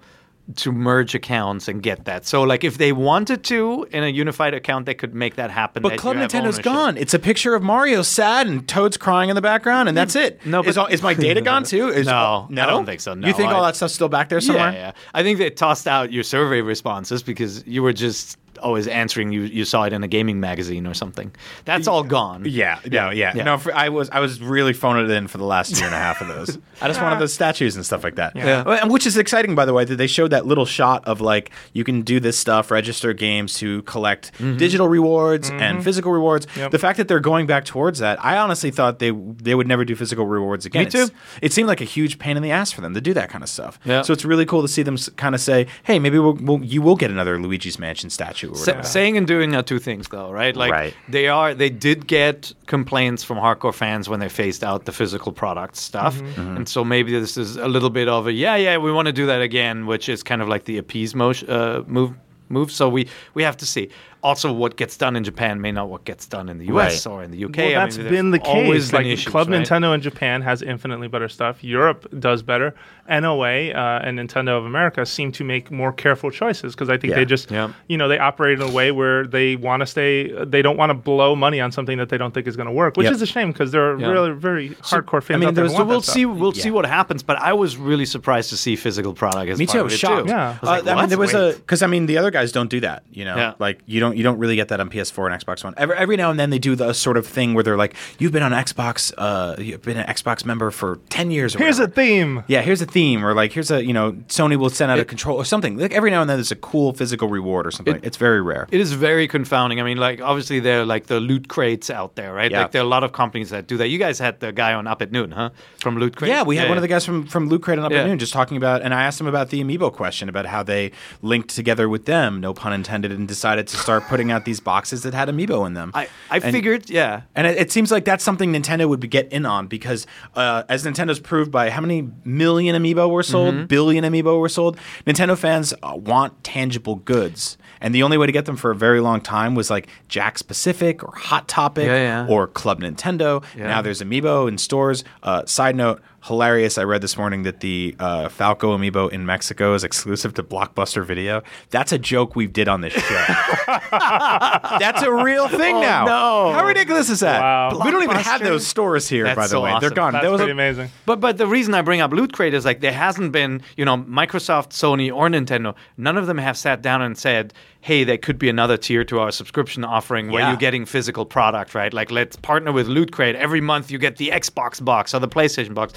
to 0.57 0.71
merge 0.71 1.15
accounts 1.15 1.67
and 1.67 1.81
get 1.81 2.05
that. 2.05 2.25
So, 2.25 2.43
like, 2.43 2.63
if 2.63 2.77
they 2.77 2.91
wanted 2.91 3.43
to 3.45 3.87
in 3.91 4.03
a 4.03 4.07
unified 4.07 4.53
account, 4.53 4.85
they 4.85 4.93
could 4.93 5.13
make 5.15 5.35
that 5.35 5.51
happen. 5.51 5.81
But 5.81 5.89
that 5.89 5.97
Club 5.99 6.17
Nintendo's 6.17 6.35
ownership. 6.55 6.63
gone. 6.63 6.97
It's 6.97 7.13
a 7.13 7.19
picture 7.19 7.55
of 7.55 7.63
Mario 7.63 8.01
sad 8.01 8.47
and 8.47 8.67
Toad's 8.67 8.97
crying 8.97 9.29
in 9.29 9.35
the 9.35 9.41
background, 9.41 9.89
and 9.89 9.97
that's 9.97 10.15
it. 10.15 10.45
No, 10.45 10.61
is, 10.61 10.75
but- 10.75 10.81
all, 10.81 10.87
is 10.87 11.01
my 11.01 11.13
data 11.13 11.41
gone 11.41 11.63
too? 11.63 11.89
Is, 11.89 12.05
No, 12.07 12.47
no, 12.49 12.63
I 12.63 12.65
don't 12.65 12.85
think 12.85 13.01
so. 13.01 13.13
No, 13.13 13.27
you 13.27 13.33
think 13.33 13.51
all 13.51 13.63
that 13.63 13.75
stuff's 13.75 13.93
still 13.93 14.09
back 14.09 14.29
there 14.29 14.41
somewhere? 14.41 14.71
Yeah, 14.71 14.77
yeah. 14.79 14.91
I 15.13 15.23
think 15.23 15.37
they 15.37 15.49
tossed 15.49 15.87
out 15.87 16.11
your 16.11 16.23
survey 16.23 16.61
responses 16.61 17.23
because 17.23 17.65
you 17.65 17.83
were 17.83 17.93
just 17.93 18.37
always 18.61 18.87
answering 18.87 19.31
you 19.31 19.41
you 19.41 19.65
saw 19.65 19.83
it 19.83 19.93
in 19.93 20.03
a 20.03 20.07
gaming 20.07 20.39
magazine 20.39 20.87
or 20.87 20.93
something. 20.93 21.31
That's 21.65 21.87
all 21.87 22.03
gone. 22.03 22.43
Yeah, 22.45 22.79
no, 22.89 23.09
yeah, 23.09 23.33
Yeah. 23.35 23.43
no. 23.43 23.57
For, 23.57 23.73
I 23.73 23.89
was 23.89 24.09
I 24.09 24.19
was 24.19 24.41
really 24.41 24.73
phoning 24.73 25.05
it 25.05 25.11
in 25.11 25.27
for 25.27 25.37
the 25.37 25.45
last 25.45 25.71
year 25.77 25.85
and 25.85 25.95
a 25.95 25.97
half 25.97 26.21
of 26.21 26.27
those. 26.27 26.57
I 26.81 26.87
just 26.87 27.01
wanted 27.01 27.19
those 27.19 27.33
statues 27.33 27.75
and 27.75 27.85
stuff 27.85 28.03
like 28.03 28.15
that. 28.15 28.35
Yeah. 28.35 28.63
And 28.81 28.91
which 28.91 29.05
is 29.05 29.17
exciting, 29.17 29.55
by 29.55 29.65
the 29.65 29.73
way, 29.73 29.85
that 29.85 29.95
they 29.97 30.07
showed 30.07 30.31
that 30.31 30.45
little 30.45 30.65
shot 30.65 31.07
of 31.07 31.21
like 31.21 31.51
you 31.73 31.83
can 31.83 32.01
do 32.01 32.19
this 32.19 32.37
stuff, 32.37 32.71
register 32.71 33.13
games 33.13 33.53
to 33.55 33.81
collect 33.83 34.31
Mm-hmm. 34.31 34.57
digital 34.57 34.87
rewards 34.87 35.49
and 35.49 35.83
physical 35.83 36.11
rewards. 36.11 36.47
Yep. 36.55 36.71
The 36.71 36.79
fact 36.79 36.97
that 36.97 37.07
they're 37.07 37.19
going 37.19 37.47
back 37.47 37.65
towards 37.65 37.99
that, 37.99 38.23
I 38.23 38.37
honestly 38.37 38.71
thought 38.71 38.99
they 38.99 39.11
they 39.11 39.55
would 39.55 39.67
never 39.67 39.83
do 39.85 39.95
physical 39.95 40.25
rewards 40.25 40.65
again. 40.65 40.85
Me 40.85 40.89
too. 40.89 40.97
It's- 41.03 41.11
It 41.41 41.53
seemed 41.53 41.67
like 41.67 41.81
a 41.81 41.85
huge 41.85 42.17
pain 42.19 42.37
in 42.37 42.43
the 42.43 42.51
ass 42.51 42.71
for 42.71 42.81
them 42.81 42.93
to 42.93 43.01
do 43.01 43.13
that 43.13 43.29
kind 43.29 43.43
of 43.43 43.49
stuff. 43.49 43.79
Yeah. 43.85 44.01
So 44.03 44.13
it's 44.13 44.25
really 44.25 44.45
cool 44.45 44.61
to 44.61 44.67
see 44.67 44.83
them 44.83 44.97
kind 45.17 45.35
of 45.35 45.41
say, 45.41 45.67
"Hey, 45.83 45.99
maybe 45.99 46.17
we'll, 46.19 46.33
we'll, 46.41 46.63
you 46.63 46.81
will 46.81 46.95
get 46.95 47.11
another 47.11 47.39
Luigi's 47.39 47.77
Mansion 47.79 48.09
statue." 48.09 48.50
Or 48.51 48.55
Sa- 48.57 48.81
saying 48.81 49.17
and 49.17 49.25
doing 49.27 49.55
are 49.55 49.63
two 49.63 49.79
things, 49.79 50.07
though, 50.09 50.29
right? 50.31 50.55
Like 50.55 50.71
Right. 50.71 50.93
they 51.09 51.27
are. 51.27 51.53
They 51.53 51.69
did 51.69 52.05
get 52.07 52.53
complaints 52.65 53.23
from 53.23 53.37
hardcore 53.37 53.73
fans 53.73 54.07
when 54.09 54.19
they 54.19 54.29
phased 54.29 54.63
out 54.63 54.85
the 54.85 54.91
physical 54.91 55.31
product 55.31 55.75
stuff, 55.77 56.15
Mm-hmm. 56.21 56.57
and 56.57 56.69
so 56.69 56.83
maybe 56.83 57.11
this 57.19 57.37
is 57.37 57.55
a 57.57 57.67
little 57.67 57.89
bit 57.89 58.07
of 58.07 58.27
a 58.27 58.31
yeah, 58.31 58.55
yeah, 58.57 58.77
we 58.77 58.91
want 58.91 59.07
to 59.07 59.13
do 59.13 59.25
that 59.27 59.41
again, 59.41 59.85
which 59.85 60.09
is 60.09 60.23
kind 60.23 60.41
of 60.41 60.47
like 60.49 60.65
the 60.65 60.77
appease 60.77 61.15
motion, 61.15 61.49
uh, 61.49 61.83
move. 61.87 62.11
Move. 62.49 62.69
So 62.69 62.89
we 62.89 63.07
we 63.33 63.43
have 63.43 63.55
to 63.57 63.65
see. 63.65 63.87
Also, 64.23 64.53
what 64.53 64.75
gets 64.77 64.97
done 64.97 65.15
in 65.15 65.23
Japan 65.23 65.61
may 65.61 65.71
not 65.71 65.89
what 65.89 66.05
gets 66.05 66.27
done 66.27 66.47
in 66.49 66.59
the 66.59 66.65
U.S. 66.67 67.05
Right. 67.05 67.11
or 67.11 67.23
in 67.23 67.31
the 67.31 67.43
UK. 67.45 67.57
Well, 67.57 67.81
I 67.81 67.85
mean, 67.89 68.09
been 68.09 68.31
the 68.31 68.39
case. 68.39 68.91
been 68.91 68.95
Like 68.99 69.05
issues, 69.07 69.31
Club 69.31 69.49
right? 69.49 69.61
Nintendo 69.65 69.95
in 69.95 70.01
Japan 70.01 70.41
has 70.43 70.61
infinitely 70.61 71.07
better 71.07 71.27
stuff. 71.27 71.63
Europe 71.63 72.07
does 72.19 72.43
better. 72.43 72.75
NOA 73.09 73.71
uh, 73.71 73.99
and 74.03 74.19
Nintendo 74.19 74.57
of 74.57 74.65
America 74.65 75.05
seem 75.05 75.31
to 75.33 75.43
make 75.43 75.71
more 75.71 75.91
careful 75.91 76.29
choices 76.31 76.73
because 76.75 76.87
I 76.89 76.97
think 76.97 77.11
Yeah. 77.11 77.17
they 77.17 77.25
just, 77.25 77.51
Yeah. 77.51 77.71
you 77.87 77.97
know, 77.97 78.07
they 78.07 78.19
operate 78.19 78.61
in 78.61 78.67
a 78.67 78.71
way 78.71 78.91
where 78.91 79.25
they 79.27 79.55
want 79.55 79.81
to 79.81 79.85
stay. 79.85 80.31
They 80.45 80.61
don't 80.61 80.77
want 80.77 80.91
to 80.91 80.93
blow 80.93 81.35
money 81.35 81.59
on 81.59 81.71
something 81.71 81.97
that 81.97 82.09
they 82.09 82.17
don't 82.17 82.33
think 82.33 82.47
is 82.47 82.55
going 82.55 82.67
to 82.67 82.71
work, 82.73 82.95
which 82.97 83.05
Yep. 83.05 83.13
is 83.13 83.21
a 83.21 83.25
shame 83.25 83.51
because 83.51 83.71
they're 83.71 83.97
Yeah. 83.99 84.07
really 84.11 84.31
very 84.31 84.69
hardcore 84.81 85.21
fans 85.23 85.37
I 85.37 85.39
mean, 85.39 85.49
out 85.49 85.55
there. 85.55 85.63
who 85.65 85.69
So 85.71 85.75
want 85.77 85.89
we'll 85.89 85.99
that 85.99 86.03
stuff. 86.05 86.13
see. 86.15 86.25
We'll 86.25 86.51
see 86.53 86.71
what 86.71 86.85
happens. 86.85 87.23
But 87.23 87.41
I 87.41 87.53
was 87.53 87.75
really 87.77 88.05
surprised 88.05 88.49
to 88.51 88.57
see 88.57 88.75
physical 88.75 89.13
product 89.13 89.49
as 89.49 89.59
Me 89.59 89.65
part 89.65 89.73
too. 89.73 89.77
I 89.77 89.81
of 89.81 89.85
was 89.85 89.93
it, 89.93 89.97
shocked. 89.97 90.27
Too. 90.27 90.31
Yeah. 90.33 90.47
I 90.47 90.51
was 90.51 90.57
Uh, 90.61 90.71
like, 90.85 90.87
I 90.87 90.99
mean, 91.01 91.09
there 91.09 91.17
was 91.17 91.33
Wait. 91.33 91.53
a 91.55 91.57
because 91.57 91.81
I 91.81 91.87
mean 91.87 92.05
the 92.05 92.17
other 92.17 92.31
guys 92.31 92.51
don't 92.51 92.69
do 92.69 92.79
that. 92.81 93.03
You 93.11 93.25
know, 93.25 93.35
Yeah. 93.35 93.53
like 93.59 93.79
you 93.87 93.99
don't 93.99 94.10
you 94.17 94.23
don't 94.23 94.37
really 94.37 94.55
get 94.55 94.67
that 94.69 94.79
on 94.79 94.89
PS4 94.89 95.31
and 95.31 95.43
Xbox 95.43 95.63
One. 95.63 95.73
Every 95.77 95.95
every 95.95 96.17
now 96.17 96.29
and 96.31 96.39
then 96.39 96.49
they 96.49 96.59
do 96.59 96.75
the 96.75 96.93
sort 96.93 97.17
of 97.17 97.25
thing 97.27 97.53
where 97.53 97.63
they're 97.63 97.77
like, 97.77 97.95
you've 98.19 98.31
been 98.31 98.43
on 98.43 98.51
Xbox, 98.51 99.13
uh, 99.17 99.55
you've 99.59 99.81
been 99.81 99.97
an 99.97 100.07
Xbox 100.07 100.45
member 100.45 100.71
for 100.71 100.99
ten 101.09 101.31
years. 101.31 101.55
Or 101.55 101.59
Here's 101.59 101.79
a 101.79 101.87
theme. 101.87 102.43
Yeah, 102.47 102.61
here's 102.61 102.81
a 102.81 102.85
theme, 102.85 103.25
or 103.25 103.33
like 103.33 103.51
here's 103.53 103.71
a 103.71 103.83
you 103.83 103.93
know 103.93 104.13
Sony 104.27 104.55
will 104.57 104.69
send 104.69 104.91
out 104.91 104.99
a 104.99 105.05
control 105.05 105.37
or 105.37 105.45
something. 105.45 105.77
Like 105.77 105.93
every 105.93 106.11
now 106.11 106.21
and 106.21 106.29
then 106.29 106.37
there's 106.37 106.51
a 106.51 106.55
cool 106.55 106.93
physical 106.93 107.27
reward 107.29 107.65
or 107.67 107.71
something. 107.71 107.95
It- 107.95 108.05
it's 108.05 108.17
very 108.17 108.41
rare. 108.41 108.67
It 108.71 108.79
is 108.79 108.91
very 108.93 109.27
confounding. 109.27 109.79
I 109.79 109.83
mean, 109.83 109.97
like 109.97 110.21
obviously 110.21 110.59
there 110.59 110.81
are 110.81 110.85
like 110.85 111.07
the 111.07 111.19
loot 111.19 111.47
crates 111.47 111.89
out 111.89 112.15
there, 112.15 112.33
right? 112.33 112.51
Yeah. 112.51 112.61
Like 112.63 112.71
there 112.71 112.81
are 112.81 112.85
a 112.85 112.87
lot 112.87 113.03
of 113.03 113.11
companies 113.13 113.49
that 113.51 113.67
do 113.67 113.77
that. 113.77 113.87
You 113.89 113.97
guys 113.99 114.19
had 114.19 114.39
the 114.39 114.51
guy 114.51 114.73
on 114.73 114.87
Up 114.87 115.01
at 115.01 115.11
Noon, 115.11 115.31
huh? 115.31 115.49
From 115.79 115.97
Loot 115.97 116.15
Crate. 116.15 116.29
Yeah, 116.29 116.43
we 116.43 116.57
had 116.57 116.67
one 116.69 116.77
of 116.77 116.81
the 116.81 116.87
guys 116.87 117.05
from 117.05 117.25
from 117.27 117.47
Loot 117.49 117.61
Crate 117.63 117.79
on 117.79 117.85
Up 117.85 117.91
Yeah. 117.91 118.01
at 118.01 118.07
Noon 118.07 118.19
just 118.19 118.33
talking 118.33 118.57
about, 118.57 118.81
and 118.81 118.93
I 118.93 119.03
asked 119.03 119.19
him 119.21 119.27
about 119.27 119.49
the 119.49 119.63
Amiibo 119.63 119.93
question 119.93 120.29
about 120.29 120.45
how 120.45 120.63
they 120.63 120.91
linked 121.21 121.49
together 121.55 121.87
with 121.87 122.05
them, 122.05 122.39
no 122.41 122.53
pun 122.53 122.73
intended, 122.73 123.11
and 123.11 123.27
decided 123.27 123.67
to 123.67 123.77
start 123.77 124.00
putting 124.01 124.31
out 124.31 124.45
these 124.45 124.59
boxes 124.59 125.03
that 125.03 125.13
had 125.13 125.29
Amiibo 125.29 125.65
in 125.67 125.73
them. 125.73 125.91
I 125.93 126.07
I 126.29 126.35
And- 126.37 126.51
figured, 126.53 126.89
yeah. 126.89 127.21
And 127.35 127.47
it, 127.47 127.57
it 127.57 127.71
seems 127.71 127.91
like 127.91 128.05
that's 128.05 128.23
something 128.23 128.51
Nintendo 128.53 128.87
would 128.89 128.99
be- 128.99 129.07
get 129.07 129.31
in 129.31 129.45
on 129.45 129.67
because, 129.67 130.07
uh, 130.35 130.63
as 130.69 130.85
Nintendo's 130.85 131.19
proved 131.19 131.51
by 131.51 131.69
how 131.69 131.81
many 131.81 132.09
million 132.23 132.75
amiibo 132.81 133.09
were 133.09 133.23
sold, 133.23 133.53
Mm-hmm. 133.55 133.65
billion 133.65 134.03
amiibo 134.03 134.39
were 134.39 134.49
sold, 134.49 134.77
Nintendo 135.05 135.37
fans 135.37 135.73
uh, 135.83 135.95
want 135.95 136.43
tangible 136.43 136.95
goods. 136.95 137.57
And 137.83 137.95
the 137.95 138.03
only 138.03 138.17
way 138.17 138.27
to 138.27 138.31
get 138.31 138.45
them 138.45 138.57
for 138.57 138.69
a 138.71 138.75
very 138.75 138.99
long 138.99 139.21
time 139.21 139.55
was 139.55 139.69
like 139.71 139.87
Jakks 140.07 140.45
Pacific 140.45 141.03
or 141.03 141.13
Hot 141.15 141.47
Topic 141.47 141.87
Yeah, 141.87 142.25
yeah. 142.25 142.27
or 142.29 142.45
Club 142.47 142.79
Nintendo. 142.81 143.43
Yeah. 143.57 143.67
Now 143.67 143.81
there's 143.81 144.01
amiibo 144.03 144.47
in 144.47 144.57
stores. 144.59 145.03
Uh, 145.23 145.45
side 145.45 145.75
note, 145.75 145.99
hilarious. 146.23 146.77
I 146.77 146.83
read 146.83 147.01
this 147.01 147.17
morning 147.17 147.43
that 147.43 147.59
the 147.61 147.95
uh, 147.99 148.29
Falco 148.29 148.77
amiibo 148.77 149.11
in 149.11 149.25
Mexico 149.25 149.73
is 149.73 149.83
exclusive 149.83 150.33
to 150.35 150.43
Blockbuster 150.43 151.03
Video. 151.05 151.41
That's 151.69 151.91
a 151.91 151.97
joke 151.97 152.35
we 152.35 152.47
did 152.47 152.67
on 152.67 152.81
this 152.81 152.93
show. 152.93 153.23
That's 153.91 155.01
a 155.01 155.11
real 155.11 155.47
thing 155.47 155.79
now. 155.79 156.03
Oh, 156.03 156.49
no. 156.51 156.53
How 156.53 156.65
ridiculous 156.65 157.09
is 157.09 157.21
that? 157.21 157.41
Wow. 157.41 157.79
We 157.83 157.91
don't 157.91 158.03
even 158.03 158.17
have 158.17 158.41
those 158.43 158.65
stores 158.65 159.07
here, 159.07 159.23
That's 159.23 159.35
by 159.35 159.43
the 159.43 159.49
so 159.49 159.61
way. 159.63 159.77
They're 159.79 159.89
gone. 159.89 160.13
That's 160.13 160.23
There 160.23 160.31
was 160.31 160.41
a- 160.41 160.49
amazing. 160.49 160.89
But 161.05 161.19
but 161.19 161.37
the 161.37 161.47
reason 161.47 161.73
I 161.73 161.81
bring 161.81 162.01
up 162.01 162.11
Loot 162.11 162.33
Crate 162.33 162.53
is 162.53 162.65
like 162.65 162.81
there 162.81 162.91
hasn't 162.93 163.31
been, 163.31 163.61
you 163.75 163.85
know, 163.85 163.97
Microsoft, 163.97 164.69
Sony, 164.69 165.13
or 165.13 165.27
Nintendo. 165.29 165.75
None 165.97 166.17
of 166.17 166.27
them 166.27 166.37
have 166.37 166.57
sat 166.57 166.81
down 166.81 167.01
and 167.01 167.17
said, 167.17 167.53
"Hey, 167.81 168.03
there 168.03 168.17
could 168.17 168.37
be 168.39 168.47
another 168.49 168.77
tier 168.77 169.03
to 169.05 169.19
our 169.19 169.31
subscription 169.31 169.83
offering 169.83 170.31
where 170.31 170.41
Yeah. 170.43 170.49
you're 170.49 170.57
getting 170.57 170.85
physical 170.85 171.25
product, 171.25 171.75
right? 171.75 171.93
Like 171.93 172.11
let's 172.11 172.35
partner 172.35 172.71
with 172.71 172.87
Loot 172.87 173.11
Crate. 173.11 173.35
Every 173.35 173.61
month 173.61 173.91
you 173.91 173.97
get 173.97 174.17
the 174.17 174.29
Xbox 174.29 174.83
box 174.83 175.13
or 175.13 175.19
the 175.19 175.27
PlayStation 175.27 175.73
box." 175.73 175.93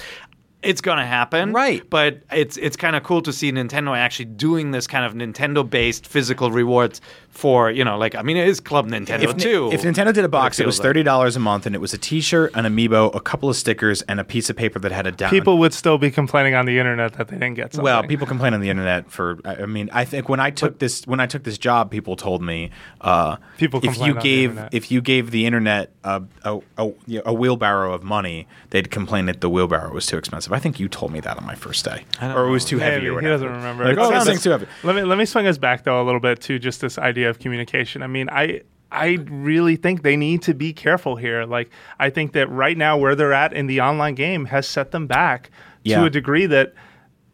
It's 0.63 0.81
gonna 0.81 1.05
happen, 1.05 1.53
Right. 1.53 1.87
But 1.87 2.21
it's 2.31 2.57
it's 2.57 2.75
kind 2.75 2.95
of 2.95 3.03
cool 3.03 3.21
to 3.21 3.31
see 3.31 3.51
Nintendo 3.51 3.95
actually 3.95 4.25
doing 4.25 4.71
this 4.71 4.87
kind 4.87 5.05
of 5.05 5.13
Nintendo-based 5.13 6.07
physical 6.07 6.49
rewards 6.49 7.01
for 7.35 7.69
you 7.69 7.83
know, 7.83 7.97
like 7.97 8.15
I 8.15 8.21
mean, 8.21 8.37
it 8.37 8.47
is 8.47 8.59
Club 8.59 8.87
Nintendo 8.87 9.23
if, 9.23 9.37
too. 9.37 9.69
if 9.71 9.83
Nintendo 9.83 10.13
did 10.13 10.23
a 10.23 10.29
box, 10.29 10.59
It 10.59 10.63
it 10.63 10.65
was 10.65 10.79
thirty 10.79 11.03
dollars 11.03 11.35
a 11.35 11.39
month, 11.39 11.65
and 11.65 11.75
it 11.75 11.79
was 11.79 11.93
a 11.93 11.97
T-shirt, 11.97 12.51
an 12.55 12.65
amiibo, 12.65 13.13
a 13.13 13.19
couple 13.19 13.49
of 13.49 13.55
stickers, 13.55 14.01
and 14.03 14.19
a 14.19 14.23
piece 14.23 14.49
of 14.49 14.55
paper 14.55 14.79
that 14.79 14.91
had 14.91 15.05
a 15.05 15.11
down. 15.11 15.29
People 15.29 15.57
would 15.59 15.73
still 15.73 15.97
be 15.97 16.09
complaining 16.09 16.55
on 16.55 16.65
the 16.65 16.79
internet 16.79 17.13
that 17.13 17.27
they 17.27 17.35
didn't 17.35 17.55
get 17.55 17.73
something. 17.73 17.83
Well, 17.83 18.03
people 18.03 18.25
complain 18.25 18.53
on 18.53 18.61
the 18.61 18.69
internet 18.69 19.11
for. 19.11 19.39
I 19.43 19.63
I 19.63 19.65
mean, 19.67 19.89
I 19.91 20.05
think 20.05 20.29
when 20.29 20.39
I 20.39 20.49
took 20.49 20.79
this 20.79 21.05
when 21.05 21.19
I 21.19 21.27
took 21.27 21.43
this 21.43 21.57
job, 21.57 21.91
people 21.91 22.15
told 22.15 22.41
me 22.41 22.71
uh, 23.01 23.37
People 23.57 23.79
if 23.83 23.97
you 23.99 24.13
gave 24.15 24.59
if 24.71 24.91
you 24.91 25.01
gave 25.01 25.31
the 25.31 25.45
internet 25.45 25.91
a 26.03 26.23
a, 26.43 26.59
a, 26.77 26.91
a 27.25 27.33
wheelbarrow 27.33 27.93
of 27.93 28.03
money, 28.03 28.47
they'd 28.69 28.89
complain 28.91 29.25
that 29.25 29.41
the 29.41 29.49
wheelbarrow 29.49 29.93
was 29.93 30.05
too 30.05 30.17
expensive. 30.17 30.53
I 30.53 30.59
think 30.59 30.79
you 30.79 30.87
told 30.87 31.11
me 31.11 31.19
that 31.19 31.37
on 31.37 31.45
my 31.45 31.55
first 31.55 31.83
day, 31.83 32.05
or 32.21 32.47
it 32.47 32.51
was 32.51 32.63
know. 32.65 32.69
too 32.69 32.77
heavy. 32.79 33.05
Maybe. 33.05 33.09
or 33.09 33.21
he 33.21 33.27
doesn't 33.27 33.47
remember. 33.47 33.85
Like, 33.85 33.97
oh, 33.97 34.11
this 34.11 34.25
thing's 34.25 34.43
too 34.43 34.51
heavy. 34.51 34.67
Let 34.83 34.95
me 34.95 35.03
let 35.03 35.17
me 35.17 35.25
swing 35.25 35.47
us 35.47 35.57
back 35.57 35.83
though 35.83 36.01
a 36.01 36.05
little 36.05 36.19
bit 36.21 36.41
to 36.41 36.59
just 36.59 36.81
this 36.81 36.97
idea 36.97 37.24
of 37.29 37.39
communication. 37.39 38.01
I 38.03 38.07
mean, 38.07 38.29
I 38.29 38.61
I 38.91 39.17
really 39.29 39.75
think 39.75 40.03
they 40.03 40.15
need 40.15 40.41
to 40.43 40.53
be 40.53 40.71
careful 40.71 41.15
here. 41.15 41.45
Like 41.45 41.69
I 41.99 42.09
think 42.09 42.33
that 42.33 42.49
right 42.49 42.77
now 42.77 42.97
where 42.97 43.15
they're 43.15 43.33
at 43.33 43.51
in 43.53 43.67
the 43.67 43.81
online 43.81 44.15
game 44.15 44.45
has 44.45 44.67
set 44.67 44.91
them 44.91 45.07
back 45.07 45.49
Yeah. 45.83 45.99
to 45.99 46.05
a 46.05 46.09
degree 46.09 46.45
that 46.47 46.73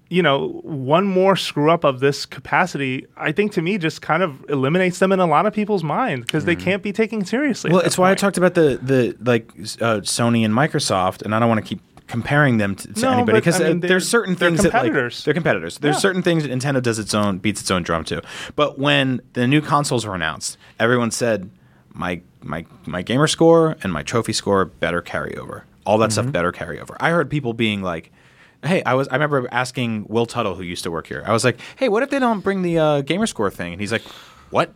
you 0.09 0.21
know, 0.21 0.59
one 0.63 1.07
more 1.07 1.37
screw 1.37 1.71
up 1.71 1.85
of 1.85 2.01
this 2.01 2.25
capacity, 2.25 3.05
I 3.15 3.31
think 3.31 3.53
to 3.53 3.61
me 3.61 3.77
just 3.77 4.01
kind 4.01 4.21
of 4.21 4.43
eliminates 4.49 4.99
them 4.99 5.13
in 5.13 5.21
a 5.21 5.25
lot 5.25 5.45
of 5.45 5.53
people's 5.53 5.85
mind 5.85 6.25
because 6.25 6.43
they 6.43 6.55
can't 6.57 6.83
be 6.83 6.91
taken 6.91 7.23
seriously. 7.23 7.69
Mm. 7.69 7.75
Well, 7.75 7.81
it's 7.83 7.97
why 7.97 8.11
I 8.11 8.15
talked 8.15 8.37
about 8.37 8.53
the 8.53 8.77
the 8.81 9.15
like 9.21 9.49
uh, 9.79 10.01
Sony 10.03 10.43
and 10.43 10.53
Microsoft, 10.53 11.21
and 11.21 11.33
I 11.33 11.39
don't 11.39 11.47
want 11.47 11.63
to 11.65 11.69
keep 11.69 11.79
comparing 12.11 12.57
them 12.57 12.75
to, 12.75 12.93
to 12.93 13.01
No, 13.01 13.11
anybody 13.13 13.39
because 13.39 13.59
I 13.61 13.69
mean, 13.69 13.79
there's 13.79 14.07
certain 14.07 14.35
they're 14.35 14.49
things 14.49 14.61
that 14.63 14.73
like 14.73 14.91
they're 14.93 15.33
competitors. 15.33 15.77
There's 15.79 15.95
Yeah. 15.95 15.99
certain 15.99 16.21
things 16.21 16.43
that 16.43 16.51
Nintendo 16.51 16.81
does 16.83 16.99
its 16.99 17.13
own 17.13 17.39
beats 17.39 17.61
its 17.61 17.71
own 17.71 17.81
drum 17.83 18.03
to. 18.05 18.21
But 18.55 18.77
when 18.77 19.21
the 19.33 19.47
new 19.47 19.61
consoles 19.61 20.05
were 20.05 20.13
announced, 20.13 20.57
everyone 20.79 21.09
said 21.11 21.49
my 21.93 22.21
my 22.43 22.65
my 22.85 23.01
gamer 23.01 23.27
score 23.27 23.77
and 23.83 23.91
my 23.93 24.03
trophy 24.03 24.33
score 24.33 24.65
better 24.65 25.01
carry 25.01 25.35
over. 25.37 25.65
all 25.85 25.97
that 25.97 26.11
stuff 26.11 26.31
better 26.31 26.51
carry 26.51 26.79
over. 26.79 26.95
I 26.99 27.09
heard 27.09 27.27
people 27.29 27.53
being 27.53 27.81
like, 27.81 28.11
"Hey, 28.63 28.83
I 28.85 28.93
was 28.93 29.07
I 29.07 29.13
remember 29.15 29.47
asking 29.51 30.05
Will 30.09 30.25
Tuttle 30.27 30.53
who 30.55 30.61
used 30.63 30.83
to 30.83 30.91
work 30.91 31.07
here. 31.07 31.23
I 31.25 31.31
was 31.33 31.43
like, 31.43 31.59
"Hey, 31.75 31.89
what 31.89 32.03
if 32.03 32.09
they 32.11 32.19
don't 32.19 32.41
bring 32.41 32.61
the 32.61 32.77
uh, 32.77 33.01
gamer 33.01 33.25
score 33.25 33.49
thing?" 33.49 33.71
And 33.73 33.81
he's 33.81 33.91
like, 33.91 34.03
"What?" 34.51 34.73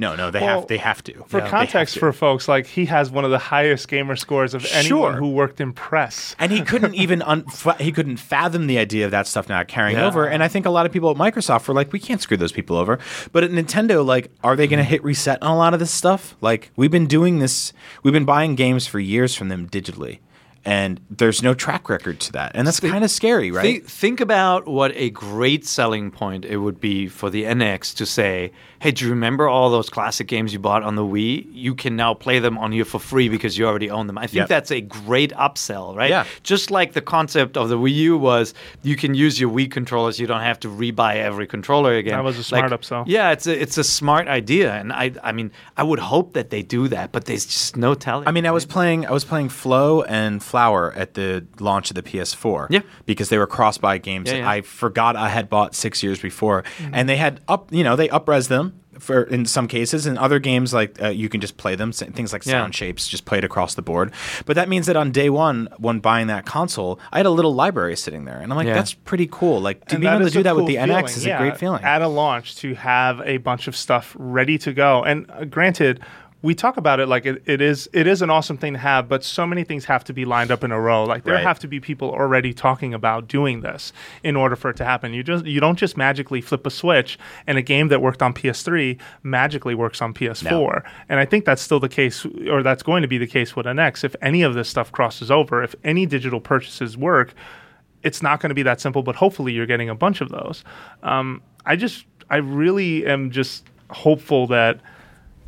No, 0.00 0.16
no, 0.16 0.30
they 0.30 0.40
Well, 0.40 0.60
have 0.60 0.68
they 0.68 0.78
have 0.78 1.04
to. 1.04 1.12
For 1.28 1.42
context 1.42 1.98
for 1.98 2.10
folks, 2.12 2.48
like 2.48 2.66
he 2.66 2.86
has 2.86 3.10
one 3.10 3.24
of 3.26 3.30
the 3.30 3.38
highest 3.38 3.86
gamer 3.86 4.16
scores 4.16 4.54
of 4.54 4.64
anyone 4.72 4.84
Sure. 4.84 5.12
who 5.12 5.28
worked 5.30 5.60
in 5.60 5.74
press. 5.74 6.34
and 6.38 6.50
he 6.50 6.62
couldn't 6.62 6.94
even 6.94 7.20
un- 7.20 7.44
he 7.78 7.92
couldn't 7.92 8.16
fathom 8.16 8.66
the 8.66 8.78
idea 8.78 9.04
of 9.04 9.10
that 9.10 9.26
stuff 9.26 9.48
not 9.48 9.68
carrying 9.68 9.98
Yeah. 9.98 10.06
over. 10.06 10.26
And 10.26 10.42
I 10.42 10.48
think 10.48 10.64
a 10.64 10.70
lot 10.70 10.86
of 10.86 10.92
people 10.92 11.10
at 11.10 11.18
Microsoft 11.18 11.68
were 11.68 11.74
like, 11.74 11.92
we 11.92 11.98
can't 11.98 12.20
screw 12.22 12.38
those 12.38 12.50
people 12.52 12.76
over. 12.78 12.98
But 13.32 13.44
at 13.44 13.50
Nintendo, 13.50 14.04
like, 14.04 14.30
are 14.42 14.56
they 14.56 14.66
going 14.66 14.78
to 14.78 14.84
hit 14.84 15.04
reset 15.04 15.42
on 15.42 15.50
a 15.50 15.56
lot 15.58 15.74
of 15.74 15.80
this 15.80 15.90
stuff? 15.90 16.34
Like, 16.40 16.70
we've 16.76 16.90
been 16.90 17.06
doing 17.06 17.38
this, 17.38 17.72
we've 18.02 18.14
been 18.14 18.24
buying 18.24 18.54
games 18.54 18.86
for 18.86 18.98
years 19.00 19.34
from 19.34 19.48
them 19.50 19.68
digitally, 19.68 20.18
and 20.64 21.00
there's 21.08 21.42
no 21.42 21.54
track 21.54 21.88
record 21.88 22.20
to 22.20 22.32
that, 22.32 22.52
and 22.54 22.66
that's 22.66 22.80
kind 22.80 23.02
of 23.04 23.10
scary, 23.10 23.50
right? 23.50 23.62
Think, 23.62 23.86
think 23.86 24.20
about 24.20 24.66
what 24.68 24.92
a 24.94 25.10
great 25.10 25.66
selling 25.66 26.10
point 26.10 26.44
it 26.44 26.58
would 26.58 26.80
be 26.80 27.08
for 27.08 27.30
the 27.30 27.44
NX 27.44 27.94
to 27.96 28.04
say, 28.06 28.52
"Hey, 28.80 28.90
do 28.90 29.04
you 29.04 29.10
remember 29.10 29.48
all 29.48 29.70
those 29.70 29.88
classic 29.88 30.26
games 30.26 30.52
you 30.52 30.58
bought 30.58 30.82
on 30.82 30.96
the 30.96 31.02
Wii? 31.02 31.46
You 31.52 31.74
can 31.74 31.96
now 31.96 32.12
play 32.12 32.38
them 32.40 32.58
on 32.58 32.72
here 32.72 32.84
for 32.84 32.98
free 32.98 33.28
because 33.28 33.56
you 33.56 33.66
already 33.66 33.88
own 33.90 34.06
them." 34.06 34.18
I 34.18 34.22
think 34.26 34.34
Yep. 34.40 34.48
that's 34.48 34.70
a 34.70 34.80
great 34.82 35.32
upsell, 35.32 35.96
right? 35.96 36.10
Yeah. 36.10 36.24
Just 36.42 36.70
like 36.70 36.92
the 36.92 37.00
concept 37.00 37.56
of 37.56 37.68
the 37.68 37.78
Wii 37.78 37.94
U 37.94 38.18
was, 38.18 38.52
you 38.82 38.96
can 38.96 39.14
use 39.14 39.40
your 39.40 39.50
Wii 39.50 39.70
controllers. 39.70 40.18
You 40.20 40.26
don't 40.26 40.42
have 40.42 40.60
to 40.60 40.68
rebuy 40.68 41.16
every 41.16 41.46
controller 41.46 41.94
again. 41.94 42.14
That 42.16 42.24
was 42.24 42.38
a 42.38 42.44
smart 42.44 42.70
Like, 42.70 42.80
upsell. 42.80 43.04
Yeah, 43.06 43.30
it's 43.30 43.46
a 43.46 43.60
it's 43.60 43.78
a 43.78 43.84
smart 43.84 44.28
idea, 44.28 44.74
and 44.74 44.92
I 44.92 45.12
I 45.22 45.32
mean 45.32 45.52
I 45.76 45.82
would 45.82 45.98
hope 46.00 46.34
that 46.34 46.50
they 46.50 46.62
do 46.62 46.88
that, 46.88 47.12
but 47.12 47.24
there's 47.24 47.46
just 47.46 47.76
no 47.76 47.94
telling. 47.94 48.28
I 48.28 48.30
mean, 48.32 48.44
I 48.46 48.50
was 48.50 48.66
playing 48.66 49.06
I 49.06 49.12
was 49.12 49.24
playing 49.24 49.48
Flow 49.48 50.02
and 50.02 50.42
Flower 50.50 50.92
at 50.94 51.14
the 51.14 51.46
launch 51.60 51.90
of 51.90 51.94
the 51.94 52.02
PS4. 52.02 52.66
Yeah. 52.70 52.80
Because 53.06 53.28
they 53.28 53.38
were 53.38 53.46
cross-buy 53.46 53.98
games 53.98 54.26
Yeah, 54.28 54.34
that 54.34 54.38
yeah. 54.40 54.50
I 54.50 54.60
forgot 54.62 55.16
I 55.16 55.28
had 55.28 55.48
bought 55.48 55.74
six 55.74 56.02
years 56.02 56.20
before, 56.20 56.64
and 56.92 57.08
they 57.08 57.16
had 57.16 57.40
up 57.48 57.72
you 57.72 57.84
know 57.84 57.96
they 57.96 58.08
upres 58.08 58.48
them 58.48 58.74
for 58.98 59.22
in 59.22 59.46
some 59.46 59.66
cases. 59.66 60.06
In 60.06 60.18
other 60.18 60.38
games, 60.38 60.74
like 60.74 61.00
uh, 61.02 61.08
you 61.08 61.28
can 61.30 61.40
just 61.40 61.56
play 61.56 61.74
them. 61.74 61.90
Things 61.92 62.32
like 62.34 62.44
Yeah. 62.44 62.52
sound 62.52 62.74
shapes, 62.74 63.08
just 63.08 63.24
play 63.24 63.38
it 63.38 63.44
across 63.44 63.74
the 63.74 63.80
board. 63.82 64.12
But 64.44 64.56
that 64.56 64.68
means 64.68 64.86
that 64.86 64.96
on 64.96 65.10
day 65.10 65.30
one, 65.30 65.68
when 65.78 66.00
buying 66.00 66.26
that 66.26 66.44
console, 66.44 66.98
I 67.12 67.16
had 67.18 67.26
a 67.26 67.30
little 67.30 67.54
library 67.54 67.96
sitting 67.96 68.24
there, 68.26 68.38
and 68.42 68.52
I'm 68.52 68.56
like, 68.58 68.66
Yeah. 68.66 68.74
that's 68.74 68.92
pretty 68.92 69.26
cool. 69.30 69.60
Like 69.60 69.86
to 69.86 69.94
And 69.94 70.02
be 70.02 70.06
able 70.08 70.24
to 70.26 70.30
do 70.30 70.40
a 70.40 70.42
that 70.42 70.56
with 70.56 70.66
the 70.66 70.74
feeling. 70.76 70.90
NX 70.90 71.16
is 71.16 71.24
Yeah, 71.26 71.36
a 71.36 71.38
great 71.40 71.56
feeling. 71.56 71.82
At 71.82 72.02
a 72.02 72.08
launch 72.08 72.56
to 72.56 72.74
have 72.74 73.20
a 73.24 73.38
bunch 73.38 73.68
of 73.68 73.74
stuff 73.76 74.14
ready 74.18 74.58
to 74.58 74.72
go. 74.74 75.02
And 75.02 75.30
uh, 75.30 75.44
granted, 75.44 76.00
we 76.42 76.54
talk 76.54 76.78
about 76.78 77.00
it 77.00 77.06
like 77.06 77.26
it, 77.26 77.42
it 77.44 77.60
is 77.60 77.88
it 77.92 78.06
is 78.06 78.22
an 78.22 78.30
awesome 78.30 78.56
thing 78.56 78.72
to 78.72 78.78
have, 78.78 79.08
but 79.08 79.22
so 79.22 79.46
many 79.46 79.62
things 79.62 79.84
have 79.84 80.04
to 80.04 80.14
be 80.14 80.24
lined 80.24 80.50
up 80.50 80.64
in 80.64 80.72
a 80.72 80.80
row. 80.80 81.04
Like 81.04 81.24
there 81.24 81.34
Right. 81.34 81.42
have 81.46 81.58
to 81.58 81.68
be 81.68 81.80
people 81.80 82.10
already 82.10 82.54
talking 82.54 82.94
about 82.94 83.28
doing 83.28 83.60
this 83.60 83.92
in 84.22 84.36
order 84.36 84.56
for 84.56 84.70
it 84.70 84.76
to 84.78 84.84
happen. 84.84 85.12
You 85.12 85.22
just 85.22 85.44
you 85.44 85.60
don't 85.60 85.78
just 85.78 85.98
magically 85.98 86.40
flip 86.40 86.66
a 86.66 86.70
switch 86.70 87.18
and 87.46 87.58
a 87.58 87.62
game 87.62 87.88
that 87.88 88.00
worked 88.00 88.22
on 88.22 88.32
PS3 88.32 88.98
magically 89.22 89.74
works 89.74 90.00
on 90.00 90.14
PS4. 90.14 90.82
And 91.10 91.20
I 91.20 91.26
think 91.26 91.44
that's 91.44 91.60
still 91.60 91.78
the 91.80 91.90
case 91.90 92.24
or 92.48 92.62
that's 92.62 92.82
going 92.82 93.02
to 93.02 93.08
be 93.08 93.18
the 93.18 93.26
case 93.26 93.54
with 93.54 93.66
NX. 93.66 94.02
If 94.04 94.16
any 94.22 94.40
of 94.40 94.54
this 94.54 94.68
stuff 94.68 94.90
crosses 94.92 95.30
over, 95.30 95.62
if 95.62 95.74
any 95.84 96.06
digital 96.06 96.40
purchases 96.40 96.96
work, 96.96 97.34
it's 98.02 98.22
not 98.22 98.40
going 98.40 98.48
to 98.48 98.54
be 98.54 98.62
that 98.62 98.80
simple, 98.80 99.02
but 99.02 99.14
hopefully 99.16 99.52
you're 99.52 99.66
getting 99.66 99.90
a 99.90 99.94
bunch 99.94 100.22
of 100.22 100.30
those. 100.30 100.64
Um, 101.02 101.42
I 101.66 101.76
just, 101.76 102.06
I 102.30 102.36
really 102.38 103.04
am 103.04 103.30
just 103.30 103.66
hopeful 103.90 104.46
that 104.46 104.80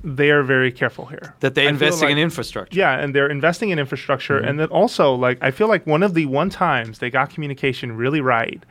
they 0.05 0.31
are 0.31 0.43
very 0.43 0.73
careful 0.73 1.07
here. 1.07 1.35
that 1.41 1.55
they're 1.55 1.67
I 1.67 1.71
investing 1.71 2.09
like- 2.09 2.13
in 2.13 2.19
infrastructure. 2.19 2.77
Yeah, 2.79 2.99
and 2.99 3.15
they're 3.15 3.29
investing 3.31 3.71
in 3.71 3.79
infrastructure, 3.79 4.39
Mm-hmm. 4.41 4.49
and 4.49 4.61
then 4.61 4.69
also 4.69 5.15
like 5.15 5.39
I 5.41 5.51
feel 5.51 5.69
like 5.69 5.87
one 5.87 6.03
of 6.03 6.15
the 6.15 6.27
one 6.27 6.51
times 6.51 6.99
they 6.99 7.11
got 7.11 7.31
communication 7.31 7.93
really 7.97 8.21
right, 8.21 8.63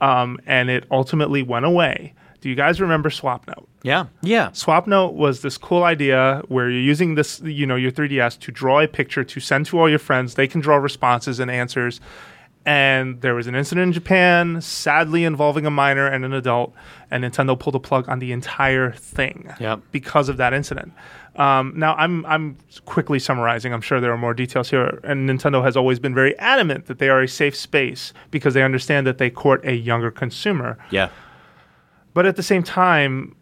um, 0.00 0.38
and 0.46 0.70
it 0.70 0.84
ultimately 0.90 1.42
went 1.42 1.64
away. 1.64 2.14
Do 2.40 2.50
you 2.50 2.54
guys 2.56 2.78
remember 2.78 3.08
SwapNote? 3.08 3.64
Yeah. 3.84 4.06
yeah. 4.20 4.50
SwapNote 4.50 5.14
was 5.14 5.40
this 5.40 5.56
cool 5.56 5.82
idea 5.82 6.42
where 6.48 6.68
you're 6.68 6.78
using 6.80 7.14
this, 7.14 7.40
you 7.40 7.66
know, 7.66 7.74
your 7.76 7.90
3DS 7.90 8.38
to 8.40 8.52
draw 8.52 8.80
a 8.80 8.86
picture 8.88 9.24
to 9.24 9.40
send 9.40 9.64
to 9.66 9.78
all 9.80 9.88
your 9.88 9.98
friends. 9.98 10.34
They 10.34 10.46
can 10.46 10.60
draw 10.60 10.76
responses 10.76 11.40
and 11.40 11.50
answers. 11.50 12.02
And 12.66 13.20
there 13.20 13.34
was 13.34 13.46
an 13.46 13.54
incident 13.54 13.88
in 13.88 13.92
Japan, 13.92 14.60
sadly 14.62 15.24
involving 15.24 15.66
a 15.66 15.70
minor 15.70 16.06
and 16.06 16.24
an 16.24 16.32
adult, 16.32 16.72
and 17.10 17.22
Nintendo 17.22 17.58
pulled 17.58 17.74
a 17.74 17.78
plug 17.78 18.08
on 18.08 18.20
the 18.20 18.32
entire 18.32 18.92
thing 18.92 19.52
Yep. 19.60 19.80
because 19.92 20.30
of 20.30 20.38
that 20.38 20.54
incident. 20.54 20.92
Um, 21.36 21.74
now, 21.76 21.94
I'm 21.96 22.24
I'm 22.24 22.56
quickly 22.86 23.18
summarizing. 23.18 23.74
I'm 23.74 23.80
sure 23.82 24.00
there 24.00 24.12
are 24.12 24.16
more 24.16 24.32
details 24.32 24.70
here, 24.70 24.98
and 25.04 25.28
Nintendo 25.28 25.62
has 25.62 25.76
always 25.76 25.98
been 25.98 26.14
very 26.14 26.38
adamant 26.38 26.86
that 26.86 26.98
they 27.00 27.08
are 27.10 27.20
a 27.22 27.28
safe 27.28 27.54
space 27.56 28.12
because 28.30 28.54
they 28.54 28.62
understand 28.62 29.06
that 29.06 29.18
they 29.18 29.28
court 29.30 29.62
a 29.64 29.74
younger 29.74 30.10
consumer. 30.10 30.78
Yeah. 30.90 31.10
But 32.14 32.24
at 32.24 32.36
the 32.36 32.42
same 32.42 32.62
time, 32.62 33.34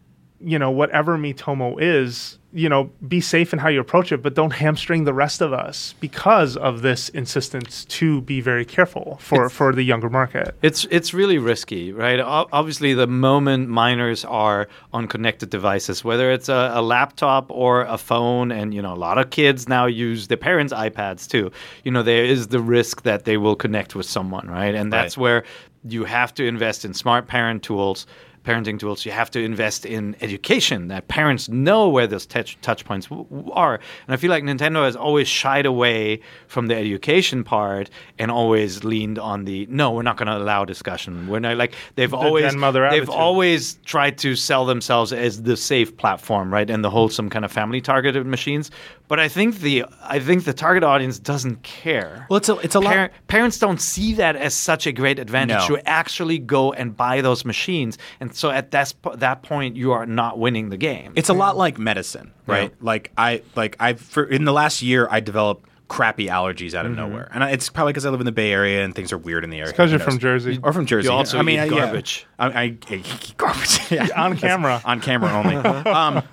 you 0.43 0.59
know, 0.59 0.71
whatever 0.71 1.17
Miitomo 1.17 1.75
is, 1.79 2.37
you 2.51 2.69
know, 2.69 2.91
be 3.07 3.19
safe 3.21 3.53
in 3.53 3.59
how 3.59 3.69
you 3.69 3.79
approach 3.79 4.11
it, 4.11 4.21
but 4.21 4.35
don't 4.35 4.51
hamstring 4.53 5.05
the 5.05 5.13
rest 5.13 5.41
of 5.41 5.53
us 5.53 5.95
because 5.99 6.55
of 6.57 6.81
this 6.81 7.09
insistence 7.09 7.85
to 7.85 8.21
be 8.21 8.41
very 8.41 8.63
careful 8.65 9.17
for, 9.21 9.49
for 9.49 9.73
the 9.73 9.81
younger 9.83 10.09
market. 10.09 10.53
It's 10.61 10.85
it's 10.91 11.13
really 11.13 11.37
risky, 11.39 11.91
right? 11.91 12.19
O- 12.19 12.47
obviously, 12.51 12.93
the 12.93 13.07
moment 13.07 13.69
minors 13.69 14.23
are 14.25 14.67
on 14.91 15.07
connected 15.07 15.49
devices, 15.49 16.03
whether 16.03 16.31
it's 16.31 16.49
a, 16.49 16.71
a 16.75 16.81
laptop 16.81 17.45
or 17.49 17.81
a 17.83 17.97
phone, 17.97 18.51
and 18.51 18.73
you 18.73 18.81
know 18.81 18.93
a 18.93 19.01
lot 19.07 19.17
of 19.17 19.29
kids 19.31 19.67
now 19.67 19.85
use 19.87 20.27
their 20.27 20.37
parents' 20.37 20.73
iPads 20.73 21.27
too. 21.27 21.51
You 21.83 21.91
know 21.91 22.03
there 22.03 22.25
is 22.25 22.47
the 22.49 22.59
risk 22.59 23.01
that 23.03 23.25
they 23.25 23.37
will 23.37 23.55
connect 23.55 23.95
with 23.95 24.05
someone, 24.05 24.47
right? 24.47 24.75
And 24.75 24.91
that's 24.93 25.17
Right. 25.17 25.21
where 25.21 25.43
you 25.87 26.03
have 26.05 26.33
to 26.35 26.45
invest 26.45 26.85
in 26.85 26.93
smart 26.93 27.27
parent 27.27 27.63
tools. 27.63 28.05
Parenting 28.43 28.77
tools, 28.79 29.05
you 29.05 29.11
have 29.13 29.31
to 29.31 29.41
invest 29.43 29.85
in 29.85 30.15
education 30.21 30.89
that 30.89 31.07
parents 31.07 31.47
know 31.47 31.87
where 31.87 32.07
those 32.07 32.25
touch, 32.25 32.57
touch 32.61 32.83
points 32.83 33.07
w- 33.07 33.25
are. 33.53 33.75
And 34.05 34.13
I 34.13 34.17
feel 34.17 34.29
like 34.29 34.43
Nintendo 34.43 34.83
has 34.83 34.95
always 34.95 35.27
shied 35.27 35.65
away 35.65 36.19
from 36.47 36.67
the 36.67 36.75
education 36.75 37.43
part 37.45 37.89
and 38.19 38.29
always 38.29 38.83
leaned 38.83 39.17
on 39.17 39.45
the 39.45 39.65
no, 39.69 39.91
we're 39.91 40.01
not 40.01 40.17
going 40.17 40.27
to 40.27 40.37
allow 40.37 40.65
discussion. 40.65 41.27
We're 41.27 41.39
not 41.39 41.55
like 41.57 41.73
they've 41.95 42.13
always 42.13 42.51
they've 42.53 42.63
attitude. 42.63 43.09
always 43.09 43.75
tried 43.85 44.17
to 44.19 44.35
sell 44.35 44.65
themselves 44.65 45.13
as 45.13 45.43
the 45.43 45.55
safe 45.55 45.95
platform, 45.95 46.51
right, 46.53 46.69
and 46.69 46.83
the 46.83 46.89
wholesome 46.89 47.29
kind 47.29 47.45
of 47.45 47.51
family 47.51 47.79
targeted 47.81 48.25
machines. 48.25 48.71
But 49.07 49.19
I 49.19 49.27
think 49.27 49.59
the 49.59 49.85
I 50.01 50.19
think 50.19 50.43
the 50.45 50.53
target 50.53 50.83
audience 50.83 51.19
doesn't 51.19 51.61
care. 51.63 52.25
Well, 52.29 52.37
it's 52.37 52.49
a 52.49 52.57
it's 52.57 52.75
a 52.75 52.79
lot. 52.79 53.11
Parents 53.27 53.59
don't 53.59 53.79
see 53.79 54.13
that 54.15 54.35
as 54.35 54.53
such 54.53 54.87
a 54.87 54.91
great 54.91 55.19
advantage 55.19 55.69
No. 55.69 55.75
to 55.75 55.89
actually 55.89 56.39
go 56.39 56.73
and 56.73 56.95
buy 56.95 57.21
those 57.21 57.45
machines, 57.45 57.97
and 58.19 58.32
so 58.33 58.49
at 58.49 58.71
that 58.71 58.87
sp- 58.89 59.15
that 59.17 59.43
point, 59.43 59.75
you 59.75 59.91
are 59.93 60.05
not 60.05 60.37
winning 60.39 60.69
the 60.69 60.77
game. 60.77 61.13
It's 61.15 61.29
a 61.29 61.33
lot 61.33 61.55
like 61.57 61.77
medicine, 61.77 62.33
right? 62.47 62.71
Yeah. 62.71 62.77
Like 62.81 63.11
I 63.17 63.41
like 63.55 63.77
I 63.79 63.93
for 63.93 64.23
in 64.23 64.45
the 64.45 64.53
last 64.53 64.81
year 64.81 65.07
I 65.09 65.19
developed 65.19 65.69
crappy 65.87 66.27
allergies 66.27 66.73
out 66.73 66.85
of 66.85 66.91
nowhere, 66.95 67.29
and 67.33 67.43
it's 67.43 67.69
probably 67.69 67.93
because 67.93 68.05
I 68.05 68.09
live 68.09 68.19
in 68.21 68.25
the 68.25 68.31
Bay 68.31 68.51
Area 68.51 68.83
and 68.83 68.95
things 68.95 69.11
are 69.11 69.17
weird 69.17 69.43
in 69.43 69.49
the 69.51 69.59
area. 69.59 69.71
Because 69.71 69.91
you're 69.91 69.99
from 69.99 70.15
knows? 70.15 70.21
Jersey. 70.21 70.59
or 70.63 70.73
from 70.73 70.85
Jersey. 70.85 71.07
You 71.07 71.13
also 71.13 71.37
I 71.37 71.41
mean, 71.43 71.57
eat 71.57 71.61
I- 71.61 71.65
yeah. 71.65 71.85
garbage. 71.85 72.25
I, 72.39 72.47
I, 72.47 72.61
I 72.61 72.93
eat 72.95 73.33
garbage 73.37 73.79
Yeah. 73.91 74.07
On 74.15 74.35
camera. 74.35 74.81
on 74.85 75.01
camera 75.01 75.31
only. 75.33 75.55
um, 75.89 76.23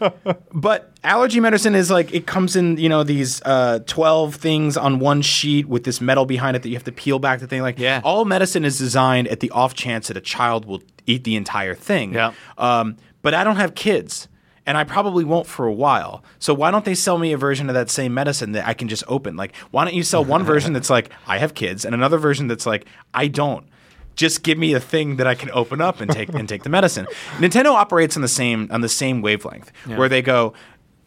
but 0.53 0.93
allergy 1.05 1.41
medicine 1.41 1.75
is 1.75 1.91
like 1.91 2.13
it 2.15 2.27
comes 2.27 2.57
in, 2.57 2.77
you 2.79 2.89
know, 2.89 3.03
these 3.03 3.43
uh, 3.43 3.81
twelve 3.87 4.37
things 4.37 4.77
on 4.77 4.99
one 4.99 5.21
sheet 5.23 5.67
with 5.69 5.85
this 5.85 6.01
metal 6.01 6.25
behind 6.27 6.57
it 6.57 6.63
that 6.63 6.69
you 6.69 6.77
have 6.77 6.85
to 6.85 6.93
peel 6.93 7.19
back 7.19 7.41
the 7.41 7.47
thing. 7.47 7.63
Like, 7.63 7.79
Yeah. 7.79 8.01
all 8.05 8.25
medicine 8.25 8.65
is 8.65 8.79
designed 8.79 9.29
at 9.29 9.41
the 9.41 9.51
off 9.51 9.75
chance 9.75 10.09
that 10.09 10.17
a 10.17 10.21
child 10.23 10.65
will 10.65 10.83
eat 11.07 11.25
the 11.25 11.37
entire 11.37 11.75
thing. 11.75 12.15
Yeah. 12.15 12.33
Um, 12.57 12.97
but 13.23 13.35
I 13.35 13.45
don't 13.45 13.57
have 13.57 13.75
kids. 13.75 14.29
And 14.71 14.79
I 14.79 14.85
probably 14.85 15.25
won't 15.25 15.49
for 15.49 15.67
a 15.67 15.73
while. 15.73 16.23
So 16.39 16.55
why 16.55 16.71
don't 16.71 16.85
they 16.85 16.95
sell 16.95 17.19
me 17.19 17.33
a 17.33 17.37
version 17.37 17.69
of 17.69 17.75
that 17.75 17.91
same 17.91 18.15
medicine 18.15 18.53
that 18.53 18.69
I 18.69 18.73
can 18.73 18.87
just 18.87 19.03
open? 19.09 19.37
Like, 19.37 19.57
why 19.73 19.85
don't 19.85 19.95
you 19.95 20.05
sell 20.05 20.25
one 20.25 20.45
version 20.45 20.73
that's 20.73 20.89
like 20.89 21.11
I 21.27 21.39
have 21.39 21.55
kids, 21.55 21.85
and 21.85 21.93
another 21.93 22.19
version 22.19 22.47
that's 22.47 22.67
like 22.67 22.87
I 23.13 23.27
don't? 23.27 23.67
Just 24.15 24.45
give 24.45 24.59
me 24.59 24.73
a 24.75 24.79
thing 24.79 25.17
that 25.17 25.27
I 25.27 25.35
can 25.35 25.51
open 25.51 25.81
up 25.81 26.01
and 26.01 26.09
take 26.09 26.29
and 26.29 26.49
take 26.49 26.63
the 26.63 26.69
medicine. 26.69 27.09
Nintendo 27.39 27.75
operates 27.75 28.15
on 28.15 28.23
the 28.23 28.29
same 28.29 28.69
on 28.71 28.81
the 28.81 28.89
same 28.89 29.23
wavelength, 29.23 29.73
where 29.97 30.09
they 30.09 30.23
go, 30.23 30.53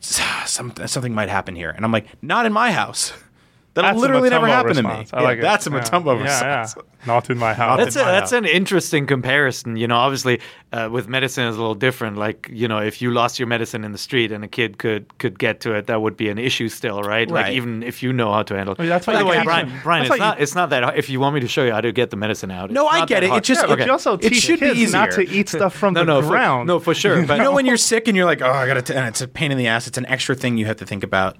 some, 0.01 0.73
something 0.85 1.15
might 1.15 1.29
happen 1.29 1.55
here, 1.55 1.69
and 1.69 1.85
I'm 1.85 1.91
like, 1.93 2.07
not 2.21 2.45
in 2.45 2.51
my 2.51 2.73
house. 2.73 3.13
That'll 3.75 3.89
That's 3.89 4.01
literally 4.01 4.29
never 4.29 4.45
happened 4.45 4.75
response. 4.77 5.09
to 5.09 5.15
I 5.15 5.19
me. 5.19 5.25
like 5.25 5.37
Yeah, 5.37 5.39
it. 5.39 5.45
That's 5.45 5.67
a 5.67 5.71
Yeah. 5.71 5.79
Mutombo 5.81 6.15
Yeah, 6.17 6.23
response. 6.23 6.75
yeah. 6.77 6.83
Not 7.07 7.29
in 7.31 7.37
my 7.39 7.53
house. 7.55 7.79
That's 7.79 7.95
a, 7.95 8.05
my 8.05 8.11
that's 8.11 8.31
house. 8.31 8.37
an 8.37 8.45
interesting 8.45 9.07
comparison. 9.07 9.75
You 9.77 9.87
know, 9.87 9.95
obviously, 9.97 10.39
uh, 10.71 10.89
with 10.91 11.07
medicine 11.09 11.45
is 11.47 11.55
a 11.55 11.59
little 11.59 11.73
different. 11.75 12.15
Like, 12.17 12.47
you 12.51 12.67
know, 12.67 12.77
if 12.77 13.01
you 13.01 13.11
lost 13.11 13.39
your 13.39 13.47
medicine 13.47 13.83
in 13.83 13.91
the 13.91 13.97
street 13.97 14.31
and 14.31 14.43
a 14.43 14.47
kid 14.47 14.77
could 14.77 15.17
could 15.17 15.39
get 15.39 15.59
to 15.61 15.73
it, 15.73 15.87
that 15.87 16.01
would 16.03 16.15
be 16.15 16.29
an 16.29 16.37
issue 16.37 16.69
still, 16.69 17.01
right? 17.01 17.29
Like, 17.29 17.45
Right. 17.45 17.53
even 17.55 17.81
if 17.83 18.03
you 18.03 18.13
know 18.13 18.31
how 18.31 18.43
to 18.43 18.55
handle. 18.55 18.73
it. 18.75 18.79
Oh, 18.79 18.85
that's 18.85 19.07
why 19.07 19.13
By 19.13 19.19
the 19.19 19.25
way, 19.25 19.43
Brian. 19.43 19.71
Brian, 19.83 20.03
it's 20.03 20.09
why 20.11 20.15
you- 20.17 20.21
not 20.21 20.39
it's 20.39 20.55
not 20.55 20.69
that. 20.69 20.83
hard. 20.83 20.97
If 20.97 21.09
you 21.09 21.19
want 21.19 21.33
me 21.35 21.41
to 21.41 21.47
show 21.47 21.63
you 21.63 21.71
how 21.73 21.81
to 21.81 21.91
get 21.91 22.11
the 22.11 22.15
medicine 22.17 22.51
out, 22.51 22.69
No, 22.69 22.85
it's 22.87 22.95
I 22.95 23.05
get 23.05 23.23
it. 23.23 23.29
hard. 23.31 23.41
It 23.43 23.45
just 23.47 23.65
yeah, 23.67 23.73
okay. 23.73 23.85
you 23.85 23.91
also 23.91 24.13
It 24.13 24.29
teach 24.29 24.43
should 24.43 24.59
be 24.59 24.73
kids 24.75 24.93
not 24.93 25.11
to 25.11 25.27
eat 25.27 25.49
stuff 25.49 25.73
from 25.75 25.93
no, 25.95 26.01
the 26.01 26.05
no, 26.05 26.21
for, 26.21 26.27
ground. 26.29 26.67
no, 26.67 26.79
for 26.79 26.93
sure. 26.93 27.25
But 27.25 27.37
you 27.37 27.43
know 27.43 27.51
when 27.57 27.65
you're 27.65 27.77
sick 27.77 28.07
and 28.07 28.15
you're 28.15 28.27
like, 28.27 28.41
oh, 28.43 28.51
I 28.51 28.67
got 28.67 28.85
to, 28.85 28.95
and 28.95 29.07
it's 29.07 29.19
a 29.21 29.27
pain 29.27 29.51
in 29.51 29.57
the 29.57 29.65
ass. 29.67 29.87
It's 29.87 29.97
an 29.97 30.05
extra 30.05 30.35
thing 30.35 30.57
you 30.57 30.67
have 30.67 30.77
to 30.77 30.85
think 30.85 31.03
about. 31.03 31.37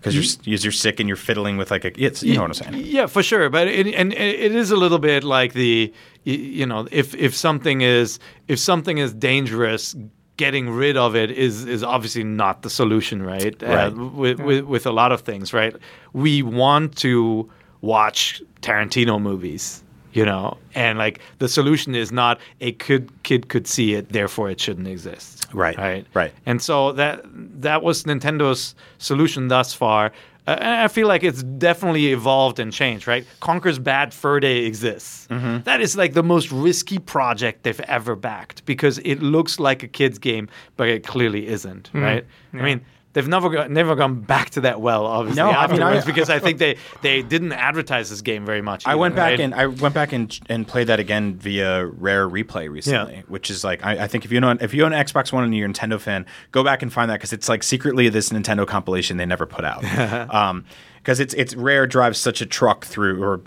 Because 0.00 0.14
you're 0.14 0.52
you're 0.52 0.58
you're 0.60 0.72
sick 0.72 0.98
and 0.98 1.08
you're 1.08 1.16
fiddling 1.16 1.56
with 1.56 1.70
like 1.70 1.84
a 1.84 2.02
it's 2.02 2.22
you 2.22 2.34
know 2.34 2.42
what 2.42 2.50
I'm 2.50 2.72
saying. 2.72 2.86
Yeah, 2.86 3.06
for 3.06 3.22
sure. 3.22 3.50
But 3.50 3.68
it, 3.68 3.86
and 3.88 4.12
it 4.12 4.54
is 4.54 4.70
a 4.70 4.76
little 4.76 4.98
bit 4.98 5.24
like 5.24 5.52
the 5.52 5.92
you 6.24 6.66
know 6.66 6.88
if 6.90 7.14
if 7.14 7.34
something 7.34 7.82
is 7.82 8.18
if 8.48 8.58
something 8.58 8.98
is 8.98 9.12
dangerous. 9.14 9.96
Getting 10.36 10.70
rid 10.70 10.96
of 10.96 11.14
it 11.14 11.30
is 11.30 11.66
is 11.66 11.82
obviously 11.84 12.24
not 12.24 12.62
the 12.62 12.70
solution, 12.70 13.22
right? 13.22 13.54
Right. 13.60 13.88
Uh, 13.88 13.90
with, 13.90 14.40
with 14.40 14.64
with 14.64 14.86
a 14.86 14.90
lot 14.90 15.12
of 15.12 15.20
things, 15.20 15.52
right? 15.52 15.76
We 16.14 16.42
want 16.42 16.96
to 16.98 17.46
watch 17.82 18.40
Tarantino 18.62 19.20
movies, 19.20 19.84
you 20.14 20.24
know, 20.24 20.56
and 20.74 20.96
like 20.96 21.20
the 21.40 21.48
solution 21.48 21.94
is 21.94 22.10
not 22.10 22.40
a 22.62 22.72
kid 22.72 23.10
kid 23.22 23.50
could 23.50 23.66
see 23.66 23.92
it, 23.92 24.08
therefore 24.14 24.48
it 24.48 24.58
shouldn't 24.58 24.88
exist. 24.88 25.39
Right, 25.52 25.76
Right. 25.78 26.06
right. 26.14 26.32
And 26.46 26.60
so 26.62 26.92
that 26.92 27.22
that 27.62 27.82
was 27.82 28.04
Nintendo's 28.04 28.74
solution 28.98 29.48
thus 29.48 29.74
far. 29.74 30.12
Uh, 30.46 30.56
and 30.58 30.68
I 30.80 30.88
feel 30.88 31.06
like 31.06 31.22
it's 31.22 31.42
definitely 31.42 32.12
evolved 32.12 32.58
and 32.58 32.72
changed, 32.72 33.06
right? 33.06 33.26
Conker's 33.40 33.78
Bad 33.78 34.14
Fur 34.14 34.40
Day 34.40 34.64
exists. 34.64 35.26
Mm-hmm. 35.30 35.64
That 35.64 35.80
is 35.82 35.96
like 35.96 36.14
the 36.14 36.22
most 36.22 36.50
risky 36.50 36.98
project 36.98 37.62
they've 37.62 37.78
ever 37.80 38.16
backed 38.16 38.64
because 38.64 38.98
it 39.04 39.20
looks 39.22 39.60
like 39.60 39.82
a 39.82 39.88
kid's 39.88 40.18
game, 40.18 40.48
but 40.76 40.88
it 40.88 41.06
clearly 41.06 41.46
isn't, 41.46 41.88
Mm-hmm. 41.88 42.02
right? 42.02 42.24
I 42.54 42.62
mean, 42.62 42.80
they've 43.12 43.26
never 43.26 43.48
got, 43.50 43.70
never 43.70 43.94
gone 43.96 44.20
back 44.20 44.50
to 44.50 44.60
that 44.62 44.80
well, 44.80 45.04
obviously, 45.06 45.42
No, 45.42 45.50
I 45.50 45.66
mean, 45.66 45.80
afterwards 45.82 46.04
I- 46.04 46.06
because 46.06 46.30
I 46.30 46.38
think 46.38 46.58
they, 46.58 46.76
they 47.02 47.22
didn't 47.22 47.52
advertise 47.52 48.08
this 48.10 48.20
game 48.20 48.46
very 48.46 48.62
much. 48.62 48.86
I 48.86 48.90
either, 48.92 48.98
went 48.98 49.16
back 49.16 49.30
right? 49.30 49.40
and 49.40 49.54
I 49.54 49.66
went 49.66 49.94
back 49.94 50.12
and 50.12 50.38
and 50.48 50.66
played 50.66 50.86
that 50.86 51.00
again 51.00 51.34
via 51.36 51.86
Rare 51.86 52.28
Replay 52.28 52.70
recently, 52.70 53.24
which 53.28 53.50
is 53.50 53.64
like 53.64 53.84
I, 53.84 54.04
I 54.04 54.06
think 54.06 54.24
if 54.24 54.32
you 54.32 54.40
know 54.40 54.56
if 54.60 54.74
you 54.74 54.84
own 54.84 54.92
an 54.92 55.04
Xbox 55.04 55.32
One 55.32 55.44
and 55.44 55.54
you're 55.54 55.68
a 55.68 55.72
Nintendo 55.72 56.00
fan, 56.00 56.26
go 56.52 56.62
back 56.62 56.82
and 56.82 56.92
find 56.92 57.10
that 57.10 57.14
because 57.16 57.32
it's 57.32 57.48
like 57.48 57.62
secretly 57.62 58.08
this 58.08 58.28
Nintendo 58.30 58.66
compilation 58.66 59.16
they 59.16 59.26
never 59.26 59.46
put 59.46 59.64
out. 59.64 59.84
um, 60.34 60.64
because 60.98 61.18
it's 61.18 61.32
it's 61.34 61.54
Rare 61.56 61.86
drives 61.86 62.18
such 62.18 62.40
a 62.42 62.46
truck 62.46 62.84
through 62.84 63.22
or 63.22 63.40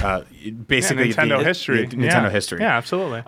uh, 0.00 0.22
Yeah, 0.32 0.50
basically 0.52 1.12
Nintendo 1.12 1.38
the, 1.38 1.44
history. 1.44 1.86
the 1.86 1.96
Nintendo 1.96 2.24
yeah. 2.24 2.30
history. 2.30 2.60
Yeah, 2.60 2.76
absolutely. 2.76 3.22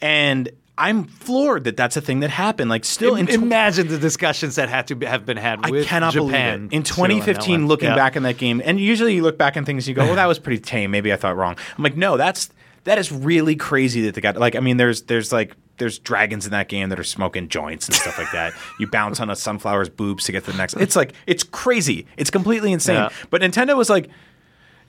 and 0.00 0.50
I'm 0.76 1.04
floored 1.04 1.64
that 1.64 1.76
that's 1.76 1.96
a 1.96 2.00
thing 2.00 2.20
that 2.20 2.30
happened. 2.30 2.68
Like 2.68 2.84
still 2.84 3.14
in 3.14 3.26
tw- 3.26 3.34
Imagine 3.34 3.86
the 3.88 3.98
discussions 3.98 4.56
that 4.56 4.68
had 4.68 4.88
to 4.88 4.96
be, 4.96 5.06
have 5.06 5.24
been 5.24 5.36
had 5.36 5.60
I 5.62 5.70
with 5.70 5.86
cannot 5.86 6.12
Japan 6.14 6.68
believe 6.68 6.72
it. 6.72 6.76
In 6.76 6.82
too, 6.82 7.02
on 7.02 7.08
that 7.10 7.14
2015, 7.14 7.52
one. 7.60 7.68
looking 7.68 7.88
Yeah. 7.90 7.94
back 7.94 8.16
in 8.16 8.24
that 8.24 8.38
game, 8.38 8.60
and 8.64 8.80
usually 8.80 9.14
you 9.14 9.22
look 9.22 9.38
back 9.38 9.56
on 9.56 9.64
things 9.64 9.84
and 9.84 9.88
you 9.88 9.94
go, 9.94 10.04
"Well, 10.06 10.16
that 10.16 10.26
was 10.26 10.38
pretty 10.40 10.60
tame. 10.60 10.90
Maybe 10.90 11.12
I 11.12 11.16
thought 11.16 11.36
wrong." 11.36 11.56
I'm 11.78 11.84
like, 11.84 11.96
"No, 11.96 12.16
that's 12.16 12.50
that 12.84 12.98
is 12.98 13.12
really 13.12 13.54
crazy 13.56 14.02
that 14.02 14.14
they 14.16 14.20
got 14.20 14.36
like. 14.36 14.56
I 14.56 14.60
mean, 14.60 14.76
there's 14.76 15.02
there's 15.02 15.32
like 15.32 15.54
there's 15.78 15.98
dragons 16.00 16.44
in 16.44 16.50
that 16.52 16.68
game 16.68 16.88
that 16.88 16.98
are 17.00 17.04
smoking 17.04 17.48
joints 17.48 17.86
and 17.88 17.94
stuff 17.94 18.18
like 18.18 18.30
that. 18.32 18.52
You 18.80 18.88
bounce 18.88 19.20
on 19.20 19.30
a 19.30 19.34
sunflower's 19.34 19.88
boobs 19.88 20.24
to 20.24 20.32
get 20.32 20.44
to 20.44 20.50
the 20.52 20.56
next. 20.58 20.74
It's 20.74 20.96
like 20.96 21.12
it's 21.26 21.44
crazy. 21.44 22.06
It's 22.16 22.30
completely 22.30 22.72
insane. 22.72 22.96
Yeah. 22.96 23.08
But 23.30 23.42
Nintendo 23.42 23.76
was 23.76 23.88
like, 23.90 24.08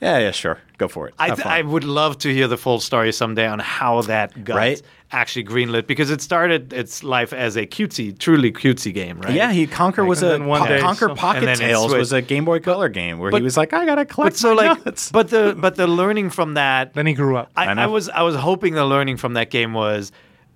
"Yeah, 0.06 0.20
yeah, 0.20 0.32
sure, 0.32 0.60
go 0.78 0.88
for 0.88 1.08
it. 1.08 1.14
I, 1.20 1.28
Have 1.30 1.40
fun." 1.40 1.52
I 1.52 1.62
would 1.62 1.84
love 1.84 2.18
to 2.20 2.34
hear 2.34 2.48
the 2.48 2.58
full 2.58 2.80
story 2.80 3.12
someday 3.12 3.48
on 3.48 3.60
how 3.60 4.02
that 4.04 4.44
got 4.44 4.56
Right? 4.58 4.82
actually 5.12 5.46
greenlit 5.46 5.88
because 5.88 6.10
it 6.12 6.22
started 6.22 6.74
its 6.74 7.04
life 7.04 7.32
as 7.34 7.56
a 7.56 7.66
cutesy, 7.66 8.18
truly 8.18 8.52
cutesy 8.52 8.94
game, 8.94 9.20
right? 9.22 9.34
yeah, 9.34 9.52
he 9.52 9.66
Conker 9.68 10.06
was 10.06 10.22
a 10.24 10.40
one 10.40 10.62
Po- 10.62 10.68
day 10.68 10.80
Conker 10.80 10.96
some- 11.08 11.16
Pocket 11.16 11.40
and 11.40 11.48
then 11.48 11.56
it 11.70 11.72
Tales 11.74 11.94
was 11.94 12.12
a 12.14 12.22
Game 12.22 12.44
Boy 12.46 12.60
Color 12.60 12.90
game 12.90 13.20
where 13.20 13.32
But- 13.32 13.38
he 13.38 13.44
was 13.44 13.58
like, 13.58 13.72
"I 13.74 13.86
gotta 13.86 14.06
collect 14.06 14.34
But 14.34 14.38
so 14.38 14.54
my 14.56 14.70
like, 14.70 14.86
nuts." 14.86 15.12
but 15.12 15.30
the 15.30 15.56
but 15.58 15.76
the 15.76 15.88
learning 15.88 16.30
from 16.32 16.54
that, 16.56 16.94
then 16.94 17.06
he 17.08 17.14
grew 17.14 17.38
up. 17.38 17.52
I, 17.56 17.66
I. 17.68 17.84
I 17.84 17.86
was 17.88 18.10
I 18.10 18.22
was 18.24 18.36
hoping 18.36 18.74
the 18.74 18.86
learning 18.86 19.18
from 19.18 19.34
that 19.34 19.50
game 19.50 19.74
was 19.74 20.12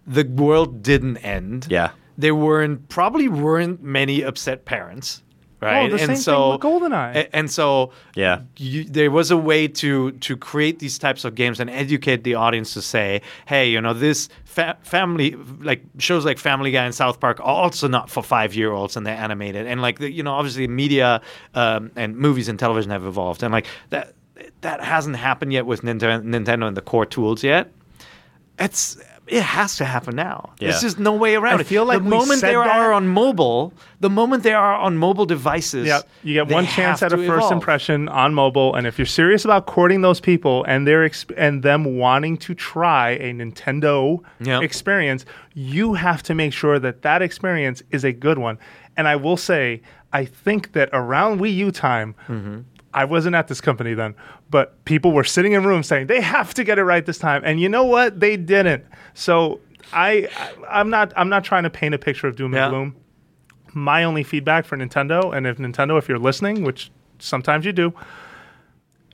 the 0.07 0.23
world 0.25 0.81
didn't 0.83 1.17
end. 1.17 1.67
Yeah. 1.69 1.91
there 2.17 2.35
weren't 2.35 2.89
probably 2.89 3.27
weren't 3.29 3.81
many 3.81 4.21
upset 4.23 4.65
parents. 4.65 5.23
Right, 5.61 5.87
Oh, 5.87 5.89
the 5.91 5.97
same 5.99 6.09
and 6.11 6.17
thing 6.17 6.21
so 6.23 6.51
with 6.51 6.61
GoldenEye. 6.61 7.15
a- 7.15 7.35
and 7.35 7.51
so 7.51 7.91
Yeah. 8.15 8.41
you, 8.55 8.85
there 8.85 9.11
was 9.11 9.29
a 9.29 9.35
way 9.35 9.67
to 9.67 10.11
to 10.11 10.37
create 10.37 10.79
these 10.79 10.97
types 10.97 11.25
of 11.25 11.35
games 11.35 11.59
and 11.59 11.69
educate 11.69 12.23
the 12.23 12.35
audience 12.35 12.73
to 12.75 12.81
say, 12.81 13.21
hey, 13.45 13.69
you 13.69 13.81
know, 13.81 13.93
this 13.93 14.29
fa- 14.45 14.77
family 14.83 15.35
like 15.61 15.81
shows 15.97 16.23
like 16.23 16.37
Family 16.37 16.71
Guy 16.71 16.85
and 16.85 16.95
South 16.95 17.19
Park 17.19 17.39
are 17.41 17.43
also 17.43 17.87
not 17.89 18.09
for 18.09 18.23
five 18.23 18.55
year 18.55 18.71
olds 18.71 18.95
and 18.95 19.05
they're 19.05 19.17
animated 19.17 19.67
and 19.67 19.81
like 19.81 19.99
the, 19.99 20.09
you 20.09 20.23
know 20.23 20.31
obviously 20.33 20.65
media 20.67 21.19
um, 21.55 21.91
and 21.97 22.15
movies 22.15 22.47
and 22.47 22.57
television 22.57 22.91
have 22.91 23.03
evolved 23.05 23.43
and 23.43 23.51
like 23.51 23.65
that 23.89 24.13
that 24.61 24.81
hasn't 24.81 25.17
happened 25.17 25.51
yet 25.51 25.65
with 25.65 25.81
Nintendo, 25.81 26.21
Nintendo 26.23 26.67
and 26.67 26.77
the 26.77 26.81
core 26.81 27.05
tools 27.05 27.43
yet. 27.43 27.71
It's 28.57 28.97
it 29.29 29.43
has 29.43 29.77
to 29.77 29.85
happen 29.85 30.15
now. 30.15 30.49
Yeah. 30.59 30.69
There's 30.69 30.81
just 30.81 30.99
no 30.99 31.13
way 31.13 31.35
around 31.35 31.57
I 31.57 31.61
it. 31.61 31.67
feel 31.67 31.85
like 31.85 31.99
the 31.99 32.03
we 32.05 32.09
moment 32.09 32.39
said 32.39 32.49
they 32.49 32.55
that- 32.55 32.67
are 32.67 32.91
on 32.91 33.07
mobile, 33.07 33.73
the 33.99 34.09
moment 34.09 34.43
they 34.43 34.53
are 34.53 34.73
on 34.75 34.97
mobile 34.97 35.25
devices, 35.25 35.85
Yeah, 35.87 36.01
you 36.23 36.33
get 36.33 36.47
they 36.47 36.53
one 36.55 36.65
chance 36.65 36.99
have 37.01 37.13
at 37.13 37.19
a 37.19 37.21
to 37.21 37.27
first 37.27 37.37
evolve. 37.45 37.51
impression 37.53 38.09
on 38.09 38.33
mobile, 38.33 38.73
and 38.75 38.87
if 38.87 38.97
you're 38.97 39.05
serious 39.05 39.45
about 39.45 39.65
courting 39.67 40.01
those 40.01 40.19
people 40.19 40.63
and 40.67 40.87
their 40.87 41.07
exp- 41.07 41.33
and 41.37 41.61
them 41.63 41.97
wanting 41.97 42.37
to 42.37 42.53
try 42.55 43.11
a 43.11 43.31
Nintendo 43.33 44.19
Yeah. 44.39 44.61
experience, 44.61 45.25
you 45.53 45.93
have 45.93 46.23
to 46.23 46.33
make 46.35 46.51
sure 46.53 46.79
that 46.79 47.01
that 47.03 47.21
experience 47.21 47.83
is 47.91 48.03
a 48.03 48.11
good 48.11 48.37
one. 48.39 48.57
And 48.97 49.07
I 49.07 49.15
will 49.15 49.37
say, 49.37 49.81
I 50.11 50.25
think 50.25 50.71
that 50.73 50.89
around 50.91 51.39
Wii 51.39 51.53
U 51.55 51.71
time. 51.71 52.15
Mm-hmm. 52.27 52.59
I 52.93 53.05
wasn't 53.05 53.35
at 53.35 53.47
this 53.47 53.61
company 53.61 53.93
then, 53.93 54.15
but 54.49 54.83
people 54.85 55.11
were 55.11 55.23
sitting 55.23 55.53
in 55.53 55.63
rooms 55.63 55.87
saying 55.87 56.07
they 56.07 56.21
have 56.21 56.53
to 56.55 56.63
get 56.63 56.79
it 56.79 56.83
right 56.83 57.05
this 57.05 57.17
time, 57.19 57.43
and 57.45 57.59
you 57.59 57.69
know 57.69 57.83
what? 57.85 58.19
They 58.19 58.35
didn't. 58.37 58.83
So 59.13 59.59
I, 59.93 60.27
I 60.37 60.79
I'm 60.79 60.89
not 60.89 61.13
I'm 61.15 61.29
not 61.29 61.43
trying 61.43 61.63
to 61.63 61.69
paint 61.69 61.93
a 61.95 61.99
picture 61.99 62.27
of 62.27 62.35
doom 62.35 62.53
Yeah. 62.53 62.65
and 62.65 62.71
gloom 62.73 62.95
my 63.75 64.03
only 64.03 64.23
feedback 64.23 64.65
for 64.65 64.75
Nintendo, 64.77 65.31
and 65.35 65.45
if 65.45 65.57
Nintendo, 65.57 65.99
if 65.99 66.09
you're 66.09 66.17
listening, 66.17 66.63
which 66.63 66.89
sometimes 67.19 67.65
you 67.65 67.71
do, 67.71 67.93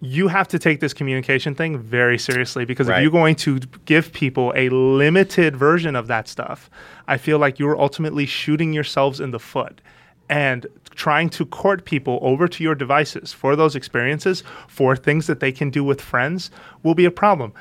you 0.01 0.27
have 0.29 0.47
to 0.49 0.59
take 0.59 0.79
this 0.79 0.93
communication 0.93 1.55
thing 1.55 1.77
very 1.77 2.17
seriously 2.17 2.63
because 2.65 2.87
Right. 2.87 2.97
if 2.99 3.03
you're 3.03 3.11
going 3.11 3.35
to 3.37 3.59
give 3.85 4.13
people 4.13 4.53
a 4.55 4.69
limited 4.69 5.55
version 5.57 5.95
of 5.95 6.07
that 6.07 6.27
stuff, 6.29 6.69
I 7.07 7.17
feel 7.17 7.37
like 7.39 7.59
you're 7.59 7.77
ultimately 7.79 8.25
shooting 8.25 8.71
yourselves 8.73 9.19
in 9.19 9.31
the 9.31 9.39
foot 9.39 9.81
and 10.29 10.65
trying 10.95 11.29
to 11.29 11.45
court 11.45 11.85
people 11.85 12.19
over 12.21 12.47
to 12.47 12.63
your 12.63 12.75
devices 12.75 13.33
for 13.33 13.55
those 13.55 13.75
experiences 13.75 14.43
for 14.67 14.95
things 14.95 15.27
that 15.27 15.39
they 15.39 15.51
can 15.51 15.69
do 15.69 15.83
with 15.83 16.01
friends 16.01 16.51
will 16.83 16.95
be 16.95 17.05
a 17.05 17.11
problem 17.11 17.53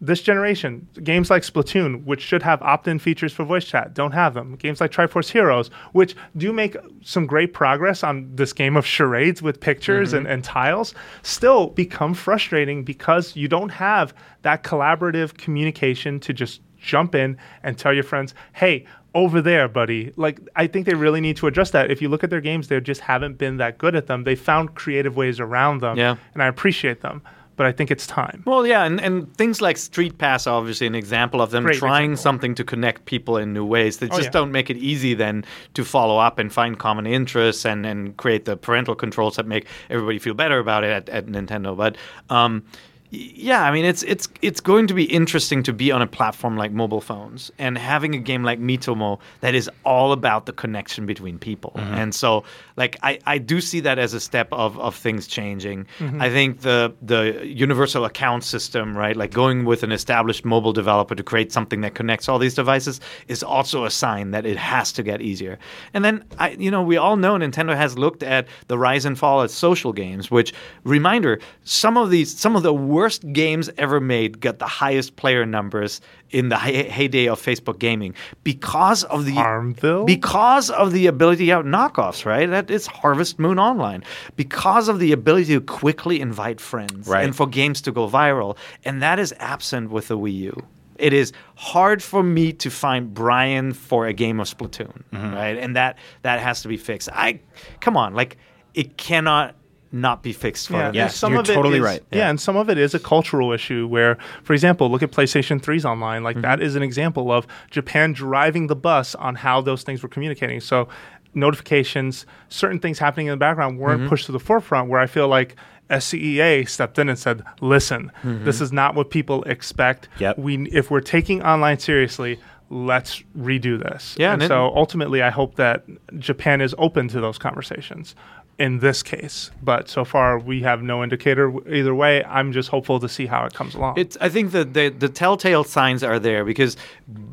this 0.00 0.20
generation, 0.20 0.86
games 1.02 1.30
like 1.30 1.42
Splatoon, 1.42 2.04
which 2.04 2.20
should 2.20 2.42
have 2.42 2.60
opt-in 2.60 2.98
features 2.98 3.32
for 3.32 3.44
voice 3.44 3.64
chat, 3.64 3.94
don't 3.94 4.12
have 4.12 4.34
them. 4.34 4.54
Games 4.56 4.80
like 4.80 4.92
Triforce 4.92 5.30
Heroes, 5.30 5.68
which 5.92 6.14
do 6.36 6.52
make 6.52 6.76
some 7.02 7.26
great 7.26 7.54
progress 7.54 8.04
on 8.04 8.30
this 8.34 8.52
game 8.52 8.76
of 8.76 8.84
charades 8.84 9.40
with 9.40 9.58
pictures 9.58 10.08
mm-hmm. 10.08 10.18
and, 10.18 10.26
and 10.26 10.44
tiles, 10.44 10.94
still 11.22 11.68
become 11.68 12.12
frustrating 12.12 12.84
because 12.84 13.34
you 13.36 13.48
don't 13.48 13.70
have 13.70 14.12
that 14.42 14.62
collaborative 14.62 15.38
communication 15.38 16.20
to 16.20 16.34
just 16.34 16.60
jump 16.86 17.14
in 17.14 17.36
and 17.62 17.76
tell 17.76 17.92
your 17.92 18.04
friends, 18.04 18.34
hey, 18.54 18.86
over 19.14 19.40
there, 19.40 19.66
buddy. 19.68 20.12
Like, 20.16 20.40
I 20.56 20.66
think 20.66 20.86
they 20.86 20.94
really 20.94 21.20
need 21.20 21.36
to 21.38 21.46
address 21.46 21.70
that. 21.72 21.90
If 21.90 22.00
you 22.02 22.08
look 22.08 22.22
at 22.22 22.30
their 22.30 22.40
games, 22.42 22.68
they 22.68 22.78
just 22.80 23.00
haven't 23.00 23.38
been 23.38 23.56
that 23.58 23.78
good 23.78 23.94
at 23.96 24.06
them. 24.06 24.24
They 24.24 24.34
found 24.36 24.74
creative 24.74 25.16
ways 25.16 25.40
around 25.40 25.80
them, 25.80 25.96
Yeah. 25.98 26.16
and 26.34 26.42
I 26.42 26.46
appreciate 26.46 27.00
them. 27.00 27.22
But 27.56 27.64
I 27.64 27.72
think 27.72 27.90
it's 27.90 28.06
time. 28.06 28.42
Well, 28.44 28.66
yeah, 28.66 28.84
and, 28.84 29.00
and 29.00 29.34
things 29.38 29.62
like 29.62 29.78
Street 29.78 30.18
Pass 30.18 30.46
are 30.46 30.54
obviously 30.58 30.86
an 30.86 30.94
example 30.94 31.40
of 31.40 31.50
them 31.52 31.64
Great 31.64 31.78
trying 31.78 32.10
example. 32.12 32.22
something 32.22 32.54
to 32.56 32.64
connect 32.64 33.06
people 33.06 33.38
in 33.38 33.54
new 33.54 33.64
ways 33.64 33.96
that 34.00 34.12
Oh, 34.12 34.16
just 34.16 34.26
yeah. 34.26 34.30
don't 34.32 34.52
make 34.52 34.68
it 34.68 34.76
easy 34.76 35.14
then 35.14 35.42
to 35.72 35.82
follow 35.82 36.18
up 36.18 36.38
and 36.38 36.52
find 36.52 36.78
common 36.78 37.06
interests 37.06 37.64
and, 37.64 37.86
and 37.86 38.14
create 38.18 38.44
the 38.44 38.58
parental 38.58 38.94
controls 38.94 39.36
that 39.36 39.46
make 39.46 39.64
everybody 39.88 40.18
feel 40.18 40.34
better 40.34 40.58
about 40.58 40.84
it 40.84 40.90
at, 40.90 41.08
at 41.08 41.24
Nintendo. 41.28 41.74
But 41.74 41.96
um, 42.28 42.62
yeah, 43.10 43.62
I 43.62 43.70
mean, 43.70 43.84
it's 43.84 44.02
it's 44.02 44.28
it's 44.42 44.60
going 44.60 44.86
to 44.88 44.94
be 44.94 45.04
interesting 45.04 45.62
to 45.64 45.72
be 45.72 45.92
on 45.92 46.02
a 46.02 46.06
platform 46.06 46.56
like 46.56 46.72
mobile 46.72 47.00
phones 47.00 47.52
and 47.58 47.78
having 47.78 48.14
a 48.14 48.18
game 48.18 48.42
like 48.42 48.60
Miitomo 48.60 49.20
that 49.40 49.54
is 49.54 49.70
all 49.84 50.12
about 50.12 50.46
the 50.46 50.52
connection 50.52 51.06
between 51.06 51.38
people. 51.38 51.72
Mm-hmm. 51.76 51.94
And 51.94 52.14
so, 52.14 52.44
like, 52.76 52.96
I, 53.02 53.18
I 53.26 53.38
do 53.38 53.60
see 53.60 53.80
that 53.80 53.98
as 53.98 54.12
a 54.12 54.20
step 54.20 54.48
of, 54.52 54.78
of 54.78 54.96
things 54.96 55.26
changing. 55.26 55.86
Mm-hmm. 55.98 56.20
I 56.20 56.30
think 56.30 56.60
the 56.60 56.92
the 57.00 57.46
universal 57.46 58.04
account 58.04 58.44
system, 58.44 58.96
right, 58.96 59.16
like 59.16 59.32
going 59.32 59.64
with 59.64 59.82
an 59.82 59.92
established 59.92 60.44
mobile 60.44 60.72
developer 60.72 61.14
to 61.14 61.22
create 61.22 61.52
something 61.52 61.82
that 61.82 61.94
connects 61.94 62.28
all 62.28 62.38
these 62.38 62.54
devices, 62.54 63.00
is 63.28 63.42
also 63.42 63.84
a 63.84 63.90
sign 63.90 64.32
that 64.32 64.44
it 64.44 64.56
has 64.56 64.92
to 64.92 65.02
get 65.02 65.22
easier. 65.22 65.58
And 65.94 66.04
then, 66.04 66.24
I, 66.38 66.50
you 66.50 66.70
know, 66.70 66.82
we 66.82 66.96
all 66.96 67.16
know 67.16 67.34
Nintendo 67.34 67.76
has 67.76 67.96
looked 67.96 68.22
at 68.24 68.48
the 68.66 68.76
rise 68.76 69.04
and 69.04 69.16
fall 69.16 69.42
of 69.42 69.50
social 69.50 69.92
games. 69.92 70.30
Which 70.30 70.52
reminder, 70.82 71.38
some 71.62 71.96
of 71.96 72.10
these, 72.10 72.36
some 72.36 72.56
of 72.56 72.62
the 72.62 72.74
worst 72.74 73.05
games 73.10 73.70
ever 73.78 74.00
made 74.00 74.40
got 74.40 74.58
the 74.58 74.66
highest 74.66 75.16
player 75.16 75.46
numbers 75.46 76.00
in 76.30 76.48
the 76.48 76.56
hey- 76.58 76.88
heyday 76.88 77.26
of 77.28 77.40
Facebook 77.40 77.78
gaming 77.78 78.14
because 78.44 79.04
of 79.04 79.24
the 79.24 79.34
Farmville? 79.34 80.04
because 80.04 80.70
of 80.70 80.92
the 80.92 81.06
ability 81.06 81.46
to 81.46 81.52
have 81.52 81.64
knockoffs, 81.64 82.24
right? 82.24 82.48
That 82.48 82.70
is 82.70 82.86
Harvest 82.86 83.38
Moon 83.38 83.58
Online. 83.58 84.02
Because 84.36 84.88
of 84.88 84.98
the 84.98 85.12
ability 85.12 85.54
to 85.54 85.60
quickly 85.60 86.20
invite 86.20 86.60
friends 86.60 87.06
Right. 87.08 87.24
and 87.24 87.34
for 87.34 87.46
games 87.46 87.80
to 87.82 87.92
go 87.92 88.08
viral. 88.08 88.56
And 88.84 89.02
that 89.02 89.18
is 89.18 89.34
absent 89.38 89.90
with 89.90 90.08
the 90.08 90.18
Wii 90.18 90.34
U. 90.34 90.66
It 90.98 91.12
is 91.12 91.32
hard 91.56 92.02
for 92.02 92.22
me 92.22 92.52
to 92.54 92.70
find 92.70 93.12
Brian 93.12 93.72
for 93.74 94.06
a 94.06 94.12
game 94.14 94.40
of 94.40 94.48
Splatoon, 94.48 95.02
mm-hmm. 95.12 95.34
right? 95.34 95.58
And 95.58 95.76
that 95.76 95.98
that 96.22 96.40
has 96.40 96.62
to 96.62 96.68
be 96.68 96.76
fixed. 96.78 97.10
I 97.12 97.40
come 97.80 97.96
on, 97.96 98.14
like 98.14 98.38
it 98.74 98.96
cannot 98.96 99.54
not 100.00 100.22
be 100.22 100.32
fixed 100.32 100.68
for 100.68 100.74
Yeah, 100.74 100.90
them. 100.90 101.02
and 101.02 101.12
some 101.12 101.32
you're 101.32 101.40
of 101.40 101.50
it 101.50 101.54
totally 101.54 101.78
is- 101.78 101.84
right. 101.84 102.02
Yeah. 102.12 102.28
and 102.28 102.40
some 102.40 102.56
of 102.56 102.70
it 102.70 102.78
is 102.78 102.94
a 102.94 102.98
cultural 102.98 103.52
issue 103.52 103.86
where, 103.86 104.18
for 104.42 104.52
example, 104.52 104.90
look 104.90 105.02
at 105.02 105.10
PlayStation 105.10 105.60
3's 105.60 105.84
online. 105.84 106.22
Like 106.22 106.40
that 106.42 106.58
mm-hmm. 106.58 106.66
is 106.66 106.76
an 106.76 106.82
example 106.82 107.32
of 107.32 107.46
Japan 107.70 108.12
driving 108.12 108.66
the 108.66 108.76
bus 108.76 109.14
on 109.14 109.34
how 109.34 109.60
those 109.60 109.82
things 109.82 110.02
were 110.02 110.08
communicating. 110.08 110.60
So 110.60 110.88
notifications, 111.34 112.26
certain 112.48 112.78
things 112.80 112.98
happening 112.98 113.26
in 113.26 113.32
the 113.32 113.36
background 113.36 113.78
weren't 113.78 114.00
mm-hmm. 114.00 114.08
pushed 114.08 114.26
to 114.26 114.32
the 114.32 114.40
forefront 114.40 114.88
where 114.88 115.00
I 115.00 115.06
feel 115.06 115.28
like 115.28 115.56
SCEA 115.90 116.68
stepped 116.68 116.98
in 116.98 117.08
and 117.08 117.18
said, 117.18 117.44
"Listen, 117.60 118.10
mm-hmm. 118.24 118.44
this 118.44 118.60
is 118.60 118.72
not 118.72 118.94
what 118.94 119.10
people 119.10 119.44
expect. 119.44 120.08
Yep. 120.18 120.38
We 120.38 120.68
if 120.72 120.90
we're 120.90 121.00
taking 121.00 121.42
online 121.42 121.78
seriously, 121.78 122.40
let's 122.70 123.22
redo 123.38 123.78
this." 123.78 124.16
Yeah, 124.18 124.32
and, 124.32 124.42
and 124.42 124.50
it- 124.50 124.54
so 124.54 124.72
ultimately, 124.74 125.22
I 125.22 125.30
hope 125.30 125.54
that 125.56 125.84
Japan 126.18 126.60
is 126.60 126.74
open 126.78 127.06
to 127.08 127.20
those 127.20 127.38
conversations 127.38 128.16
in 128.58 128.78
this 128.78 129.02
case. 129.02 129.50
But 129.62 129.88
so 129.88 130.04
far, 130.04 130.38
we 130.38 130.62
have 130.62 130.82
no 130.82 131.02
indicator 131.02 131.52
either 131.68 131.94
way. 131.94 132.24
I'm 132.24 132.52
just 132.52 132.68
hopeful 132.68 132.98
to 133.00 133.08
see 133.08 133.26
how 133.26 133.44
it 133.44 133.52
comes 133.52 133.74
along. 133.74 133.98
It's. 133.98 134.16
I 134.20 134.28
think 134.28 134.52
that 134.52 134.74
the 134.74 134.88
the 134.88 135.08
telltale 135.08 135.64
signs 135.64 136.02
are 136.02 136.18
there 136.18 136.44
because 136.44 136.76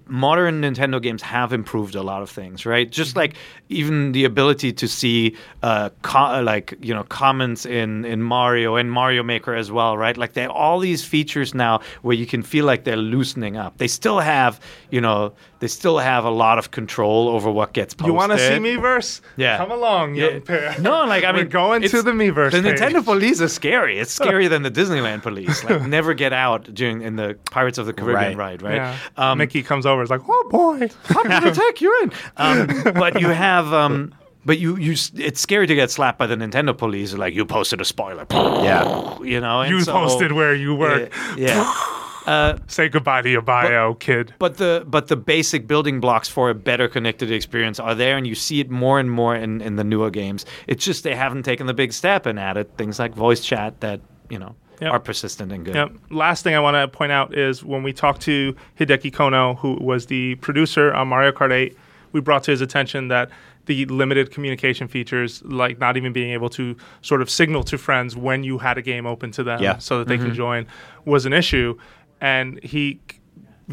modern 0.05 0.61
Nintendo 0.61 1.01
games 1.01 1.21
have 1.21 1.53
improved 1.53 1.95
a 1.95 2.03
lot 2.03 2.21
of 2.21 2.29
things, 2.29 2.65
right? 2.65 2.87
Mm-hmm. 2.87 2.93
Just 2.93 3.15
like 3.15 3.35
even 3.69 4.11
the 4.11 4.25
ability 4.25 4.73
to 4.73 4.87
see, 4.87 5.35
uh, 5.61 5.89
co- 6.01 6.41
like 6.41 6.73
you 6.81 6.93
know, 6.93 7.03
comments 7.03 7.65
in 7.65 8.03
in 8.05 8.21
Mario 8.21 8.75
and 8.75 8.91
Mario 8.91 9.23
Maker 9.23 9.55
as 9.55 9.71
well, 9.71 9.97
right? 9.97 10.17
Like 10.17 10.33
they 10.33 10.45
all 10.45 10.79
these 10.79 11.05
features 11.05 11.53
now 11.53 11.79
where 12.01 12.15
you 12.15 12.25
can 12.25 12.43
feel 12.43 12.65
like 12.65 12.83
they're 12.83 12.97
loosening 12.97 13.55
up. 13.55 13.77
They 13.77 13.87
still 13.87 14.19
have, 14.19 14.59
you 14.91 14.99
know, 14.99 15.33
they 15.63 15.69
still 15.69 15.97
have 15.97 16.25
a 16.25 16.29
lot 16.29 16.57
of 16.59 16.71
control 16.71 17.29
over 17.29 17.49
what 17.49 17.71
gets 17.73 17.93
posted. 17.93 18.07
you 18.07 18.13
want 18.13 18.31
to 18.33 18.37
see 18.37 18.59
Miiverse? 18.67 19.21
Yeah. 19.37 19.55
Come 19.57 19.71
along, 19.71 20.15
Yeah. 20.15 20.27
young 20.31 20.41
pair. 20.41 20.75
No, 20.79 21.05
like 21.05 21.23
I 21.23 21.31
We're 21.31 21.37
mean, 21.43 21.47
going 21.49 21.81
to 21.81 21.85
it's- 21.87 22.03
the 22.03 22.11
Miiverse. 22.11 22.51
The 22.51 22.61
page. 22.61 22.79
Nintendo 22.79 23.01
police 23.03 23.39
is 23.39 23.53
scary. 23.53 23.97
It's 23.97 24.13
scarier 24.23 24.49
than 24.49 24.63
the 24.63 24.71
Disneyland 24.71 25.21
police. 25.23 25.63
Like 25.63 25.81
never 25.97 26.13
get 26.13 26.33
out 26.33 26.61
during 26.73 27.01
in 27.01 27.15
the 27.15 27.37
Pirates 27.49 27.77
of 27.77 27.85
the 27.85 27.93
Caribbean 27.93 28.37
Right. 28.37 28.61
ride, 28.61 28.61
right? 28.61 28.75
Yeah. 28.75 28.97
Um, 29.15 29.37
Mickey 29.37 29.63
comes 29.63 29.85
over. 29.85 30.01
Is 30.03 30.09
like, 30.09 30.21
oh 30.27 30.47
boy. 30.51 30.89
I'm 31.17 31.27
gonna 31.29 31.49
attack 31.51 31.79
you 31.79 31.91
in. 32.03 32.11
Um, 32.35 32.67
but 33.03 33.21
you 33.21 33.29
have. 33.29 33.71
Um, 33.73 34.13
but 34.45 34.59
you, 34.59 34.75
you, 34.75 34.91
it's 35.15 35.39
scary 35.39 35.67
to 35.67 35.75
get 35.75 35.89
slapped 35.89 36.19
by 36.19 36.27
the 36.27 36.35
Nintendo 36.35 36.77
police. 36.77 37.13
Like 37.13 37.33
you 37.33 37.45
posted 37.45 37.79
a 37.79 37.85
spoiler, 37.85 38.25
Yeah. 38.29 39.17
you 39.21 39.39
know. 39.39 39.61
and 39.61 39.69
you 39.71 39.79
so- 39.81 39.93
posted 39.93 40.33
where 40.33 40.53
you 40.53 40.75
work. 40.75 41.13
Yeah. 41.37 41.47
yeah. 41.63 41.99
Uh, 42.25 42.57
Say 42.67 42.89
goodbye 42.89 43.21
to 43.21 43.29
your 43.29 43.41
bio, 43.41 43.95
kid. 43.95 44.33
But 44.39 44.57
the 44.57 44.83
but 44.87 45.07
the 45.07 45.15
basic 45.15 45.67
building 45.67 45.99
blocks 45.99 46.29
for 46.29 46.49
a 46.49 46.55
better 46.55 46.87
connected 46.87 47.31
experience 47.31 47.79
are 47.79 47.95
there, 47.95 48.17
and 48.17 48.25
you 48.25 48.35
see 48.35 48.59
it 48.59 48.69
more 48.69 48.99
and 48.99 49.11
more 49.11 49.35
in, 49.35 49.61
in 49.61 49.75
the 49.75 49.83
newer 49.83 50.09
games. 50.09 50.45
It's 50.67 50.85
just 50.85 51.03
they 51.03 51.15
haven't 51.15 51.43
taken 51.43 51.67
the 51.67 51.73
big 51.73 51.93
step 51.93 52.25
and 52.25 52.39
added 52.39 52.77
things 52.77 52.99
like 52.99 53.13
voice 53.13 53.41
chat 53.41 53.79
that 53.81 54.01
you 54.29 54.39
know 54.39 54.55
Yep. 54.81 54.91
are 54.91 54.99
persistent 54.99 55.51
and 55.51 55.63
good. 55.63 55.75
Yep. 55.75 55.91
Last 56.09 56.43
thing 56.43 56.55
I 56.55 56.59
want 56.59 56.75
to 56.75 56.87
point 56.87 57.11
out 57.11 57.37
is 57.37 57.63
when 57.63 57.83
we 57.83 57.93
talked 57.93 58.21
to 58.23 58.55
Hideki 58.79 59.11
Konno, 59.13 59.57
who 59.59 59.75
was 59.75 60.07
the 60.07 60.35
producer 60.35 60.93
on 60.93 61.07
Mario 61.07 61.31
Kart 61.31 61.53
8, 61.53 61.77
we 62.11 62.19
brought 62.19 62.43
to 62.45 62.51
his 62.51 62.59
attention 62.59 63.07
that 63.07 63.29
the 63.65 63.85
limited 63.85 64.31
communication 64.31 64.87
features, 64.87 65.41
like 65.43 65.79
not 65.79 65.95
even 65.95 66.11
being 66.11 66.31
able 66.31 66.49
to 66.49 66.75
sort 67.01 67.21
of 67.21 67.29
signal 67.29 67.63
to 67.63 67.77
friends 67.77 68.15
when 68.17 68.43
you 68.43 68.57
had 68.57 68.77
a 68.77 68.81
game 68.81 69.05
open 69.05 69.31
to 69.31 69.43
them 69.43 69.61
Yeah. 69.61 69.77
so 69.77 69.99
that 69.99 70.07
they 70.07 70.17
could 70.17 70.27
mm-hmm. 70.27 70.35
join, 70.35 70.67
was 71.05 71.25
an 71.25 71.33
issue. 71.33 71.77
And 72.21 72.61
he, 72.63 72.99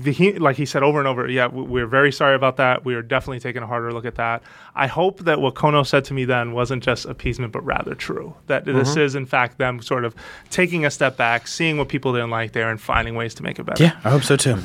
he, 0.05 0.38
like 0.38 0.57
he 0.57 0.66
said 0.66 0.82
over 0.82 0.99
and 0.99 1.09
over, 1.09 1.28
yeah, 1.28 1.47
we're 1.47 1.86
very 1.86 2.12
sorry 2.12 2.34
about 2.34 2.57
that. 2.57 2.84
We 2.84 2.95
are 2.95 3.03
definitely 3.03 3.41
taking 3.41 3.62
a 3.62 3.66
harder 3.66 3.93
look 3.93 4.05
at 4.05 4.14
that. 4.16 4.43
I 4.74 4.86
hope 4.86 5.20
that 5.20 5.41
what 5.41 5.55
Konno 5.55 5.86
said 5.86 6.05
to 6.07 6.14
me 6.14 6.24
then 6.24 6.53
wasn't 6.53 6.82
just 6.82 7.05
appeasement, 7.07 7.53
but 7.53 7.64
rather 7.64 7.95
true. 7.95 8.34
That 8.47 8.64
this 8.64 8.97
is, 8.97 9.14
in 9.14 9.26
fact, 9.26 9.59
them 9.59 9.82
sort 9.82 10.05
of 10.05 10.14
taking 10.49 10.84
a 10.84 10.91
step 10.91 11.16
back, 11.16 11.49
seeing 11.49 11.76
what 11.76 11.88
people 11.88 12.12
didn't 12.12 12.30
like 12.30 12.53
there, 12.53 12.70
and 12.70 12.80
finding 12.80 13.14
ways 13.16 13.34
to 13.34 13.43
make 13.43 13.59
it 13.59 13.64
better. 13.64 13.82
Yeah, 13.82 13.99
I 14.05 14.11
hope 14.11 14.22
so 14.22 14.36
too. 14.36 14.57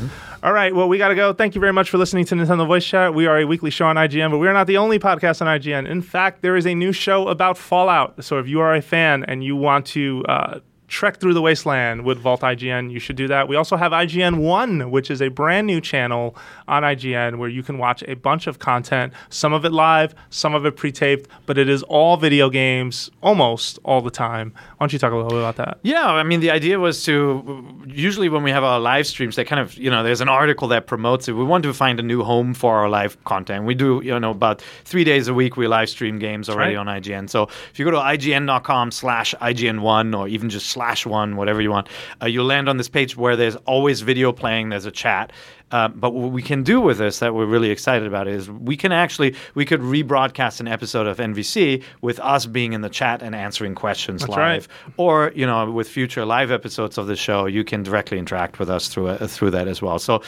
All 0.43 0.53
right. 0.53 0.76
Well, 0.76 0.88
we 0.88 0.99
got 0.99 1.07
to 1.07 1.15
go. 1.15 1.34
Thank 1.34 1.55
you 1.55 1.61
very 1.61 1.73
much 1.73 1.89
for 1.89 1.97
listening 1.97 2.26
to 2.26 2.36
Nintendo 2.36 2.67
Voice 2.67 2.86
Chat. 2.86 3.15
We 3.15 3.26
are 3.26 3.39
a 3.39 3.45
weekly 3.45 3.71
show 3.71 3.88
on 3.88 3.95
IGN, 3.95 4.30
but 4.30 4.38
we 4.38 4.47
are 4.47 4.53
not 4.53 4.67
the 4.67 4.78
only 4.78 4.99
podcast 4.99 5.41
on 5.41 5.47
IGN. 5.59 5.88
In 5.89 6.03
fact, 6.03 6.43
there 6.43 6.55
is 6.55 6.67
a 6.67 6.76
new 6.76 6.91
show 6.91 7.28
about 7.28 7.57
Fallout. 7.57 8.23
So 8.23 8.38
if 8.38 8.47
you 8.47 8.59
are 8.61 8.76
a 8.76 8.82
fan 8.82 9.23
and 9.23 9.43
you 9.43 9.55
want 9.55 9.88
to, 9.88 10.23
uh, 10.30 10.59
Trek 10.88 11.20
through 11.20 11.34
the 11.34 11.42
wasteland 11.42 12.04
with 12.04 12.20
Vault 12.20 12.42
IGN. 12.42 12.92
You 12.92 13.00
should 13.00 13.16
do 13.16 13.28
that. 13.28 13.48
We 13.48 13.56
also 13.56 13.76
have 13.76 13.92
IGN 13.92 14.38
One, 14.38 14.92
which 14.92 15.10
is 15.10 15.22
a 15.22 15.30
brand 15.30 15.68
new 15.68 15.82
channel 15.82 16.36
on 16.68 16.84
IGN 16.84 17.38
where 17.38 17.50
you 17.50 17.64
can 17.64 17.78
watch 17.78 18.04
a 18.08 18.16
bunch 18.16 18.48
of 18.48 18.60
content. 18.60 19.14
Some 19.30 19.54
of 19.54 19.66
it 19.66 19.72
live, 19.72 20.14
some 20.30 20.54
of 20.54 20.66
it 20.66 20.76
pre-taped, 20.76 21.30
but 21.46 21.58
it 21.58 21.70
is 21.70 21.84
all 21.84 22.18
video 22.18 22.50
games 22.50 23.10
almost 23.22 23.80
all 23.84 24.02
the 24.02 24.12
time. 24.12 24.54
Why 24.54 24.86
don't 24.86 24.94
you 24.94 25.00
talk 25.00 25.12
a 25.12 25.16
little 25.16 25.30
bit 25.30 25.40
about 25.40 25.56
that? 25.58 25.80
Yeah, 25.84 26.06
I 26.06 26.24
mean, 26.24 26.40
the 26.40 26.52
idea 26.52 26.80
was 26.80 27.04
to 27.06 27.86
usually 27.88 28.30
when 28.30 28.44
we 28.44 28.52
have 28.52 28.64
our 28.64 28.80
live 28.80 29.08
streams, 29.08 29.36
they 29.36 29.44
kind 29.44 29.60
of, 29.60 29.76
you 29.78 29.90
know, 29.90 30.04
there's 30.04 30.22
an 30.22 30.30
article 30.30 30.68
that 30.70 30.88
promotes 30.88 31.28
it. 31.28 31.34
We 31.34 31.44
want 31.44 31.64
to 31.64 31.74
find 31.74 32.00
a 32.00 32.04
new 32.04 32.24
home 32.24 32.54
for 32.54 32.76
our 32.76 32.90
live 32.90 33.22
content. 33.24 33.66
We 33.66 33.76
do, 33.76 34.02
you 34.04 34.20
know, 34.20 34.32
about 34.32 34.62
three 34.84 35.04
days 35.04 35.28
a 35.28 35.34
week 35.34 35.58
we 35.58 35.68
live 35.68 35.90
stream 35.90 36.20
games 36.20 36.50
already 36.50 36.76
right. 36.76 36.88
on 36.88 37.02
IGN. 37.02 37.30
So 37.30 37.44
if 37.72 37.80
you 37.80 37.86
go 37.86 37.92
to 37.92 37.98
ign.com 37.98 38.92
slash 38.92 39.34
IGN1 39.42 40.18
or 40.18 40.28
even 40.28 40.50
just 40.50 40.74
slash 40.76 41.05
one, 41.05 41.38
whatever 41.38 41.61
you 41.61 41.71
want, 41.71 41.88
uh, 42.21 42.26
you'll 42.26 42.45
land 42.45 42.67
on 42.67 42.76
this 42.76 42.89
page 42.89 43.15
where 43.15 43.38
there's 43.38 43.55
always 43.65 44.01
video 44.01 44.34
playing, 44.34 44.69
there's 44.69 44.86
a 44.86 44.91
chat. 44.91 45.32
Uh, 45.71 45.88
but 45.88 46.11
what 46.11 46.32
we 46.32 46.41
can 46.41 46.63
do 46.63 46.82
with 46.82 46.97
this 46.97 47.19
that 47.19 47.34
we're 47.34 47.45
really 47.45 47.71
excited 47.71 48.05
about 48.05 48.28
is 48.28 48.51
we 48.51 48.78
can 48.78 48.91
actually 48.91 49.34
we 49.55 49.65
could 49.65 49.80
rebroadcast 49.80 50.59
an 50.59 50.67
episode 50.67 51.07
of 51.07 51.17
NVC 51.17 51.82
with 52.01 52.19
us 52.19 52.45
being 52.45 52.73
in 52.73 52.82
the 52.82 52.89
chat 52.89 53.23
and 53.23 53.34
answering 53.34 53.73
questions 53.73 54.21
That's 54.21 54.32
live 54.32 54.67
right. 54.67 54.93
or 54.97 55.32
you 55.34 55.45
know 55.45 55.71
with 55.71 55.88
future 55.88 56.23
live 56.23 56.51
episodes 56.51 56.99
of 56.99 57.07
the 57.07 57.15
show 57.15 57.47
you 57.47 57.63
can 57.63 57.82
directly 57.82 58.19
interact 58.19 58.59
with 58.59 58.69
us 58.69 58.89
through 58.89 59.07
uh, 59.07 59.28
through 59.28 59.51
that 59.51 59.67
as 59.67 59.82
well 59.82 59.97
so 59.97 60.21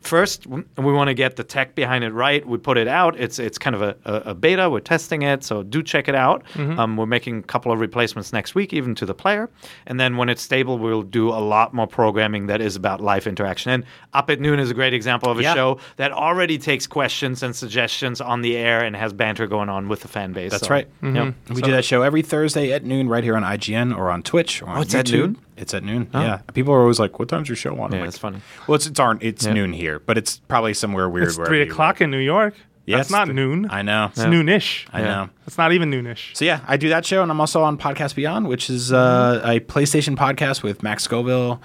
first 0.00 0.46
we 0.46 0.62
want 0.92 1.08
to 1.08 1.14
get 1.14 1.36
the 1.36 1.44
tech 1.44 1.74
behind 1.74 2.02
it 2.04 2.10
right 2.12 2.46
we 2.46 2.56
put 2.56 2.78
it 2.78 2.88
out 2.88 3.18
it's 3.20 3.38
it's 3.38 3.58
kind 3.58 3.76
of 3.76 3.82
a, 3.82 3.94
a, 4.04 4.34
beta 4.34 4.70
we're 4.70 4.80
testing 4.80 5.22
it 5.22 5.44
so 5.44 5.62
do 5.62 5.82
check 5.82 6.08
it 6.08 6.14
out 6.14 6.42
Mm-hmm. 6.54 6.78
um, 6.80 6.96
we're 6.96 7.06
making 7.06 7.38
a 7.38 7.42
couple 7.42 7.70
of 7.70 7.80
replacements 7.80 8.32
next 8.32 8.54
week 8.54 8.72
even 8.72 8.94
to 8.94 9.04
the 9.06 9.14
player 9.14 9.50
and 9.86 10.00
then 10.00 10.16
when 10.16 10.28
it's 10.30 10.40
stable 10.42 10.78
we'll 10.78 11.02
do 11.02 11.28
a 11.28 11.38
lot 11.38 11.74
more 11.74 11.86
programming 11.86 12.46
that 12.46 12.60
is 12.62 12.76
about 12.76 13.00
live 13.02 13.26
interaction 13.26 13.70
and 13.72 13.84
up 14.14 14.30
at 14.30 14.40
noon 14.40 14.58
is 14.58 14.70
a 14.70 14.74
great 14.74 14.94
example 14.94 15.30
of 15.30 15.38
a 15.38 15.42
Yeah. 15.42 15.54
show 15.54 15.78
that 15.96 16.12
already 16.12 16.56
takes 16.58 16.86
questions 16.86 17.42
and 17.42 17.54
suggestions 17.54 18.20
on 18.22 18.40
the 18.40 18.56
air 18.56 18.82
and 18.82 18.96
has 18.96 19.12
banter 19.12 19.46
going 19.46 19.68
on 19.68 19.88
with 19.88 20.00
the 20.00 20.08
fan 20.08 20.32
base 20.32 20.50
That's 20.52 20.66
So, 20.66 20.70
right. 20.74 20.88
yep. 21.02 21.34
We 21.50 21.60
do 21.62 21.70
that 21.72 21.84
show 21.84 22.02
every 22.02 22.22
Thursday 22.22 22.72
at 22.72 22.84
noon 22.84 23.08
right 23.08 23.22
here 23.22 23.36
on 23.36 23.42
IGN 23.42 23.96
or 23.96 24.10
on 24.10 24.22
Twitch 24.22 24.62
or 24.62 24.68
on 24.68 24.78
Oh, 24.78 24.80
it's 24.80 24.94
at 24.94 25.06
YouTube. 25.06 25.12
noon? 25.18 25.36
It's 25.60 25.74
at 25.74 25.84
noon. 25.84 26.08
Yeah. 26.14 26.38
People 26.54 26.72
are 26.74 26.80
always 26.80 26.98
like, 26.98 27.18
"What 27.18 27.28
time's 27.28 27.48
your 27.48 27.56
show 27.56 27.72
on?" 27.80 27.86
I'm 27.90 27.92
Yeah, 27.92 28.00
like, 28.00 28.08
it's 28.08 28.18
funny. 28.18 28.40
Well, 28.66 28.76
it's 28.76 28.86
it's 28.86 28.98
aren't 28.98 29.22
it's 29.22 29.44
Yeah. 29.46 29.52
noon 29.52 29.72
here, 29.72 29.98
but 30.00 30.16
it's 30.18 30.38
probably 30.48 30.74
somewhere 30.74 31.08
weird. 31.08 31.28
It's 31.28 31.36
wherever 31.36 31.50
three 31.50 31.62
o'clock 31.62 31.96
live. 31.96 32.02
in 32.06 32.10
New 32.10 32.18
York. 32.18 32.54
Yeah, 32.86 32.96
That's 32.96 33.08
it's 33.08 33.12
not 33.12 33.26
th- 33.26 33.34
noon. 33.36 33.68
I 33.70 33.82
know. 33.82 34.06
It's 34.06 34.24
noonish. 34.24 34.86
I 34.92 35.00
Yeah. 35.00 35.06
know. 35.06 35.28
It's 35.46 35.58
not 35.58 35.72
even 35.72 35.90
noonish. 35.92 36.34
So 36.34 36.44
yeah, 36.44 36.60
I 36.66 36.76
do 36.76 36.88
that 36.88 37.04
show, 37.06 37.22
and 37.22 37.30
I'm 37.30 37.38
also 37.40 37.62
on 37.62 37.76
Podcast 37.78 38.16
Beyond, 38.16 38.48
which 38.48 38.68
is 38.70 38.92
uh, 38.92 39.40
a 39.44 39.60
PlayStation 39.60 40.16
podcast 40.16 40.62
with 40.64 40.82
Max 40.82 41.04
Scoville, 41.04 41.60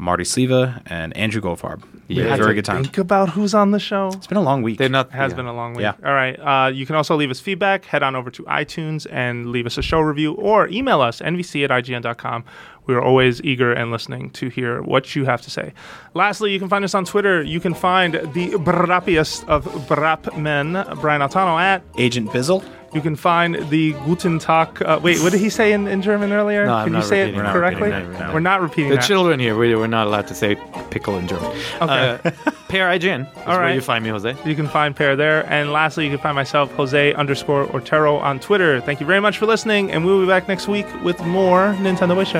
Marty 0.00 0.24
Sliva, 0.24 0.82
and 0.86 1.16
Andrew 1.16 1.40
Goldfarb. 1.40 1.82
Yeah. 2.08 2.24
Yeah, 2.24 2.26
I 2.26 2.30
had 2.30 2.38
very 2.40 2.50
to 2.50 2.54
good 2.54 2.64
time. 2.64 2.82
Think 2.82 2.98
about 2.98 3.28
who's 3.28 3.54
on 3.54 3.70
the 3.70 3.78
show. 3.78 4.08
It's 4.08 4.26
been 4.26 4.38
a 4.38 4.42
long 4.42 4.62
week. 4.62 4.78
they're 4.78 4.88
not 4.88 5.06
It 5.08 5.12
has 5.12 5.32
yeah. 5.32 5.36
been 5.36 5.46
a 5.46 5.52
long 5.54 5.74
week. 5.74 5.82
Yeah. 5.82 5.94
All 6.04 6.12
right. 6.12 6.34
Uh, 6.34 6.68
you 6.68 6.86
can 6.86 6.96
also 6.96 7.14
leave 7.14 7.30
us 7.30 7.38
feedback. 7.38 7.84
Head 7.84 8.02
on 8.02 8.16
over 8.16 8.30
to 8.30 8.42
iTunes 8.44 9.06
and 9.10 9.50
leave 9.50 9.66
us 9.66 9.78
a 9.78 9.82
show 9.82 10.00
review 10.00 10.32
or 10.34 10.66
email 10.68 11.00
us, 11.00 11.20
nvc 11.20 11.62
at 11.64 11.70
ign.com. 11.70 12.44
We 12.86 12.94
are 12.94 13.02
always 13.02 13.40
eager 13.42 13.72
and 13.72 13.92
listening 13.92 14.30
to 14.30 14.48
hear 14.48 14.82
what 14.82 15.14
you 15.14 15.24
have 15.26 15.42
to 15.42 15.50
say. 15.50 15.72
Lastly, 16.14 16.52
you 16.52 16.58
can 16.58 16.68
find 16.68 16.84
us 16.84 16.94
on 16.94 17.04
Twitter. 17.04 17.42
You 17.42 17.60
can 17.60 17.74
find 17.74 18.14
the 18.14 18.56
brappiest 18.58 19.46
of 19.48 19.64
brap 19.86 20.36
men, 20.36 20.72
Brian 21.00 21.20
Altano, 21.20 21.60
at. 21.60 21.84
Agent 21.98 22.30
Bizzle. 22.30 22.64
You 22.92 23.00
can 23.00 23.14
find 23.14 23.54
the 23.70 23.92
Guten 24.04 24.38
Tag. 24.40 24.82
Uh, 24.82 24.98
wait, 25.02 25.20
what 25.20 25.30
did 25.30 25.40
he 25.40 25.48
say 25.48 25.72
in, 25.72 25.86
in 25.86 26.02
German 26.02 26.32
earlier? 26.32 26.66
No, 26.66 26.84
can 26.84 26.94
you 26.94 27.02
say 27.02 27.28
it 27.28 27.36
that. 27.36 27.52
correctly? 27.52 27.90
We're 27.90 27.90
not 27.90 28.00
repeating 28.02 28.18
that. 28.18 28.34
We're 28.34 28.40
not 28.40 28.60
repeating 28.60 28.90
The 28.90 28.96
that. 28.96 29.04
children 29.06 29.38
here, 29.38 29.56
we, 29.56 29.74
we're 29.76 29.86
not 29.86 30.08
allowed 30.08 30.26
to 30.26 30.34
say 30.34 30.56
pickle 30.90 31.16
in 31.16 31.28
German. 31.28 31.46
Okay. 31.80 32.18
Uh, 32.24 32.30
Peer 32.68 32.86
IGN. 32.88 33.28
All 33.46 33.58
where 33.58 33.72
you 33.72 33.80
find 33.80 34.02
me, 34.04 34.10
Jose. 34.10 34.36
You 34.44 34.56
can 34.56 34.66
find 34.66 34.94
Peer 34.96 35.14
there. 35.14 35.44
And 35.50 35.72
lastly, 35.72 36.04
you 36.04 36.10
can 36.10 36.18
find 36.20 36.34
myself, 36.34 36.72
Jose 36.72 37.12
underscore 37.14 37.74
Otero, 37.74 38.16
on 38.16 38.40
Twitter. 38.40 38.80
Thank 38.80 38.98
you 39.00 39.06
very 39.06 39.20
much 39.20 39.38
for 39.38 39.46
listening, 39.46 39.92
and 39.92 40.04
we'll 40.04 40.20
be 40.20 40.26
back 40.26 40.48
next 40.48 40.66
week 40.66 40.86
with 41.04 41.20
more 41.24 41.74
Nintendo 41.78 42.16
Wish. 42.16 42.34